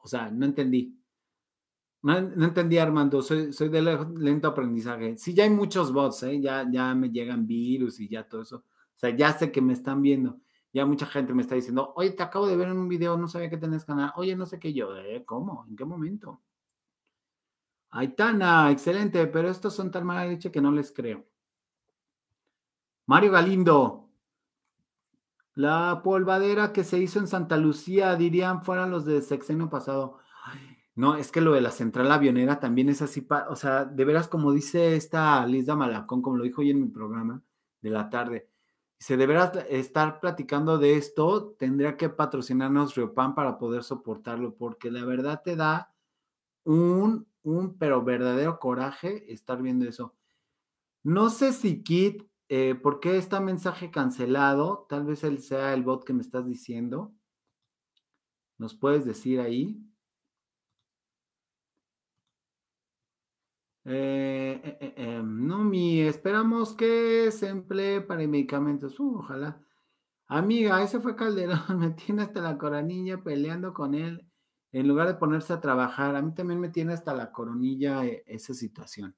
O 0.00 0.08
sea, 0.08 0.30
no 0.30 0.44
entendí. 0.46 0.94
No, 2.02 2.16
entendí, 2.16 2.78
Armando. 2.78 3.22
Soy, 3.22 3.52
soy 3.52 3.68
de 3.68 3.82
lento 3.82 4.48
aprendizaje. 4.48 5.16
Sí, 5.16 5.34
ya 5.34 5.44
hay 5.44 5.50
muchos 5.50 5.92
bots, 5.92 6.22
¿eh? 6.24 6.40
ya, 6.40 6.66
ya 6.70 6.94
me 6.94 7.10
llegan 7.10 7.46
virus 7.46 8.00
y 8.00 8.08
ya 8.08 8.28
todo 8.28 8.42
eso. 8.42 8.64
O 8.98 9.00
sea, 9.00 9.10
ya 9.10 9.32
sé 9.32 9.52
que 9.52 9.62
me 9.62 9.74
están 9.74 10.02
viendo. 10.02 10.40
Ya 10.72 10.84
mucha 10.84 11.06
gente 11.06 11.32
me 11.32 11.42
está 11.42 11.54
diciendo, 11.54 11.92
oye, 11.94 12.10
te 12.10 12.24
acabo 12.24 12.48
de 12.48 12.56
ver 12.56 12.66
en 12.66 12.78
un 12.78 12.88
video, 12.88 13.16
no 13.16 13.28
sabía 13.28 13.48
que 13.48 13.56
tenés 13.56 13.84
canal. 13.84 14.12
Oye, 14.16 14.34
no 14.34 14.44
sé 14.44 14.58
qué 14.58 14.74
yo, 14.74 14.96
¿eh? 14.96 15.24
¿Cómo? 15.24 15.64
¿En 15.68 15.76
qué 15.76 15.84
momento? 15.84 16.42
Aitana, 17.90 18.72
excelente, 18.72 19.24
pero 19.28 19.48
estos 19.48 19.72
son 19.72 19.92
tan 19.92 20.04
mala 20.04 20.26
leche 20.26 20.50
que 20.50 20.60
no 20.60 20.72
les 20.72 20.90
creo. 20.90 21.24
Mario 23.06 23.30
Galindo, 23.30 24.10
la 25.54 26.00
polvadera 26.02 26.72
que 26.72 26.82
se 26.82 26.98
hizo 26.98 27.20
en 27.20 27.28
Santa 27.28 27.56
Lucía, 27.56 28.16
dirían, 28.16 28.64
fueran 28.64 28.90
los 28.90 29.04
de 29.04 29.22
sexenio 29.22 29.70
pasado. 29.70 30.18
no, 30.96 31.14
es 31.14 31.30
que 31.30 31.40
lo 31.40 31.52
de 31.52 31.60
la 31.60 31.70
central 31.70 32.10
avionera 32.10 32.58
también 32.58 32.88
es 32.88 33.00
así, 33.00 33.24
o 33.48 33.54
sea, 33.54 33.84
de 33.84 34.04
veras, 34.04 34.26
como 34.26 34.52
dice 34.52 34.96
esta 34.96 35.46
Lisa 35.46 35.76
Malacón, 35.76 36.20
como 36.20 36.36
lo 36.36 36.44
dijo 36.44 36.62
hoy 36.62 36.70
en 36.70 36.80
mi 36.80 36.88
programa 36.88 37.42
de 37.80 37.90
la 37.90 38.10
tarde, 38.10 38.47
dice, 38.98 39.16
de 39.16 39.26
veras 39.26 39.52
estar 39.68 40.20
platicando 40.20 40.78
de 40.78 40.96
esto, 40.96 41.54
tendría 41.58 41.96
que 41.96 42.08
patrocinarnos 42.08 42.94
Riopan 42.94 43.34
para 43.34 43.58
poder 43.58 43.84
soportarlo, 43.84 44.54
porque 44.56 44.90
la 44.90 45.04
verdad 45.04 45.42
te 45.44 45.56
da 45.56 45.94
un 46.64 47.28
un 47.48 47.78
pero 47.78 48.02
verdadero 48.04 48.58
coraje 48.58 49.32
estar 49.32 49.62
viendo 49.62 49.86
eso. 49.88 50.14
No 51.02 51.30
sé 51.30 51.52
si 51.52 51.82
Kit, 51.82 52.24
eh, 52.48 52.74
¿por 52.74 53.00
qué 53.00 53.16
está 53.16 53.40
mensaje 53.40 53.90
cancelado? 53.90 54.86
Tal 54.88 55.04
vez 55.04 55.24
él 55.24 55.40
sea 55.40 55.74
el 55.74 55.82
bot 55.82 56.04
que 56.04 56.12
me 56.12 56.22
estás 56.22 56.46
diciendo. 56.46 57.12
¿Nos 58.58 58.74
puedes 58.74 59.04
decir 59.04 59.40
ahí? 59.40 59.80
Eh, 63.90 64.60
eh, 64.80 64.94
em, 64.96 65.46
no, 65.46 65.64
mi, 65.64 66.02
esperamos 66.02 66.74
que 66.74 67.30
se 67.32 67.48
emplee 67.48 68.02
para 68.02 68.26
medicamentos. 68.26 69.00
Uh, 69.00 69.20
ojalá. 69.20 69.60
Amiga, 70.26 70.82
ese 70.82 71.00
fue 71.00 71.16
Calderón, 71.16 71.58
me 71.78 71.90
tiene 71.92 72.22
hasta 72.22 72.42
la 72.42 72.58
coronilla 72.58 73.22
peleando 73.22 73.72
con 73.72 73.94
él 73.94 74.26
en 74.72 74.86
lugar 74.88 75.08
de 75.08 75.14
ponerse 75.14 75.54
a 75.54 75.60
trabajar. 75.60 76.16
A 76.16 76.22
mí 76.22 76.34
también 76.34 76.60
me 76.60 76.68
tiene 76.68 76.92
hasta 76.92 77.14
la 77.14 77.32
coronilla 77.32 78.04
eh, 78.04 78.24
esa 78.26 78.52
situación. 78.52 79.16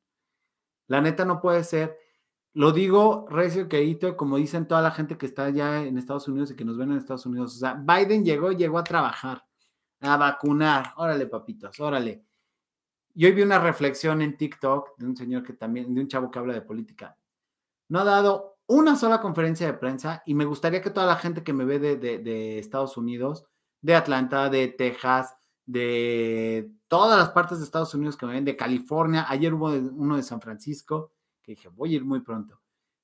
La 0.87 1.01
neta 1.01 1.25
no 1.25 1.41
puede 1.41 1.65
ser. 1.65 1.99
Lo 2.53 2.73
digo 2.73 3.27
recio 3.29 3.69
querido, 3.69 4.17
como 4.17 4.37
dicen 4.37 4.69
toda 4.69 4.83
la 4.83 4.93
gente 4.93 5.19
que 5.19 5.27
está 5.27 5.47
allá 5.47 5.83
en 5.83 5.99
Estados 5.99 6.29
Unidos 6.29 6.53
y 6.53 6.57
que 6.57 6.65
nos 6.65 6.79
ven 6.79 6.93
en 6.93 6.99
Estados 6.99 7.27
Unidos. 7.27 7.57
O 7.57 7.59
sea, 7.59 7.75
Biden 7.75 8.25
llegó, 8.25 8.53
llegó 8.53 8.79
a 8.79 8.85
trabajar, 8.85 9.45
a 10.01 10.17
vacunar. 10.17 10.95
Órale, 10.97 11.27
papitos, 11.27 11.79
órale. 11.81 12.30
Yo 13.15 13.29
hoy 13.29 13.35
vi 13.35 13.43
una 13.43 13.59
reflexión 13.59 14.23
en 14.23 14.37
TikTok 14.37 14.97
de 14.97 15.07
un 15.07 15.17
señor 15.17 15.43
que 15.43 15.53
también, 15.53 15.95
de 15.95 16.01
un 16.01 16.09
chavo 16.09 16.31
que 16.31 16.39
habla 16.39 16.55
de 16.55 16.63
política. 16.63 17.17
No 17.89 18.01
ha 18.01 18.05
dado 18.05 18.59
una 18.67 18.95
sola 18.95 19.21
conferencia 19.21 19.67
de 19.67 19.75
prensa 19.75 20.23
y 20.27 20.35
me 20.35 20.45
gustaría 20.45 20.81
que 20.81 20.91
toda 20.91 21.07
la 21.07 21.17
gente 21.17 21.43
que 21.43 21.53
me 21.53 21.65
ve 21.65 21.79
de, 21.81 22.59
Estados 22.59 22.97
Unidos, 22.97 23.47
de 23.81 23.97
Atlanta, 23.97 24.49
de 24.49 24.69
Texas, 24.69 25.35
de 25.67 26.71
todas 26.87 27.19
las 27.19 27.31
partes 27.31 27.59
de 27.59 27.65
Estados 27.65 27.95
Unidos 27.95 28.17
que 28.17 28.27
me 28.27 28.35
ven, 28.35 28.45
de 28.45 28.57
California. 28.57 29.27
Ayer 29.29 29.53
hubo 29.55 29.71
uno 29.71 30.17
de 30.17 30.23
San 30.23 30.41
Francisco, 30.41 31.13
que 31.43 31.53
dije, 31.53 31.69
voy 31.69 31.95
a 31.95 31.97
ir 31.97 32.05
muy 32.05 32.21
pronto. 32.21 32.61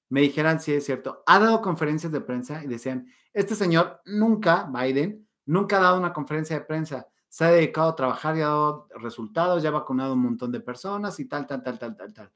Me 0.08 0.20
dijeran 0.20 0.60
si 0.60 0.72
es 0.72 0.84
cierto. 0.84 1.24
Ha 1.26 1.40
dado 1.40 1.60
conferencias 1.60 2.12
de 2.12 2.20
prensa 2.20 2.62
y 2.62 2.68
decían, 2.68 3.08
este 3.32 3.56
señor 3.56 4.00
nunca, 4.04 4.70
Biden, 4.72 5.28
nunca 5.46 5.78
ha 5.78 5.80
dado 5.80 5.98
una 5.98 6.12
conferencia 6.12 6.60
de 6.60 6.64
prensa. 6.64 7.08
Se 7.28 7.44
ha 7.44 7.50
dedicado 7.50 7.90
a 7.90 7.96
trabajar 7.96 8.36
y 8.36 8.40
ha 8.40 8.48
dado 8.48 8.88
resultados, 8.96 9.62
ya 9.62 9.68
ha 9.68 9.72
vacunado 9.72 10.14
un 10.14 10.20
montón 10.20 10.52
de 10.52 10.60
personas 10.60 11.18
y 11.20 11.26
tal, 11.26 11.46
tal, 11.46 11.62
tal, 11.62 11.78
tal, 11.78 11.96
tal, 11.96 12.12
tal. 12.12 12.32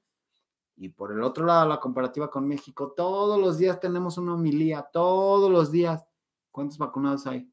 Y 0.76 0.88
por 0.88 1.12
el 1.12 1.22
otro 1.22 1.44
lado, 1.44 1.68
la 1.68 1.78
comparativa 1.78 2.30
con 2.30 2.48
México, 2.48 2.92
todos 2.96 3.38
los 3.38 3.58
días 3.58 3.78
tenemos 3.80 4.16
una 4.16 4.34
homilía, 4.34 4.88
todos 4.90 5.50
los 5.50 5.70
días. 5.70 6.04
¿Cuántos 6.50 6.78
vacunados 6.78 7.26
hay? 7.26 7.52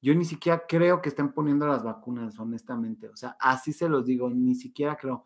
Yo 0.00 0.14
ni 0.14 0.24
siquiera 0.24 0.64
creo 0.66 1.02
que 1.02 1.10
estén 1.10 1.32
poniendo 1.32 1.66
las 1.66 1.82
vacunas, 1.82 2.38
honestamente. 2.38 3.08
O 3.08 3.16
sea, 3.16 3.36
así 3.40 3.74
se 3.74 3.88
los 3.88 4.06
digo, 4.06 4.30
ni 4.30 4.54
siquiera 4.54 4.96
creo. 4.96 5.24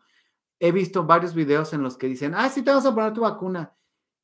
He 0.59 0.71
visto 0.71 1.05
varios 1.05 1.33
videos 1.33 1.71
en 1.73 1.83
los 1.83 1.97
que 1.97 2.07
dicen, 2.07 2.33
ah, 2.35 2.49
sí, 2.49 2.63
te 2.63 2.71
vas 2.71 2.85
a 2.85 2.93
poner 2.93 3.13
tu 3.13 3.21
vacuna. 3.21 3.75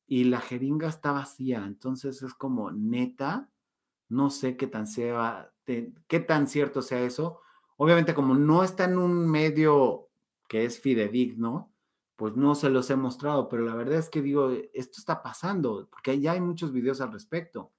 Y 0.06 0.24
la 0.24 0.40
jeringa 0.40 0.88
está 0.88 1.12
vacía. 1.12 1.64
Entonces 1.64 2.22
es 2.22 2.34
como, 2.34 2.70
neta, 2.70 3.50
no 4.08 4.30
sé 4.30 4.56
qué 4.56 4.66
tan, 4.66 4.86
sea, 4.86 5.52
qué 5.64 6.20
tan 6.20 6.46
cierto 6.46 6.82
sea 6.82 7.00
eso. 7.00 7.40
Obviamente, 7.76 8.14
como 8.14 8.34
no 8.34 8.64
está 8.64 8.84
en 8.84 8.98
un 8.98 9.30
medio 9.30 10.08
que 10.48 10.64
es 10.64 10.80
fidedigno, 10.80 11.72
pues 12.16 12.34
no 12.34 12.54
se 12.54 12.70
los 12.70 12.90
he 12.90 12.96
mostrado, 12.96 13.48
pero 13.48 13.64
la 13.64 13.74
verdad 13.74 13.98
es 13.98 14.08
que 14.08 14.22
digo, 14.22 14.50
esto 14.72 14.98
está 14.98 15.22
pasando, 15.22 15.88
porque 15.90 16.18
ya 16.18 16.32
hay 16.32 16.40
muchos 16.40 16.72
videos 16.72 17.00
al 17.00 17.12
respecto. 17.12 17.72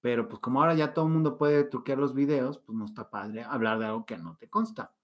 Pero 0.00 0.28
pues 0.28 0.40
como 0.40 0.60
ahora 0.60 0.74
ya 0.74 0.94
todo 0.94 1.06
el 1.06 1.12
mundo 1.12 1.36
puede 1.36 1.64
truquear 1.64 1.98
los 1.98 2.14
videos, 2.14 2.58
pues 2.58 2.78
no 2.78 2.84
está 2.84 3.10
padre 3.10 3.42
hablar 3.42 3.78
de 3.78 3.86
algo 3.86 4.06
que 4.06 4.16
no 4.16 4.36
te 4.36 4.48
consta. 4.48 4.94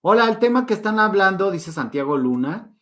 Hola, 0.00 0.28
el 0.28 0.38
tema 0.38 0.66
que 0.66 0.74
están 0.74 0.98
hablando, 0.98 1.50
dice 1.50 1.72
Santiago 1.72 2.16
Luna, 2.16 2.74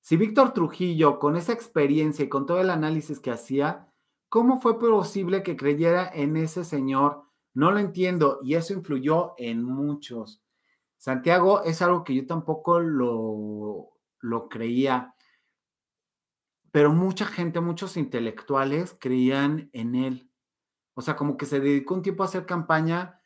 si 0.00 0.16
Víctor 0.16 0.52
Trujillo, 0.52 1.18
con 1.18 1.36
esa 1.36 1.52
experiencia 1.52 2.24
y 2.24 2.28
con 2.28 2.46
todo 2.46 2.60
el 2.60 2.70
análisis 2.70 3.20
que 3.20 3.30
hacía, 3.30 3.87
¿cómo 4.28 4.60
fue 4.60 4.78
posible 4.78 5.42
que 5.42 5.56
creyera 5.56 6.10
en 6.12 6.36
ese 6.36 6.64
señor? 6.64 7.24
No 7.54 7.70
lo 7.70 7.78
entiendo 7.78 8.40
y 8.42 8.54
eso 8.54 8.72
influyó 8.72 9.34
en 9.36 9.64
muchos. 9.64 10.42
Santiago 10.96 11.62
es 11.62 11.82
algo 11.82 12.04
que 12.04 12.14
yo 12.14 12.26
tampoco 12.26 12.80
lo, 12.80 13.90
lo 14.20 14.48
creía 14.48 15.14
pero 16.70 16.92
mucha 16.92 17.26
gente, 17.26 17.60
muchos 17.60 17.96
intelectuales 17.96 18.96
creían 18.98 19.70
en 19.72 19.94
él. 19.94 20.30
O 20.94 21.02
sea, 21.02 21.16
como 21.16 21.36
que 21.36 21.46
se 21.46 21.60
dedicó 21.60 21.94
un 21.94 22.02
tiempo 22.02 22.22
a 22.22 22.26
hacer 22.26 22.46
campaña 22.46 23.20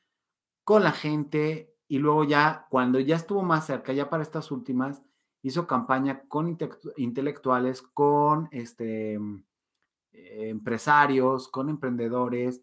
con 0.65 0.85
la 0.85 0.93
gente 0.93 1.75
y 1.89 1.99
luego 1.99 2.25
ya, 2.25 2.67
cuando 2.71 3.01
ya 3.01 3.17
estuvo 3.17 3.43
más 3.43 3.67
cerca, 3.67 3.93
ya 3.93 4.09
para 4.09 4.23
estas 4.23 4.51
últimas, 4.51 5.03
hizo 5.43 5.67
campaña 5.67 6.23
con 6.29 6.57
intelectuales, 6.97 7.83
con 7.83 8.49
este, 8.53 9.19
empresarios, 10.13 11.49
con 11.49 11.69
emprendedores, 11.69 12.63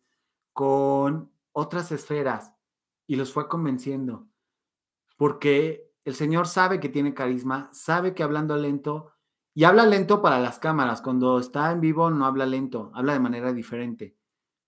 con 0.54 1.32
otras 1.52 1.92
esferas 1.92 2.54
y 3.08 3.16
los 3.16 3.34
fue 3.34 3.48
convenciendo. 3.48 4.28
Porque 5.18 5.92
el 6.06 6.16
Señor 6.16 6.48
sabe 6.48 6.80
que 6.80 6.90
tiene 6.90 7.14
carisma, 7.14 7.70
sabe 7.74 8.14
que 8.14 8.24
hablando 8.24 8.56
lento 8.56 9.14
y 9.54 9.64
habla 9.64 9.86
lento 9.86 10.22
para 10.22 10.40
las 10.40 10.60
cámaras. 10.60 11.02
Cuando 11.02 11.40
está 11.40 11.72
en 11.72 11.82
vivo 11.82 12.10
no 12.10 12.26
habla 12.26 12.46
lento, 12.46 12.92
habla 12.94 13.14
de 13.14 13.20
manera 13.20 13.54
diferente. 13.54 14.16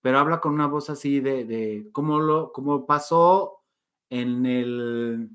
Pero 0.01 0.19
habla 0.19 0.41
con 0.41 0.53
una 0.53 0.67
voz 0.67 0.89
así 0.89 1.19
de, 1.19 1.45
de 1.45 1.89
como 1.91 2.19
lo, 2.19 2.51
como 2.51 2.85
pasó 2.85 3.63
en 4.09 4.45
el, 4.45 5.29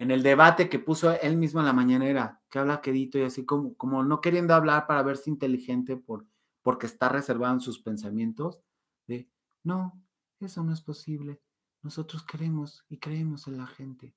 en 0.00 0.10
el 0.10 0.22
debate 0.22 0.70
que 0.70 0.78
puso 0.78 1.12
él 1.20 1.36
mismo 1.36 1.60
en 1.60 1.66
la 1.66 1.74
mañanera, 1.74 2.40
que 2.48 2.58
habla 2.58 2.80
quedito 2.80 3.18
y 3.18 3.22
así 3.22 3.44
como, 3.44 3.74
como 3.74 4.02
no 4.02 4.22
queriendo 4.22 4.54
hablar 4.54 4.86
para 4.86 5.02
verse 5.02 5.28
inteligente 5.28 5.94
por, 5.98 6.26
porque 6.62 6.86
está 6.86 7.10
reservado 7.10 7.52
en 7.52 7.60
sus 7.60 7.80
pensamientos, 7.80 8.62
de 9.06 9.28
no, 9.62 10.02
eso 10.40 10.64
no 10.64 10.72
es 10.72 10.80
posible. 10.80 11.42
Nosotros 11.82 12.24
queremos 12.24 12.82
y 12.88 12.96
creemos 12.96 13.46
en 13.46 13.58
la 13.58 13.66
gente. 13.66 14.14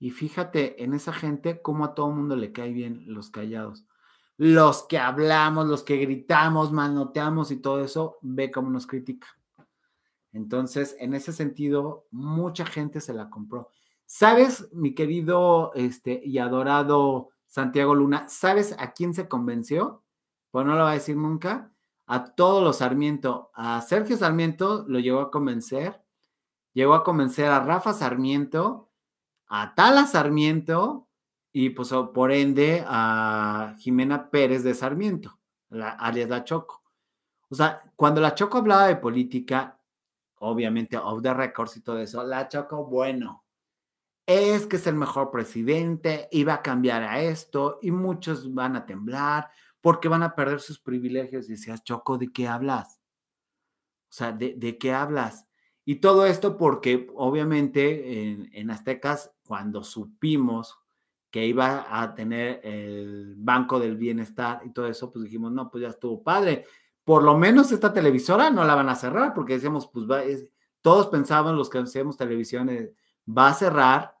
Y 0.00 0.10
fíjate 0.10 0.82
en 0.82 0.94
esa 0.94 1.12
gente 1.12 1.62
cómo 1.62 1.84
a 1.84 1.94
todo 1.94 2.10
mundo 2.10 2.34
le 2.34 2.50
cae 2.50 2.72
bien 2.72 3.04
los 3.06 3.30
callados. 3.30 3.86
Los 4.36 4.82
que 4.82 4.98
hablamos, 4.98 5.68
los 5.68 5.84
que 5.84 5.98
gritamos, 5.98 6.72
manoteamos 6.72 7.52
y 7.52 7.58
todo 7.58 7.84
eso, 7.84 8.18
ve 8.20 8.50
cómo 8.50 8.68
nos 8.68 8.88
critica. 8.88 9.28
Entonces, 10.32 10.96
en 10.98 11.14
ese 11.14 11.32
sentido, 11.32 12.08
mucha 12.10 12.66
gente 12.66 13.00
se 13.00 13.14
la 13.14 13.30
compró. 13.30 13.70
¿Sabes, 14.10 14.72
mi 14.72 14.94
querido 14.94 15.70
este, 15.74 16.18
y 16.24 16.38
adorado 16.38 17.28
Santiago 17.46 17.94
Luna, 17.94 18.26
sabes 18.28 18.74
a 18.78 18.92
quién 18.92 19.12
se 19.12 19.28
convenció? 19.28 20.02
Pues 20.50 20.64
no 20.64 20.74
lo 20.76 20.84
va 20.84 20.92
a 20.92 20.94
decir 20.94 21.16
nunca. 21.16 21.72
A 22.06 22.34
todos 22.34 22.64
los 22.64 22.78
Sarmiento. 22.78 23.50
A 23.52 23.82
Sergio 23.82 24.16
Sarmiento 24.16 24.86
lo 24.88 24.98
llegó 24.98 25.20
a 25.20 25.30
convencer. 25.30 26.02
Llegó 26.72 26.94
a 26.94 27.04
convencer 27.04 27.50
a 27.50 27.60
Rafa 27.60 27.92
Sarmiento 27.92 28.88
a 29.48 29.74
Tala 29.74 30.06
Sarmiento 30.06 31.08
y 31.52 31.70
pues 31.70 31.92
por 32.14 32.32
ende 32.32 32.84
a 32.86 33.74
Jimena 33.78 34.30
Pérez 34.30 34.62
de 34.62 34.74
Sarmiento, 34.74 35.38
la, 35.70 35.90
alias 35.90 36.28
La 36.28 36.44
Choco. 36.44 36.82
O 37.48 37.54
sea, 37.54 37.82
cuando 37.96 38.20
La 38.20 38.34
Choco 38.34 38.58
hablaba 38.58 38.86
de 38.86 38.96
política, 38.96 39.80
obviamente 40.36 40.96
off 40.96 41.22
the 41.22 41.34
records 41.34 41.76
y 41.76 41.80
todo 41.80 41.98
eso, 41.98 42.22
La 42.22 42.48
Choco, 42.48 42.84
bueno, 42.84 43.44
es 44.28 44.66
que 44.66 44.76
es 44.76 44.86
el 44.86 44.94
mejor 44.94 45.30
presidente 45.30 46.28
y 46.30 46.44
va 46.44 46.54
a 46.54 46.62
cambiar 46.62 47.02
a 47.02 47.22
esto 47.22 47.78
y 47.80 47.90
muchos 47.90 48.52
van 48.52 48.76
a 48.76 48.84
temblar 48.84 49.48
porque 49.80 50.08
van 50.08 50.22
a 50.22 50.34
perder 50.34 50.60
sus 50.60 50.78
privilegios. 50.78 51.46
Y 51.46 51.52
decías, 51.52 51.82
Choco, 51.82 52.18
¿de 52.18 52.30
qué 52.30 52.46
hablas? 52.46 53.00
O 54.10 54.12
sea, 54.12 54.32
¿de, 54.32 54.54
de 54.54 54.76
qué 54.76 54.92
hablas? 54.92 55.46
Y 55.86 55.96
todo 55.96 56.26
esto 56.26 56.58
porque 56.58 57.08
obviamente 57.14 58.30
en, 58.30 58.50
en 58.52 58.70
Aztecas 58.70 59.32
cuando 59.44 59.82
supimos 59.82 60.78
que 61.30 61.46
iba 61.46 61.86
a 61.88 62.14
tener 62.14 62.60
el 62.64 63.34
Banco 63.38 63.80
del 63.80 63.96
Bienestar 63.96 64.60
y 64.62 64.74
todo 64.74 64.88
eso, 64.88 65.10
pues 65.10 65.24
dijimos, 65.24 65.52
no, 65.52 65.70
pues 65.70 65.80
ya 65.80 65.88
estuvo 65.88 66.22
padre. 66.22 66.66
Por 67.02 67.22
lo 67.22 67.38
menos 67.38 67.72
esta 67.72 67.94
televisora 67.94 68.50
no 68.50 68.62
la 68.64 68.74
van 68.74 68.90
a 68.90 68.94
cerrar, 68.94 69.32
porque 69.32 69.54
decíamos, 69.54 69.86
pues 69.86 70.04
va, 70.04 70.20
todos 70.82 71.06
pensaban, 71.06 71.56
los 71.56 71.70
que 71.70 71.78
hacíamos 71.78 72.18
televisiones, 72.18 72.90
va 73.26 73.48
a 73.48 73.54
cerrar 73.54 74.17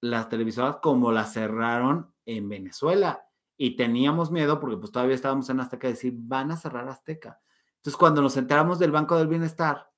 las 0.00 0.28
televisoras 0.28 0.76
como 0.76 1.12
la 1.12 1.24
cerraron 1.24 2.12
en 2.24 2.48
Venezuela. 2.48 3.24
Y 3.56 3.76
teníamos 3.76 4.30
miedo 4.30 4.60
porque 4.60 4.76
pues 4.76 4.92
todavía 4.92 5.16
estábamos 5.16 5.50
en 5.50 5.60
Azteca, 5.60 5.88
decir, 5.88 6.14
van 6.16 6.52
a 6.52 6.56
cerrar 6.56 6.88
Azteca. 6.88 7.40
Entonces, 7.76 7.96
cuando 7.96 8.22
nos 8.22 8.36
enteramos 8.36 8.78
del 8.78 8.92
Banco 8.92 9.16
del 9.16 9.28
Bienestar, 9.28 9.90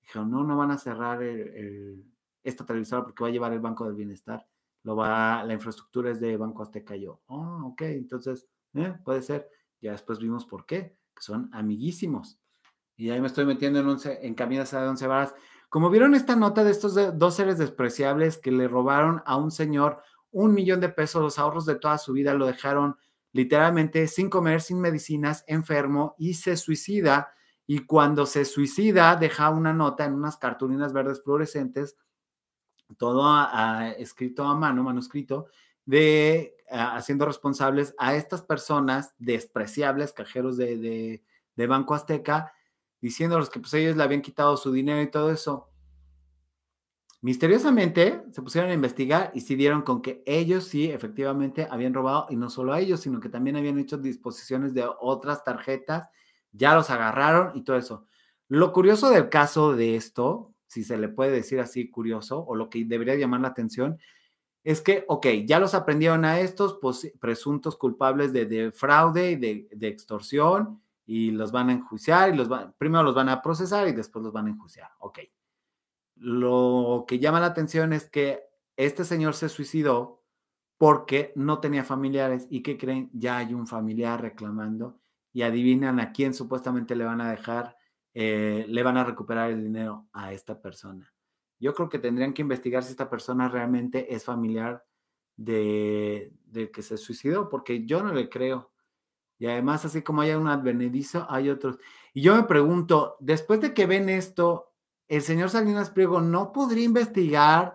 dijeron, 0.00 0.30
no, 0.30 0.44
no 0.44 0.56
van 0.56 0.70
a 0.70 0.78
cerrar 0.78 1.22
el 1.22 2.12
esta 2.42 2.66
televisora 2.66 3.04
porque 3.04 3.22
va 3.22 3.28
a 3.28 3.32
llevar 3.32 3.52
el 3.52 3.60
Banco 3.60 3.84
del 3.84 3.94
Bienestar, 3.94 4.46
lo 4.82 4.96
va, 4.96 5.44
la 5.44 5.52
infraestructura 5.52 6.10
es 6.10 6.20
de 6.20 6.36
Banco 6.36 6.62
Azteca. 6.62 6.96
yo, 6.96 7.22
oh, 7.26 7.66
ok, 7.66 7.82
entonces, 7.82 8.48
eh, 8.74 8.94
puede 9.04 9.22
ser. 9.22 9.48
Ya 9.80 9.92
después 9.92 10.18
vimos 10.18 10.46
por 10.46 10.64
qué, 10.66 10.98
que 11.14 11.22
son 11.22 11.48
amiguísimos. 11.52 12.38
Y 12.96 13.10
ahí 13.10 13.20
me 13.20 13.26
estoy 13.26 13.46
metiendo 13.46 13.80
en, 13.80 13.88
once, 13.88 14.18
en 14.24 14.34
caminas 14.34 14.70
de 14.70 14.78
once 14.78 15.06
varas. 15.06 15.34
Como 15.72 15.88
vieron 15.88 16.14
esta 16.14 16.36
nota 16.36 16.64
de 16.64 16.70
estos 16.70 16.94
dos 17.18 17.34
seres 17.34 17.56
despreciables 17.56 18.36
que 18.36 18.52
le 18.52 18.68
robaron 18.68 19.22
a 19.24 19.36
un 19.36 19.50
señor 19.50 20.02
un 20.30 20.52
millón 20.52 20.80
de 20.80 20.90
pesos, 20.90 21.22
los 21.22 21.38
ahorros 21.38 21.64
de 21.64 21.76
toda 21.76 21.96
su 21.96 22.12
vida, 22.12 22.34
lo 22.34 22.44
dejaron 22.44 22.96
literalmente 23.32 24.06
sin 24.06 24.28
comer, 24.28 24.60
sin 24.60 24.82
medicinas, 24.82 25.44
enfermo 25.46 26.14
y 26.18 26.34
se 26.34 26.58
suicida. 26.58 27.32
Y 27.66 27.86
cuando 27.86 28.26
se 28.26 28.44
suicida, 28.44 29.16
deja 29.16 29.48
una 29.48 29.72
nota 29.72 30.04
en 30.04 30.12
unas 30.12 30.36
cartulinas 30.36 30.92
verdes 30.92 31.22
fluorescentes 31.22 31.96
todo 32.98 33.24
escrito 33.96 34.44
a 34.44 34.54
mano, 34.54 34.82
manuscrito, 34.82 35.46
de 35.86 36.54
haciendo 36.68 37.24
responsables 37.24 37.94
a 37.96 38.14
estas 38.14 38.42
personas 38.42 39.14
despreciables, 39.18 40.12
cajeros 40.12 40.58
de, 40.58 41.22
Banco 41.56 41.94
Azteca, 41.94 42.52
diciéndoles 43.02 43.50
que 43.50 43.60
pues 43.60 43.74
ellos 43.74 43.96
le 43.96 44.02
habían 44.02 44.22
quitado 44.22 44.56
su 44.56 44.72
dinero 44.72 45.02
y 45.02 45.10
todo 45.10 45.30
eso. 45.30 45.68
Misteriosamente 47.20 48.22
se 48.32 48.42
pusieron 48.42 48.70
a 48.70 48.74
investigar 48.74 49.30
y 49.34 49.42
se 49.42 49.54
dieron 49.54 49.82
con 49.82 50.00
que 50.00 50.22
ellos 50.24 50.64
sí 50.64 50.90
efectivamente 50.90 51.68
habían 51.70 51.94
robado 51.94 52.26
y 52.30 52.36
no 52.36 52.48
solo 52.48 52.72
a 52.72 52.80
ellos, 52.80 53.00
sino 53.00 53.20
que 53.20 53.28
también 53.28 53.56
habían 53.56 53.78
hecho 53.78 53.98
disposiciones 53.98 54.72
de 54.72 54.88
otras 55.00 55.44
tarjetas, 55.44 56.08
ya 56.52 56.74
los 56.74 56.90
agarraron 56.90 57.56
y 57.56 57.62
todo 57.62 57.76
eso. 57.76 58.06
Lo 58.48 58.72
curioso 58.72 59.10
del 59.10 59.28
caso 59.28 59.74
de 59.74 59.96
esto, 59.96 60.52
si 60.66 60.84
se 60.84 60.98
le 60.98 61.08
puede 61.08 61.30
decir 61.30 61.60
así 61.60 61.90
curioso, 61.90 62.44
o 62.44 62.56
lo 62.56 62.70
que 62.70 62.84
debería 62.84 63.14
llamar 63.14 63.40
la 63.40 63.48
atención, 63.48 63.98
es 64.64 64.80
que, 64.80 65.04
ok, 65.08 65.26
ya 65.44 65.58
los 65.58 65.74
aprendieron 65.74 66.24
a 66.24 66.40
estos 66.40 66.78
pues, 66.80 67.12
presuntos 67.20 67.76
culpables 67.76 68.32
de, 68.32 68.70
fraude 68.72 69.32
y 69.32 69.36
de, 69.36 69.88
extorsión 69.88 70.80
y 71.12 71.30
los 71.30 71.52
van 71.52 71.68
a 71.68 71.72
enjuiciar 71.72 72.32
y 72.32 72.36
los 72.36 72.48
primero 72.78 73.04
los 73.04 73.14
van 73.14 73.28
a 73.28 73.42
procesar 73.42 73.86
y 73.88 73.92
después 73.92 74.22
los 74.22 74.32
van 74.32 74.46
a 74.46 74.50
enjuiciar. 74.50 74.88
Ok. 75.00 75.18
Lo 76.16 77.04
que 77.06 77.18
llama 77.18 77.40
la 77.40 77.46
atención 77.46 77.92
es 77.92 78.08
que 78.08 78.44
este 78.76 79.04
señor 79.04 79.34
se 79.34 79.48
suicidó 79.48 80.22
porque 80.78 81.32
no 81.36 81.60
tenía 81.60 81.84
familiares 81.84 82.46
y 82.48 82.62
que 82.62 82.78
creen, 82.78 83.10
ya 83.12 83.38
hay 83.38 83.52
un 83.52 83.66
familiar 83.66 84.22
reclamando 84.22 85.00
y 85.32 85.42
adivinan 85.42 86.00
a 86.00 86.12
quién 86.12 86.32
supuestamente 86.32 86.96
le 86.96 87.04
van 87.04 87.20
a 87.20 87.30
dejar 87.30 87.76
eh, 88.14 88.66
le 88.68 88.82
van 88.82 88.98
a 88.98 89.04
recuperar 89.04 89.50
el 89.50 89.62
dinero 89.62 90.08
a 90.12 90.32
esta 90.32 90.60
persona. 90.60 91.12
Yo 91.58 91.74
creo 91.74 91.88
que 91.88 91.98
tendrían 91.98 92.34
que 92.34 92.42
investigar 92.42 92.82
si 92.82 92.90
esta 92.90 93.08
persona 93.08 93.48
realmente 93.48 94.14
es 94.14 94.24
familiar 94.24 94.84
de, 95.36 96.32
que 96.72 96.82
se 96.82 96.96
suicidó, 96.98 97.48
porque 97.48 97.86
yo 97.86 98.02
no 98.02 98.12
le 98.12 98.28
creo. 98.28 98.71
Y 99.42 99.46
además, 99.48 99.84
así 99.84 100.02
como 100.02 100.20
hay 100.20 100.30
un 100.34 100.46
advenedizo, 100.46 101.26
hay 101.28 101.50
otros. 101.50 101.76
Y 102.14 102.22
yo 102.22 102.36
me 102.36 102.44
pregunto, 102.44 103.16
después 103.18 103.60
de 103.60 103.74
que 103.74 103.86
ven 103.86 104.08
esto, 104.08 104.70
el 105.08 105.20
señor 105.20 105.50
Salinas 105.50 105.90
Priego 105.90 106.20
no 106.20 106.52
podría 106.52 106.84
investigar 106.84 107.74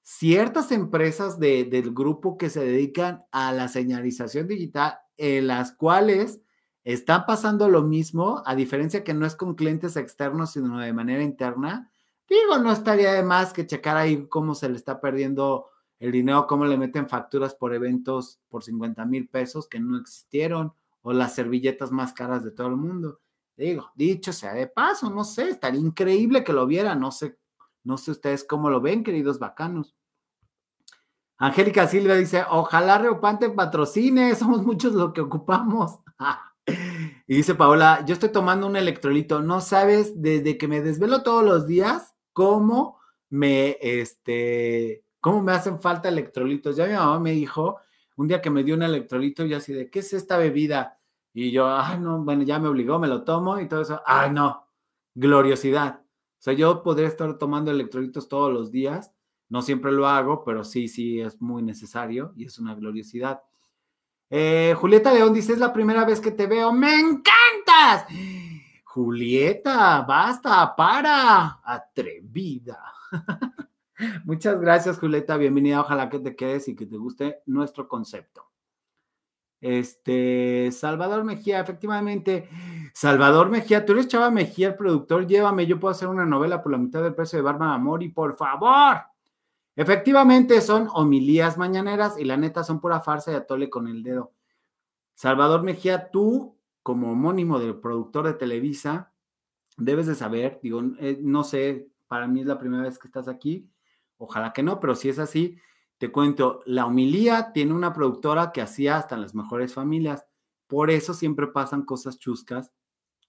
ciertas 0.00 0.72
empresas 0.72 1.38
del 1.38 1.92
grupo 1.92 2.38
que 2.38 2.48
se 2.48 2.64
dedican 2.64 3.26
a 3.30 3.52
la 3.52 3.68
señalización 3.68 4.48
digital, 4.48 5.00
en 5.18 5.48
las 5.48 5.72
cuales 5.72 6.40
está 6.82 7.26
pasando 7.26 7.68
lo 7.68 7.82
mismo, 7.82 8.42
a 8.46 8.54
diferencia 8.54 9.04
que 9.04 9.12
no 9.12 9.26
es 9.26 9.36
con 9.36 9.54
clientes 9.54 9.96
externos, 9.96 10.52
sino 10.52 10.78
de 10.78 10.94
manera 10.94 11.22
interna. 11.22 11.92
Digo, 12.26 12.56
no 12.56 12.72
estaría 12.72 13.12
de 13.12 13.22
más 13.22 13.52
que 13.52 13.66
checar 13.66 13.98
ahí 13.98 14.26
cómo 14.30 14.54
se 14.54 14.70
le 14.70 14.76
está 14.76 14.98
perdiendo 14.98 15.66
el 15.98 16.10
dinero, 16.10 16.46
cómo 16.46 16.64
le 16.64 16.78
meten 16.78 17.06
facturas 17.06 17.54
por 17.54 17.74
eventos 17.74 18.40
por 18.48 18.64
50 18.64 19.04
mil 19.04 19.28
pesos 19.28 19.68
que 19.68 19.78
no 19.78 19.98
existieron, 19.98 20.72
o 21.02 21.12
las 21.12 21.34
servilletas 21.34 21.90
más 21.90 22.12
caras 22.12 22.44
de 22.44 22.50
todo 22.50 22.68
el 22.68 22.76
mundo. 22.76 23.20
Digo, 23.56 23.90
dicho 23.94 24.32
sea 24.32 24.54
de 24.54 24.66
paso, 24.66 25.10
no 25.10 25.24
sé, 25.24 25.50
estaría 25.50 25.80
increíble 25.80 26.42
que 26.42 26.52
lo 26.52 26.66
vieran, 26.66 27.00
no 27.00 27.12
sé, 27.12 27.38
no 27.84 27.98
sé 27.98 28.12
ustedes 28.12 28.44
cómo 28.44 28.70
lo 28.70 28.80
ven, 28.80 29.04
queridos 29.04 29.38
bacanos. 29.38 29.94
Angélica 31.38 31.88
Silva 31.88 32.14
dice, 32.14 32.44
ojalá 32.48 32.98
Reopante 32.98 33.50
patrocine, 33.50 34.34
somos 34.36 34.62
muchos 34.62 34.94
lo 34.94 35.12
que 35.12 35.20
ocupamos. 35.20 35.98
y 37.26 37.36
dice 37.36 37.54
Paola, 37.54 38.04
yo 38.06 38.14
estoy 38.14 38.30
tomando 38.30 38.66
un 38.66 38.76
electrolito, 38.76 39.42
no 39.42 39.60
sabes, 39.60 40.20
desde 40.22 40.56
que 40.56 40.68
me 40.68 40.80
desvelo 40.80 41.22
todos 41.22 41.44
los 41.44 41.66
días, 41.66 42.14
cómo 42.32 43.00
me, 43.28 43.76
este, 43.80 45.04
cómo 45.20 45.42
me 45.42 45.52
hacen 45.52 45.80
falta 45.80 46.08
electrolitos. 46.08 46.76
Ya 46.76 46.86
mi 46.86 46.94
mamá 46.94 47.18
me 47.18 47.32
dijo, 47.32 47.78
un 48.16 48.28
día 48.28 48.40
que 48.40 48.50
me 48.50 48.64
dio 48.64 48.74
un 48.74 48.82
electrolito, 48.82 49.44
yo 49.44 49.56
así 49.56 49.72
de, 49.72 49.90
¿qué 49.90 50.00
es 50.00 50.12
esta 50.12 50.36
bebida? 50.38 50.98
Y 51.34 51.50
yo, 51.50 51.68
ay, 51.68 51.98
no, 51.98 52.22
bueno, 52.22 52.42
ya 52.42 52.58
me 52.58 52.68
obligó, 52.68 52.98
me 52.98 53.08
lo 53.08 53.24
tomo 53.24 53.58
y 53.58 53.68
todo 53.68 53.82
eso. 53.82 54.02
Ay, 54.04 54.30
no, 54.30 54.66
gloriosidad. 55.14 56.00
O 56.00 56.42
sea, 56.44 56.52
yo 56.52 56.82
podría 56.82 57.08
estar 57.08 57.38
tomando 57.38 57.70
electrolitos 57.70 58.28
todos 58.28 58.52
los 58.52 58.70
días. 58.70 59.12
No 59.48 59.62
siempre 59.62 59.92
lo 59.92 60.06
hago, 60.06 60.44
pero 60.44 60.64
sí, 60.64 60.88
sí, 60.88 61.20
es 61.20 61.40
muy 61.40 61.62
necesario 61.62 62.32
y 62.36 62.46
es 62.46 62.58
una 62.58 62.74
gloriosidad. 62.74 63.42
Eh, 64.28 64.74
Julieta 64.78 65.12
León 65.12 65.32
dice, 65.32 65.52
es 65.52 65.58
la 65.58 65.72
primera 65.72 66.04
vez 66.04 66.20
que 66.20 66.30
te 66.30 66.46
veo. 66.46 66.72
¡Me 66.72 66.98
encantas! 66.98 68.06
Julieta, 68.84 70.02
basta, 70.02 70.74
para. 70.74 71.60
Atrevida. 71.62 72.78
Muchas 74.24 74.60
gracias, 74.60 74.98
Julieta. 74.98 75.36
Bienvenida. 75.36 75.80
Ojalá 75.80 76.08
que 76.08 76.18
te 76.18 76.36
quedes 76.36 76.68
y 76.68 76.76
que 76.76 76.86
te 76.86 76.96
guste 76.96 77.42
nuestro 77.46 77.88
concepto. 77.88 78.52
Este, 79.60 80.70
Salvador 80.72 81.22
Mejía, 81.22 81.60
efectivamente. 81.60 82.48
Salvador 82.94 83.48
Mejía, 83.48 83.86
tú 83.86 83.92
eres 83.92 84.08
Chava 84.08 84.30
Mejía, 84.30 84.68
el 84.68 84.74
productor, 84.74 85.26
llévame, 85.26 85.66
yo 85.66 85.78
puedo 85.78 85.92
hacer 85.92 86.08
una 86.08 86.26
novela 86.26 86.62
por 86.62 86.72
la 86.72 86.78
mitad 86.78 87.02
del 87.02 87.14
precio 87.14 87.38
de 87.38 87.44
Barba 87.44 87.72
Amor 87.72 88.02
y 88.02 88.08
por 88.08 88.36
favor. 88.36 89.02
Efectivamente 89.76 90.60
son 90.60 90.88
homilías 90.92 91.56
mañaneras 91.56 92.18
y 92.18 92.24
la 92.24 92.36
neta 92.36 92.64
son 92.64 92.80
pura 92.80 93.00
farsa 93.00 93.32
y 93.32 93.36
atole 93.36 93.70
con 93.70 93.86
el 93.86 94.02
dedo. 94.02 94.32
Salvador 95.14 95.62
Mejía, 95.62 96.10
tú 96.10 96.58
como 96.82 97.12
homónimo 97.12 97.60
del 97.60 97.76
productor 97.76 98.26
de 98.26 98.34
Televisa, 98.34 99.12
debes 99.76 100.06
de 100.08 100.16
saber, 100.16 100.58
digo, 100.60 100.82
eh, 100.98 101.18
no 101.22 101.44
sé, 101.44 101.88
para 102.08 102.26
mí 102.26 102.40
es 102.40 102.46
la 102.46 102.58
primera 102.58 102.82
vez 102.82 102.98
que 102.98 103.06
estás 103.06 103.28
aquí, 103.28 103.70
ojalá 104.22 104.52
que 104.52 104.62
no, 104.62 104.78
pero 104.78 104.94
si 104.94 105.08
es 105.08 105.18
así, 105.18 105.58
te 105.98 106.12
cuento, 106.12 106.62
la 106.64 106.86
homilía 106.86 107.52
tiene 107.52 107.74
una 107.74 107.92
productora 107.92 108.52
que 108.52 108.60
hacía 108.60 108.96
hasta 108.96 109.16
las 109.16 109.34
mejores 109.34 109.74
familias. 109.74 110.26
Por 110.68 110.90
eso 110.90 111.12
siempre 111.12 111.48
pasan 111.48 111.82
cosas 111.82 112.18
chuscas 112.18 112.72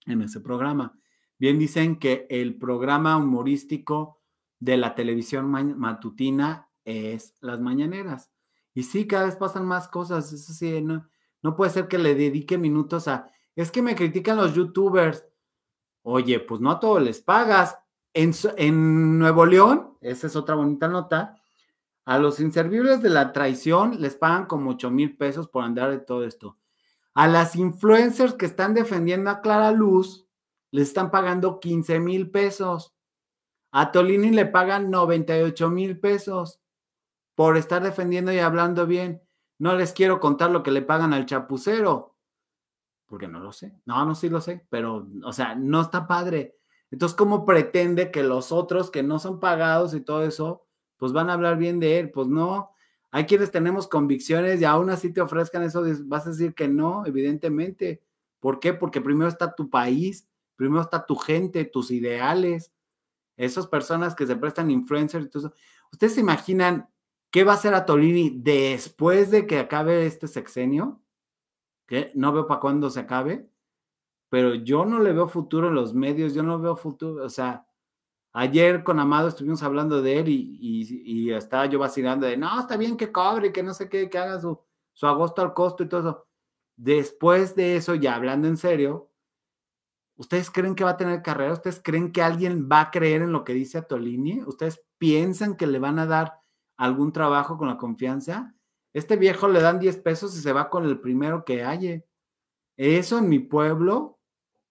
en 0.06 0.22
ese 0.22 0.40
programa. 0.40 0.98
Bien 1.40 1.58
dicen 1.58 1.98
que 1.98 2.28
el 2.30 2.58
programa 2.58 3.18
humorístico 3.18 4.22
de 4.60 4.78
la 4.78 4.94
televisión 4.94 5.50
matutina 5.50 6.70
es 6.86 7.36
las 7.42 7.60
mañaneras. 7.60 8.32
Y 8.76 8.84
sí, 8.84 9.08
cada 9.08 9.26
vez 9.26 9.36
pasan 9.36 9.66
más 9.66 9.88
cosas. 9.88 10.32
Eso 10.32 10.54
sí, 10.54 10.80
no, 10.82 11.08
no 11.42 11.56
puede 11.56 11.72
ser 11.72 11.88
que 11.88 11.98
le 11.98 12.14
dedique 12.14 12.58
minutos 12.58 13.08
a, 13.08 13.32
es 13.56 13.72
que 13.72 13.82
me 13.82 13.96
critican 13.96 14.38
los 14.38 14.54
youtubers. 14.54 15.26
Oye, 16.04 16.40
pues 16.40 16.62
no 16.62 16.70
a 16.72 16.80
todos 16.80 17.02
les 17.02 17.20
pagas. 17.20 17.78
En, 18.14 19.18
Nuevo 19.18 19.46
León, 19.46 19.98
esa 20.02 20.28
es 20.28 20.36
otra 20.36 20.56
bonita 20.56 20.88
nota, 20.88 21.42
a 22.06 22.20
los 22.20 22.40
inservibles 22.40 23.02
de 23.02 23.10
la 23.10 23.32
traición 23.34 24.02
les 24.02 24.16
pagan 24.16 24.46
como 24.46 24.72
8 24.72 24.92
mil 24.92 25.18
pesos 25.18 25.48
por 25.48 25.64
andar 25.64 25.90
de 25.90 26.00
todo 26.00 26.26
esto. 26.26 26.58
A 27.14 27.28
las 27.28 27.56
influencers 27.56 28.34
que 28.34 28.46
están 28.46 28.74
defendiendo 28.74 29.30
a 29.30 29.42
Clara 29.42 29.72
Luz, 29.72 30.28
les 30.72 30.90
están 30.90 31.12
pagando 31.12 31.60
15 31.60 32.00
mil 32.00 32.30
pesos. 32.30 32.94
A 33.72 33.92
Tolini 33.92 34.32
le 34.32 34.46
pagan 34.46 34.92
98 34.92 35.70
mil 35.70 36.00
pesos 36.00 36.60
por 37.36 37.58
estar 37.58 37.82
defendiendo 37.82 38.32
y 38.32 38.40
hablando 38.40 38.86
bien. 38.86 39.22
No 39.60 39.76
les 39.76 39.94
quiero 39.94 40.20
contar 40.20 40.52
lo 40.52 40.62
que 40.62 40.72
le 40.72 40.82
pagan 40.82 41.14
al 41.14 41.26
chapucero, 41.26 42.16
porque 43.06 43.28
no 43.28 43.40
lo 43.40 43.52
sé. 43.52 43.80
No, 43.86 44.06
no, 44.06 44.14
sí 44.14 44.30
lo 44.30 44.42
sé, 44.42 44.66
pero, 44.70 45.08
o 45.24 45.32
sea, 45.32 45.56
no 45.56 45.82
está 45.82 46.06
padre. 46.08 46.58
Entonces, 46.94 47.18
¿cómo 47.18 47.44
pretende 47.44 48.12
que 48.12 48.22
los 48.22 48.52
otros 48.52 48.92
que 48.92 49.02
no 49.02 49.18
son 49.18 49.40
pagados 49.40 49.96
y 49.96 50.02
todo 50.02 50.24
eso, 50.24 50.68
pues 50.98 51.12
van 51.12 51.32
a 51.32 51.34
hablar 51.34 51.58
bien 51.58 51.80
de 51.80 51.98
él, 51.98 52.12
pues 52.12 52.28
no. 52.28 52.70
Hay 53.10 53.26
quienes 53.26 53.50
tenemos 53.50 53.88
convicciones 53.88 54.62
y 54.62 54.66
aún 54.66 54.92
así 54.92 55.12
te 55.12 55.20
ofrezcan 55.20 55.64
eso, 55.64 55.84
vas 56.06 56.28
a 56.28 56.30
decir 56.30 56.54
que 56.54 56.68
no, 56.68 57.04
evidentemente. 57.08 58.04
¿Por 58.40 58.60
qué? 58.60 58.76
Porque 58.76 59.02
primero 59.02 59.28
está 59.28 59.56
tu 59.56 59.72
país, 59.72 60.30
primero 60.56 60.82
está 60.84 61.04
tu 61.04 61.16
gente, 61.16 61.66
tus 61.66 61.90
ideales, 61.90 62.72
esas 63.38 63.66
personas 63.66 64.14
que 64.14 64.28
se 64.28 64.36
prestan 64.36 64.70
influencers 64.70 65.26
y 65.26 65.30
todo 65.30 65.48
eso. 65.48 65.56
¿Ustedes 65.92 66.14
se 66.14 66.20
imaginan 66.20 66.90
qué 67.32 67.44
va 67.44 67.54
a 67.54 67.56
hacer 67.56 67.74
a 67.74 67.88
Tolini 67.88 68.38
después 68.38 69.32
de 69.32 69.48
que 69.48 69.58
acabe 69.58 70.06
este 70.06 70.28
sexenio? 70.28 71.02
Que 71.88 72.12
no 72.14 72.32
veo 72.32 72.46
para 72.46 72.60
cuándo 72.60 72.92
se 72.92 73.00
acabe, 73.00 73.50
pero 74.34 74.56
yo 74.56 74.84
no 74.84 75.00
le 75.00 75.14
veo 75.14 75.28
futuro 75.28 75.68
en 75.68 75.76
los 75.76 75.94
medios, 75.94 76.34
yo 76.34 76.42
no 76.42 76.58
veo 76.58 76.76
futuro, 76.76 77.24
o 77.24 77.30
sea, 77.30 77.68
Ayer 78.36 78.84
con 78.84 79.00
Amado 79.00 79.28
estuvimos 79.28 79.62
hablando 79.62 80.02
de 80.02 80.18
él 80.18 80.30
y, 80.30 80.58
y, 80.60 81.32
estaba 81.32 81.68
yo 81.68 81.78
vacilando 81.78 82.26
de, 82.26 82.36
no, 82.36 82.60
está 82.60 82.78
bien 82.78 82.98
que 82.98 83.12
cobre, 83.12 83.54
que 83.54 83.62
no 83.62 83.76
sé 83.76 83.90
qué, 83.90 84.10
que 84.10 84.18
haga 84.18 84.42
su, 84.42 84.60
su 84.92 85.06
agosto 85.06 85.44
al 85.44 85.54
costo 85.54 85.84
y 85.84 85.88
todo 85.88 86.00
eso. 86.00 86.26
Después 86.76 87.56
de 87.56 87.76
eso, 87.76 87.94
ya 87.94 88.16
hablando 88.16 88.48
en 88.48 88.58
serio, 88.58 89.12
¿ustedes 90.16 90.50
creen 90.50 90.74
que 90.74 90.84
va 90.84 90.92
a 90.92 90.98
tener 90.98 91.22
carrera? 91.22 91.54
¿Ustedes 91.54 91.80
creen 91.84 92.12
que 92.12 92.24
alguien 92.24 92.68
va 92.68 92.82
a 92.82 92.90
creer 92.90 93.22
en 93.22 93.34
lo 93.34 93.44
que 93.44 93.54
dice 93.54 93.78
Atolini? 93.78 94.42
¿Ustedes 94.48 94.84
piensan 94.98 95.56
que 95.56 95.68
le 95.68 95.78
van 95.78 96.00
a 96.00 96.08
dar 96.08 96.40
algún 96.76 97.14
trabajo 97.14 97.60
con 97.60 97.68
la 97.68 97.78
confianza? 97.78 98.56
Este 98.94 99.16
viejo 99.16 99.48
le 99.48 99.62
dan 99.62 99.78
10 99.78 99.98
pesos 99.98 100.36
y 100.36 100.42
se 100.42 100.54
va 100.54 100.72
con 100.72 100.86
el 100.86 101.00
primero 101.00 101.46
que 101.46 101.64
halle. 101.64 102.08
Eso 102.78 103.20
en 103.20 103.30
mi 103.30 103.38
pueblo 103.38 104.22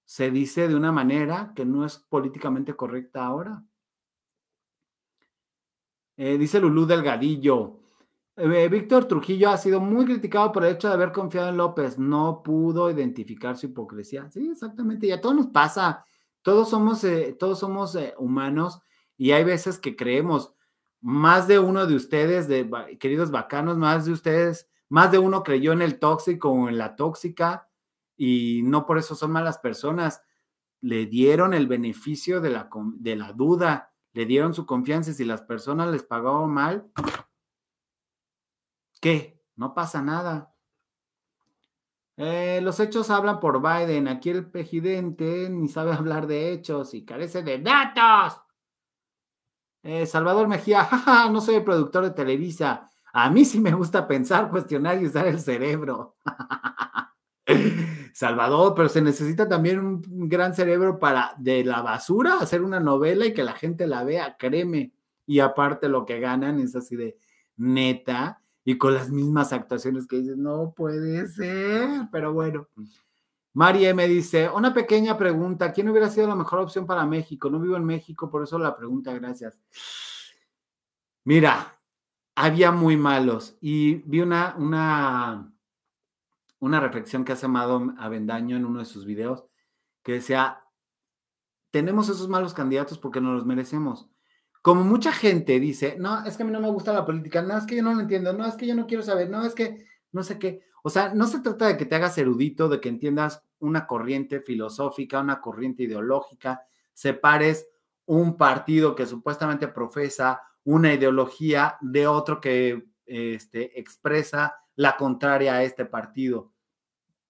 se 0.05 0.31
dice 0.31 0.69
de 0.69 0.74
una 0.74 0.93
manera 0.93 1.53
que 1.55 1.65
no 1.65 1.85
es 1.85 1.99
políticamente 1.99 2.74
correcta 2.74 3.24
ahora. 3.24 3.62
Eh, 6.16 6.37
dice 6.39 6.61
Lulú 6.61 6.87
Delgadillo. 6.87 7.81
Eh, 8.37 8.69
Víctor 8.69 9.07
Trujillo 9.07 9.51
ha 9.51 9.57
sido 9.57 9.81
muy 9.81 10.05
criticado 10.05 10.53
por 10.53 10.65
el 10.65 10.74
hecho 10.74 10.89
de 10.89 10.95
haber 10.95 11.12
confiado 11.12 11.49
en 11.49 11.57
López. 11.57 11.99
No 11.99 12.43
pudo 12.43 12.91
identificar 12.91 13.57
su 13.57 13.66
hipocresía. 13.66 14.31
Sí, 14.31 14.49
exactamente. 14.51 15.07
Y 15.07 15.12
a 15.12 15.20
todos 15.20 15.37
nos 15.37 15.47
pasa. 15.49 16.05
Todos 16.43 16.70
somos, 16.70 17.05
eh, 17.05 17.37
todos 17.39 17.59
somos 17.59 17.97
humanos 18.19 18.81
y 19.16 19.33
hay 19.33 19.45
veces 19.45 19.79
que 19.79 19.97
creemos. 19.97 20.55
Más 21.01 21.49
de 21.49 21.59
uno 21.59 21.87
de 21.87 21.97
ustedes, 21.97 22.49
de, 22.49 22.69
queridos 23.01 23.31
bacanos, 23.31 23.77
más 23.77 24.05
de 24.05 24.12
ustedes, 24.12 24.69
más 24.89 25.11
de 25.11 25.19
uno 25.19 25.43
creyó 25.43 25.73
en 25.73 25.83
el 25.83 25.99
tóxico 25.99 26.51
o 26.51 26.69
en 26.69 26.79
la 26.79 26.97
tóxica 26.97 27.69
y 28.16 28.62
no 28.64 28.86
por 28.86 28.98
eso 28.98 29.14
son 29.14 29.32
malas 29.32 29.59
personas. 29.59 30.22
Le 30.80 31.06
dieron 31.06 31.55
el 31.55 31.66
beneficio 31.66 32.40
de 32.40 32.51
la, 32.51 32.68
de 32.97 33.16
la 33.16 33.32
duda, 33.32 33.93
le 34.12 34.26
dieron 34.26 34.55
su 34.55 34.66
confianza 34.66 35.10
y 35.10 35.14
si 35.14 35.24
las 35.24 35.43
personas 35.43 35.89
les 35.90 36.02
pagaban 36.02 36.51
mal, 36.51 36.90
¿qué? 39.01 39.40
No 39.56 39.74
pasa 39.74 40.02
nada. 40.02 40.52
Eh, 42.16 42.60
los 42.62 42.78
hechos 42.78 43.10
hablan 43.10 43.40
por 43.40 43.60
Biden. 43.60 44.09
Aquí 44.09 44.30
el 44.30 44.51
presidente 44.51 45.48
ni 45.51 45.68
sabe 45.68 45.93
hablar 45.94 46.26
de 46.26 46.52
hechos 46.52 46.94
y 46.94 47.05
carece 47.05 47.43
de 47.43 47.59
datos. 47.59 48.40
Eh, 49.82 50.06
Salvador 50.06 50.48
Mejía, 50.48 50.84
jaja, 50.84 51.28
no 51.30 51.40
soy 51.40 51.56
el 51.56 51.64
productor 51.64 52.05
de 52.05 52.10
Televisa. 52.10 52.89
A 53.12 53.28
mí 53.30 53.44
sí 53.44 53.60
me 53.60 53.72
gusta 53.72 54.06
pensar, 54.06 54.51
cuestionar 54.51 55.02
y 55.02 55.06
usar 55.06 55.26
el 55.26 55.40
cerebro. 55.40 56.16
Salvador, 58.23 58.74
pero 58.77 58.89
se 58.89 59.03
necesita 59.03 59.49
también 59.49 59.81
un 59.81 60.28
gran 60.28 60.55
cerebro 60.55 61.01
para 61.01 61.35
de 61.39 61.65
la 61.65 61.82
basura 61.82 62.39
hacer 62.40 62.62
una 62.62 62.78
novela 62.78 63.27
y 63.27 63.35
que 63.35 63.43
la 63.43 63.55
gente 63.55 63.89
la 63.89 64.05
vea, 64.05 64.36
créeme. 64.39 64.93
y 65.27 65.40
aparte 65.40 65.89
lo 65.89 66.07
que 66.07 66.20
ganan 66.20 66.61
es 66.61 66.77
así 66.77 66.94
de 66.94 67.16
neta 67.57 68.40
y 68.65 68.78
con 68.78 68.94
las 68.94 69.11
mismas 69.11 69.53
actuaciones 69.53 70.07
que 70.07 70.20
dices, 70.20 70.36
no 70.36 70.73
puede 70.73 71.27
ser, 71.27 71.89
pero 72.12 72.32
bueno. 72.32 72.69
María 73.55 73.93
me 73.93 74.07
dice, 74.07 74.49
una 74.49 74.73
pequeña 74.73 75.19
pregunta, 75.19 75.73
¿quién 75.73 75.89
hubiera 75.89 76.09
sido 76.09 76.28
la 76.28 76.36
mejor 76.36 76.61
opción 76.61 76.86
para 76.86 77.05
México? 77.05 77.51
No 77.51 77.59
vivo 77.59 77.77
en 77.77 77.85
México, 77.85 78.31
por 78.31 78.44
eso 78.44 78.57
la 78.57 78.77
pregunta, 78.77 79.12
gracias. 79.15 79.59
Mira, 81.24 81.77
había 82.36 82.70
muy 82.70 82.97
malos 82.97 83.57
y 83.61 83.97
vi 84.09 84.20
una, 84.20 84.55
una, 84.57 85.52
una 86.62 86.78
reflexión 86.78 87.24
que 87.24 87.32
hace 87.32 87.47
Amado 87.47 87.93
Avendaño 87.98 88.56
en 88.56 88.64
uno 88.64 88.78
de 88.78 88.84
sus 88.84 89.05
videos 89.05 89.44
que 90.05 90.12
decía, 90.12 90.60
tenemos 91.72 92.09
esos 92.09 92.28
malos 92.28 92.55
candidatos 92.55 92.98
porque 92.98 93.20
no 93.20 93.34
los 93.34 93.44
merecemos. 93.44 94.09
Como 94.62 94.84
mucha 94.84 95.10
gente 95.10 95.59
dice, 95.59 95.97
no, 95.98 96.24
es 96.24 96.36
que 96.36 96.44
a 96.44 96.47
mí 96.47 96.52
no 96.52 96.60
me 96.60 96.70
gusta 96.70 96.93
la 96.93 97.05
política, 97.05 97.43
no, 97.43 97.59
es 97.59 97.66
que 97.66 97.74
yo 97.74 97.82
no 97.82 97.93
lo 97.93 98.01
entiendo, 98.01 98.32
no, 98.32 98.47
es 98.47 98.55
que 98.55 98.68
yo 98.68 98.76
no 98.76 98.86
quiero 98.86 99.02
saber, 99.02 99.28
no, 99.28 99.44
es 99.44 99.56
que 99.56 99.86
no 100.12 100.22
sé 100.22 100.39
qué. 100.39 100.62
O 100.84 100.90
sea, 100.90 101.12
no 101.12 101.26
se 101.26 101.40
trata 101.40 101.66
de 101.66 101.76
que 101.76 101.84
te 101.84 101.97
hagas 101.97 102.16
erudito, 102.18 102.68
de 102.68 102.80
que 102.80 102.89
entiendas 102.89 103.43
una 103.59 103.89
corriente 103.89 104.40
filosófica, 104.40 105.20
una 105.20 105.40
corriente 105.40 105.82
ideológica, 105.82 106.62
separes 106.93 107.66
un 108.06 108.36
partido 108.36 108.94
que 108.94 109.06
supuestamente 109.06 109.66
profesa 109.66 110.43
una 110.62 110.94
ideología 110.94 111.76
de 111.80 112.06
otro 112.06 112.40
que 112.40 112.86
este, 113.05 113.80
expresa 113.80 114.55
la 114.76 114.97
contraria 114.97 115.55
a 115.55 115.64
este 115.64 115.84
partido. 115.84 116.52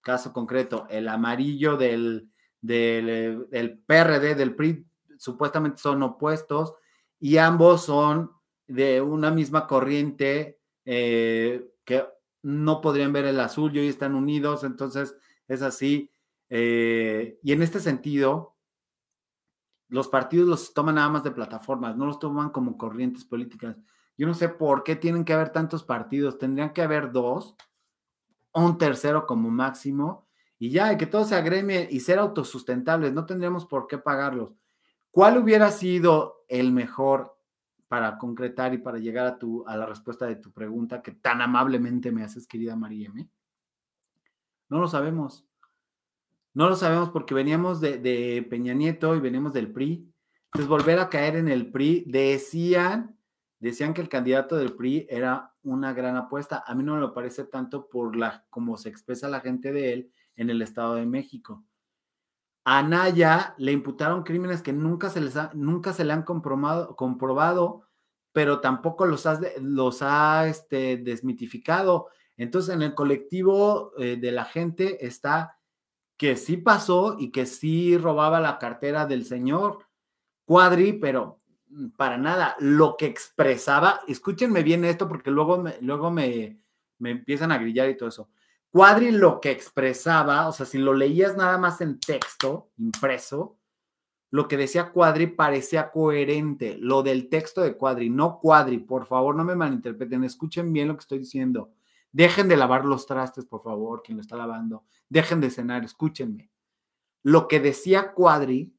Caso 0.03 0.31
concreto, 0.31 0.85
el 0.89 1.07
amarillo 1.07 1.77
del, 1.77 2.29
del, 2.61 3.47
del 3.49 3.79
PRD, 3.79 4.35
del 4.35 4.53
PRI, 4.53 4.85
supuestamente 5.17 5.77
son 5.77 6.03
opuestos 6.03 6.75
y 7.19 7.37
ambos 7.37 7.85
son 7.85 8.31
de 8.67 9.01
una 9.01 9.31
misma 9.31 9.65
corriente 9.65 10.59
eh, 10.85 11.69
que 11.85 12.05
no 12.41 12.81
podrían 12.81 13.13
ver 13.13 13.25
el 13.25 13.39
azul 13.39 13.75
y 13.75 13.79
hoy 13.79 13.87
están 13.87 14.15
unidos, 14.15 14.63
entonces 14.63 15.15
es 15.47 15.61
así. 15.61 16.11
Eh, 16.49 17.39
y 17.41 17.53
en 17.53 17.61
este 17.61 17.79
sentido, 17.79 18.57
los 19.87 20.07
partidos 20.09 20.47
los 20.47 20.73
toman 20.73 20.95
nada 20.95 21.09
más 21.09 21.23
de 21.23 21.31
plataformas, 21.31 21.95
no 21.95 22.05
los 22.05 22.19
toman 22.19 22.49
como 22.49 22.77
corrientes 22.77 23.23
políticas. 23.23 23.77
Yo 24.17 24.27
no 24.27 24.33
sé 24.33 24.49
por 24.49 24.83
qué 24.83 24.95
tienen 24.95 25.23
que 25.23 25.33
haber 25.33 25.49
tantos 25.49 25.83
partidos, 25.83 26.37
tendrían 26.37 26.73
que 26.73 26.81
haber 26.81 27.11
dos, 27.11 27.55
un 28.53 28.77
tercero 28.77 29.25
como 29.25 29.49
máximo, 29.49 30.27
y 30.59 30.69
ya, 30.69 30.97
que 30.97 31.05
todos 31.05 31.29
se 31.29 31.35
agremien 31.35 31.87
y 31.91 31.99
ser 31.99 32.19
autosustentables, 32.19 33.13
no 33.13 33.25
tendríamos 33.25 33.65
por 33.65 33.87
qué 33.87 33.97
pagarlos. 33.97 34.53
¿Cuál 35.11 35.37
hubiera 35.37 35.71
sido 35.71 36.45
el 36.47 36.71
mejor 36.71 37.37
para 37.87 38.17
concretar 38.17 38.73
y 38.73 38.77
para 38.77 38.97
llegar 38.97 39.27
a, 39.27 39.37
tu, 39.37 39.67
a 39.67 39.75
la 39.75 39.85
respuesta 39.85 40.25
de 40.25 40.37
tu 40.37 40.51
pregunta 40.51 41.01
que 41.01 41.11
tan 41.11 41.41
amablemente 41.41 42.11
me 42.11 42.23
haces, 42.23 42.47
querida 42.47 42.75
María 42.75 43.07
M? 43.07 43.29
No 44.69 44.79
lo 44.79 44.87
sabemos. 44.87 45.45
No 46.53 46.69
lo 46.69 46.75
sabemos 46.75 47.09
porque 47.09 47.33
veníamos 47.33 47.81
de, 47.81 48.47
Peña 48.49 48.73
Nieto 48.73 49.15
y 49.15 49.19
veníamos 49.19 49.53
del 49.53 49.71
PRI. 49.71 50.11
Entonces, 50.45 50.69
volver 50.69 50.99
a 50.99 51.09
caer 51.09 51.35
en 51.35 51.47
el 51.47 51.71
PRI, 51.71 52.05
decían, 52.07 53.17
decían 53.63 53.93
que 53.93 54.01
el 54.01 54.09
candidato 54.09 54.57
del 54.57 54.73
PRI 54.73 55.07
era 55.09 55.53
una 55.63 55.93
gran 55.93 56.17
apuesta. 56.17 56.63
A 56.67 56.75
mí 56.75 56.83
no 56.83 56.95
me 56.95 56.99
lo 56.99 57.13
parece 57.13 57.45
tanto 57.45 57.87
por 57.87 58.15
la, 58.15 58.45
como 58.49 58.77
se 58.77 58.89
expresa 58.89 59.29
la 59.29 59.39
gente 59.39 59.71
de 59.71 59.93
él 59.93 60.11
en 60.35 60.49
el 60.49 60.61
Estado 60.61 60.95
de 60.95 61.05
México. 61.05 61.63
A 62.65 62.83
Naya 62.83 63.55
le 63.57 63.71
imputaron 63.71 64.23
crímenes 64.23 64.61
que 64.61 64.73
nunca 64.73 65.09
se, 65.09 65.21
les 65.21 65.35
nunca 65.53 65.93
se 65.93 66.03
le 66.03 66.13
han 66.13 66.23
comprobado, 66.23 66.95
comprobado 66.95 67.83
pero 68.33 68.59
tampoco 68.59 69.05
los 69.05 69.25
ha, 69.25 69.39
los 69.61 70.01
ha 70.01 70.47
este, 70.47 70.97
desmitificado. 70.97 72.07
Entonces, 72.35 72.73
en 72.73 72.81
el 72.81 72.95
colectivo 72.95 73.93
eh, 73.97 74.17
de 74.17 74.31
la 74.31 74.43
gente 74.43 75.05
está 75.05 75.59
que 76.17 76.35
sí 76.35 76.57
pasó 76.57 77.15
y 77.19 77.31
que 77.31 77.45
sí 77.45 77.97
robaba 77.97 78.41
la 78.41 78.57
cartera 78.57 79.05
del 79.05 79.25
señor 79.25 79.85
Cuadri, 80.45 80.93
pero 80.93 81.42
para 81.97 82.17
nada. 82.17 82.55
Lo 82.59 82.95
que 82.97 83.05
expresaba, 83.05 84.01
escúchenme 84.07 84.63
bien 84.63 84.85
esto 84.85 85.07
porque 85.07 85.31
luego 85.31 85.57
me, 85.57 85.77
luego 85.81 86.11
me, 86.11 86.59
me 86.99 87.11
empiezan 87.11 87.51
a 87.51 87.57
grillar 87.57 87.89
y 87.89 87.97
todo 87.97 88.09
eso. 88.09 88.29
Cuadri 88.71 89.11
lo 89.11 89.39
que 89.39 89.51
expresaba, 89.51 90.47
o 90.47 90.51
sea, 90.51 90.65
si 90.65 90.79
lo 90.79 90.93
leías 90.93 91.37
nada 91.37 91.57
más 91.59 91.79
en 91.81 91.99
texto, 91.99 92.71
impreso, 92.77 93.59
lo 94.31 94.47
que 94.47 94.57
decía 94.57 94.91
Cuadri 94.91 95.27
parecía 95.27 95.91
coherente. 95.91 96.77
Lo 96.79 97.03
del 97.03 97.29
texto 97.29 97.61
de 97.61 97.77
Cuadri, 97.77 98.09
no 98.09 98.39
Cuadri, 98.39 98.79
por 98.79 99.05
favor, 99.05 99.35
no 99.35 99.43
me 99.43 99.55
malinterpreten, 99.55 100.23
escuchen 100.23 100.73
bien 100.73 100.87
lo 100.87 100.95
que 100.95 101.01
estoy 101.01 101.19
diciendo. 101.19 101.71
Dejen 102.11 102.47
de 102.47 102.57
lavar 102.57 102.83
los 102.83 103.05
trastes, 103.05 103.45
por 103.45 103.61
favor, 103.61 104.01
quien 104.01 104.17
lo 104.17 104.21
está 104.21 104.35
lavando. 104.35 104.85
Dejen 105.07 105.39
de 105.39 105.51
cenar, 105.51 105.83
escúchenme. 105.83 106.49
Lo 107.21 107.47
que 107.47 107.59
decía 107.59 108.13
Cuadri 108.13 108.73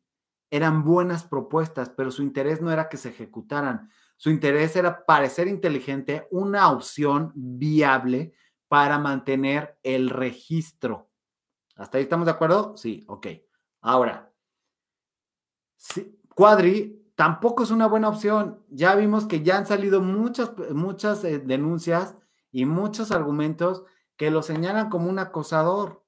eran 0.51 0.85
buenas 0.85 1.25
propuestas, 1.25 1.91
pero 1.91 2.11
su 2.11 2.23
interés 2.23 2.61
no 2.61 2.71
era 2.71 2.89
que 2.89 2.97
se 2.97 3.11
ejecutaran. 3.11 3.91
Su 4.17 4.31
interés 4.31 4.77
era 4.77 5.05
parecer 5.05 5.49
inteligente, 5.49 6.29
una 6.31 6.71
opción 6.71 7.33
viable 7.35 8.35
para 8.69 8.99
mantener 8.99 9.79
el 9.83 10.11
registro. 10.11 11.11
¿Hasta 11.77 11.99
ahí 11.99 12.05
estamos 12.05 12.27
de 12.27 12.33
acuerdo? 12.33 12.77
Sí, 12.77 13.05
ok. 13.09 13.27
Ahora, 13.81 14.33
Cuadri 16.35 17.05
tampoco 17.15 17.65
es 17.65 17.71
una 17.71 17.87
buena 17.87 18.09
opción. 18.09 18.65
Ya 18.69 18.95
vimos 18.95 19.27
que 19.27 19.43
ya 19.43 19.59
han 19.59 19.67
salido 19.67 20.01
muchas, 20.01 20.53
muchas 20.71 21.25
eh, 21.25 21.39
denuncias 21.39 22.17
y 22.51 22.65
muchos 22.65 23.11
argumentos 23.11 23.85
que 24.17 24.31
lo 24.31 24.43
señalan 24.43 24.89
como 24.89 25.11
un 25.11 25.19
acosador 25.19 26.04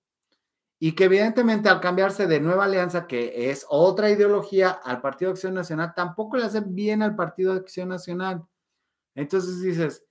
y 0.78 0.93
que 0.93 1.05
evidentemente 1.05 1.69
al 1.69 1.81
cambiarse 1.81 2.27
de 2.27 2.40
nueva 2.40 2.65
alianza, 2.65 3.07
que 3.07 3.51
es 3.51 3.66
otra 3.69 4.11
ideología, 4.11 4.70
al 4.70 5.01
Partido 5.01 5.31
de 5.31 5.35
Acción 5.35 5.55
Nacional, 5.55 5.94
tampoco 5.94 6.36
le 6.36 6.44
hace 6.44 6.61
bien 6.61 7.03
al 7.03 7.16
Partido 7.16 7.55
de 7.55 7.61
Acción 7.61 7.89
Nacional. 7.89 8.44
Entonces 9.15 9.61
dices, 9.62 10.05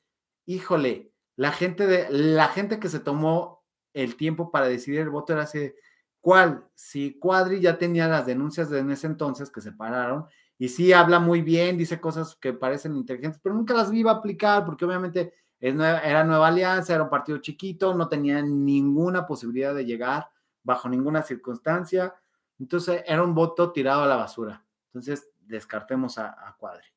híjole, 0.45 1.11
la 1.35 1.51
gente, 1.51 1.85
de, 1.85 2.07
la 2.09 2.47
gente 2.47 2.79
que 2.79 2.89
se 2.89 2.99
tomó 2.99 3.63
el 3.93 4.15
tiempo 4.15 4.51
para 4.51 4.67
decidir 4.67 5.01
el 5.01 5.09
voto 5.09 5.33
era 5.33 5.43
así, 5.43 5.71
¿cuál? 6.19 6.67
Si 6.73 7.19
Cuadri 7.19 7.61
ya 7.61 7.77
tenía 7.77 8.07
las 8.07 8.25
denuncias 8.25 8.69
de 8.69 8.79
en 8.79 8.91
ese 8.91 9.07
entonces 9.07 9.51
que 9.51 9.61
se 9.61 9.71
pararon, 9.71 10.25
y 10.57 10.69
sí 10.69 10.93
habla 10.93 11.19
muy 11.19 11.41
bien, 11.41 11.77
dice 11.77 11.99
cosas 11.99 12.35
que 12.37 12.53
parecen 12.53 12.95
inteligentes, 12.95 13.39
pero 13.43 13.53
nunca 13.53 13.73
las 13.73 13.93
iba 13.93 14.11
a 14.11 14.15
aplicar 14.15 14.65
porque 14.65 14.85
obviamente 14.85 15.33
era 15.59 16.23
Nueva 16.23 16.47
Alianza, 16.47 16.93
era 16.93 17.03
un 17.03 17.09
partido 17.09 17.37
chiquito, 17.39 17.93
no 17.93 18.07
tenía 18.07 18.41
ninguna 18.41 19.27
posibilidad 19.27 19.75
de 19.75 19.85
llegar 19.85 20.29
bajo 20.65 20.89
ninguna 20.89 21.21
circunstancia. 21.21 22.13
Entonces 22.59 23.03
era 23.07 23.23
un 23.23 23.33
voto 23.33 23.71
tirado 23.71 24.03
a 24.03 24.07
la 24.07 24.17
basura. 24.17 24.65
Entonces 24.87 25.29
descartemos 25.39 26.17
a, 26.17 26.55
Cuadri. 26.59 26.87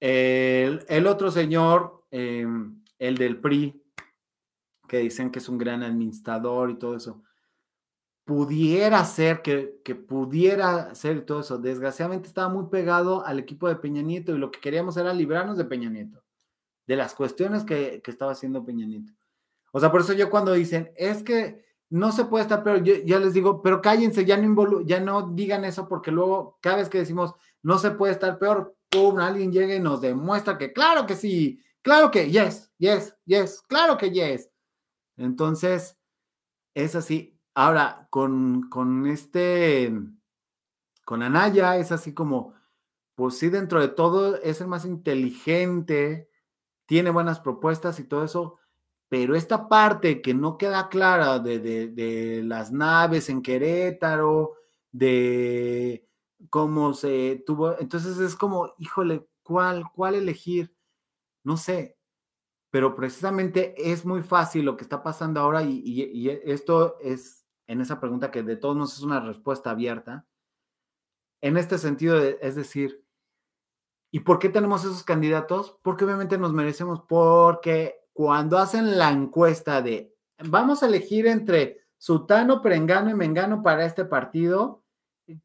El, 0.00 1.06
otro 1.06 1.30
señor, 1.30 2.06
em, 2.10 2.82
el 2.98 3.16
del 3.16 3.40
PRI, 3.40 3.80
que 4.88 4.98
dicen 4.98 5.30
que 5.30 5.38
es 5.38 5.48
un 5.48 5.58
gran 5.58 5.82
administrador 5.82 6.70
y 6.70 6.78
todo 6.78 6.96
eso, 6.96 7.22
pudiera 8.24 9.04
ser 9.04 9.42
que, 9.42 9.80
que, 9.84 9.94
pudiera 9.94 10.94
ser 10.94 11.24
todo 11.26 11.40
eso. 11.40 11.58
Desgraciadamente 11.58 12.28
estaba 12.28 12.48
muy 12.48 12.66
pegado 12.70 13.24
al 13.24 13.38
equipo 13.38 13.68
de 13.68 13.76
Peña 13.76 14.02
Nieto 14.02 14.34
y 14.34 14.38
lo 14.38 14.50
que 14.50 14.60
queríamos 14.60 14.96
era 14.96 15.12
librarnos 15.12 15.58
de 15.58 15.64
Peña 15.64 15.90
Nieto, 15.90 16.22
de 16.86 16.96
las 16.96 17.14
cuestiones 17.14 17.64
que, 17.64 18.00
que 18.02 18.10
estaba 18.10 18.32
haciendo 18.32 18.64
Peña 18.64 18.86
Nieto. 18.86 19.12
O 19.72 19.80
sea, 19.80 19.90
por 19.90 20.02
eso 20.02 20.12
yo 20.12 20.30
cuando 20.30 20.52
dicen, 20.52 20.92
es 20.96 21.22
que 21.22 21.64
no 21.94 22.12
se 22.12 22.24
puede 22.24 22.42
estar 22.42 22.62
pero 22.64 22.78
yo 22.78 22.94
ya 23.04 23.18
les 23.18 23.34
digo, 23.34 23.62
pero 23.62 23.80
cállense, 23.80 24.24
ya 24.24 24.36
no, 24.36 24.80
ya 24.82 25.00
no 25.00 25.30
digan 25.30 25.64
eso 25.64 25.88
porque 25.88 26.10
luego 26.10 26.58
cada 26.60 26.76
vez 26.76 26.88
que 26.88 26.98
decimos, 26.98 27.34
no 27.62 27.78
se 27.78 27.92
puede 27.92 28.12
estar 28.12 28.38
peor, 28.38 28.76
pum, 28.90 29.18
alguien 29.18 29.52
llega 29.52 29.74
y 29.74 29.80
nos 29.80 30.00
demuestra 30.00 30.58
que 30.58 30.72
claro 30.72 31.06
que 31.06 31.14
sí, 31.14 31.60
Claro 31.84 32.10
que 32.10 32.30
yes, 32.30 32.72
yes, 32.78 33.14
yes, 33.26 33.60
claro 33.68 33.98
que 33.98 34.10
yes. 34.10 34.50
Entonces, 35.18 35.98
es 36.72 36.96
así. 36.96 37.38
Ahora, 37.54 38.08
con, 38.08 38.70
con 38.70 39.06
este, 39.06 39.92
con 41.04 41.22
Anaya, 41.22 41.76
es 41.76 41.92
así 41.92 42.14
como, 42.14 42.54
pues 43.14 43.36
sí, 43.36 43.50
dentro 43.50 43.82
de 43.82 43.88
todo 43.88 44.40
es 44.40 44.62
el 44.62 44.66
más 44.66 44.86
inteligente, 44.86 46.30
tiene 46.86 47.10
buenas 47.10 47.38
propuestas 47.38 48.00
y 48.00 48.04
todo 48.04 48.24
eso, 48.24 48.56
pero 49.14 49.36
esta 49.36 49.68
parte 49.68 50.20
que 50.20 50.34
no 50.34 50.58
queda 50.58 50.88
clara 50.88 51.38
de, 51.38 51.60
de, 51.60 51.86
de 51.86 52.42
las 52.42 52.72
naves 52.72 53.28
en 53.28 53.42
Querétaro, 53.42 54.54
de 54.90 56.08
cómo 56.50 56.94
se 56.94 57.40
tuvo, 57.46 57.78
entonces 57.78 58.18
es 58.18 58.34
como, 58.34 58.74
híjole, 58.76 59.24
¿cuál, 59.44 59.84
cuál 59.94 60.16
elegir? 60.16 60.74
no 61.44 61.56
sé, 61.56 61.96
pero 62.70 62.96
precisamente 62.96 63.92
es 63.92 64.04
muy 64.04 64.20
fácil 64.20 64.64
lo 64.64 64.76
que 64.76 64.82
está 64.82 65.04
pasando 65.04 65.38
ahora 65.38 65.62
y, 65.62 66.28
esto 66.44 66.98
es 67.00 67.46
en 67.68 67.82
esa 67.82 68.00
pregunta 68.00 68.32
que 68.32 68.42
de 68.42 68.56
todos 68.56 68.76
nos 68.76 68.94
es 68.94 69.02
una 69.02 69.20
respuesta 69.20 69.70
abierta. 69.70 70.26
En 71.40 71.56
este 71.56 71.78
sentido, 71.78 72.18
es 72.18 72.56
decir, 72.56 73.04
¿Y 74.10 74.20
por 74.20 74.38
qué 74.38 74.48
tenemos 74.48 74.84
esos 74.84 75.02
candidatos? 75.02 75.76
Porque 75.82 76.04
obviamente 76.04 76.38
nos 76.38 76.52
merecemos, 76.52 77.02
porque 77.08 78.03
cuando 78.14 78.58
hacen 78.58 78.96
la 78.96 79.10
encuesta 79.10 79.82
de 79.82 80.14
vamos 80.38 80.82
a 80.82 80.86
elegir 80.86 81.26
entre 81.26 81.80
Sutano, 81.98 82.62
Perengano 82.62 83.10
y 83.10 83.14
Mengano 83.14 83.62
para 83.62 83.84
este 83.84 84.04
partido, 84.04 84.84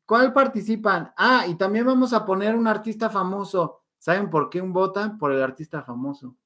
¿cuál 0.06 0.34
participan? 0.34 1.12
Ah, 1.18 1.46
y 1.48 1.56
también 1.56 1.86
vamos 1.86 2.14
a 2.14 2.26
poner 2.26 2.56
un 2.56 2.68
artista 2.68 3.10
famoso. 3.10 3.82
¿Saben 3.98 4.30
por 4.30 4.50
qué 4.50 4.62
un 4.62 4.72
votan? 4.72 5.18
Por 5.18 5.32
el 5.32 5.42
artista 5.42 5.84
famoso. 5.84 6.38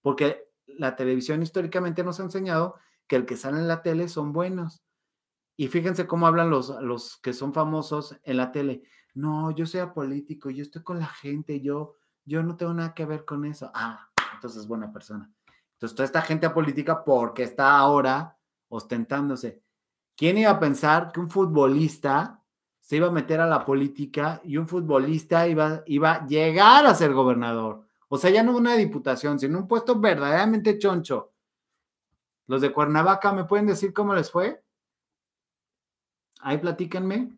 Porque 0.00 0.48
la 0.66 0.94
televisión 0.94 1.42
históricamente 1.42 2.04
nos 2.04 2.20
ha 2.20 2.22
enseñado 2.22 2.76
que 3.08 3.16
el 3.16 3.26
que 3.26 3.36
sale 3.36 3.58
en 3.58 3.68
la 3.68 3.82
tele 3.82 4.08
son 4.08 4.32
buenos. 4.32 4.82
Y 5.56 5.68
fíjense 5.68 6.06
cómo 6.06 6.26
hablan 6.26 6.50
los, 6.50 6.68
los 6.82 7.16
que 7.18 7.32
son 7.32 7.52
famosos 7.52 8.16
en 8.22 8.36
la 8.36 8.52
tele. 8.52 8.82
No, 9.14 9.50
yo 9.50 9.66
soy 9.66 9.84
político, 9.94 10.50
yo 10.50 10.62
estoy 10.62 10.82
con 10.82 10.98
la 10.98 11.06
gente, 11.06 11.60
yo, 11.60 11.96
yo 12.24 12.42
no 12.42 12.56
tengo 12.56 12.74
nada 12.74 12.94
que 12.94 13.06
ver 13.06 13.24
con 13.24 13.44
eso. 13.44 13.70
Ah, 13.74 14.05
entonces 14.36 14.62
es 14.62 14.68
buena 14.68 14.92
persona. 14.92 15.30
Entonces, 15.76 15.94
toda 15.94 16.06
esta 16.06 16.22
gente 16.22 16.48
política, 16.48 17.04
porque 17.04 17.42
está 17.42 17.76
ahora 17.76 18.38
ostentándose. 18.68 19.62
¿Quién 20.16 20.38
iba 20.38 20.50
a 20.50 20.60
pensar 20.60 21.12
que 21.12 21.20
un 21.20 21.28
futbolista 21.28 22.42
se 22.80 22.96
iba 22.96 23.08
a 23.08 23.12
meter 23.12 23.40
a 23.40 23.46
la 23.46 23.64
política 23.64 24.40
y 24.42 24.56
un 24.56 24.66
futbolista 24.66 25.46
iba, 25.46 25.82
iba 25.86 26.12
a 26.12 26.26
llegar 26.26 26.86
a 26.86 26.94
ser 26.94 27.12
gobernador? 27.12 27.86
O 28.08 28.16
sea, 28.16 28.30
ya 28.30 28.42
no 28.42 28.56
una 28.56 28.74
diputación, 28.74 29.38
sino 29.38 29.58
un 29.58 29.68
puesto 29.68 30.00
verdaderamente 30.00 30.78
choncho. 30.78 31.34
Los 32.46 32.62
de 32.62 32.72
Cuernavaca, 32.72 33.32
¿me 33.32 33.44
pueden 33.44 33.66
decir 33.66 33.92
cómo 33.92 34.14
les 34.14 34.30
fue? 34.30 34.64
Ahí 36.40 36.56
platíquenme. 36.56 37.36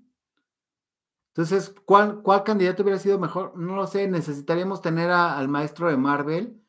Entonces, 1.28 1.74
¿cuál, 1.84 2.22
¿cuál 2.22 2.44
candidato 2.44 2.82
hubiera 2.84 3.00
sido 3.00 3.18
mejor? 3.18 3.56
No 3.56 3.74
lo 3.74 3.86
sé, 3.88 4.06
necesitaríamos 4.06 4.80
tener 4.80 5.10
al 5.10 5.48
maestro 5.48 5.88
de 5.88 5.96
Marvel 5.96 6.62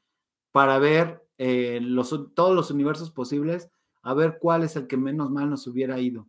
para 0.51 0.79
ver 0.79 1.25
eh, 1.37 1.81
todos 2.35 2.55
los 2.55 2.71
universos 2.71 3.11
posibles, 3.11 3.69
a 4.01 4.13
ver 4.13 4.39
cuál 4.39 4.63
es 4.63 4.75
el 4.75 4.87
que 4.87 4.97
menos 4.97 5.29
mal 5.29 5.49
nos 5.49 5.67
hubiera 5.67 5.99
ido. 5.99 6.27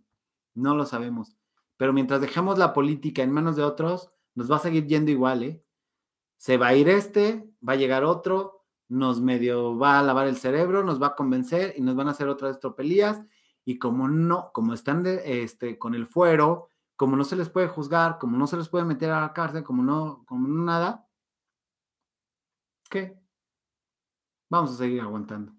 No 0.54 0.74
lo 0.74 0.86
sabemos. 0.86 1.36
Pero 1.76 1.92
mientras 1.92 2.20
dejemos 2.20 2.58
la 2.58 2.72
política 2.72 3.22
en 3.22 3.32
manos 3.32 3.56
de 3.56 3.62
otros, 3.62 4.10
nos 4.34 4.50
va 4.50 4.56
a 4.56 4.60
seguir 4.60 4.86
yendo 4.86 5.10
igual, 5.10 5.42
¿eh? 5.42 5.64
Se 6.36 6.56
va 6.56 6.68
a 6.68 6.74
ir 6.74 6.88
este, 6.88 7.50
va 7.66 7.74
a 7.74 7.76
llegar 7.76 8.04
otro, 8.04 8.64
nos 8.88 9.20
medio 9.20 9.78
va 9.78 9.98
a 9.98 10.02
lavar 10.02 10.26
el 10.26 10.36
cerebro, 10.36 10.82
nos 10.82 11.00
va 11.00 11.08
a 11.08 11.14
convencer 11.14 11.74
y 11.76 11.82
nos 11.82 11.94
van 11.94 12.08
a 12.08 12.12
hacer 12.12 12.28
otras 12.28 12.58
tropelías. 12.58 13.20
Y 13.64 13.78
como 13.78 14.08
no, 14.08 14.50
como 14.52 14.74
están 14.74 15.02
de, 15.02 15.42
este, 15.42 15.78
con 15.78 15.94
el 15.94 16.06
fuero, 16.06 16.68
como 16.96 17.16
no 17.16 17.24
se 17.24 17.36
les 17.36 17.48
puede 17.48 17.68
juzgar, 17.68 18.18
como 18.18 18.36
no 18.36 18.46
se 18.46 18.56
les 18.56 18.68
puede 18.68 18.84
meter 18.84 19.10
a 19.10 19.20
la 19.20 19.32
cárcel, 19.32 19.62
como 19.64 19.82
no, 19.82 20.24
como 20.26 20.48
no 20.48 20.64
nada, 20.64 21.06
¿qué? 22.90 23.19
Vamos 24.50 24.72
a 24.72 24.78
seguir 24.78 25.00
aguantando. 25.00 25.52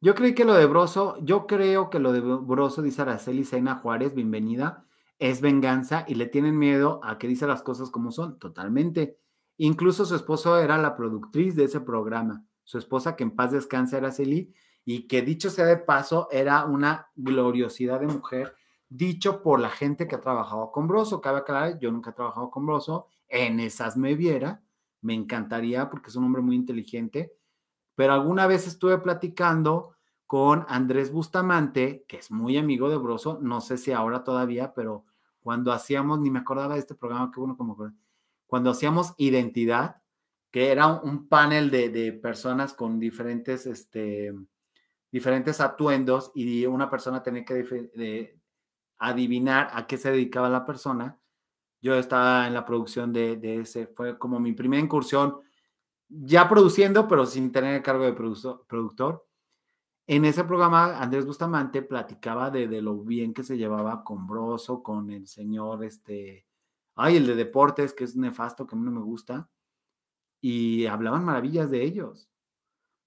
Yo 0.00 0.16
creí 0.16 0.34
que 0.34 0.44
lo 0.44 0.54
de 0.54 0.66
Broso, 0.66 1.16
yo 1.22 1.46
creo 1.46 1.90
que 1.90 2.00
lo 2.00 2.12
de 2.12 2.20
Broso, 2.20 2.82
dice 2.82 3.02
Araceli 3.02 3.44
Sena 3.44 3.76
Juárez, 3.76 4.16
bienvenida, 4.16 4.84
es 5.20 5.40
venganza 5.40 6.04
y 6.08 6.16
le 6.16 6.26
tienen 6.26 6.58
miedo 6.58 7.00
a 7.04 7.18
que 7.18 7.28
dice 7.28 7.46
las 7.46 7.62
cosas 7.62 7.90
como 7.90 8.10
son, 8.10 8.36
totalmente. 8.40 9.20
Incluso 9.58 10.04
su 10.06 10.16
esposo 10.16 10.58
era 10.58 10.76
la 10.76 10.96
productriz 10.96 11.54
de 11.54 11.64
ese 11.64 11.80
programa, 11.80 12.44
su 12.64 12.78
esposa 12.78 13.14
que 13.14 13.22
en 13.22 13.36
paz 13.36 13.52
descanse 13.52 13.96
Araceli, 13.96 14.52
y 14.84 15.06
que 15.06 15.22
dicho 15.22 15.48
sea 15.48 15.66
de 15.66 15.76
paso, 15.76 16.26
era 16.32 16.64
una 16.64 17.06
gloriosidad 17.14 18.00
de 18.00 18.08
mujer 18.08 18.56
dicho 18.88 19.40
por 19.40 19.60
la 19.60 19.70
gente 19.70 20.08
que 20.08 20.16
ha 20.16 20.20
trabajado 20.20 20.72
con 20.72 20.88
Broso. 20.88 21.20
Cabe 21.20 21.38
aclarar, 21.38 21.78
yo 21.78 21.92
nunca 21.92 22.10
he 22.10 22.14
trabajado 22.14 22.50
con 22.50 22.66
Broso, 22.66 23.06
en 23.28 23.60
esas 23.60 23.96
me 23.96 24.16
viera, 24.16 24.62
me 25.00 25.14
encantaría 25.14 25.88
porque 25.90 26.08
es 26.08 26.16
un 26.16 26.24
hombre 26.24 26.42
muy 26.42 26.56
inteligente, 26.56 27.37
pero 27.98 28.12
alguna 28.12 28.46
vez 28.46 28.68
estuve 28.68 28.96
platicando 28.98 29.96
con 30.24 30.64
Andrés 30.68 31.10
Bustamante, 31.10 32.04
que 32.06 32.18
es 32.18 32.30
muy 32.30 32.56
amigo 32.56 32.88
de 32.88 32.96
Broso, 32.96 33.40
no 33.42 33.60
sé 33.60 33.76
si 33.76 33.90
ahora 33.90 34.22
todavía, 34.22 34.72
pero 34.72 35.04
cuando 35.40 35.72
hacíamos, 35.72 36.20
ni 36.20 36.30
me 36.30 36.38
acordaba 36.38 36.74
de 36.74 36.80
este 36.80 36.94
programa, 36.94 37.32
qué 37.34 37.40
bueno 37.40 37.56
como 37.56 37.76
cuando 38.46 38.70
hacíamos 38.70 39.14
Identidad, 39.18 40.00
que 40.52 40.70
era 40.70 40.86
un 40.86 41.26
panel 41.26 41.72
de, 41.72 41.88
de 41.88 42.12
personas 42.12 42.72
con 42.72 43.00
diferentes, 43.00 43.66
este, 43.66 44.32
diferentes 45.10 45.60
atuendos 45.60 46.30
y 46.36 46.66
una 46.66 46.88
persona 46.88 47.20
tenía 47.24 47.44
que 47.44 48.38
adivinar 48.98 49.70
a 49.72 49.88
qué 49.88 49.98
se 49.98 50.12
dedicaba 50.12 50.48
la 50.48 50.64
persona. 50.64 51.18
Yo 51.80 51.96
estaba 51.96 52.46
en 52.46 52.54
la 52.54 52.64
producción 52.64 53.12
de, 53.12 53.60
ese, 53.60 53.88
fue 53.88 54.16
como 54.20 54.38
mi 54.38 54.52
primera 54.52 54.80
incursión, 54.80 55.47
ya 56.08 56.48
produciendo, 56.48 57.06
pero 57.08 57.26
sin 57.26 57.52
tener 57.52 57.74
el 57.76 57.82
cargo 57.82 58.04
de 58.04 58.12
productor. 58.12 59.26
En 60.06 60.24
ese 60.24 60.44
programa, 60.44 60.98
Andrés 60.98 61.26
Bustamante 61.26 61.82
platicaba 61.82 62.50
de, 62.50 62.66
lo 62.80 62.98
bien 63.04 63.34
que 63.34 63.44
se 63.44 63.58
llevaba 63.58 64.04
con 64.04 64.26
Broso, 64.26 64.82
con 64.82 65.10
el 65.10 65.26
señor, 65.26 65.84
este, 65.84 66.46
ay, 66.94 67.16
el 67.18 67.26
de 67.26 67.34
deportes, 67.34 67.92
que 67.92 68.04
es 68.04 68.16
nefasto, 68.16 68.66
que 68.66 68.74
a 68.74 68.78
mí 68.78 68.84
no 68.84 68.90
me 68.90 69.02
gusta, 69.02 69.50
y 70.40 70.86
hablaban 70.86 71.24
maravillas 71.24 71.70
de 71.70 71.82
ellos. 71.84 72.30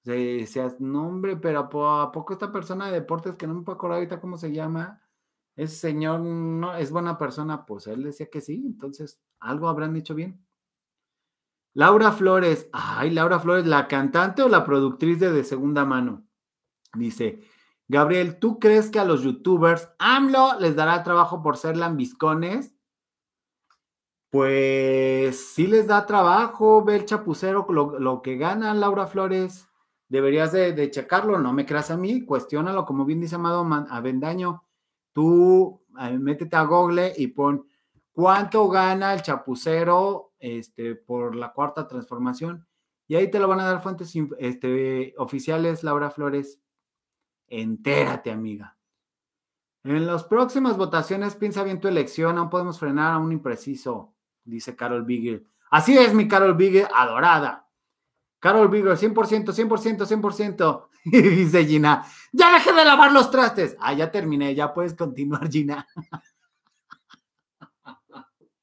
Decías, 0.03 0.79
no, 0.79 1.07
hombre, 1.07 1.37
pero 1.37 1.59
¿a 1.59 2.11
poco 2.11 2.33
esta 2.33 2.51
persona 2.51 2.87
de 2.87 2.93
deportes, 2.93 3.35
que 3.35 3.47
no 3.47 3.55
me 3.55 3.63
puedo 3.63 3.77
acordar 3.77 3.97
ahorita 3.97 4.21
cómo 4.21 4.37
se 4.37 4.51
llama, 4.51 5.01
ese 5.55 5.75
señor 5.75 6.21
no 6.21 6.75
es 6.75 6.91
buena 6.91 7.17
persona, 7.17 7.65
pues 7.65 7.87
él 7.87 8.03
decía 8.03 8.29
que 8.29 8.41
sí, 8.41 8.63
entonces 8.65 9.21
algo 9.39 9.67
habrán 9.67 9.93
dicho 9.93 10.15
bien. 10.15 10.45
Laura 11.73 12.11
Flores, 12.11 12.69
ay, 12.73 13.11
Laura 13.11 13.39
Flores, 13.39 13.65
¿la 13.65 13.87
cantante 13.87 14.41
o 14.41 14.49
la 14.49 14.65
productriz 14.65 15.19
de 15.19 15.31
De 15.31 15.43
Segunda 15.43 15.85
Mano? 15.85 16.25
Dice, 16.93 17.41
Gabriel, 17.87 18.39
¿tú 18.39 18.59
crees 18.59 18.89
que 18.89 18.99
a 18.99 19.05
los 19.05 19.23
youtubers 19.23 19.89
AMLO 19.99 20.59
les 20.59 20.75
dará 20.75 21.03
trabajo 21.03 21.41
por 21.41 21.57
ser 21.57 21.77
lambiscones? 21.77 22.75
Pues 24.29 25.53
sí 25.53 25.67
les 25.67 25.87
da 25.87 26.05
trabajo, 26.05 26.83
ve 26.83 26.95
el 26.95 27.05
chapucero, 27.05 27.65
lo, 27.69 28.21
que 28.21 28.37
gana 28.37 28.73
Laura 28.73 29.07
Flores. 29.07 29.67
Deberías 30.07 30.51
de, 30.51 30.73
de, 30.73 30.91
checarlo, 30.91 31.37
no 31.39 31.53
me 31.53 31.65
creas 31.65 31.91
a 31.91 31.97
mí, 31.97 32.25
cuestiónalo, 32.25 32.85
como 32.85 33.05
bien 33.05 33.21
dice 33.21 33.35
Amado 33.35 33.65
Avendaño 33.89 34.63
tú 35.13 35.81
métete 36.19 36.55
a 36.55 36.63
Google 36.63 37.13
y 37.17 37.27
pon 37.27 37.65
cuánto 38.11 38.67
gana 38.69 39.13
el 39.13 39.21
chapucero 39.21 40.30
este, 40.41 40.95
por 40.95 41.35
la 41.35 41.53
cuarta 41.53 41.87
transformación. 41.87 42.67
Y 43.07 43.15
ahí 43.15 43.29
te 43.29 43.39
lo 43.39 43.47
van 43.47 43.59
a 43.59 43.65
dar 43.65 43.81
fuentes 43.81 44.13
este, 44.39 45.13
oficiales, 45.17 45.83
Laura 45.83 46.11
Flores. 46.11 46.59
Entérate, 47.47 48.31
amiga. 48.31 48.77
En 49.83 50.05
las 50.05 50.23
próximas 50.23 50.77
votaciones, 50.77 51.35
piensa 51.35 51.63
bien 51.63 51.79
tu 51.79 51.87
elección. 51.87 52.35
No 52.35 52.49
podemos 52.49 52.79
frenar 52.79 53.13
a 53.13 53.17
un 53.17 53.31
impreciso, 53.31 54.13
dice 54.43 54.75
Carol 54.75 55.03
Bigel. 55.03 55.47
Así 55.69 55.97
es, 55.97 56.13
mi 56.13 56.27
Carol 56.27 56.55
Bigel, 56.55 56.87
adorada. 56.93 57.67
Carol 58.39 58.69
Bigel, 58.69 58.97
100%, 58.97 59.53
100%, 59.53 60.05
100%. 60.05 60.87
Y 61.03 61.21
dice 61.21 61.65
Gina, 61.65 62.05
ya 62.31 62.53
dejé 62.53 62.73
de 62.73 62.85
lavar 62.85 63.11
los 63.11 63.31
trastes. 63.31 63.75
Ah, 63.79 63.93
ya 63.93 64.11
terminé, 64.11 64.53
ya 64.53 64.71
puedes 64.71 64.93
continuar, 64.93 65.49
Gina. 65.49 65.87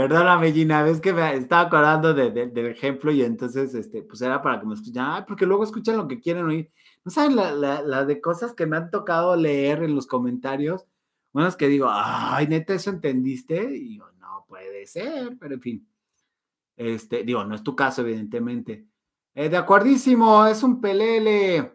Perdóname, 0.00 0.50
Gina, 0.50 0.82
ves 0.82 0.98
que 0.98 1.12
me 1.12 1.34
estaba 1.34 1.66
acordando 1.66 2.14
del 2.14 2.56
ejemplo 2.66 3.12
y 3.12 3.20
entonces, 3.20 3.74
este, 3.74 4.02
pues 4.02 4.22
era 4.22 4.40
para 4.40 4.58
que 4.58 4.64
me 4.64 4.72
escuchen, 4.72 5.04
porque 5.28 5.44
luego 5.44 5.62
escuchan 5.62 5.98
lo 5.98 6.08
que 6.08 6.18
quieren 6.18 6.46
oír. 6.46 6.72
¿No 7.04 7.10
saben 7.10 7.36
la, 7.36 8.04
de 8.06 8.18
cosas 8.18 8.54
que 8.54 8.64
me 8.64 8.78
han 8.78 8.90
tocado 8.90 9.36
leer 9.36 9.82
en 9.82 9.94
los 9.94 10.06
comentarios? 10.06 10.86
Es 11.34 11.54
que 11.54 11.68
digo, 11.68 11.88
ay, 11.90 12.46
neta, 12.46 12.72
¿eso 12.72 12.88
entendiste? 12.88 13.62
Y 13.62 13.88
digo, 13.90 14.06
no 14.18 14.46
puede 14.48 14.86
ser, 14.86 15.36
pero 15.38 15.56
en 15.56 15.60
fin. 15.60 15.88
Este, 16.78 17.22
digo, 17.22 17.44
no 17.44 17.54
es 17.54 17.62
tu 17.62 17.76
caso, 17.76 18.00
evidentemente. 18.00 18.86
Eh, 19.34 19.50
de 19.50 19.56
acuerdísimo, 19.58 20.46
es 20.46 20.62
un 20.62 20.80
pelele. 20.80 21.74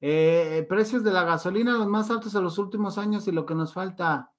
Eh, 0.00 0.66
precios 0.68 1.04
de 1.04 1.12
la 1.12 1.22
gasolina 1.22 1.78
los 1.78 1.86
más 1.86 2.10
altos 2.10 2.34
en 2.34 2.42
los 2.42 2.58
últimos 2.58 2.98
años 2.98 3.28
y 3.28 3.30
lo 3.30 3.46
que 3.46 3.54
nos 3.54 3.72
falta. 3.72 4.32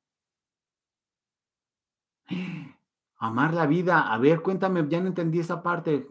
Amar 3.23 3.53
la 3.53 3.65
vida. 3.67 4.13
A 4.13 4.17
ver, 4.17 4.41
cuéntame, 4.41 4.85
ya 4.89 4.99
no 4.99 5.07
entendí 5.07 5.39
esa 5.39 5.63
parte. 5.63 6.09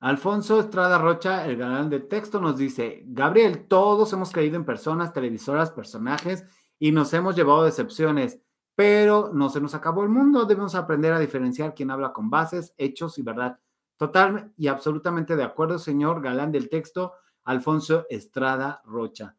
Alfonso 0.00 0.58
Estrada 0.58 0.98
Rocha, 0.98 1.46
el 1.46 1.58
canal 1.58 1.88
de 1.88 2.00
texto, 2.00 2.40
nos 2.40 2.58
dice, 2.58 3.04
Gabriel, 3.06 3.68
todos 3.68 4.12
hemos 4.12 4.32
creído 4.32 4.56
en 4.56 4.64
personas, 4.64 5.12
televisoras, 5.12 5.70
personajes 5.70 6.44
y 6.80 6.90
nos 6.90 7.14
hemos 7.14 7.36
llevado 7.36 7.62
decepciones, 7.62 8.40
pero 8.74 9.30
no 9.32 9.48
se 9.48 9.60
nos 9.60 9.76
acabó 9.76 10.02
el 10.02 10.08
mundo. 10.08 10.44
Debemos 10.44 10.74
aprender 10.74 11.12
a 11.12 11.20
diferenciar 11.20 11.72
quién 11.72 11.92
habla 11.92 12.12
con 12.12 12.30
bases, 12.30 12.74
hechos 12.78 13.16
y 13.18 13.22
verdad. 13.22 13.60
Total 13.96 14.52
y 14.56 14.66
absolutamente 14.66 15.36
de 15.36 15.44
acuerdo, 15.44 15.78
señor 15.78 16.20
galán 16.20 16.50
del 16.50 16.68
texto, 16.68 17.12
Alfonso 17.44 18.06
Estrada 18.10 18.82
Rocha. 18.86 19.36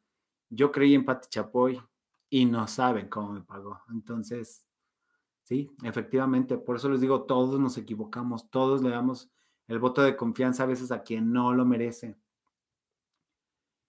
Yo 0.50 0.72
creí 0.72 0.96
en 0.96 1.04
Pati 1.04 1.28
Chapoy 1.28 1.78
y 2.30 2.46
no 2.46 2.70
saben 2.70 3.10
cómo 3.10 3.34
me 3.34 3.42
pagó. 3.42 3.82
Entonces, 3.90 4.67
Sí, 5.48 5.72
efectivamente. 5.82 6.58
Por 6.58 6.76
eso 6.76 6.90
les 6.90 7.00
digo, 7.00 7.24
todos 7.24 7.58
nos 7.58 7.78
equivocamos, 7.78 8.50
todos 8.50 8.82
le 8.84 8.90
damos 8.90 9.32
el 9.70 9.80
voto 9.80 10.02
de 10.02 10.18
confianza 10.18 10.64
a 10.64 10.66
veces 10.66 10.92
a 10.92 11.04
quien 11.04 11.32
no 11.32 11.54
lo 11.54 11.64
merece. 11.64 12.18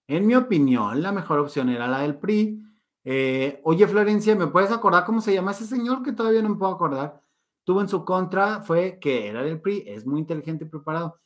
En 0.07 0.25
mi 0.25 0.35
opinión, 0.35 1.01
la 1.01 1.11
mejor 1.11 1.39
opción 1.39 1.67
era 1.67 1.85
la 1.85 1.99
del 1.99 2.17
PRI. 2.17 2.63
Eh, 3.03 3.59
oye, 3.65 3.85
Florencia, 3.89 4.37
¿me 4.37 4.47
puedes 4.47 4.71
acordar 4.71 5.03
cómo 5.03 5.19
se 5.19 5.33
llama 5.33 5.51
ese 5.51 5.65
señor 5.65 6.01
que 6.01 6.13
todavía 6.13 6.41
no 6.41 6.47
me 6.47 6.55
puedo 6.55 6.71
acordar? 6.71 7.21
Tuvo 7.65 7.81
en 7.81 7.89
su 7.89 8.05
contra, 8.05 8.61
fue 8.61 8.97
que 8.97 9.27
era 9.27 9.43
del 9.43 9.59
PRI, 9.59 9.83
es 9.85 10.05
muy 10.05 10.21
inteligente 10.21 10.63
y 10.63 10.69
preparado. 10.69 11.19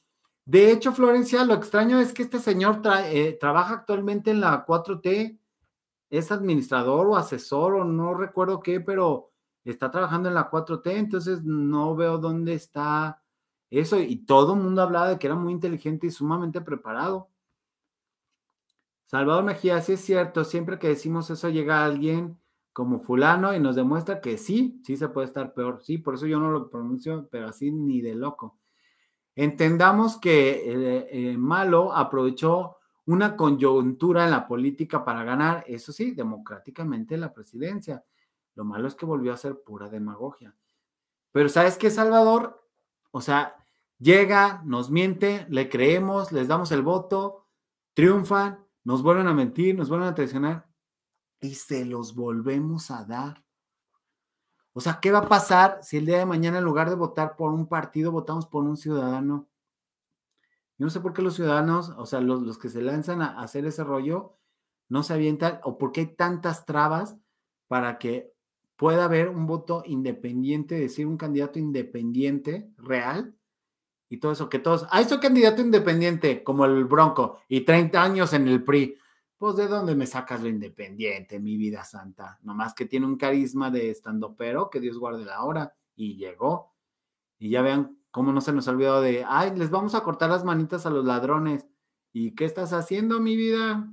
De 0.45 0.71
hecho, 0.71 0.93
Florencia, 0.93 1.45
lo 1.45 1.53
extraño 1.53 1.99
es 1.99 2.11
que 2.11 2.23
este 2.23 2.39
señor 2.39 2.81
eh, 3.05 3.37
trabaja 3.39 3.75
actualmente 3.75 4.31
en 4.31 4.41
la 4.41 4.65
4T, 4.65 5.37
es 6.09 6.31
administrador 6.31 7.05
o 7.05 7.17
asesor 7.17 7.75
o 7.75 7.83
no 7.85 8.15
recuerdo 8.15 8.61
qué, 8.61 8.81
pero 8.81 9.32
está 9.71 9.91
trabajando 9.91 10.29
en 10.29 10.35
la 10.35 10.49
4T, 10.49 10.91
entonces 10.91 11.43
no 11.43 11.95
veo 11.95 12.17
dónde 12.17 12.53
está 12.53 13.21
eso. 13.69 13.99
Y 13.99 14.17
todo 14.17 14.53
el 14.53 14.61
mundo 14.61 14.81
hablaba 14.81 15.09
de 15.09 15.19
que 15.19 15.27
era 15.27 15.35
muy 15.35 15.53
inteligente 15.53 16.07
y 16.07 16.11
sumamente 16.11 16.61
preparado. 16.61 17.29
Salvador 19.05 19.43
Mejía, 19.43 19.81
sí 19.81 19.93
es 19.93 20.01
cierto, 20.01 20.43
siempre 20.43 20.79
que 20.79 20.87
decimos 20.87 21.29
eso 21.29 21.49
llega 21.49 21.85
alguien 21.85 22.39
como 22.73 22.99
fulano 22.99 23.53
y 23.53 23.59
nos 23.59 23.75
demuestra 23.75 24.19
que 24.19 24.37
sí, 24.37 24.81
sí 24.83 24.97
se 24.97 25.07
puede 25.09 25.27
estar 25.27 25.53
peor. 25.53 25.81
Sí, 25.83 25.99
por 25.99 26.15
eso 26.15 26.25
yo 26.25 26.39
no 26.39 26.51
lo 26.51 26.69
pronuncio, 26.69 27.27
pero 27.31 27.47
así 27.47 27.71
ni 27.71 28.01
de 28.01 28.15
loco. 28.15 28.57
Entendamos 29.35 30.17
que 30.17 30.51
eh, 30.51 31.07
eh, 31.11 31.37
Malo 31.37 31.93
aprovechó 31.93 32.77
una 33.05 33.35
coyuntura 33.35 34.23
en 34.23 34.31
la 34.31 34.47
política 34.47 35.03
para 35.03 35.23
ganar, 35.23 35.63
eso 35.67 35.91
sí, 35.91 36.11
democráticamente 36.11 37.17
la 37.17 37.33
presidencia. 37.33 38.03
Lo 38.55 38.63
malo 38.65 38.87
es 38.87 38.95
que 38.95 39.05
volvió 39.05 39.33
a 39.33 39.37
ser 39.37 39.61
pura 39.63 39.89
demagogia. 39.89 40.55
Pero 41.31 41.49
¿sabes 41.49 41.77
qué, 41.77 41.89
Salvador? 41.89 42.67
O 43.11 43.21
sea, 43.21 43.55
llega, 43.97 44.61
nos 44.65 44.91
miente, 44.91 45.47
le 45.49 45.69
creemos, 45.69 46.31
les 46.31 46.47
damos 46.47 46.71
el 46.71 46.81
voto, 46.81 47.47
triunfan, 47.93 48.65
nos 48.83 49.01
vuelven 49.01 49.27
a 49.27 49.33
mentir, 49.33 49.75
nos 49.75 49.89
vuelven 49.89 50.09
a 50.09 50.15
traicionar 50.15 50.67
y 51.39 51.55
se 51.55 51.85
los 51.85 52.15
volvemos 52.15 52.91
a 52.91 53.03
dar. 53.05 53.43
O 54.73 54.81
sea, 54.81 54.99
¿qué 54.99 55.11
va 55.11 55.19
a 55.19 55.29
pasar 55.29 55.79
si 55.83 55.97
el 55.97 56.05
día 56.05 56.17
de 56.17 56.25
mañana 56.25 56.57
en 56.57 56.63
lugar 56.63 56.89
de 56.89 56.95
votar 56.95 57.35
por 57.35 57.53
un 57.53 57.67
partido, 57.67 58.11
votamos 58.11 58.47
por 58.47 58.63
un 58.63 58.77
ciudadano? 58.77 59.47
Yo 60.77 60.85
no 60.85 60.89
sé 60.89 60.99
por 60.99 61.13
qué 61.13 61.21
los 61.21 61.35
ciudadanos, 61.35 61.89
o 61.89 62.05
sea, 62.05 62.21
los, 62.21 62.41
los 62.41 62.57
que 62.57 62.69
se 62.69 62.81
lanzan 62.81 63.21
a 63.21 63.39
hacer 63.41 63.65
ese 63.65 63.83
rollo, 63.83 64.37
no 64.89 65.03
se 65.03 65.13
avientan, 65.13 65.59
o 65.63 65.77
por 65.77 65.91
qué 65.91 66.01
hay 66.01 66.15
tantas 66.15 66.65
trabas 66.65 67.15
para 67.67 67.99
que 67.99 68.32
pueda 68.75 69.05
haber 69.05 69.29
un 69.29 69.47
voto 69.47 69.83
independiente, 69.85 70.75
decir, 70.75 71.07
un 71.07 71.17
candidato 71.17 71.59
independiente 71.59 72.69
real 72.77 73.35
y 74.09 74.17
todo 74.17 74.31
eso, 74.31 74.47
que 74.47 74.59
todos, 74.59 74.85
ah, 74.91 75.03
soy 75.03 75.19
candidato 75.19 75.61
independiente, 75.61 76.43
como 76.43 76.65
el 76.65 76.85
Bronco, 76.85 77.39
y 77.47 77.61
30 77.61 78.03
años 78.03 78.33
en 78.33 78.47
el 78.47 78.63
PRI. 78.63 78.95
Pues, 79.39 79.55
¿de 79.55 79.67
dónde 79.67 79.95
me 79.95 80.05
sacas 80.05 80.41
lo 80.41 80.47
independiente, 80.49 81.39
mi 81.39 81.57
vida 81.57 81.83
santa? 81.83 82.37
Nomás 82.43 82.75
que 82.75 82.85
tiene 82.85 83.07
un 83.07 83.17
carisma 83.17 83.71
de 83.71 83.89
estando 83.89 84.35
pero, 84.35 84.69
que 84.69 84.79
Dios 84.79 84.99
guarde 84.99 85.25
la 85.25 85.43
hora, 85.43 85.73
y 85.95 86.15
llegó. 86.15 86.75
Y 87.39 87.49
ya 87.49 87.63
vean 87.63 87.97
cómo 88.11 88.31
no 88.31 88.39
se 88.41 88.53
nos 88.53 88.67
ha 88.67 88.71
olvidado 88.71 89.01
de, 89.01 89.25
ay, 89.27 89.55
les 89.55 89.71
vamos 89.71 89.95
a 89.95 90.01
cortar 90.03 90.29
las 90.29 90.45
manitas 90.45 90.85
a 90.85 90.91
los 90.91 91.05
ladrones. 91.05 91.65
¿Y 92.11 92.35
qué 92.35 92.45
estás 92.45 92.71
haciendo, 92.71 93.19
mi 93.19 93.35
vida? 93.35 93.91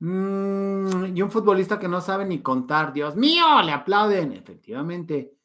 Mm, 0.00 1.14
y 1.14 1.22
un 1.22 1.30
futbolista 1.30 1.78
que 1.78 1.88
no 1.88 2.00
sabe 2.00 2.24
ni 2.24 2.40
contar, 2.40 2.92
Dios 2.92 3.16
mío, 3.16 3.62
le 3.62 3.72
aplauden, 3.72 4.32
efectivamente. 4.32 5.36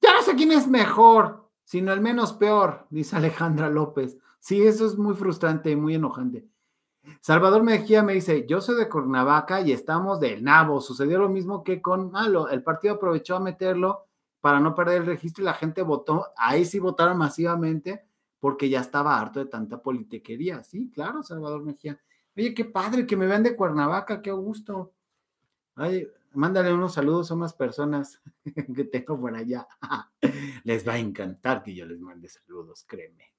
Ya 0.00 0.12
no 0.14 0.22
sé 0.22 0.34
quién 0.34 0.52
es 0.52 0.66
mejor, 0.66 1.48
sino 1.64 1.92
el 1.92 2.00
menos 2.00 2.32
peor, 2.32 2.86
dice 2.90 3.16
Alejandra 3.16 3.70
López. 3.70 4.18
Sí, 4.40 4.62
eso 4.62 4.86
es 4.86 4.98
muy 4.98 5.14
frustrante 5.14 5.70
y 5.70 5.76
muy 5.76 5.94
enojante. 5.94 6.48
Salvador 7.20 7.62
Mejía 7.62 8.02
me 8.02 8.14
dice, 8.14 8.46
yo 8.46 8.60
soy 8.60 8.76
de 8.76 8.88
Cuernavaca 8.88 9.60
y 9.60 9.72
estamos 9.72 10.20
del 10.20 10.42
nabo. 10.42 10.80
Sucedió 10.80 11.18
lo 11.18 11.28
mismo 11.28 11.62
que 11.62 11.80
con 11.80 12.10
Malo. 12.10 12.48
El 12.48 12.62
partido 12.62 12.94
aprovechó 12.94 13.36
a 13.36 13.40
meterlo 13.40 14.06
para 14.40 14.60
no 14.60 14.74
perder 14.74 15.02
el 15.02 15.06
registro 15.06 15.42
y 15.42 15.46
la 15.46 15.54
gente 15.54 15.82
votó. 15.82 16.28
Ahí 16.36 16.64
sí 16.64 16.78
votaron 16.78 17.18
masivamente 17.18 18.04
porque 18.38 18.68
ya 18.68 18.80
estaba 18.80 19.18
harto 19.20 19.38
de 19.38 19.46
tanta 19.46 19.82
politiquería. 19.82 20.62
Sí, 20.64 20.90
claro, 20.90 21.22
Salvador 21.22 21.62
Mejía. 21.62 22.00
Oye, 22.36 22.54
qué 22.54 22.64
padre 22.64 23.06
que 23.06 23.16
me 23.16 23.26
vean 23.26 23.42
de 23.42 23.56
Cuernavaca, 23.56 24.22
qué 24.22 24.30
gusto. 24.30 24.92
Ay, 25.74 26.06
mándale 26.32 26.72
unos 26.72 26.94
saludos 26.94 27.30
a 27.30 27.34
unas 27.34 27.54
personas 27.54 28.20
que 28.74 28.84
tengo 28.84 29.20
por 29.20 29.34
allá. 29.34 29.66
Les 30.64 30.86
va 30.86 30.94
a 30.94 30.98
encantar 30.98 31.62
que 31.62 31.74
yo 31.74 31.86
les 31.86 32.00
mande 32.00 32.28
saludos, 32.28 32.84
créeme. 32.86 33.32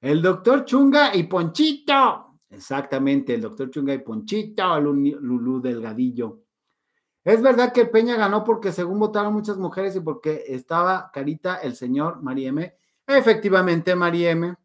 El 0.00 0.20
doctor 0.20 0.64
Chunga 0.64 1.14
y 1.14 1.24
Ponchito. 1.24 2.40
Exactamente, 2.50 3.34
el 3.34 3.40
doctor 3.40 3.70
Chunga 3.70 3.94
y 3.94 3.98
Ponchito, 3.98 4.80
Lulú 4.80 5.60
Delgadillo. 5.60 6.42
Es 7.24 7.40
verdad 7.40 7.72
que 7.72 7.86
Peña 7.86 8.16
ganó 8.16 8.42
porque 8.42 8.72
según 8.72 8.98
votaron 8.98 9.32
muchas 9.32 9.56
mujeres 9.56 9.94
y 9.94 10.00
porque 10.00 10.44
estaba 10.48 11.10
carita 11.12 11.56
el 11.56 11.76
señor 11.76 12.20
Marieme. 12.20 12.76
Efectivamente, 13.06 13.94
Marieme. 13.94 14.56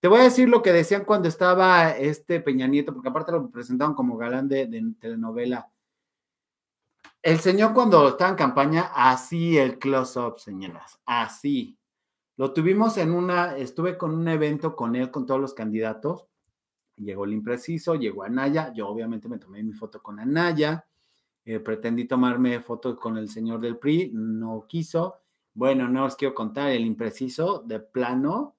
Te 0.00 0.08
voy 0.08 0.20
a 0.20 0.24
decir 0.24 0.48
lo 0.48 0.62
que 0.62 0.72
decían 0.72 1.04
cuando 1.04 1.28
estaba 1.28 1.90
este 1.90 2.40
Peña 2.40 2.66
Nieto, 2.66 2.92
porque 2.92 3.08
aparte 3.08 3.32
lo 3.32 3.50
presentaban 3.50 3.94
como 3.94 4.16
galán 4.16 4.46
de, 4.48 4.66
telenovela. 5.00 5.70
El 7.22 7.40
señor 7.40 7.72
cuando 7.72 8.08
estaba 8.08 8.30
en 8.30 8.36
campaña, 8.36 8.90
así 8.94 9.58
el 9.58 9.78
close-up, 9.78 10.38
señoras, 10.38 11.00
así. 11.06 11.76
Lo 12.36 12.52
tuvimos 12.52 12.98
en 12.98 13.12
una, 13.12 13.56
estuve 13.56 13.96
con 13.96 14.14
un 14.14 14.28
evento 14.28 14.76
con 14.76 14.94
él, 14.94 15.10
con 15.10 15.24
todos 15.26 15.40
los 15.40 15.54
candidatos. 15.54 16.26
Llegó 16.96 17.24
el 17.24 17.32
impreciso, 17.32 17.94
llegó 17.94 18.22
Anaya, 18.22 18.72
yo 18.74 18.88
obviamente 18.88 19.28
me 19.28 19.38
tomé 19.38 19.62
mi 19.62 19.72
foto 19.72 20.02
con 20.02 20.20
Anaya, 20.20 20.86
eh, 21.44 21.58
pretendí 21.60 22.04
tomarme 22.04 22.60
fotos 22.60 22.98
con 22.98 23.16
el 23.16 23.28
señor 23.28 23.60
del 23.60 23.78
PRI, 23.78 24.10
no 24.12 24.66
quiso. 24.68 25.16
Bueno, 25.54 25.88
no 25.88 26.04
os 26.04 26.16
quiero 26.16 26.34
contar, 26.34 26.70
el 26.70 26.84
impreciso 26.84 27.62
de 27.66 27.80
plano 27.80 28.55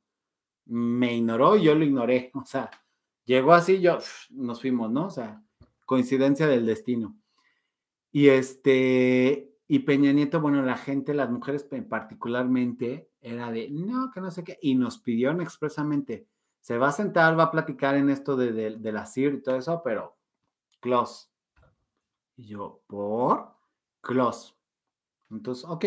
me 0.67 1.15
ignoró 1.15 1.57
y 1.57 1.63
yo 1.63 1.75
lo 1.75 1.83
ignoré. 1.83 2.31
O 2.33 2.45
sea, 2.45 2.69
llegó 3.25 3.53
así, 3.53 3.81
yo 3.81 3.99
nos 4.29 4.61
fuimos, 4.61 4.91
¿no? 4.91 5.07
O 5.07 5.09
sea, 5.09 5.41
coincidencia 5.85 6.47
del 6.47 6.65
destino. 6.65 7.17
Y 8.11 8.29
este, 8.29 9.53
y 9.67 9.79
Peña 9.79 10.11
Nieto, 10.13 10.39
bueno, 10.41 10.61
la 10.61 10.77
gente, 10.77 11.13
las 11.13 11.29
mujeres 11.29 11.67
particularmente, 11.89 13.09
era 13.21 13.51
de, 13.51 13.69
no, 13.69 14.11
que 14.11 14.21
no 14.21 14.31
sé 14.31 14.43
qué, 14.43 14.57
y 14.61 14.75
nos 14.75 14.99
pidieron 14.99 15.41
expresamente, 15.41 16.27
se 16.61 16.77
va 16.77 16.89
a 16.89 16.93
sentar, 16.93 17.37
va 17.37 17.43
a 17.43 17.51
platicar 17.51 17.95
en 17.95 18.09
esto 18.09 18.35
de, 18.35 18.51
de, 18.51 18.91
la 18.91 19.05
CIR 19.05 19.35
y 19.35 19.41
todo 19.41 19.55
eso, 19.57 19.81
pero 19.83 20.17
close. 20.79 21.27
Y 22.35 22.47
yo, 22.47 22.81
¿por? 22.87 23.55
Close. 24.01 24.53
Entonces, 25.29 25.65
ok. 25.65 25.85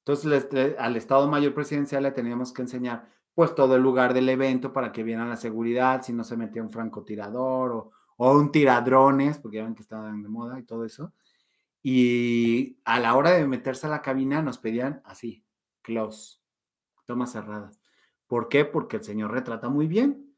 Entonces, 0.00 0.76
al 0.78 0.96
Estado 0.96 1.28
Mayor 1.28 1.54
Presidencial 1.54 2.02
le 2.02 2.12
teníamos 2.12 2.52
que 2.52 2.62
enseñar 2.62 3.08
pues 3.34 3.54
todo 3.54 3.76
el 3.76 3.82
lugar 3.82 4.14
del 4.14 4.28
evento 4.28 4.72
para 4.72 4.92
que 4.92 5.02
vieran 5.02 5.28
la 5.28 5.36
seguridad, 5.36 6.02
si 6.02 6.12
no 6.12 6.24
se 6.24 6.36
metía 6.36 6.62
un 6.62 6.70
francotirador 6.70 7.90
o, 8.16 8.32
un 8.32 8.52
tiradrones, 8.52 9.38
porque 9.38 9.56
ya 9.58 9.64
ven 9.64 9.74
que 9.74 9.82
estaban 9.82 10.22
de 10.22 10.28
moda 10.28 10.58
y 10.58 10.62
todo 10.62 10.84
eso. 10.84 11.12
Y 11.82 12.78
a 12.84 13.00
la 13.00 13.16
hora 13.16 13.30
de 13.32 13.46
meterse 13.46 13.86
a 13.86 13.90
la 13.90 14.02
cabina 14.02 14.40
nos 14.40 14.58
pedían 14.58 15.02
así, 15.04 15.44
close, 15.82 16.38
tomas 17.06 17.32
cerradas. 17.32 17.80
¿Por 18.26 18.48
qué? 18.48 18.64
Porque 18.64 18.98
el 18.98 19.04
señor 19.04 19.32
retrata 19.32 19.68
muy 19.68 19.86
bien. 19.86 20.34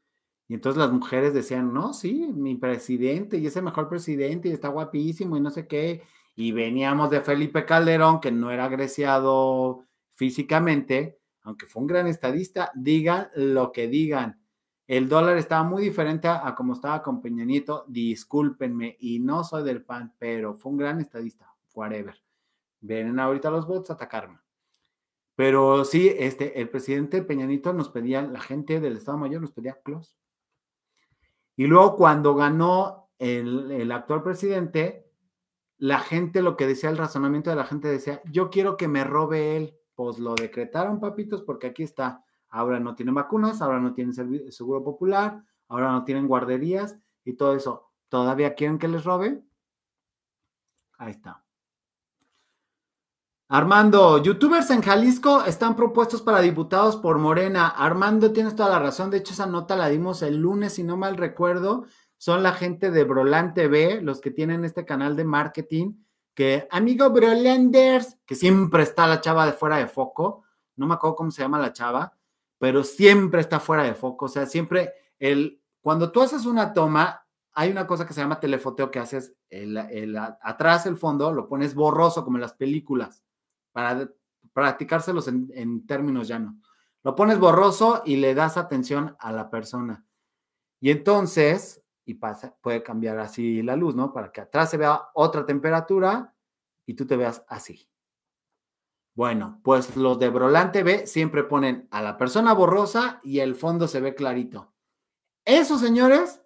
Y 0.47 0.55
entonces 0.55 0.79
las 0.79 0.91
mujeres 0.91 1.33
decían, 1.33 1.73
no, 1.73 1.93
sí, 1.93 2.31
mi 2.33 2.55
presidente, 2.55 3.37
y 3.37 3.47
es 3.47 3.55
el 3.57 3.63
mejor 3.63 3.89
presidente, 3.89 4.49
y 4.49 4.53
está 4.53 4.69
guapísimo, 4.69 5.37
y 5.37 5.41
no 5.41 5.51
sé 5.51 5.67
qué. 5.67 6.03
Y 6.35 6.51
veníamos 6.51 7.09
de 7.09 7.21
Felipe 7.21 7.65
Calderón, 7.65 8.21
que 8.21 8.31
no 8.31 8.49
era 8.51 8.65
agresiado 8.65 9.85
físicamente, 10.13 11.19
aunque 11.47 11.65
fue 11.65 11.81
un 11.81 11.87
gran 11.87 12.07
estadista, 12.07 12.73
digan 12.75 13.29
lo 13.33 13.71
que 13.71 13.87
digan. 13.87 14.41
El 14.85 15.07
dólar 15.07 15.37
estaba 15.37 15.63
muy 15.63 15.81
diferente 15.81 16.27
a, 16.27 16.53
como 16.55 16.73
estaba 16.73 17.01
con 17.01 17.21
Peña 17.21 17.45
Nieto, 17.45 17.85
discúlpenme, 17.87 18.97
y 18.99 19.19
no 19.19 19.45
soy 19.45 19.63
del 19.63 19.81
PAN, 19.81 20.13
pero 20.19 20.55
fue 20.55 20.73
un 20.73 20.77
gran 20.77 20.99
estadista, 20.99 21.55
whatever. 21.73 22.21
Vienen 22.81 23.17
ahorita 23.17 23.49
los 23.49 23.65
votos 23.65 23.91
a 23.91 23.93
atacarme. 23.93 24.39
Pero 25.35 25.85
sí, 25.85 26.13
este, 26.17 26.59
el 26.59 26.67
presidente 26.67 27.21
Peña 27.21 27.45
Nieto 27.45 27.71
nos 27.71 27.87
pedía, 27.87 28.23
la 28.23 28.41
gente 28.41 28.81
del 28.81 28.97
Estado 28.97 29.17
Mayor 29.17 29.39
nos 29.39 29.53
pedía 29.53 29.79
close. 29.81 30.17
Y 31.55 31.65
luego 31.67 31.95
cuando 31.95 32.35
ganó 32.35 33.09
el 33.19 33.89
actual 33.93 34.21
presidente, 34.21 35.09
la 35.77 35.99
gente, 35.99 36.41
lo 36.41 36.57
que 36.57 36.67
decía 36.67 36.89
el 36.89 36.97
razonamiento 36.97 37.49
de 37.49 37.55
la 37.55 37.65
gente 37.65 37.87
decía, 37.87 38.21
yo 38.25 38.49
quiero 38.49 38.75
que 38.75 38.89
me 38.89 39.05
robe 39.05 39.55
él 39.55 39.76
pues 39.97 40.19
lo 40.19 40.35
decretaron, 40.35 40.99
papitos, 40.99 41.41
porque 41.41 41.65
aquí 41.65 41.81
está. 41.81 42.23
Ahora 42.49 42.79
no 42.79 42.93
tienen 42.93 43.15
vacunas, 43.15 43.63
ahora 43.63 43.79
no 43.79 43.95
tienen 43.95 44.13
seguro 44.51 44.83
popular, 44.83 45.43
ahora 45.67 45.91
no 45.91 46.05
tienen 46.05 46.27
guarderías 46.27 46.99
y 47.25 47.33
todo 47.33 47.55
eso. 47.55 47.89
¿Todavía 48.07 48.53
quieren 48.53 48.77
que 48.77 48.87
les 48.87 49.03
robe? 49.03 49.43
Ahí 50.99 51.11
está. 51.11 51.43
Armando, 53.49 54.21
youtubers 54.21 54.69
en 54.69 54.83
Jalisco 54.83 55.43
están 55.45 55.75
propuestos 55.75 56.21
para 56.21 56.41
diputados 56.41 56.95
por 56.97 57.17
Morena. 57.17 57.67
Armando, 57.67 58.31
tienes 58.31 58.55
toda 58.55 58.69
la 58.69 58.79
razón. 58.79 59.09
De 59.09 59.17
hecho, 59.17 59.33
esa 59.33 59.47
nota 59.47 59.75
la 59.75 59.89
dimos 59.89 60.21
el 60.21 60.37
lunes, 60.37 60.73
si 60.73 60.83
no 60.83 60.95
mal 60.95 61.17
recuerdo. 61.17 61.85
Son 62.17 62.43
la 62.43 62.53
gente 62.53 62.91
de 62.91 63.03
Brolan 63.03 63.55
TV, 63.55 64.01
los 64.01 64.21
que 64.21 64.29
tienen 64.29 64.63
este 64.63 64.85
canal 64.85 65.15
de 65.15 65.23
marketing, 65.23 65.93
que 66.37 66.67
amigo 66.69 67.09
Brolanders, 67.09 68.15
que 68.23 68.35
siempre 68.35 68.83
está 68.83 69.07
la 69.07 69.21
chava 69.21 69.47
de 69.47 69.53
fuera 69.53 69.77
de 69.77 69.87
foco. 69.87 70.43
No 70.75 70.85
me 70.85 70.93
acuerdo 70.93 71.15
cómo 71.15 71.31
se 71.31 71.41
llama 71.41 71.57
la 71.57 71.73
chava, 71.73 72.15
pero 72.59 72.83
siempre 72.83 73.41
está 73.41 73.59
fuera 73.59 73.81
de 73.81 73.95
foco. 73.95 74.25
O 74.25 74.27
sea, 74.27 74.45
siempre 74.45 74.93
el, 75.17 75.59
cuando 75.81 76.11
tú 76.11 76.21
haces 76.21 76.45
una 76.45 76.73
toma, 76.73 77.25
hay 77.53 77.71
una 77.71 77.87
cosa 77.87 78.05
que 78.05 78.13
se 78.13 78.21
llama 78.21 78.39
telefoteo 78.39 78.91
que 78.91 78.99
haces 78.99 79.33
el, 79.49 79.77
el, 79.77 80.15
atrás 80.15 80.85
el 80.85 80.95
fondo, 80.95 81.33
lo 81.33 81.47
pones 81.49 81.73
borroso 81.73 82.23
como 82.23 82.37
en 82.37 82.41
las 82.41 82.53
películas 82.53 83.23
para 83.71 84.07
practicárselos 84.53 85.27
en, 85.29 85.49
en 85.55 85.87
términos 85.87 86.27
llanos. 86.27 86.53
Lo 87.01 87.15
pones 87.15 87.39
borroso 87.39 88.03
y 88.05 88.17
le 88.17 88.35
das 88.35 88.57
atención 88.57 89.17
a 89.19 89.31
la 89.31 89.49
persona. 89.49 90.05
Y 90.81 90.91
entonces, 90.91 91.83
y 92.07 92.13
pasa, 92.13 92.55
puede 92.61 92.81
cambiar 92.81 93.19
así 93.19 93.61
la 93.61 93.75
luz, 93.75 93.93
¿no? 93.93 94.13
Para 94.13 94.31
que 94.31 94.39
atrás 94.39 94.71
se 94.71 94.77
vea 94.77 95.09
otra 95.13 95.45
temperatura 95.45 96.33
y 96.85 96.93
tú 96.93 97.05
te 97.05 97.17
veas 97.17 97.43
así. 97.49 97.89
Bueno, 99.13 99.59
pues 99.61 99.97
los 99.97 100.17
de 100.17 100.29
Brolan 100.29 100.71
TV 100.71 101.05
siempre 101.05 101.43
ponen 101.43 101.89
a 101.91 102.01
la 102.01 102.17
persona 102.17 102.53
borrosa 102.53 103.19
y 103.23 103.39
el 103.39 103.55
fondo 103.55 103.89
se 103.89 103.99
ve 103.99 104.15
clarito. 104.15 104.73
Esos 105.43 105.81
señores, 105.81 106.41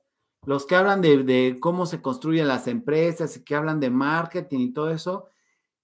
los 0.45 0.65
que 0.65 0.75
hablan 0.75 1.01
de, 1.01 1.57
cómo 1.59 1.85
se 1.85 2.01
construyen 2.01 2.47
las 2.47 2.67
empresas 2.67 3.38
y 3.38 3.43
que 3.43 3.55
hablan 3.55 3.79
de 3.79 3.91
marketing 3.91 4.59
y 4.59 4.73
todo 4.73 4.89
eso, 4.89 5.27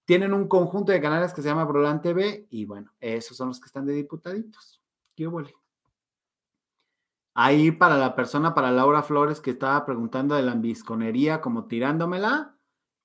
tienen 0.04 0.34
un 0.34 0.48
conjunto 0.48 0.90
de 0.90 1.00
canales 1.00 1.32
que 1.32 1.42
se 1.42 1.48
llama 1.48 1.66
Brolan 1.66 2.02
TV 2.02 2.48
y 2.50 2.64
bueno, 2.64 2.92
esos 2.98 3.36
son 3.36 3.48
los 3.48 3.60
que 3.60 3.66
están 3.66 3.86
de 3.86 3.92
diputaditos. 3.92 4.82
¿Qué 5.14 5.28
huele? 5.28 5.54
Ahí 7.40 7.70
para 7.70 7.96
la 7.96 8.16
persona, 8.16 8.52
para 8.52 8.72
Laura 8.72 9.00
Flores 9.04 9.40
que 9.40 9.52
estaba 9.52 9.86
preguntando 9.86 10.34
de 10.34 10.42
la 10.42 10.50
ambisconería, 10.50 11.40
como 11.40 11.66
tirándomela, 11.68 12.58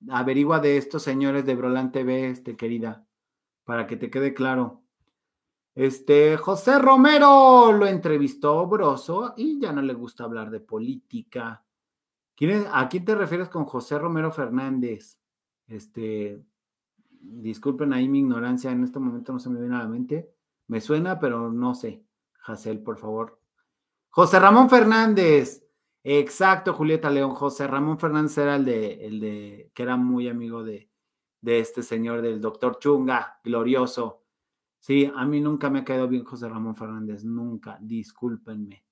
averigua 0.10 0.60
de 0.60 0.78
estos 0.78 1.04
señores 1.04 1.46
de 1.46 1.54
Brolan 1.54 1.92
TV, 1.92 2.30
este, 2.30 2.58
querida, 2.58 3.06
para 3.64 3.86
que 3.86 3.96
te 3.96 4.10
quede 4.10 4.34
claro. 4.34 4.82
Este, 5.76 6.36
José 6.38 6.80
Romero 6.80 7.74
lo 7.74 7.86
entrevistó 7.86 8.66
Broso 8.66 9.36
y 9.38 9.60
ya 9.60 9.72
no 9.72 9.84
le 9.84 9.94
gusta 9.94 10.24
hablar 10.24 10.50
de 10.50 10.62
política. 10.62 11.64
¿A 12.72 12.90
quién 12.90 13.06
te 13.06 13.14
refieres 13.14 13.50
con 13.50 13.66
José 13.66 14.00
Romero 14.00 14.32
Fernández? 14.32 15.20
Este, 15.68 16.44
disculpen 17.22 17.94
ahí 17.94 18.10
mi 18.10 18.18
ignorancia, 18.18 18.72
en 18.72 18.84
este 18.84 18.98
momento 18.98 19.32
no 19.32 19.38
se 19.38 19.52
me 19.52 19.60
viene 19.60 19.76
a 19.76 19.84
la 19.84 19.88
mente. 19.88 20.34
Me 20.66 20.82
suena, 20.82 21.20
pero 21.20 21.52
no 21.52 21.76
sé. 21.76 22.04
Jacel, 22.40 22.82
por 22.82 22.98
favor. 22.98 23.43
José 24.16 24.40
Ramón 24.40 24.70
Fernández. 24.70 25.68
Exacto, 26.04 26.72
Julieta 26.74 27.10
León. 27.10 27.32
José 27.32 27.66
Ramón 27.66 27.98
Fernández 27.98 28.38
era 28.38 28.58
el 28.58 28.66
de, 28.66 29.08
el 29.08 29.20
de 29.20 29.72
que 29.74 29.82
era 29.82 29.98
muy 29.98 30.28
amigo 30.28 30.64
de, 30.64 30.88
de 31.42 31.60
este 31.60 31.82
señor, 31.82 32.22
del 32.22 32.40
doctor 32.40 32.78
Chunga, 32.78 33.40
glorioso. 33.44 34.22
Sí, 34.80 35.12
a 35.16 35.26
mí 35.26 35.42
nunca 35.42 35.72
me 35.72 35.80
ha 35.80 35.84
quedado 35.84 36.08
bien 36.08 36.26
José 36.26 36.48
Ramón 36.48 36.76
Fernández, 36.76 37.24
nunca, 37.24 37.80
discúlpenme. 37.82 38.86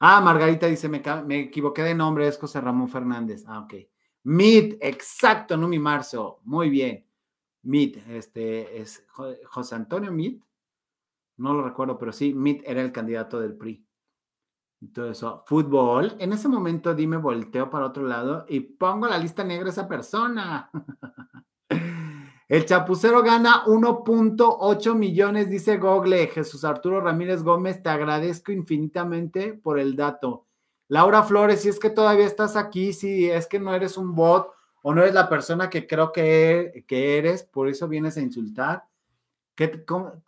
Ah, 0.00 0.20
Margarita 0.20 0.66
dice, 0.66 0.90
me, 0.90 1.02
me 1.24 1.40
equivoqué 1.40 1.82
de 1.82 1.94
nombre, 1.94 2.28
es 2.28 2.36
José 2.36 2.60
Ramón 2.60 2.90
Fernández. 2.90 3.44
Ah, 3.46 3.60
ok. 3.60 3.74
Mid, 4.24 4.74
exacto, 4.82 5.56
no 5.56 5.68
mi 5.68 5.78
Marzo, 5.78 6.40
muy 6.44 6.68
bien. 6.68 7.06
Mit, 7.62 7.96
este 8.08 8.78
es 8.78 9.06
José 9.08 9.74
Antonio 9.74 10.12
Mit, 10.12 10.44
no 11.38 11.54
lo 11.54 11.62
recuerdo, 11.62 11.96
pero 11.96 12.12
sí, 12.12 12.34
Mit 12.34 12.62
era 12.66 12.82
el 12.82 12.92
candidato 12.92 13.40
del 13.40 13.56
PRI. 13.56 13.83
Todo 14.92 15.10
eso. 15.10 15.44
Fútbol, 15.46 16.16
en 16.18 16.32
ese 16.32 16.48
momento 16.48 16.94
dime, 16.94 17.16
volteo 17.16 17.70
para 17.70 17.86
otro 17.86 18.06
lado 18.06 18.44
y 18.48 18.60
pongo 18.60 19.06
la 19.06 19.18
lista 19.18 19.44
negra 19.44 19.66
a 19.66 19.70
esa 19.70 19.88
persona. 19.88 20.70
El 22.46 22.66
chapucero 22.66 23.22
gana 23.22 23.64
1.8 23.64 24.94
millones, 24.94 25.48
dice 25.48 25.78
Google. 25.78 26.26
Jesús 26.26 26.64
Arturo 26.64 27.00
Ramírez 27.00 27.42
Gómez, 27.42 27.82
te 27.82 27.88
agradezco 27.88 28.52
infinitamente 28.52 29.54
por 29.54 29.78
el 29.78 29.96
dato. 29.96 30.46
Laura 30.88 31.22
Flores, 31.22 31.62
si 31.62 31.70
es 31.70 31.80
que 31.80 31.88
todavía 31.88 32.26
estás 32.26 32.56
aquí, 32.56 32.92
si 32.92 33.30
es 33.30 33.46
que 33.46 33.58
no 33.58 33.74
eres 33.74 33.96
un 33.96 34.14
bot 34.14 34.52
o 34.82 34.94
no 34.94 35.00
eres 35.00 35.14
la 35.14 35.30
persona 35.30 35.70
que 35.70 35.86
creo 35.86 36.12
que, 36.12 36.84
que 36.86 37.16
eres, 37.16 37.44
por 37.44 37.68
eso 37.68 37.88
vienes 37.88 38.18
a 38.18 38.20
insultar. 38.20 38.84
¿Qué, 39.54 39.68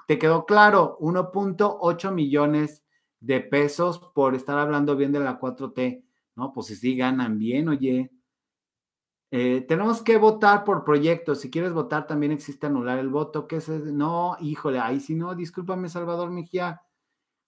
¿Te 0.07 0.19
quedó 0.19 0.47
claro? 0.47 0.97
1.8 1.01 2.13
millones 2.13 2.83
de 3.21 3.41
pesos 3.41 3.99
por 4.15 4.35
estar 4.35 4.59
hablando 4.59 4.97
bien 4.97 5.13
de 5.13 5.21
la 5.21 5.39
4T. 5.39 6.05
No, 6.37 6.53
pues 6.53 6.69
si 6.69 6.77
sí 6.77 6.97
ganan 6.97 7.39
bien, 7.39 7.69
oye. 7.69 8.11
Eh, 9.31 9.65
tenemos 9.67 10.03
que 10.03 10.19
votar 10.19 10.65
por 10.65 10.85
proyectos. 10.85 11.41
Si 11.41 11.51
quieres 11.51 11.73
votar, 11.73 12.07
también 12.07 12.33
existe 12.33 12.67
anular 12.67 12.99
el 12.99 13.09
voto. 13.09 13.47
¿Qué 13.47 13.57
es? 13.57 13.69
No, 13.69 14.37
híjole, 14.41 14.79
ahí 14.79 15.01
si 15.01 15.15
no, 15.15 15.35
discúlpame, 15.35 15.89
Salvador 15.89 16.31
Mejía. 16.31 16.83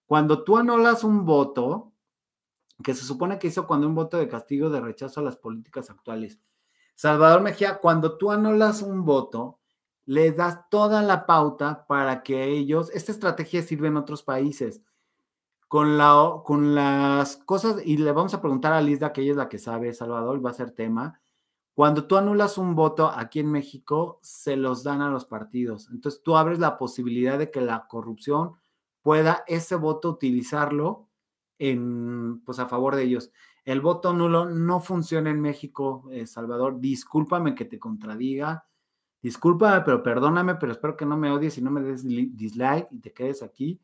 Cuando 0.07 0.43
tú 0.43 0.57
anulas 0.57 1.05
un 1.05 1.25
voto, 1.25 1.93
que 2.83 2.95
se 2.95 3.05
supone 3.05 3.39
que 3.39 3.49
hizo 3.49 3.67
cuando 3.67 3.87
un 3.87 3.95
voto 3.95 4.17
de 4.19 4.29
castigo 4.29 4.71
de 4.71 4.81
rechazo 4.81 5.21
a 5.21 5.25
las 5.25 5.37
políticas 5.37 5.91
actuales, 5.91 6.41
Salvador 6.95 7.43
Mejía, 7.43 7.79
cuando 7.79 8.19
tú 8.19 8.33
anulas 8.33 8.83
un 8.83 9.05
voto, 9.05 9.61
le 10.05 10.33
das 10.33 10.69
toda 10.71 11.03
la 11.03 11.27
pauta 11.27 11.87
para 11.87 12.23
que 12.23 12.45
ellos, 12.47 12.91
esta 12.95 13.13
estrategia 13.13 13.63
sirve 13.63 13.89
en 13.89 13.99
otros 13.99 14.23
países, 14.23 14.83
con, 15.69 15.99
la, 15.99 16.41
con 16.45 16.75
las 16.75 17.37
cosas, 17.37 17.83
y 17.85 17.99
le 17.99 18.13
vamos 18.13 18.35
a 18.35 18.41
preguntar 18.41 18.73
a 18.73 18.81
Lizda, 18.81 19.13
que 19.13 19.21
ella 19.21 19.33
es 19.33 19.37
la 19.37 19.49
que 19.49 19.59
sabe, 19.59 19.93
Salvador, 19.93 20.45
va 20.45 20.51
a 20.51 20.55
ser 20.55 20.73
tema. 20.73 21.21
Cuando 21.75 22.07
tú 22.07 22.17
anulas 22.17 22.59
un 22.59 22.75
voto 22.75 23.09
aquí 23.09 23.39
en 23.39 23.53
México, 23.53 24.19
se 24.23 24.57
los 24.57 24.83
dan 24.83 25.01
a 25.01 25.11
los 25.11 25.27
partidos. 25.27 25.89
Entonces 25.93 26.23
tú 26.25 26.37
abres 26.37 26.59
la 26.59 26.77
posibilidad 26.77 27.39
de 27.39 27.53
que 27.53 27.61
la 27.61 27.87
corrupción 27.87 28.55
pueda 29.03 29.45
ese 29.47 29.77
voto 29.77 30.11
utilizarlo 30.11 31.09
en, 31.59 32.41
pues 32.45 32.59
a 32.59 32.67
favor 32.67 32.97
de 32.97 33.05
ellos. 33.05 33.31
El 33.65 33.81
voto 33.81 34.13
nulo 34.13 34.47
no 34.47 34.81
funciona 34.81 35.31
en 35.31 35.41
México, 35.41 36.09
eh, 36.11 36.27
Salvador. 36.27 36.81
Discúlpame 36.81 37.55
que 37.55 37.67
te 37.67 37.79
contradiga. 37.79 38.67
Discúlpame, 39.23 39.83
pero 39.85 40.03
perdóname, 40.03 40.55
pero 40.55 40.73
espero 40.73 40.97
que 40.97 41.07
no 41.07 41.17
me 41.17 41.31
odies 41.31 41.59
y 41.59 41.63
no 41.63 41.71
me 41.71 41.83
des 41.83 42.05
dislike 42.05 42.89
y 42.91 42.99
te 43.01 43.13
quedes 43.13 43.43
aquí. 43.43 43.81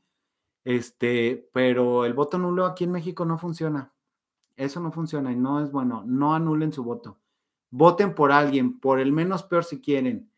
Este, 0.64 1.48
pero 1.52 2.04
el 2.04 2.14
voto 2.14 2.38
nulo 2.38 2.64
aquí 2.66 2.84
en 2.84 2.92
México 2.92 3.24
no 3.24 3.38
funciona. 3.38 3.92
Eso 4.56 4.80
no 4.80 4.92
funciona 4.92 5.32
y 5.32 5.36
no 5.36 5.62
es 5.62 5.70
bueno. 5.70 6.02
No 6.06 6.34
anulen 6.34 6.72
su 6.72 6.82
voto. 6.82 7.18
Voten 7.70 8.14
por 8.14 8.32
alguien, 8.32 8.80
por 8.80 9.00
el 9.00 9.12
menos 9.12 9.42
peor 9.42 9.64
si 9.64 9.80
quieren. 9.80 10.30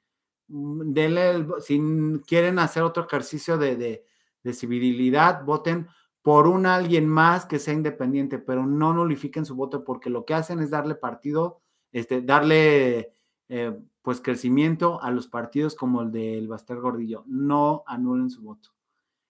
Mm, 0.48 0.92
denle 0.92 1.46
si 1.60 1.80
quieren 2.26 2.58
hacer 2.58 2.82
otro 2.82 3.04
ejercicio 3.04 3.58
de, 3.58 3.76
de, 3.76 4.04
de 4.42 4.52
civilidad, 4.52 5.44
voten 5.44 5.88
por 6.22 6.48
un 6.48 6.66
alguien 6.66 7.06
más 7.08 7.46
que 7.46 7.60
sea 7.60 7.74
independiente, 7.74 8.38
pero 8.38 8.66
no 8.66 8.92
nulifiquen 8.92 9.44
su 9.44 9.54
voto 9.54 9.84
porque 9.84 10.10
lo 10.10 10.24
que 10.24 10.34
hacen 10.34 10.58
es 10.60 10.70
darle 10.70 10.96
partido, 10.96 11.60
este, 11.92 12.20
darle 12.20 13.12
eh, 13.48 13.78
pues 14.02 14.20
crecimiento 14.20 15.00
a 15.02 15.12
los 15.12 15.28
partidos 15.28 15.76
como 15.76 16.02
el 16.02 16.10
del 16.10 16.48
Baster 16.48 16.78
Gordillo. 16.78 17.22
No 17.26 17.84
anulen 17.86 18.30
su 18.30 18.42
voto. 18.42 18.70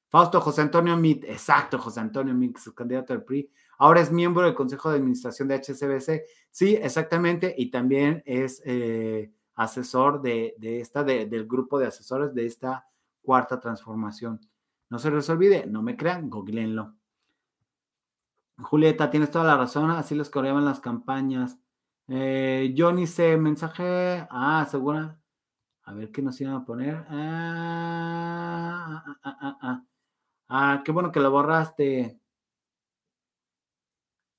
Fausto 0.08 0.40
José 0.40 0.62
Antonio 0.62 0.96
Mit, 0.96 1.24
exacto, 1.24 1.78
José 1.78 2.00
Antonio 2.00 2.34
Mit, 2.34 2.58
su 2.58 2.74
candidato 2.74 3.12
al 3.12 3.24
PRI, 3.24 3.50
ahora 3.78 4.00
es 4.00 4.12
miembro 4.12 4.44
del 4.44 4.54
Consejo 4.54 4.90
de 4.90 4.96
Administración 4.96 5.48
de 5.48 5.56
HCBC. 5.56 6.22
Sí, 6.50 6.76
exactamente, 6.80 7.54
y 7.56 7.70
también 7.70 8.22
es 8.24 8.62
eh, 8.64 9.32
asesor 9.54 10.22
de, 10.22 10.54
de 10.58 10.80
esta, 10.80 11.02
del 11.04 11.46
grupo 11.46 11.78
de 11.78 11.86
asesores 11.86 12.34
de 12.34 12.46
esta 12.46 12.86
cuarta 13.22 13.58
transformación. 13.60 14.40
No 14.88 14.98
se 14.98 15.10
les 15.10 15.28
olvide, 15.28 15.66
no 15.66 15.82
me 15.82 15.96
crean, 15.96 16.30
googleenlo. 16.30 16.94
Julieta, 18.58 19.10
tienes 19.10 19.30
toda 19.30 19.44
la 19.44 19.56
razón, 19.56 19.90
así 19.90 20.14
les 20.14 20.30
coreaban 20.30 20.64
las 20.64 20.80
campañas. 20.80 21.58
Eh, 22.08 22.74
Johnny 22.76 23.06
C, 23.06 23.36
mensaje. 23.36 24.26
Ah, 24.30 24.66
segura. 24.70 25.18
A 25.82 25.92
ver 25.92 26.10
qué 26.10 26.22
nos 26.22 26.40
iban 26.40 26.54
a 26.54 26.64
poner. 26.64 27.04
Ah, 27.08 29.04
ah, 29.22 29.38
ah, 29.40 29.58
ah, 29.62 29.84
ah. 30.48 30.82
qué 30.84 30.92
bueno 30.92 31.12
que 31.12 31.20
lo 31.20 31.30
borraste. 31.30 32.20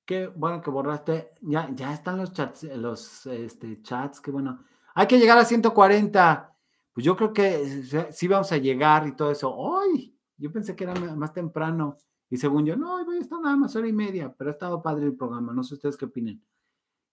Qué 0.06 0.28
bueno 0.28 0.62
que 0.62 0.70
borraste. 0.70 1.32
Ya, 1.42 1.70
ya 1.74 1.94
están 1.94 2.18
los 2.18 2.32
chats, 2.32 2.64
los 2.64 3.26
este, 3.26 3.82
chats, 3.82 4.22
qué 4.22 4.32
bueno. 4.32 4.64
Hay 4.96 5.06
que 5.06 5.20
llegar 5.20 5.38
a 5.38 5.46
140. 5.46 6.56
Pues 6.94 7.06
yo 7.06 7.16
creo 7.16 7.34
que 7.34 7.84
sí 8.12 8.28
vamos 8.28 8.52
a 8.52 8.58
llegar 8.58 9.06
y 9.08 9.16
todo 9.16 9.32
eso. 9.32 9.80
¡Ay! 9.82 10.18
Yo 10.38 10.52
pensé 10.52 10.76
que 10.76 10.86
era 10.86 10.96
más 10.96 11.34
temprano. 11.34 11.98
Y 12.30 12.38
según 12.38 12.66
yo, 12.66 12.76
no, 12.76 13.04
voy 13.06 13.18
a 13.18 13.42
nada 13.42 13.56
más 13.56 13.76
hora 13.76 13.88
y 13.88 13.94
media, 13.94 14.34
pero 14.36 14.50
ha 14.50 14.54
estado 14.54 14.82
padre 14.82 15.06
el 15.06 15.16
programa. 15.16 15.54
No 15.54 15.64
sé 15.64 15.76
ustedes 15.76 15.98
qué 15.98 16.06
opinen. 16.06 16.42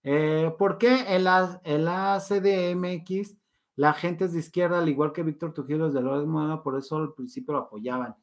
Eh, 0.02 0.54
¿Por 0.58 0.78
qué 0.78 1.16
el, 1.16 1.26
el 1.64 1.88
ACDMX 1.88 3.36
La 3.76 3.92
gente 3.94 4.26
es 4.26 4.32
de 4.34 4.40
izquierda, 4.40 4.78
al 4.78 4.88
igual 4.88 5.12
que 5.12 5.22
Víctor 5.22 5.54
Trujillo 5.54 5.90
de 5.90 6.02
López 6.02 6.26
Moreno, 6.26 6.62
por 6.62 6.78
eso 6.78 6.96
al 6.96 7.14
principio 7.14 7.54
lo 7.54 7.60
apoyaban. 7.60 8.14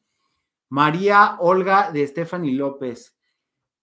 María 0.72 1.36
Olga 1.38 1.92
de 1.92 2.06
Stephanie 2.06 2.54
López. 2.54 3.14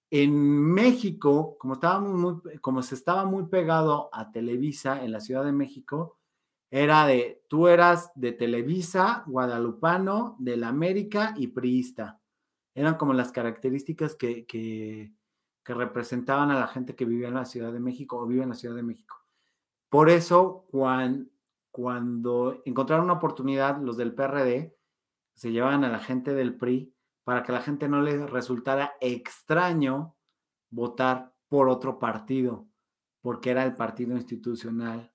En 0.10 0.34
México, 0.74 1.56
como, 1.60 1.76
estábamos 1.76 2.20
muy, 2.20 2.58
como 2.62 2.82
se 2.82 2.96
estaba 2.96 3.26
muy 3.26 3.46
pegado 3.46 4.10
a 4.12 4.32
Televisa 4.32 5.04
en 5.04 5.12
la 5.12 5.20
Ciudad 5.20 5.46
de 5.46 5.52
México, 5.52 6.18
era 6.72 7.06
de, 7.06 7.44
tú 7.48 7.68
eras 7.68 8.12
de 8.16 8.32
Televisa, 8.32 9.24
guadalupano, 9.28 10.36
del 10.40 10.64
América 10.64 11.36
y 11.38 11.50
priista. 11.50 12.20
Eran 12.74 12.96
como 12.96 13.14
las 13.14 13.32
características 13.32 14.16
que, 14.16 14.48
que, 14.48 15.14
que 15.64 15.74
representaban 15.76 16.50
a 16.50 16.60
la 16.60 16.68
gente 16.68 16.96
que 16.96 17.06
vivía 17.06 17.28
en 17.28 17.36
la 17.36 17.46
Ciudad 17.46 17.72
de 17.72 17.80
México 17.80 18.18
o 18.18 18.26
vive 18.26 18.42
en 18.42 18.50
la 18.50 18.56
Ciudad 18.56 18.74
de 18.74 18.82
México. 18.82 19.16
Por 19.90 20.10
eso, 20.10 20.66
cuando, 20.72 21.30
cuando 21.70 22.64
encontraron 22.66 23.06
una 23.06 23.14
oportunidad, 23.14 23.80
los 23.80 23.96
del 23.96 24.16
PRD 24.16 24.79
se 25.40 25.54
llevaban 25.54 25.86
a 25.86 25.90
la 25.90 26.00
gente 26.00 26.34
del 26.34 26.58
PRI 26.58 26.94
para 27.24 27.44
que 27.44 27.54
la 27.54 27.62
gente 27.62 27.88
no 27.88 28.02
les 28.02 28.30
resultara 28.30 28.96
extraño 29.00 30.18
votar 30.70 31.34
por 31.48 31.70
otro 31.70 31.98
partido, 31.98 32.68
porque 33.22 33.52
era 33.52 33.64
el 33.64 33.74
partido 33.74 34.18
institucional. 34.18 35.14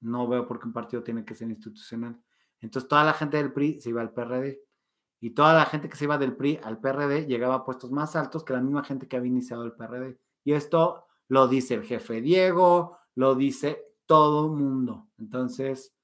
No 0.00 0.28
veo 0.28 0.46
por 0.46 0.60
qué 0.60 0.66
un 0.68 0.72
partido 0.72 1.02
tiene 1.02 1.26
que 1.26 1.34
ser 1.34 1.50
institucional. 1.50 2.18
Entonces 2.62 2.88
toda 2.88 3.04
la 3.04 3.12
gente 3.12 3.36
del 3.36 3.52
PRI 3.52 3.78
se 3.78 3.90
iba 3.90 4.00
al 4.00 4.14
PRD 4.14 4.62
y 5.20 5.34
toda 5.34 5.52
la 5.52 5.66
gente 5.66 5.90
que 5.90 5.96
se 5.96 6.04
iba 6.04 6.16
del 6.16 6.34
PRI 6.34 6.58
al 6.62 6.80
PRD 6.80 7.26
llegaba 7.26 7.56
a 7.56 7.64
puestos 7.66 7.92
más 7.92 8.16
altos 8.16 8.44
que 8.44 8.54
la 8.54 8.62
misma 8.62 8.82
gente 8.82 9.06
que 9.06 9.18
había 9.18 9.28
iniciado 9.28 9.64
el 9.64 9.74
PRD. 9.74 10.18
Y 10.42 10.54
esto 10.54 11.04
lo 11.28 11.48
dice 11.48 11.74
el 11.74 11.84
jefe 11.84 12.22
Diego, 12.22 12.96
lo 13.14 13.34
dice 13.34 13.84
todo 14.06 14.48
mundo. 14.48 15.10
Entonces, 15.18 15.94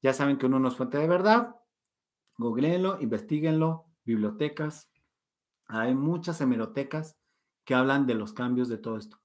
ya 0.00 0.14
saben 0.14 0.38
que 0.38 0.46
uno 0.46 0.58
no 0.58 0.68
es 0.68 0.76
fuente 0.76 0.96
de 0.96 1.08
verdad. 1.08 1.54
Googleenlo, 2.38 2.98
investiguenlo, 3.00 3.86
bibliotecas. 4.04 4.88
Hay 5.66 5.94
muchas 5.94 6.40
hemerotecas 6.40 7.18
que 7.64 7.74
hablan 7.74 8.06
de 8.06 8.14
los 8.14 8.32
cambios 8.32 8.68
de 8.68 8.78
todo 8.78 8.96
esto. 8.96 9.20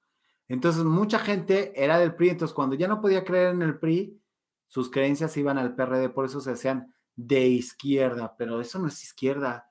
Entonces, 0.50 0.84
mucha 0.84 1.20
gente 1.20 1.72
era 1.82 1.98
del 2.00 2.16
PRI. 2.16 2.30
Entonces, 2.30 2.54
cuando 2.54 2.76
ya 2.76 2.88
no 2.88 3.00
podía 3.00 3.24
creer 3.24 3.54
en 3.54 3.62
el 3.62 3.80
PRI, 3.80 4.20
sus 4.68 4.90
creencias 4.92 5.38
iban 5.38 5.58
al 5.58 5.76
PRD. 5.76 6.10
Por 6.10 6.26
eso 6.26 6.42
se 6.42 6.52
hacían 6.52 6.94
de 7.16 7.48
izquierda. 7.48 8.36
Pero 8.38 8.60
eso 8.60 8.80
no 8.80 8.88
es 8.88 9.02
izquierda. 9.04 9.70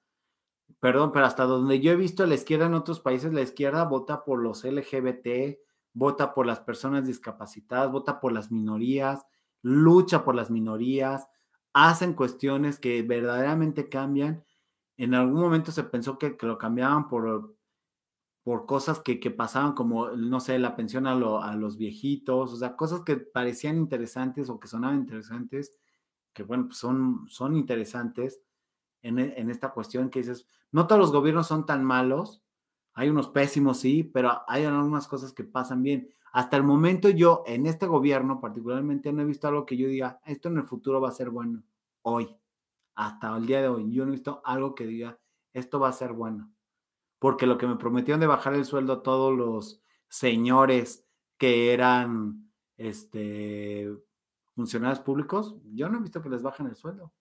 Perdón, 0.81 1.13
pero 1.13 1.27
hasta 1.27 1.45
donde 1.45 1.81
yo 1.81 1.93
he 1.93 1.97
visto 1.97 2.25
la 2.27 2.35
izquierda 2.35 2.67
en 2.67 2.75
otros 2.75 3.01
países, 3.01 3.33
la 3.33 3.43
izquierda 3.43 3.85
vota 3.85 4.25
por 4.25 4.43
los 4.43 4.65
LGBT, 4.65 5.59
vota 5.93 6.35
por 6.35 6.47
las 6.47 6.61
personas 6.61 7.07
discapacitadas, 7.07 7.93
vota 7.93 8.21
por 8.21 8.33
las 8.33 8.51
minorías, 8.51 9.27
lucha 9.61 10.25
por 10.25 10.35
las 10.35 10.51
minorías, 10.51 11.29
hacen 11.73 12.15
cuestiones 12.15 12.79
que 12.79 13.03
verdaderamente 13.03 13.89
cambian. 13.89 14.45
En 14.97 15.15
algún 15.15 15.41
momento 15.41 15.73
se 15.73 15.85
pensó 15.85 16.19
que, 16.19 16.37
lo 16.43 16.59
cambiaban 16.59 17.09
por, 17.09 17.57
por 18.43 18.67
cosas 18.67 19.01
que, 19.01 19.17
pasaban 19.31 19.73
como, 19.73 20.11
no 20.11 20.41
sé, 20.41 20.59
la 20.59 20.77
pensión 20.77 21.07
a, 21.07 21.15
los 21.15 21.77
viejitos, 21.77 22.53
o 22.53 22.57
sea, 22.57 22.77
cosas 22.77 23.03
que 23.03 23.17
parecían 23.17 23.77
interesantes 23.77 24.49
o 24.51 24.61
que 24.61 24.69
sonaban 24.69 24.99
interesantes, 24.99 25.79
que 26.33 26.43
bueno, 26.43 26.67
pues 26.67 26.79
son, 26.79 27.27
son 27.29 27.57
interesantes 27.57 28.41
en, 29.03 29.19
en 29.19 29.51
esta 29.51 29.71
cuestión 29.73 30.11
que 30.11 30.21
dices, 30.21 30.47
no 30.71 30.87
todos 30.87 31.01
los 31.01 31.13
gobiernos 31.13 31.47
son 31.47 31.67
tan 31.67 31.85
malos, 31.85 32.43
hay 32.95 33.09
unos 33.09 33.29
pésimos, 33.29 33.81
sí, 33.81 34.05
pero 34.05 34.43
hay 34.47 34.65
algunas 34.65 35.09
cosas 35.09 35.33
que 35.33 35.45
pasan 35.45 35.83
bien. 35.83 36.11
Hasta 36.33 36.57
el 36.57 36.63
momento 36.63 37.11
yo 37.11 37.45
en 37.47 37.67
este 37.67 37.87
gobierno 37.87 38.41
particularmente 38.41 39.13
no 39.13 39.21
he 39.23 39.27
visto 39.27 39.49
algo 39.49 39.67
que 39.67 39.77
yo 39.77 39.87
diga, 39.87 40.21
esto 40.25 40.49
en 40.49 40.57
el 40.57 40.65
futuro 40.65 41.01
va 41.01 41.11
a 41.11 41.13
ser 41.13 41.29
bueno. 41.29 41.63
Hoy, 42.01 42.35
hasta 42.95 43.37
el 43.37 43.47
día 43.47 43.61
de 43.61 43.69
hoy, 43.69 43.93
yo 43.93 44.05
no 44.05 44.11
he 44.11 44.17
visto 44.17 44.41
algo 44.45 44.75
que 44.75 44.87
diga, 44.87 45.19
esto 45.53 45.79
va 45.79 45.89
a 45.89 45.93
ser 45.93 46.15
bueno. 46.15 46.51
Porque 47.19 47.47
lo 47.47 47.59
que 47.59 47.67
me 47.67 47.77
prometieron 47.77 48.21
de 48.21 48.27
bajar 48.27 48.55
el 48.55 48.65
sueldo 48.65 48.95
a 48.95 49.03
todos 49.03 49.37
los 49.37 49.83
señores 50.09 51.07
que 51.37 51.75
eran 51.75 52.51
este, 52.79 53.93
funcionarios 54.55 55.01
públicos, 55.01 55.57
yo 55.75 55.91
no 55.91 55.99
he 55.99 56.03
visto 56.03 56.23
que 56.23 56.31
les 56.31 56.43
bajen 56.43 56.67
el 56.67 56.77
sueldo. 56.77 57.13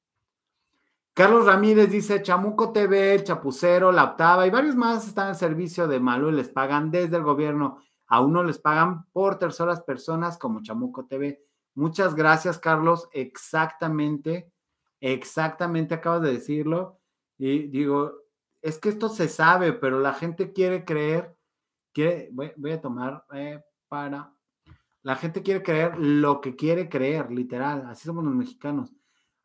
Carlos 1.13 1.45
Ramírez 1.45 1.91
dice, 1.91 2.21
Chamuco 2.21 2.71
TV, 2.71 3.21
Chapucero, 3.23 3.91
La 3.91 4.05
Octava 4.05 4.47
y 4.47 4.49
varios 4.49 4.77
más 4.77 5.05
están 5.05 5.27
en 5.27 5.35
servicio 5.35 5.85
de 5.87 5.99
Malo 5.99 6.29
y 6.29 6.33
les 6.33 6.47
pagan 6.47 6.89
desde 6.89 7.17
el 7.17 7.23
gobierno. 7.23 7.79
A 8.11 8.19
uno 8.19 8.43
les 8.43 8.59
pagan 8.59 9.05
por 9.13 9.39
terceras 9.39 9.79
personas 9.83 10.37
como 10.37 10.61
Chamuco 10.61 11.05
TV. 11.05 11.41
Muchas 11.75 12.13
gracias, 12.13 12.59
Carlos. 12.59 13.07
Exactamente, 13.13 14.51
exactamente 14.99 15.93
acabas 15.93 16.21
de 16.23 16.33
decirlo. 16.33 16.99
Y 17.37 17.67
digo, 17.67 18.11
es 18.61 18.79
que 18.79 18.89
esto 18.89 19.07
se 19.07 19.29
sabe, 19.29 19.71
pero 19.71 20.01
la 20.01 20.13
gente 20.13 20.51
quiere 20.51 20.83
creer, 20.83 21.37
quiere, 21.93 22.27
voy, 22.33 22.71
a 22.73 22.81
tomar 22.81 23.23
eh, 23.33 23.63
para, 23.87 24.35
la 25.03 25.15
gente 25.15 25.41
quiere 25.41 25.63
creer 25.63 25.97
lo 25.97 26.41
que 26.41 26.57
quiere 26.57 26.89
creer, 26.89 27.31
literal. 27.31 27.85
Así 27.87 28.03
somos 28.03 28.25
los 28.25 28.35
mexicanos. 28.35 28.91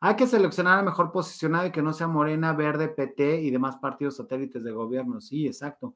Hay 0.01 0.17
que 0.17 0.27
seleccionar 0.27 0.79
al 0.79 0.85
mejor 0.85 1.13
posicionado 1.13 1.67
y 1.67 1.71
que 1.71 1.81
no 1.81 1.93
sea 1.93 2.07
Morena, 2.07 2.51
Verde, 2.51 2.89
PT 2.89 3.43
y 3.43 3.49
demás 3.49 3.77
partidos 3.77 4.17
satélites 4.17 4.61
de 4.61 4.71
gobierno. 4.73 5.21
Sí, 5.21 5.47
exacto. 5.47 5.95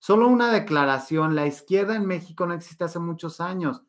Solo 0.00 0.26
una 0.26 0.50
declaración. 0.50 1.36
La 1.36 1.46
izquierda 1.46 1.94
en 1.94 2.06
México 2.06 2.46
no 2.46 2.54
existe 2.54 2.82
hace 2.82 2.98
muchos 2.98 3.40
años. 3.40 3.82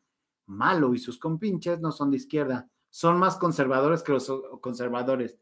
Malo 0.46 0.94
y 0.94 0.98
sus 0.98 1.18
compinches 1.18 1.80
no 1.80 1.90
son 1.90 2.10
de 2.10 2.18
izquierda. 2.18 2.68
Son 2.90 3.18
más 3.18 3.36
conservadores 3.36 4.02
que 4.02 4.12
los 4.12 4.30
conservadores. 4.60 5.38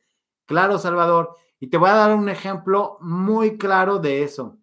Claro, 0.47 0.78
Salvador. 0.78 1.36
Y 1.59 1.66
te 1.66 1.76
voy 1.76 1.90
a 1.90 1.94
dar 1.94 2.14
un 2.16 2.28
ejemplo 2.28 2.97
muy 3.01 3.59
claro 3.59 3.98
de 3.98 4.22
eso. 4.22 4.59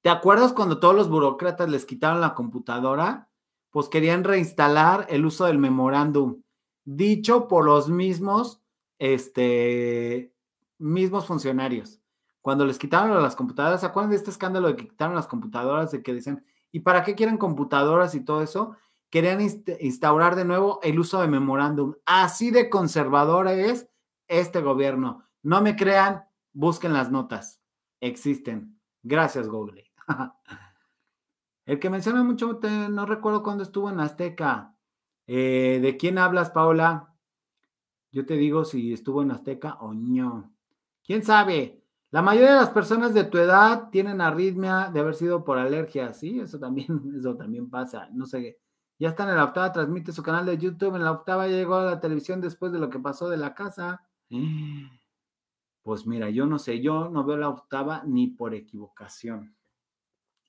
¿Te 0.00 0.10
acuerdas 0.10 0.52
cuando 0.52 0.80
todos 0.80 0.96
los 0.96 1.08
burócratas 1.08 1.68
les 1.68 1.84
quitaron 1.84 2.20
la 2.20 2.34
computadora? 2.34 3.30
Pues 3.70 3.88
querían 3.88 4.24
reinstalar 4.24 5.06
el 5.10 5.26
uso 5.26 5.44
del 5.44 5.58
memorándum 5.58 6.42
dicho 6.86 7.48
por 7.48 7.66
los 7.66 7.90
mismos, 7.90 8.62
este, 8.98 10.32
mismos 10.78 11.26
funcionarios. 11.26 12.00
Cuando 12.46 12.64
les 12.64 12.78
quitaron 12.78 13.20
las 13.20 13.34
computadoras, 13.34 13.80
¿se 13.80 13.86
acuerdan 13.86 14.10
de 14.10 14.16
este 14.18 14.30
escándalo 14.30 14.68
de 14.68 14.76
que 14.76 14.86
quitaron 14.86 15.16
las 15.16 15.26
computadoras? 15.26 15.90
De 15.90 16.00
que 16.00 16.14
dicen, 16.14 16.44
¿y 16.70 16.78
para 16.78 17.02
qué 17.02 17.16
quieren 17.16 17.38
computadoras 17.38 18.14
y 18.14 18.24
todo 18.24 18.40
eso? 18.40 18.76
Querían 19.10 19.40
instaurar 19.40 20.36
de 20.36 20.44
nuevo 20.44 20.78
el 20.84 21.00
uso 21.00 21.20
de 21.20 21.26
memorándum. 21.26 21.94
Así 22.04 22.52
de 22.52 22.70
conservador 22.70 23.48
es 23.48 23.88
este 24.28 24.60
gobierno. 24.60 25.24
No 25.42 25.60
me 25.60 25.74
crean, 25.74 26.22
busquen 26.52 26.92
las 26.92 27.10
notas. 27.10 27.60
Existen. 28.00 28.78
Gracias, 29.02 29.48
Google. 29.48 29.90
el 31.66 31.80
que 31.80 31.90
menciona 31.90 32.22
mucho, 32.22 32.60
no 32.62 33.06
recuerdo 33.06 33.42
cuándo 33.42 33.64
estuvo 33.64 33.90
en 33.90 33.98
Azteca. 33.98 34.72
Eh, 35.26 35.80
¿De 35.82 35.96
quién 35.96 36.16
hablas, 36.16 36.50
Paola? 36.50 37.12
Yo 38.12 38.24
te 38.24 38.34
digo 38.34 38.64
si 38.64 38.92
estuvo 38.92 39.22
en 39.22 39.32
Azteca 39.32 39.78
o 39.80 39.92
no. 39.92 40.54
¿Quién 41.02 41.24
sabe? 41.24 41.82
La 42.16 42.22
mayoría 42.22 42.52
de 42.52 42.60
las 42.60 42.70
personas 42.70 43.12
de 43.12 43.24
tu 43.24 43.36
edad 43.36 43.90
tienen 43.90 44.22
arritmia 44.22 44.88
de 44.90 45.00
haber 45.00 45.14
sido 45.14 45.44
por 45.44 45.58
alergia. 45.58 46.14
Sí, 46.14 46.40
eso 46.40 46.58
también, 46.58 46.88
eso 47.18 47.36
también 47.36 47.68
pasa. 47.68 48.08
No 48.14 48.24
sé. 48.24 48.58
Ya 48.98 49.10
está 49.10 49.28
en 49.28 49.36
la 49.36 49.44
octava, 49.44 49.70
transmite 49.70 50.12
su 50.12 50.22
canal 50.22 50.46
de 50.46 50.56
YouTube. 50.56 50.96
En 50.96 51.04
la 51.04 51.12
octava 51.12 51.46
llegó 51.46 51.74
a 51.74 51.84
la 51.84 52.00
televisión 52.00 52.40
después 52.40 52.72
de 52.72 52.78
lo 52.78 52.88
que 52.88 52.98
pasó 52.98 53.28
de 53.28 53.36
la 53.36 53.54
casa. 53.54 54.08
Pues 55.82 56.06
mira, 56.06 56.30
yo 56.30 56.46
no 56.46 56.58
sé, 56.58 56.80
yo 56.80 57.10
no 57.10 57.22
veo 57.22 57.36
la 57.36 57.50
octava 57.50 58.02
ni 58.06 58.28
por 58.28 58.54
equivocación. 58.54 59.54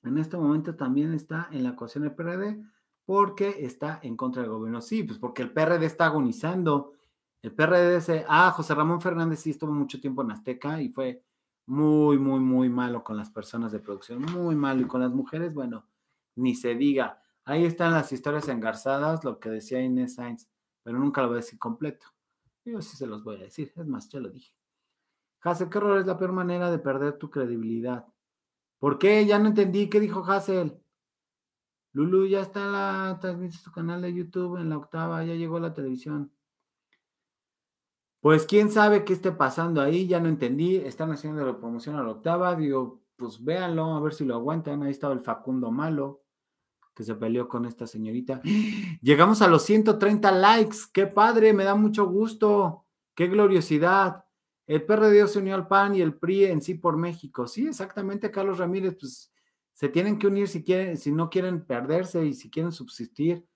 En 0.02 0.16
este 0.16 0.38
momento 0.38 0.74
también 0.74 1.12
está 1.12 1.50
en 1.52 1.64
la 1.64 1.70
ecuación 1.72 2.04
del 2.04 2.14
PRD 2.14 2.64
porque 3.04 3.56
está 3.58 4.00
en 4.02 4.16
contra 4.16 4.40
del 4.40 4.52
gobierno. 4.52 4.80
Sí, 4.80 5.02
pues 5.02 5.18
porque 5.18 5.42
el 5.42 5.52
PRD 5.52 5.84
está 5.84 6.06
agonizando. 6.06 6.94
El 7.42 7.52
PRD 7.52 7.96
dice, 7.96 8.24
ah, 8.26 8.52
José 8.52 8.74
Ramón 8.74 9.02
Fernández 9.02 9.40
sí 9.40 9.50
estuvo 9.50 9.70
mucho 9.70 10.00
tiempo 10.00 10.22
en 10.22 10.30
Azteca 10.30 10.80
y 10.80 10.88
fue 10.88 11.27
muy, 11.68 12.18
muy, 12.18 12.40
muy 12.40 12.70
malo 12.70 13.04
con 13.04 13.18
las 13.18 13.30
personas 13.30 13.72
de 13.72 13.78
producción, 13.78 14.22
muy 14.22 14.56
malo. 14.56 14.80
Y 14.80 14.86
con 14.86 15.02
las 15.02 15.12
mujeres, 15.12 15.52
bueno, 15.52 15.86
ni 16.34 16.54
se 16.54 16.74
diga. 16.74 17.22
Ahí 17.44 17.64
están 17.66 17.92
las 17.92 18.10
historias 18.10 18.48
engarzadas, 18.48 19.22
lo 19.22 19.38
que 19.38 19.50
decía 19.50 19.82
Inés 19.82 20.14
Sainz, 20.14 20.48
pero 20.82 20.98
nunca 20.98 21.20
lo 21.20 21.28
voy 21.28 21.36
a 21.36 21.40
decir 21.40 21.58
completo. 21.58 22.06
Yo 22.64 22.80
sí 22.80 22.96
se 22.96 23.06
los 23.06 23.22
voy 23.22 23.36
a 23.36 23.44
decir, 23.44 23.72
es 23.76 23.86
más, 23.86 24.08
ya 24.08 24.18
lo 24.18 24.30
dije. 24.30 24.54
Hassel, 25.42 25.68
¿qué 25.68 25.78
error 25.78 25.98
es 25.98 26.06
la 26.06 26.18
peor 26.18 26.32
manera 26.32 26.70
de 26.70 26.78
perder 26.78 27.18
tu 27.18 27.30
credibilidad? 27.30 28.06
¿Por 28.78 28.98
qué? 28.98 29.26
Ya 29.26 29.38
no 29.38 29.48
entendí. 29.48 29.90
¿Qué 29.90 30.00
dijo 30.00 30.24
Hassel? 30.24 30.82
Lulu, 31.92 32.26
ya 32.26 32.40
está 32.40 32.66
la, 32.66 33.18
transmite 33.20 33.58
tu 33.62 33.72
canal 33.72 34.00
de 34.00 34.14
YouTube 34.14 34.56
en 34.58 34.70
la 34.70 34.78
octava, 34.78 35.22
ya 35.24 35.34
llegó 35.34 35.60
la 35.60 35.74
televisión. 35.74 36.32
Pues 38.20 38.46
quién 38.46 38.70
sabe 38.70 39.04
qué 39.04 39.12
esté 39.12 39.30
pasando 39.32 39.80
ahí, 39.80 40.08
ya 40.08 40.20
no 40.20 40.28
entendí. 40.28 40.76
Están 40.76 41.12
haciendo 41.12 41.44
la 41.46 41.56
promoción 41.56 41.96
a 41.96 42.02
la 42.02 42.10
octava, 42.10 42.56
digo, 42.56 43.00
pues 43.16 43.42
véanlo, 43.42 43.94
a 43.94 44.00
ver 44.00 44.14
si 44.14 44.24
lo 44.24 44.34
aguantan. 44.34 44.82
Ahí 44.82 44.90
estaba 44.90 45.14
el 45.14 45.20
Facundo 45.20 45.70
Malo. 45.70 46.22
que 46.94 47.04
se 47.04 47.14
peleó 47.14 47.48
con 47.48 47.64
esta 47.64 47.86
señorita. 47.86 48.40
Llegamos 49.02 49.40
a 49.40 49.48
los 49.48 49.62
130 49.62 50.32
likes. 50.32 50.78
Qué 50.92 51.06
padre, 51.06 51.52
me 51.52 51.64
da 51.64 51.76
mucho 51.76 52.06
gusto. 52.06 52.86
Qué 53.14 53.28
gloriosidad. 53.28 54.24
El 54.66 54.84
PRD 54.84 55.26
se 55.28 55.38
unió 55.38 55.54
al 55.54 55.66
PAN 55.66 55.94
y 55.94 56.02
el 56.02 56.14
PRI 56.14 56.44
en 56.44 56.60
sí 56.60 56.74
por 56.74 56.96
México. 56.96 57.46
Sí, 57.46 57.66
exactamente, 57.66 58.30
Carlos 58.30 58.58
Ramírez, 58.58 58.96
pues 59.00 59.32
se 59.72 59.88
tienen 59.88 60.18
que 60.18 60.26
unir 60.26 60.46
si 60.46 60.62
quieren, 60.62 60.96
si 60.98 61.10
no 61.10 61.30
quieren 61.30 61.64
perderse 61.64 62.26
y 62.26 62.34
si 62.34 62.50
quieren 62.50 62.72
subsistir. 62.72 63.46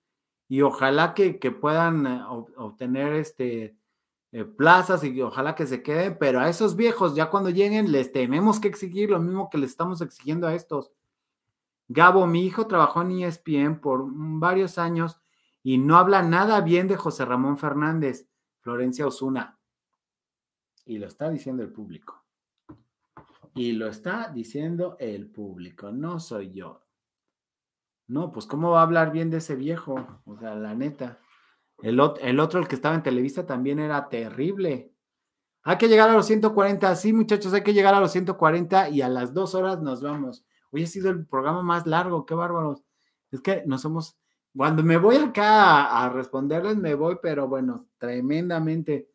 Y 0.47 0.61
ojalá 0.61 1.13
que, 1.13 1.33
puedan 1.51 2.07
eh, 2.07 2.21
obtener 2.55 3.13
este 3.13 3.77
eh, 4.33 4.45
plazas 4.45 5.03
y 5.03 5.21
ojalá 5.21 5.53
que 5.53 5.67
se 5.67 5.83
queden, 5.83 6.17
pero 6.19 6.39
a 6.39 6.49
esos 6.49 6.75
viejos, 6.75 7.13
ya 7.13 7.29
cuando 7.29 7.51
lleguen, 7.51 7.91
les 7.91 8.11
tenemos 8.11 8.59
que 8.59 8.67
exigir 8.67 9.11
lo 9.11 9.19
mismo 9.19 9.47
que 9.51 9.59
les 9.59 9.69
estamos 9.69 10.01
exigiendo 10.01 10.47
a 10.47 10.55
estos. 10.55 10.91
Gabo, 11.87 12.25
mi 12.25 12.43
hijo 12.43 12.65
trabajó 12.65 13.03
en 13.03 13.11
ESPN 13.11 13.79
por 13.79 14.05
varios 14.11 14.79
años 14.79 15.21
y 15.61 15.77
no 15.77 15.97
habla 15.97 16.23
nada 16.23 16.61
bien 16.61 16.87
de 16.87 16.97
José 16.97 17.25
Ramón 17.25 17.59
Fernández, 17.59 18.27
Florencia 18.61 19.05
Osuna. 19.05 19.59
Y 20.83 20.97
lo 20.97 21.05
está 21.05 21.29
diciendo 21.29 21.61
el 21.61 21.71
público. 21.71 22.25
Y 23.53 23.73
lo 23.73 23.87
está 23.87 24.29
diciendo 24.29 24.97
el 24.99 25.29
público, 25.29 25.91
no 25.91 26.19
soy 26.19 26.51
yo. 26.53 26.81
No, 28.07 28.31
pues 28.31 28.47
¿cómo 28.47 28.71
va 28.71 28.79
a 28.79 28.83
hablar 28.83 29.11
bien 29.11 29.29
de 29.29 29.37
ese 29.37 29.55
viejo? 29.55 30.21
O 30.25 30.37
sea, 30.37 30.55
la 30.55 30.73
neta. 30.73 31.19
El, 31.83 31.99
otro, 31.99 32.61
el 32.61 32.67
que 32.69 32.75
estaba 32.75 32.95
en 32.95 33.03
Televisa, 33.03 33.45
también 33.45 33.77
era 33.77 34.07
terrible. 34.07 34.93
Hay 35.63 35.77
que 35.77 35.89
llegar 35.89 36.09
a 36.09 36.13
los 36.13 36.25
140. 36.25 36.95
Sí, 36.95 37.11
muchachos, 37.11 37.53
hay 37.53 37.61
que 37.61 37.73
llegar 37.73 37.93
a 37.93 37.99
los 37.99 38.13
140 38.13 38.87
y 38.87 39.01
a 39.01 39.09
las 39.09 39.33
dos 39.33 39.53
horas 39.53 39.81
nos 39.81 40.01
vamos. 40.01 40.45
Hoy 40.71 40.83
ha 40.83 40.87
sido 40.87 41.09
el 41.09 41.25
programa 41.27 41.61
más 41.61 41.85
largo, 41.85 42.25
qué 42.25 42.35
bárbaros. 42.35 42.85
Es 43.31 43.41
que 43.41 43.63
no 43.65 43.77
somos. 43.77 44.17
Cuando 44.55 44.81
me 44.81 44.95
voy 44.97 45.17
acá 45.17 46.05
a, 46.05 46.09
responderles, 46.09 46.77
me 46.77 46.95
voy, 46.95 47.17
pero 47.21 47.49
bueno, 47.49 47.89
tremendamente, 47.97 49.09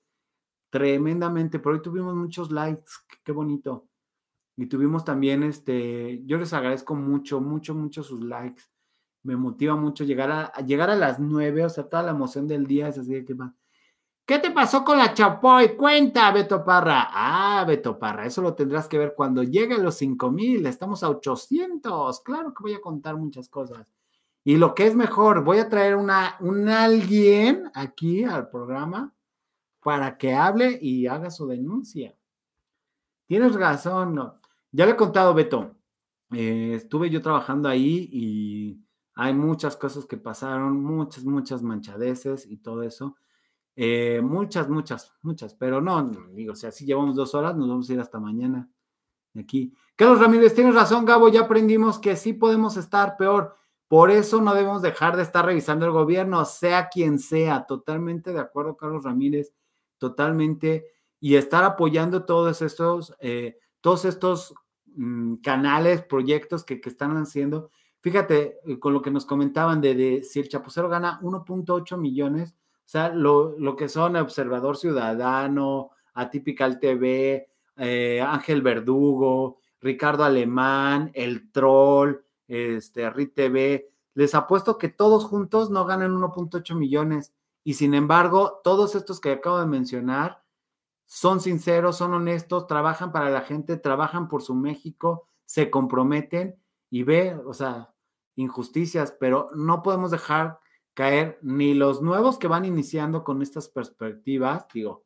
tremendamente. 0.68 1.60
Por 1.60 1.72
hoy 1.72 1.80
tuvimos 1.80 2.14
muchos 2.14 2.50
likes, 2.50 2.92
qué 3.24 3.32
bonito. 3.32 3.88
Y 4.56 4.66
tuvimos 4.66 5.06
también, 5.06 5.42
este, 5.42 6.22
yo 6.26 6.36
les 6.36 6.52
agradezco 6.52 6.94
mucho, 6.94 7.40
mucho, 7.40 7.74
mucho 7.74 8.02
sus 8.02 8.22
likes 8.22 8.64
me 9.22 9.36
motiva 9.36 9.76
mucho 9.76 10.04
llegar 10.04 10.30
a, 10.30 10.52
llegar 10.62 10.90
a 10.90 10.96
las 10.96 11.18
nueve, 11.18 11.64
o 11.64 11.68
sea, 11.68 11.88
toda 11.88 12.02
la 12.02 12.10
emoción 12.10 12.46
del 12.46 12.66
día 12.66 12.88
es 12.88 12.98
así 12.98 13.14
de 13.14 13.24
que 13.24 13.34
va. 13.34 13.54
¿Qué 14.24 14.38
te 14.38 14.50
pasó 14.50 14.84
con 14.84 14.98
la 14.98 15.14
Chapoy? 15.14 15.74
Cuenta, 15.74 16.30
Beto 16.32 16.62
Parra. 16.62 17.08
Ah, 17.10 17.64
Beto 17.66 17.98
Parra, 17.98 18.26
eso 18.26 18.42
lo 18.42 18.54
tendrás 18.54 18.86
que 18.86 18.98
ver 18.98 19.14
cuando 19.16 19.42
llegue 19.42 19.76
a 19.76 19.78
los 19.78 19.94
cinco 19.94 20.30
mil. 20.30 20.66
Estamos 20.66 21.02
a 21.02 21.08
800. 21.08 22.20
Claro 22.20 22.52
que 22.52 22.62
voy 22.62 22.74
a 22.74 22.80
contar 22.80 23.16
muchas 23.16 23.48
cosas. 23.48 23.90
Y 24.44 24.56
lo 24.56 24.74
que 24.74 24.86
es 24.86 24.94
mejor, 24.94 25.44
voy 25.44 25.58
a 25.58 25.68
traer 25.68 25.96
una, 25.96 26.36
un 26.40 26.68
alguien 26.68 27.70
aquí 27.74 28.24
al 28.24 28.50
programa 28.50 29.14
para 29.82 30.18
que 30.18 30.34
hable 30.34 30.78
y 30.80 31.06
haga 31.06 31.30
su 31.30 31.46
denuncia. 31.46 32.14
Tienes 33.26 33.54
razón, 33.54 34.14
no. 34.14 34.40
Ya 34.72 34.84
le 34.84 34.92
he 34.92 34.96
contado, 34.96 35.32
Beto. 35.32 35.74
Eh, 36.32 36.72
estuve 36.74 37.08
yo 37.08 37.22
trabajando 37.22 37.68
ahí 37.68 38.08
y 38.12 38.78
hay 39.20 39.34
muchas 39.34 39.76
cosas 39.76 40.06
que 40.06 40.16
pasaron, 40.16 40.80
muchas, 40.80 41.24
muchas 41.24 41.60
manchadeces 41.60 42.46
y 42.46 42.58
todo 42.58 42.84
eso. 42.84 43.16
Eh, 43.74 44.20
muchas, 44.22 44.68
muchas, 44.68 45.12
muchas, 45.22 45.54
pero 45.54 45.80
no, 45.80 46.08
digo, 46.34 46.52
o 46.52 46.54
sea, 46.54 46.70
si 46.70 46.86
llevamos 46.86 47.16
dos 47.16 47.34
horas, 47.34 47.56
nos 47.56 47.68
vamos 47.68 47.90
a 47.90 47.94
ir 47.94 48.00
hasta 48.00 48.20
mañana 48.20 48.70
aquí. 49.36 49.74
Carlos 49.96 50.20
Ramírez, 50.20 50.54
tienes 50.54 50.72
razón, 50.72 51.04
Gabo, 51.04 51.28
ya 51.30 51.40
aprendimos 51.40 51.98
que 51.98 52.14
sí 52.14 52.32
podemos 52.32 52.76
estar 52.76 53.16
peor. 53.16 53.56
Por 53.88 54.12
eso 54.12 54.40
no 54.40 54.54
debemos 54.54 54.82
dejar 54.82 55.16
de 55.16 55.24
estar 55.24 55.44
revisando 55.44 55.84
el 55.84 55.90
gobierno, 55.90 56.44
sea 56.44 56.88
quien 56.88 57.18
sea. 57.18 57.66
Totalmente 57.66 58.32
de 58.32 58.38
acuerdo, 58.38 58.76
Carlos 58.76 59.02
Ramírez, 59.02 59.52
totalmente. 59.98 60.92
Y 61.18 61.34
estar 61.34 61.64
apoyando 61.64 62.24
todos 62.24 62.62
estos, 62.62 63.16
eh, 63.18 63.58
todos 63.80 64.04
estos 64.04 64.54
mm, 64.86 65.38
canales, 65.38 66.02
proyectos 66.02 66.62
que, 66.62 66.80
que 66.80 66.88
están 66.88 67.16
haciendo 67.16 67.72
Fíjate, 68.08 68.60
eh, 68.64 68.78
con 68.78 68.94
lo 68.94 69.02
que 69.02 69.10
nos 69.10 69.26
comentaban 69.26 69.82
de, 69.82 70.22
si 70.22 70.40
el 70.40 70.48
chapucero 70.48 70.88
gana 70.88 71.20
1.8 71.20 71.98
millones, 71.98 72.54
o 72.54 72.88
sea, 72.88 73.10
lo, 73.10 73.76
que 73.76 73.90
son 73.90 74.16
Observador 74.16 74.78
Ciudadano, 74.78 75.90
Atypical 76.14 76.80
TV, 76.80 77.50
eh, 77.76 78.22
Ángel 78.26 78.62
Verdugo, 78.62 79.58
Ricardo 79.82 80.24
Alemán, 80.24 81.10
El 81.12 81.52
Troll, 81.52 82.24
este, 82.46 83.10
RIT 83.10 83.34
TV, 83.34 83.90
les 84.14 84.34
apuesto 84.34 84.78
que 84.78 84.88
todos 84.88 85.26
juntos 85.26 85.68
no 85.68 85.84
ganan 85.84 86.16
1.8 86.16 86.74
millones. 86.76 87.34
Y 87.62 87.74
sin 87.74 87.92
embargo, 87.92 88.62
todos 88.64 88.94
estos 88.94 89.20
que 89.20 89.32
acabo 89.32 89.60
de 89.60 89.66
mencionar 89.66 90.42
son 91.04 91.42
sinceros, 91.42 91.98
son 91.98 92.14
honestos, 92.14 92.66
trabajan 92.68 93.12
para 93.12 93.28
la 93.28 93.42
gente, 93.42 93.76
trabajan 93.76 94.28
por 94.28 94.40
su 94.40 94.54
México, 94.54 95.28
se 95.44 95.68
comprometen 95.68 96.56
y 96.88 97.02
ve, 97.02 97.36
o 97.44 97.52
sea, 97.52 97.90
injusticias, 98.38 99.14
pero 99.18 99.50
no 99.54 99.82
podemos 99.82 100.10
dejar 100.10 100.60
caer 100.94 101.38
ni 101.42 101.74
los 101.74 102.02
nuevos 102.02 102.38
que 102.38 102.48
van 102.48 102.64
iniciando 102.64 103.24
con 103.24 103.42
estas 103.42 103.68
perspectivas, 103.68 104.66
digo, 104.72 105.04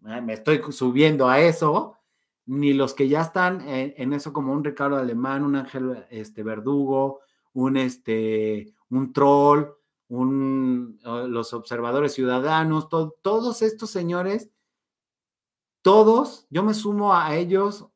me 0.00 0.32
estoy 0.32 0.60
subiendo 0.70 1.28
a 1.28 1.40
eso, 1.40 1.96
ni 2.46 2.72
los 2.72 2.92
que 2.92 3.08
ya 3.08 3.22
están 3.22 3.66
en, 3.68 4.12
eso 4.12 4.32
como 4.32 4.52
un 4.52 4.64
Ricardo 4.64 4.96
Alemán, 4.96 5.44
un 5.44 5.56
Ángel 5.56 6.06
este, 6.10 6.42
Verdugo, 6.42 7.20
un, 7.52 7.76
este, 7.76 8.74
un 8.90 9.12
troll, 9.12 9.68
un, 10.08 10.98
los 11.04 11.54
observadores 11.54 12.12
ciudadanos, 12.12 12.88
todos 12.88 13.62
estos 13.62 13.90
señores, 13.90 14.50
todos, 15.82 16.46
yo 16.50 16.62
me 16.62 16.74
sumo 16.74 17.14
a 17.14 17.34
ellos 17.34 17.86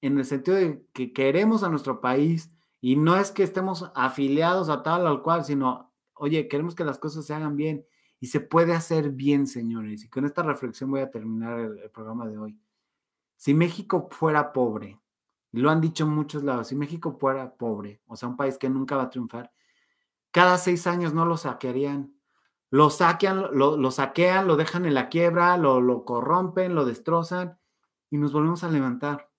en 0.00 0.18
el 0.18 0.24
sentido 0.24 0.56
de 0.56 0.86
que 0.92 1.12
queremos 1.12 1.62
a 1.62 1.68
nuestro 1.68 2.00
país 2.00 2.54
y 2.80 2.96
no 2.96 3.16
es 3.16 3.32
que 3.32 3.42
estemos 3.42 3.90
afiliados 3.94 4.68
a 4.68 4.82
tal 4.82 5.06
o 5.06 5.22
cual, 5.22 5.44
sino, 5.44 5.92
oye, 6.14 6.48
queremos 6.48 6.74
que 6.74 6.84
las 6.84 6.98
cosas 6.98 7.26
se 7.26 7.34
hagan 7.34 7.56
bien 7.56 7.84
y 8.20 8.26
se 8.28 8.40
puede 8.40 8.74
hacer 8.74 9.10
bien, 9.10 9.46
señores. 9.46 10.04
Y 10.04 10.08
con 10.08 10.24
esta 10.24 10.42
reflexión 10.42 10.90
voy 10.90 11.00
a 11.00 11.10
terminar 11.10 11.58
el, 11.58 11.90
programa 11.90 12.26
de 12.26 12.38
hoy. 12.38 12.58
Si 13.36 13.54
México 13.54 14.08
fuera 14.10 14.52
pobre, 14.52 15.00
lo 15.52 15.70
han 15.70 15.80
dicho 15.80 16.04
en 16.04 16.10
muchos 16.10 16.42
lados, 16.44 16.68
si 16.68 16.76
México 16.76 17.16
fuera 17.18 17.54
pobre, 17.54 18.00
o 18.06 18.16
sea, 18.16 18.28
un 18.28 18.36
país 18.36 18.58
que 18.58 18.68
nunca 18.68 18.96
va 18.96 19.04
a 19.04 19.10
triunfar, 19.10 19.52
cada 20.30 20.58
seis 20.58 20.86
años 20.86 21.14
no 21.14 21.24
lo 21.24 21.36
saquearían. 21.36 22.14
Lo 22.70 22.90
saquean, 22.90 23.56
lo, 23.56 23.78
lo 23.78 23.90
saquean, 23.90 24.46
lo 24.46 24.56
dejan 24.56 24.84
en 24.84 24.92
la 24.92 25.08
quiebra, 25.08 25.56
lo, 25.56 25.80
lo 25.80 26.04
corrompen, 26.04 26.74
lo 26.74 26.84
destrozan 26.84 27.58
y 28.10 28.18
nos 28.18 28.34
volvemos 28.34 28.62
a 28.62 28.68
levantar 28.68 29.30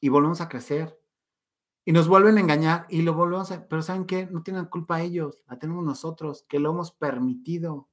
y 0.00 0.10
volvemos 0.10 0.40
a 0.40 0.48
crecer. 0.48 0.99
Y 1.84 1.92
nos 1.92 2.08
vuelven 2.08 2.36
a 2.36 2.40
engañar 2.40 2.86
y 2.88 3.02
lo 3.02 3.14
volvemos 3.14 3.50
a... 3.52 3.66
Pero 3.66 3.82
¿saben 3.82 4.04
qué? 4.04 4.26
No 4.26 4.42
tienen 4.42 4.66
culpa 4.66 5.00
ellos, 5.00 5.42
la 5.48 5.58
tenemos 5.58 5.84
nosotros, 5.84 6.44
que 6.48 6.58
lo 6.58 6.70
hemos 6.70 6.92
permitido. 6.92 7.88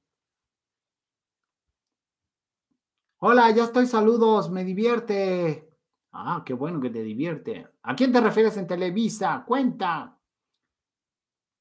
Hola, 3.18 3.50
ya 3.50 3.64
estoy, 3.64 3.86
saludos, 3.86 4.50
me 4.50 4.64
divierte. 4.64 5.68
Ah, 6.12 6.42
qué 6.46 6.54
bueno 6.54 6.80
que 6.80 6.90
te 6.90 7.02
divierte. 7.02 7.66
¿A 7.82 7.96
quién 7.96 8.12
te 8.12 8.20
refieres 8.20 8.56
en 8.56 8.66
Televisa? 8.66 9.44
Cuenta. 9.46 10.18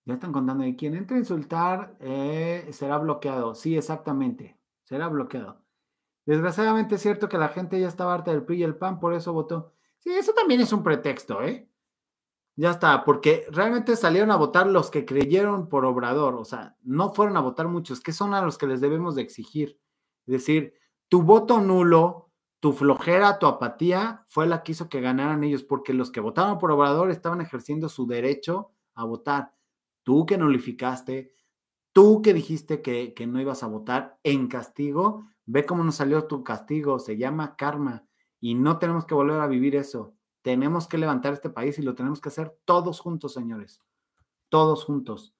Ya 0.05 0.13
están 0.13 0.31
contando 0.31 0.63
de 0.63 0.75
quién 0.75 0.95
entra 0.95 1.17
a 1.17 1.19
insultar 1.19 1.97
eh, 1.99 2.69
será 2.71 2.97
bloqueado. 2.97 3.55
Sí, 3.55 3.75
exactamente. 3.75 4.57
Será 4.83 5.07
bloqueado. 5.07 5.61
Desgraciadamente 6.25 6.95
es 6.95 7.01
cierto 7.01 7.27
que 7.27 7.37
la 7.37 7.49
gente 7.49 7.79
ya 7.79 7.87
estaba 7.87 8.13
harta 8.13 8.31
del 8.31 8.43
PRI 8.43 8.59
y 8.59 8.63
el 8.63 8.77
PAN, 8.77 8.99
por 8.99 9.13
eso 9.13 9.33
votó. 9.33 9.73
Sí, 9.99 10.11
eso 10.11 10.33
también 10.33 10.61
es 10.61 10.71
un 10.71 10.83
pretexto, 10.83 11.41
¿eh? 11.41 11.69
Ya 12.59 12.71
está, 12.71 13.03
porque 13.03 13.45
realmente 13.51 13.95
salieron 13.95 14.31
a 14.31 14.35
votar 14.35 14.65
los 14.65 14.89
que 14.89 15.05
creyeron 15.05 15.69
por 15.69 15.85
Obrador, 15.85 16.34
o 16.34 16.43
sea, 16.43 16.75
no 16.81 17.13
fueron 17.13 17.38
a 17.38 17.41
votar 17.41 17.67
muchos, 17.67 18.01
que 18.01 18.11
son 18.11 18.34
a 18.34 18.41
los 18.41 18.57
que 18.57 18.65
les 18.65 18.81
debemos 18.81 19.13
de 19.13 19.21
exigir. 19.21 19.79
Es 20.25 20.34
decir, 20.34 20.73
tu 21.07 21.21
voto 21.21 21.61
nulo, 21.61 22.31
tu 22.59 22.73
flojera, 22.73 23.38
tu 23.38 23.45
apatía 23.45 24.23
fue 24.27 24.47
la 24.47 24.63
que 24.63 24.71
hizo 24.71 24.89
que 24.89 25.01
ganaran 25.01 25.43
ellos, 25.43 25.61
porque 25.61 25.93
los 25.93 26.09
que 26.09 26.19
votaron 26.19 26.57
por 26.57 26.71
Obrador 26.71 27.11
estaban 27.11 27.41
ejerciendo 27.41 27.89
su 27.89 28.07
derecho 28.07 28.71
a 28.95 29.05
votar. 29.05 29.53
Tú 30.01 30.25
que 30.25 30.39
nulificaste, 30.39 31.35
tú 31.93 32.23
que 32.23 32.34
dijiste 32.34 32.81
que, 32.81 33.13
que 33.13 33.27
no 33.27 33.39
ibas 33.39 33.61
a 33.61 33.67
votar 33.67 34.17
en 34.23 34.47
castigo, 34.47 35.27
ve 35.45 35.63
cómo 35.67 35.84
nos 35.84 35.95
salió 35.95 36.25
tu 36.25 36.43
castigo, 36.43 36.97
se 36.97 37.17
llama 37.17 37.55
karma. 37.55 38.07
Y 38.39 38.55
no 38.55 38.79
tenemos 38.79 39.05
que 39.05 39.13
volver 39.13 39.41
a 39.41 39.47
vivir 39.47 39.75
eso. 39.75 40.16
Tenemos 40.47 40.87
que 40.87 40.97
levantar 40.97 41.33
este 41.33 41.49
país 41.49 41.77
y 41.77 41.81
lo 41.81 41.93
tenemos 41.93 42.21
que 42.21 42.29
hacer 42.29 42.57
todos 42.63 43.01
juntos, 43.01 43.33
señores. 43.33 43.81
Todos 44.47 44.85
juntos. 44.85 45.35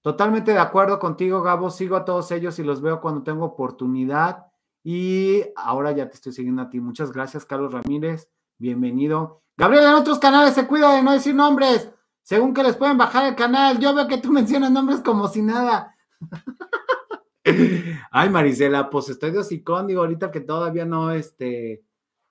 Totalmente 0.00 0.52
de 0.52 0.58
acuerdo 0.58 0.98
contigo, 0.98 1.42
Gabo. 1.42 1.68
Sigo 1.68 1.96
a 1.96 2.06
todos 2.06 2.30
ellos 2.30 2.58
y 2.58 2.62
los 2.62 2.80
veo 2.80 3.02
cuando 3.02 3.22
tengo 3.22 3.44
oportunidad. 3.44 4.46
Y 4.82 5.42
ahora 5.54 5.92
ya 5.92 6.08
te 6.08 6.14
estoy 6.14 6.32
siguiendo 6.32 6.62
a 6.62 6.70
ti. 6.70 6.80
Muchas 6.80 7.12
gracias, 7.12 7.44
Carlos 7.44 7.74
Ramírez. 7.74 8.30
Bienvenido. 8.56 9.42
Gabriel, 9.54 9.84
en 9.84 9.92
otros 9.96 10.18
canales 10.18 10.54
se 10.54 10.66
cuida 10.66 10.94
de 10.94 11.02
no 11.02 11.12
decir 11.12 11.34
nombres. 11.34 11.92
Según 12.22 12.54
que 12.54 12.62
les 12.62 12.74
pueden 12.74 12.96
bajar 12.96 13.26
el 13.26 13.36
canal, 13.36 13.78
yo 13.78 13.94
veo 13.94 14.08
que 14.08 14.16
tú 14.16 14.32
mencionas 14.32 14.70
nombres 14.70 15.00
como 15.00 15.28
si 15.28 15.42
nada. 15.42 15.94
Ay, 18.10 18.30
Marisela, 18.30 18.88
pues 18.88 19.10
estoy 19.10 19.30
de 19.30 19.40
hocicón, 19.40 19.88
digo, 19.88 20.00
ahorita 20.00 20.30
que 20.30 20.40
todavía 20.40 20.86
no, 20.86 21.10
este, 21.10 21.84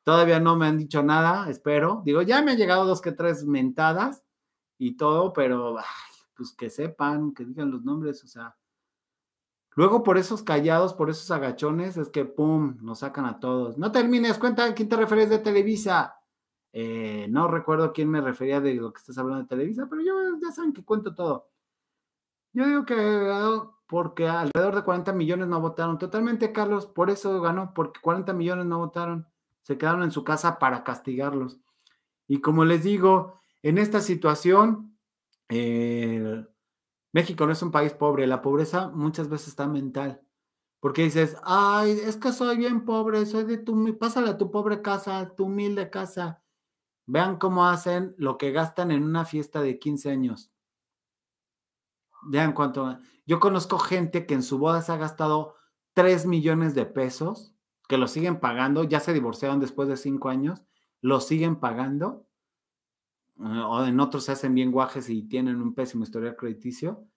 todavía 0.08 0.40
no 0.40 0.56
me 0.56 0.68
han 0.68 0.78
dicho 0.78 1.04
nada, 1.04 1.50
espero. 1.50 2.02
Digo, 2.06 2.22
ya 2.22 2.42
me 2.42 2.52
han 2.52 2.58
llegado 2.58 2.86
dos 2.86 3.02
que 3.02 3.12
tres 3.12 3.44
mentadas 3.44 4.24
y 4.78 4.96
todo, 4.96 5.34
pero 5.34 5.76
pues 6.34 6.54
que 6.54 6.70
sepan, 6.70 7.34
que 7.34 7.44
digan 7.44 7.72
los 7.72 7.84
nombres, 7.84 8.24
o 8.24 8.28
sea. 8.28 8.56
Luego 9.76 10.04
por 10.04 10.18
esos 10.18 10.44
callados, 10.44 10.94
por 10.94 11.10
esos 11.10 11.30
agachones, 11.30 11.98
es 11.98 12.08
que 12.08 12.24
pum, 12.24 12.78
nos 12.80 13.00
sacan 13.00 13.26
a 13.26 13.42
todos. 13.42 13.78
No 13.78 13.92
termines, 13.92 14.38
cuenta 14.38 14.64
a 14.64 14.74
quién 14.74 14.88
te 14.88 14.96
refieres 14.96 15.30
de 15.30 15.40
Televisa. 15.40 16.16
Eh, 16.72 17.28
no 17.30 17.50
recuerdo 17.50 17.92
quién 17.92 18.10
me 18.10 18.22
refería 18.22 18.62
de 18.62 18.76
lo 18.76 18.94
que 18.94 19.00
estás 19.00 19.18
hablando 19.18 19.44
de 19.44 19.50
Televisa, 19.50 19.88
pero 19.90 20.02
yo 20.04 20.14
ya 20.42 20.54
saben 20.54 20.72
que 20.72 20.86
cuento 20.86 21.16
todo. 21.16 21.50
Yo 22.54 22.66
digo 22.66 22.86
que 22.86 22.96
porque 23.88 24.30
alrededor 24.30 24.76
de 24.76 24.84
40 24.84 25.12
millones 25.12 25.50
no 25.50 25.60
votaron. 25.60 25.98
Totalmente, 25.98 26.54
Carlos, 26.54 26.86
por 26.86 27.10
eso 27.10 27.42
ganó, 27.42 27.74
porque 27.74 28.00
40 28.02 28.32
millones 28.32 28.66
no 28.68 28.80
votaron. 28.80 29.28
Se 29.68 29.78
quedaron 29.78 30.04
en 30.04 30.14
su 30.14 30.24
casa 30.24 30.60
para 30.60 30.86
castigarlos. 30.86 31.60
Y 32.26 32.40
como 32.40 32.64
les 32.64 32.84
digo, 32.84 33.42
en 33.62 33.78
esta 33.78 34.00
situación, 34.00 34.98
eh, 35.50 36.46
México 37.12 37.46
no 37.46 37.52
es 37.52 37.62
un 37.62 37.72
país 37.72 37.92
pobre. 37.92 38.28
La 38.28 38.42
pobreza 38.42 38.88
muchas 38.88 39.28
veces 39.28 39.50
está 39.50 39.68
mental. 39.68 40.22
Porque 40.80 41.04
dices, 41.04 41.36
ay, 41.44 42.00
es 42.02 42.16
que 42.16 42.32
soy 42.32 42.56
bien 42.56 42.86
pobre, 42.86 43.26
soy 43.26 43.44
de 43.44 43.58
tu, 43.58 43.98
pásale 43.98 44.30
a 44.30 44.38
tu 44.38 44.52
pobre 44.52 44.82
casa, 44.82 45.36
tu 45.36 45.48
humilde 45.48 45.90
casa. 45.90 46.42
Vean 47.06 47.36
cómo 47.36 47.68
hacen 47.68 48.16
lo 48.18 48.38
que 48.38 48.54
gastan 48.54 48.90
en 48.92 49.04
una 49.04 49.26
fiesta 49.26 49.62
de 49.62 49.80
15 49.80 50.10
años. 50.10 50.54
Vean 52.22 52.54
cuánto. 52.54 53.00
Yo 53.26 53.42
conozco 53.42 53.80
gente 53.80 54.26
que 54.26 54.34
en 54.34 54.44
su 54.44 54.60
boda 54.60 54.82
se 54.82 54.94
ha 54.94 54.98
gastado 54.98 55.56
3 55.92 56.26
millones 56.26 56.74
de 56.74 56.86
pesos, 56.86 57.57
que 57.88 57.98
lo 57.98 58.08
siguen 58.08 58.40
pagando, 58.40 58.84
ya 58.84 59.00
se 59.00 59.14
divorciaron 59.14 59.60
después 59.60 59.88
de 59.88 59.98
5 59.98 60.30
años, 60.30 60.64
lo 61.02 61.20
siguen 61.20 61.58
pagando, 61.58 62.28
eh, 63.40 63.64
o 63.66 63.86
en 63.86 64.00
otros 64.00 64.26
se 64.26 64.32
hacen 64.32 64.54
bien 64.54 64.72
guajes 64.72 65.10
y 65.10 65.24
tienen 65.24 65.62
un 65.62 65.74
pésimo 65.74 66.04
historial 66.04 66.36
crediticio, 66.36 67.08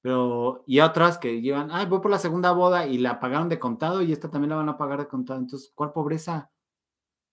pero, 0.00 0.62
y 0.66 0.80
otras 0.80 1.18
que 1.18 1.40
llevan, 1.40 1.70
ay, 1.72 1.86
voy 1.86 2.00
por 2.00 2.12
la 2.12 2.18
segunda 2.18 2.52
boda 2.52 2.86
y 2.86 2.98
la 2.98 3.18
pagaron 3.18 3.48
de 3.48 3.58
contado 3.58 4.02
y 4.02 4.12
esta 4.12 4.30
también 4.30 4.50
la 4.50 4.56
van 4.56 4.68
a 4.68 4.78
pagar 4.78 5.00
de 5.00 5.08
contado. 5.08 5.40
Entonces, 5.40 5.72
¿cuál 5.74 5.92
pobreza? 5.92 6.52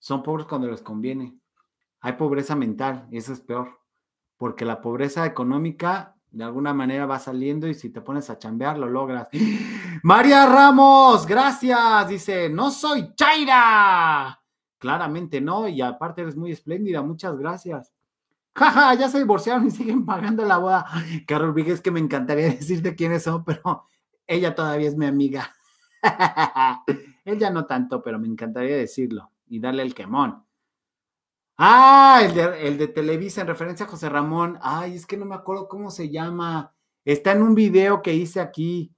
Son 0.00 0.24
pobres 0.24 0.46
cuando 0.46 0.68
les 0.68 0.82
conviene. 0.82 1.38
Hay 2.00 2.14
pobreza 2.14 2.56
mental 2.56 3.06
y 3.12 3.18
eso 3.18 3.32
es 3.32 3.40
peor, 3.40 3.80
porque 4.36 4.64
la 4.64 4.80
pobreza 4.82 5.24
económica 5.24 6.13
de 6.34 6.42
alguna 6.42 6.74
manera 6.74 7.06
va 7.06 7.20
saliendo 7.20 7.68
y 7.68 7.74
si 7.74 7.90
te 7.90 8.00
pones 8.00 8.28
a 8.28 8.38
chambear 8.38 8.76
lo 8.76 8.88
logras. 8.88 9.28
María 10.02 10.46
Ramos, 10.46 11.26
gracias. 11.26 12.08
Dice, 12.08 12.48
no 12.48 12.70
soy 12.70 13.14
Chaira. 13.14 14.40
Claramente 14.78 15.40
no, 15.40 15.68
y 15.68 15.80
aparte 15.80 16.22
eres 16.22 16.36
muy 16.36 16.50
espléndida, 16.50 17.02
muchas 17.02 17.38
gracias. 17.38 17.92
Jaja, 18.56 18.94
ya 18.94 19.08
se 19.08 19.18
divorciaron 19.18 19.66
y 19.66 19.70
siguen 19.70 20.04
pagando 20.04 20.44
la 20.44 20.58
boda. 20.58 20.86
Carol 21.26 21.54
Víguez, 21.54 21.80
que 21.80 21.92
me 21.92 22.00
encantaría 22.00 22.46
decirte 22.50 22.96
quiénes 22.96 23.22
son, 23.22 23.44
pero 23.44 23.88
ella 24.26 24.54
todavía 24.54 24.88
es 24.88 24.96
mi 24.96 25.06
amiga. 25.06 25.54
Él 27.24 27.38
ya 27.38 27.50
no 27.50 27.64
tanto, 27.64 28.02
pero 28.02 28.18
me 28.18 28.26
encantaría 28.26 28.76
decirlo 28.76 29.30
y 29.46 29.60
darle 29.60 29.82
el 29.82 29.94
quemón. 29.94 30.43
Ah, 31.56 32.20
el 32.24 32.34
de, 32.34 32.66
el 32.66 32.78
de 32.78 32.88
Televisa 32.88 33.40
en 33.42 33.46
referencia 33.46 33.86
a 33.86 33.88
José 33.88 34.08
Ramón. 34.08 34.58
Ay, 34.60 34.94
es 34.96 35.06
que 35.06 35.16
no 35.16 35.24
me 35.24 35.36
acuerdo 35.36 35.68
cómo 35.68 35.90
se 35.90 36.10
llama. 36.10 36.74
Está 37.04 37.32
en 37.32 37.42
un 37.42 37.54
video 37.54 38.02
que 38.02 38.12
hice 38.14 38.40
aquí, 38.40 38.92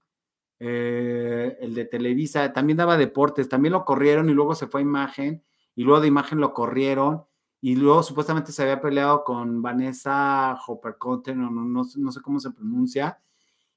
eh, 0.58 1.56
el 1.60 1.74
de 1.74 1.84
Televisa. 1.84 2.52
También 2.52 2.78
daba 2.78 2.96
deportes, 2.96 3.48
también 3.48 3.72
lo 3.72 3.84
corrieron 3.84 4.30
y 4.30 4.32
luego 4.32 4.54
se 4.54 4.68
fue 4.68 4.80
a 4.80 4.84
imagen 4.84 5.44
y 5.74 5.84
luego 5.84 6.00
de 6.00 6.08
imagen 6.08 6.40
lo 6.40 6.54
corrieron 6.54 7.24
y 7.60 7.76
luego 7.76 8.02
supuestamente 8.02 8.52
se 8.52 8.62
había 8.62 8.80
peleado 8.80 9.24
con 9.24 9.60
Vanessa 9.60 10.58
Hoppercotten 10.66 11.42
o 11.42 11.50
no, 11.50 11.64
no, 11.64 11.82
no 11.96 12.12
sé 12.12 12.20
cómo 12.22 12.40
se 12.40 12.52
pronuncia. 12.52 13.20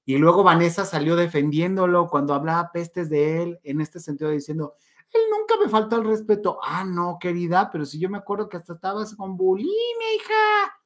Y 0.05 0.17
luego 0.17 0.43
Vanessa 0.43 0.85
salió 0.85 1.15
defendiéndolo 1.15 2.07
cuando 2.07 2.33
hablaba 2.33 2.71
pestes 2.71 3.09
de 3.09 3.43
él 3.43 3.59
en 3.63 3.81
este 3.81 3.99
sentido 3.99 4.29
diciendo, 4.31 4.75
él 5.11 5.21
nunca 5.31 5.55
me 5.61 5.69
faltó 5.69 5.97
el 5.97 6.05
respeto. 6.05 6.59
Ah, 6.63 6.83
no, 6.83 7.17
querida, 7.19 7.69
pero 7.71 7.85
si 7.85 7.99
yo 7.99 8.09
me 8.09 8.17
acuerdo 8.17 8.47
que 8.47 8.57
hasta 8.57 8.73
estabas 8.73 9.15
con 9.15 9.35
bulimia, 9.35 10.15
hija. 10.15 10.81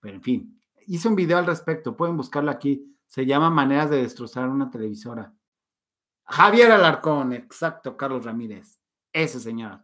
Pero 0.00 0.16
en 0.16 0.22
fin, 0.22 0.60
hice 0.86 1.08
un 1.08 1.16
video 1.16 1.38
al 1.38 1.46
respecto, 1.46 1.96
pueden 1.96 2.16
buscarlo 2.16 2.50
aquí. 2.50 2.96
Se 3.06 3.26
llama 3.26 3.50
Maneras 3.50 3.90
de 3.90 4.02
destrozar 4.02 4.48
una 4.48 4.70
televisora. 4.70 5.32
Javier 6.26 6.72
Alarcón, 6.72 7.32
exacto, 7.32 7.96
Carlos 7.96 8.24
Ramírez. 8.24 8.80
Ese 9.12 9.40
señor. 9.40 9.80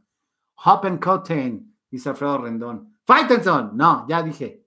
Hop 0.65 0.85
and 0.85 1.03
Cotton, 1.03 1.77
dice 1.91 2.09
Alfredo 2.09 2.39
Rendón. 2.39 2.99
Fightenson, 3.05 3.77
no, 3.77 4.07
ya 4.09 4.23
dije. 4.23 4.67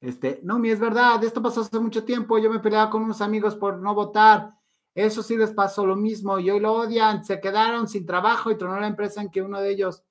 Este, 0.00 0.40
no, 0.42 0.58
mi 0.58 0.70
es 0.70 0.80
verdad, 0.80 1.22
esto 1.22 1.40
pasó 1.40 1.60
hace 1.60 1.78
mucho 1.78 2.04
tiempo. 2.04 2.38
Yo 2.38 2.50
me 2.50 2.58
peleaba 2.58 2.90
con 2.90 3.02
unos 3.02 3.20
amigos 3.20 3.54
por 3.54 3.78
no 3.78 3.94
votar 3.94 4.54
eso 4.94 5.22
sí 5.22 5.36
les 5.36 5.52
pasó 5.52 5.86
lo 5.86 5.96
mismo 5.96 6.38
y 6.38 6.50
hoy 6.50 6.60
lo 6.60 6.72
odian, 6.72 7.24
se 7.24 7.40
quedaron 7.40 7.88
sin 7.88 8.04
trabajo 8.04 8.50
y 8.50 8.58
tronó 8.58 8.78
la 8.78 8.86
empresa 8.86 9.22
en 9.22 9.30
que 9.30 9.42
uno 9.42 9.60
de 9.60 9.70
ellos. 9.70 10.04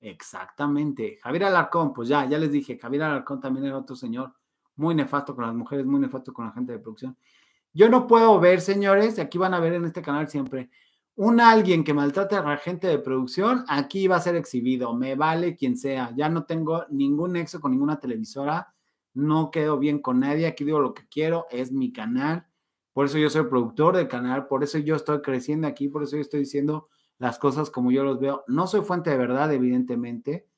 Exactamente. 0.00 1.18
Javier 1.22 1.44
Alarcón, 1.44 1.92
pues 1.92 2.08
ya, 2.08 2.26
ya 2.26 2.38
les 2.38 2.52
dije, 2.52 2.78
Javier 2.78 3.04
Alarcón 3.04 3.40
también 3.40 3.66
era 3.66 3.78
otro 3.78 3.96
señor 3.96 4.34
muy 4.76 4.94
nefasto 4.94 5.34
con 5.34 5.46
las 5.46 5.54
mujeres, 5.54 5.86
muy 5.86 6.00
nefasto 6.00 6.32
con 6.32 6.46
la 6.46 6.52
gente 6.52 6.72
de 6.72 6.78
producción. 6.78 7.16
Yo 7.72 7.88
no 7.88 8.06
puedo 8.06 8.38
ver, 8.38 8.60
señores, 8.60 9.18
aquí 9.18 9.38
van 9.38 9.54
a 9.54 9.60
ver 9.60 9.74
en 9.74 9.84
este 9.84 10.02
canal 10.02 10.28
siempre, 10.28 10.70
un 11.16 11.40
alguien 11.40 11.84
que 11.84 11.94
maltrate 11.94 12.36
a 12.36 12.42
la 12.42 12.56
gente 12.56 12.86
de 12.86 12.98
producción, 12.98 13.64
aquí 13.68 14.06
va 14.08 14.16
a 14.16 14.20
ser 14.20 14.36
exhibido, 14.36 14.94
me 14.94 15.14
vale 15.14 15.56
quien 15.56 15.76
sea, 15.76 16.12
ya 16.16 16.28
no 16.28 16.44
tengo 16.44 16.84
ningún 16.90 17.32
nexo 17.32 17.60
con 17.60 17.70
ninguna 17.72 17.98
televisora, 17.98 18.74
no 19.14 19.50
quedo 19.50 19.78
bien 19.78 20.00
con 20.00 20.20
nadie, 20.20 20.46
aquí 20.46 20.64
digo 20.64 20.80
lo 20.80 20.94
que 20.94 21.06
quiero, 21.08 21.46
es 21.50 21.72
mi 21.72 21.92
canal, 21.92 22.46
por 22.94 23.06
eso 23.06 23.18
yo 23.18 23.28
soy 23.28 23.44
productor 23.44 23.96
del 23.96 24.08
canal, 24.08 24.46
por 24.46 24.62
eso 24.62 24.78
yo 24.78 24.94
estoy 24.94 25.20
creciendo 25.20 25.66
aquí, 25.66 25.88
por 25.88 26.04
eso 26.04 26.16
yo 26.16 26.22
estoy 26.22 26.40
diciendo 26.40 26.88
las 27.18 27.38
cosas 27.38 27.68
como 27.68 27.90
yo 27.90 28.04
los 28.04 28.20
veo. 28.20 28.44
No 28.46 28.68
soy 28.68 28.82
fuente 28.82 29.10
de 29.10 29.18
verdad, 29.18 29.52
evidentemente. 29.52 30.48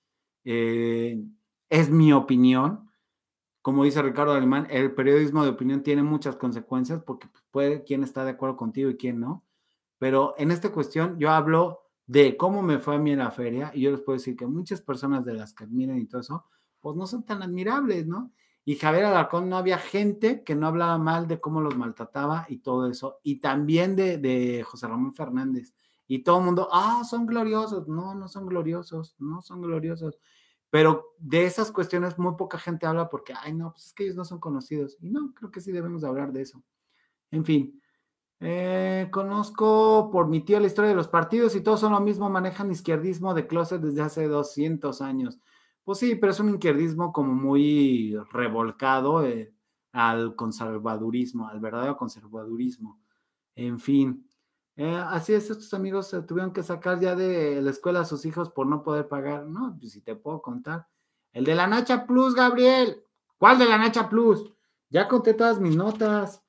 Eh, 0.45 1.25
es 1.71 1.91
mi 1.91 2.13
opinión. 2.13 2.91
Como 3.63 3.85
dice 3.85 4.03
Ricardo 4.03 4.33
Alemán, 4.35 4.69
el 4.71 4.95
periodismo 4.95 5.43
de 5.43 5.51
opinión 5.51 5.83
tiene 5.83 6.03
muchas 6.03 6.37
consecuencias 6.37 7.03
porque 7.03 7.29
puede 7.51 7.83
quién 7.85 8.05
está 8.05 8.25
de 8.25 8.33
acuerdo 8.33 8.57
contigo 8.57 8.91
y 8.91 8.97
quién 8.97 9.19
no. 9.19 9.45
Pero 9.99 10.35
en 10.37 10.51
esta 10.51 10.71
cuestión 10.71 11.19
yo 11.19 11.31
hablo 11.31 11.81
de 12.07 12.37
cómo 12.37 12.63
me 12.63 12.79
fue 12.79 12.97
a 12.97 12.99
mí 12.99 13.13
en 13.13 13.19
la 13.19 13.31
feria 13.31 13.73
y 13.75 13.81
yo 13.81 13.91
les 13.91 14.01
puedo 14.03 14.19
decir 14.19 14.37
que 14.37 14.47
muchas 14.47 14.83
personas 14.83 15.25
de 15.25 15.35
las 15.35 15.55
que 15.55 15.65
admiran 15.65 15.99
y 15.99 16.07
todo 16.07 16.21
eso, 16.21 16.45
pues 16.81 16.97
no 16.97 17.07
son 17.07 17.25
tan 17.25 17.43
admirables, 17.43 18.07
¿no? 18.07 18.31
Y 18.69 18.75
Javier 18.75 19.05
Alarcón 19.05 19.49
no 19.49 19.57
había 19.57 19.79
gente 19.79 20.43
que 20.43 20.57
no 20.57 20.67
hablaba 20.67 20.99
mal 20.99 21.29
de 21.29 21.41
cómo 21.41 21.61
los 21.61 21.77
maltrataba 21.77 22.47
y 22.49 22.59
todo 22.59 22.91
eso. 22.91 23.21
Y 23.23 23.39
también 23.39 23.95
de, 23.95 24.65
José 24.67 24.89
Ramón 24.89 25.15
Fernández. 25.15 25.73
Y 26.09 26.25
todo 26.25 26.41
el 26.41 26.47
mundo, 26.47 26.69
ah, 26.73 27.05
son 27.09 27.27
gloriosos. 27.27 27.87
No, 27.87 28.17
no 28.17 28.27
son 28.27 28.45
gloriosos, 28.45 29.15
no 29.21 29.41
son 29.41 29.63
gloriosos. 29.63 30.19
Pero 30.69 31.15
de 31.19 31.47
esas 31.47 31.71
cuestiones 31.71 32.19
muy 32.19 32.35
poca 32.35 32.59
gente 32.59 32.87
habla 32.87 33.09
porque, 33.09 33.35
ay, 33.41 33.55
no, 33.55 33.71
pues 33.71 33.87
es 33.87 33.93
que 33.93 34.03
ellos 34.03 34.17
no 34.17 34.25
son 34.25 34.41
conocidos. 34.41 34.97
Y 35.01 35.11
no, 35.11 35.33
creo 35.33 35.53
que 35.53 35.61
sí 35.61 35.71
debemos 35.71 36.03
hablar 36.03 36.33
de 36.33 36.43
eso. 36.43 36.61
En 37.31 37.45
fin, 37.45 37.81
eh, 38.41 39.07
conozco 39.13 40.11
por 40.11 40.27
mi 40.27 40.41
tío 40.41 40.59
la 40.59 40.67
historia 40.67 40.91
de 40.91 40.97
los 40.97 41.07
partidos 41.07 41.55
y 41.55 41.61
todos 41.61 41.79
son 41.79 41.93
lo 41.93 42.01
mismo, 42.01 42.29
manejan 42.31 42.73
izquierdismo 42.73 43.33
de 43.33 43.47
closet 43.47 43.81
desde 43.81 44.03
hace 44.03 44.27
200 44.27 45.01
años. 45.03 45.39
Pues 45.87 46.01
sí, 46.01 46.17
pero 46.17 46.33
es 46.33 46.41
un 46.41 46.49
izquierdismo 46.49 47.13
como 47.13 47.33
muy 47.33 48.19
revolcado 48.33 49.25
eh, 49.25 49.55
al 49.93 50.35
conservadurismo, 50.35 51.47
al 51.47 51.61
verdadero 51.61 51.97
conservadurismo. 51.97 52.99
En 53.55 53.79
fin, 53.79 54.29
eh, 54.75 55.01
así 55.07 55.33
es, 55.33 55.49
estos 55.49 55.73
amigos 55.75 56.11
tuvieron 56.27 56.53
que 56.53 56.65
sacar 56.65 56.99
ya 56.99 57.15
de 57.15 57.63
la 57.63 57.71
escuela 57.71 58.01
a 58.01 58.05
sus 58.05 58.27
hijos 58.27 58.51
por 58.51 58.67
no 58.67 58.83
poder 58.83 59.07
pagar. 59.07 59.47
No, 59.47 59.77
pues 59.79 59.93
si 59.93 60.01
te 60.01 60.17
puedo 60.17 60.43
contar. 60.43 60.89
El 61.33 61.45
de 61.45 61.55
la 61.55 61.69
Nacha 61.69 62.05
Plus, 62.05 62.35
Gabriel. 62.35 63.05
¿Cuál 63.39 63.61
de 63.61 63.67
la 63.67 63.79
Nacha 63.79 64.09
Plus? 64.09 64.53
Ya 64.91 65.07
conté 65.07 65.35
todas 65.35 65.61
mis 65.61 65.77
notas. 65.77 66.43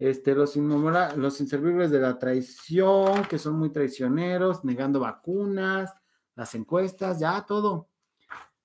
Este, 0.00 0.34
los, 0.34 0.56
los 0.56 1.40
inservibles 1.40 1.92
de 1.92 2.00
la 2.00 2.18
traición, 2.18 3.22
que 3.26 3.38
son 3.38 3.56
muy 3.56 3.70
traicioneros, 3.70 4.64
negando 4.64 4.98
vacunas, 4.98 5.94
las 6.34 6.56
encuestas, 6.56 7.20
ya 7.20 7.46
todo. 7.46 7.87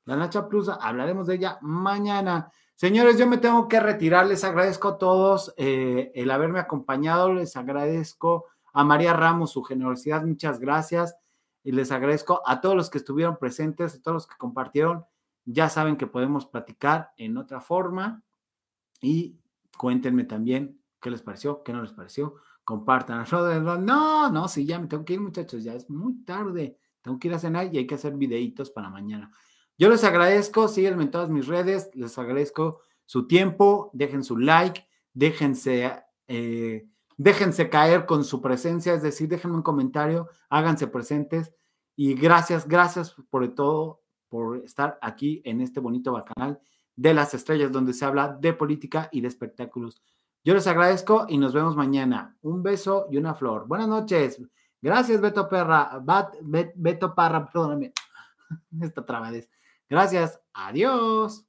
La 0.06 0.18
Nacha 0.18 0.48
Plus, 0.48 0.70
hablaremos 0.70 1.28
de 1.28 1.36
ella 1.36 1.58
mañana. 1.62 2.52
Señores, 2.76 3.18
yo 3.18 3.28
me 3.28 3.38
tengo 3.38 3.68
que 3.68 3.80
retirar. 3.80 4.28
Les 4.28 4.44
agradezco 4.44 4.90
a 4.90 4.98
todos 4.98 5.54
eh, 5.58 6.12
el 6.16 6.32
haberme 6.32 6.60
acompañado. 6.60 7.34
Les 7.34 7.56
agradezco 7.56 8.46
a 8.74 8.84
María 8.84 9.14
Ramos 9.14 9.52
su 9.52 9.64
generosidad. 9.64 10.24
Muchas 10.26 10.60
gracias. 10.60 11.16
Y 11.64 11.72
les 11.72 11.92
agradezco 11.92 12.42
a 12.46 12.60
todos 12.60 12.76
los 12.76 12.90
que 12.90 12.98
estuvieron 12.98 13.38
presentes, 13.38 13.96
a 13.96 14.02
todos 14.02 14.16
los 14.16 14.28
que 14.28 14.36
compartieron. 14.38 15.06
Ya 15.46 15.70
saben 15.70 15.96
que 15.96 16.08
podemos 16.08 16.46
platicar 16.46 17.12
en 17.18 17.38
otra 17.38 17.62
forma 17.62 18.22
y 19.02 19.38
cuéntenme 19.78 20.24
también 20.24 20.80
qué 21.02 21.10
les 21.10 21.22
pareció, 21.22 21.64
qué 21.64 21.72
no 21.72 21.82
les 21.82 21.94
pareció. 21.94 22.36
Compartan. 22.66 23.26
No, 23.84 24.30
no, 24.30 24.48
sí, 24.48 24.66
ya 24.66 24.80
me 24.80 24.88
tengo 24.88 25.06
que 25.06 25.14
ir, 25.14 25.22
muchachos, 25.22 25.64
ya 25.64 25.74
es 25.74 25.90
muy 25.90 26.24
tarde. 26.24 26.78
Tengo 27.02 27.20
que 27.20 27.28
ir 27.28 27.34
a 27.34 27.40
cenar 27.40 27.74
y 27.74 27.78
hay 27.78 27.88
que 27.88 27.96
hacer 27.96 28.16
videitos 28.16 28.72
para 28.72 28.90
mañana. 28.90 29.32
Yo 29.78 29.90
les 29.90 30.04
agradezco, 30.04 30.68
síganme 30.68 31.04
en 31.04 31.12
todas 31.12 31.30
mis 31.30 31.48
redes, 31.48 31.90
les 31.94 32.18
agradezco 32.18 32.82
su 33.06 33.28
tiempo, 33.28 33.90
dejen 33.94 34.24
su 34.24 34.38
like, 34.38 34.88
déjense, 35.14 36.04
eh, 36.28 36.88
déjense 37.18 37.70
caer 37.70 38.06
con 38.06 38.24
su 38.24 38.42
presencia, 38.42 38.94
es 38.94 39.02
decir, 39.02 39.28
déjenme 39.30 39.58
un 39.58 39.64
comentario, 39.64 40.30
háganse 40.50 40.88
presentes 40.88 41.54
y 41.96 42.14
gracias, 42.14 42.68
gracias 42.68 43.16
por 43.30 43.48
todo, 43.56 44.02
por 44.30 44.58
estar 44.58 44.98
aquí 45.02 45.42
en 45.46 45.62
este 45.62 45.80
bonito 45.80 46.14
canal 46.36 46.60
de 46.96 47.14
las 47.14 47.34
estrellas 47.34 47.72
donde 47.72 47.94
se 47.94 48.06
habla 48.06 48.30
de 48.40 48.54
política 48.54 49.10
y 49.12 49.22
de 49.22 49.28
espectáculos. 49.28 50.02
Yo 50.44 50.54
les 50.54 50.68
agradezco 50.68 51.26
y 51.30 51.38
nos 51.38 51.54
vemos 51.54 51.76
mañana. 51.76 52.38
Un 52.42 52.62
beso 52.62 53.08
y 53.10 53.18
una 53.18 53.34
flor. 53.34 53.68
Buenas 53.68 53.88
noches. 53.88 54.42
Gracias, 54.82 55.22
Beto 55.22 55.48
Perra. 55.48 56.04
Beto 56.76 57.16
Parra, 57.16 57.46
perdóname. 57.46 57.94
Esta 58.82 59.06
trabadez. 59.06 59.50
Gracias. 59.94 60.40
Adiós. 60.56 61.46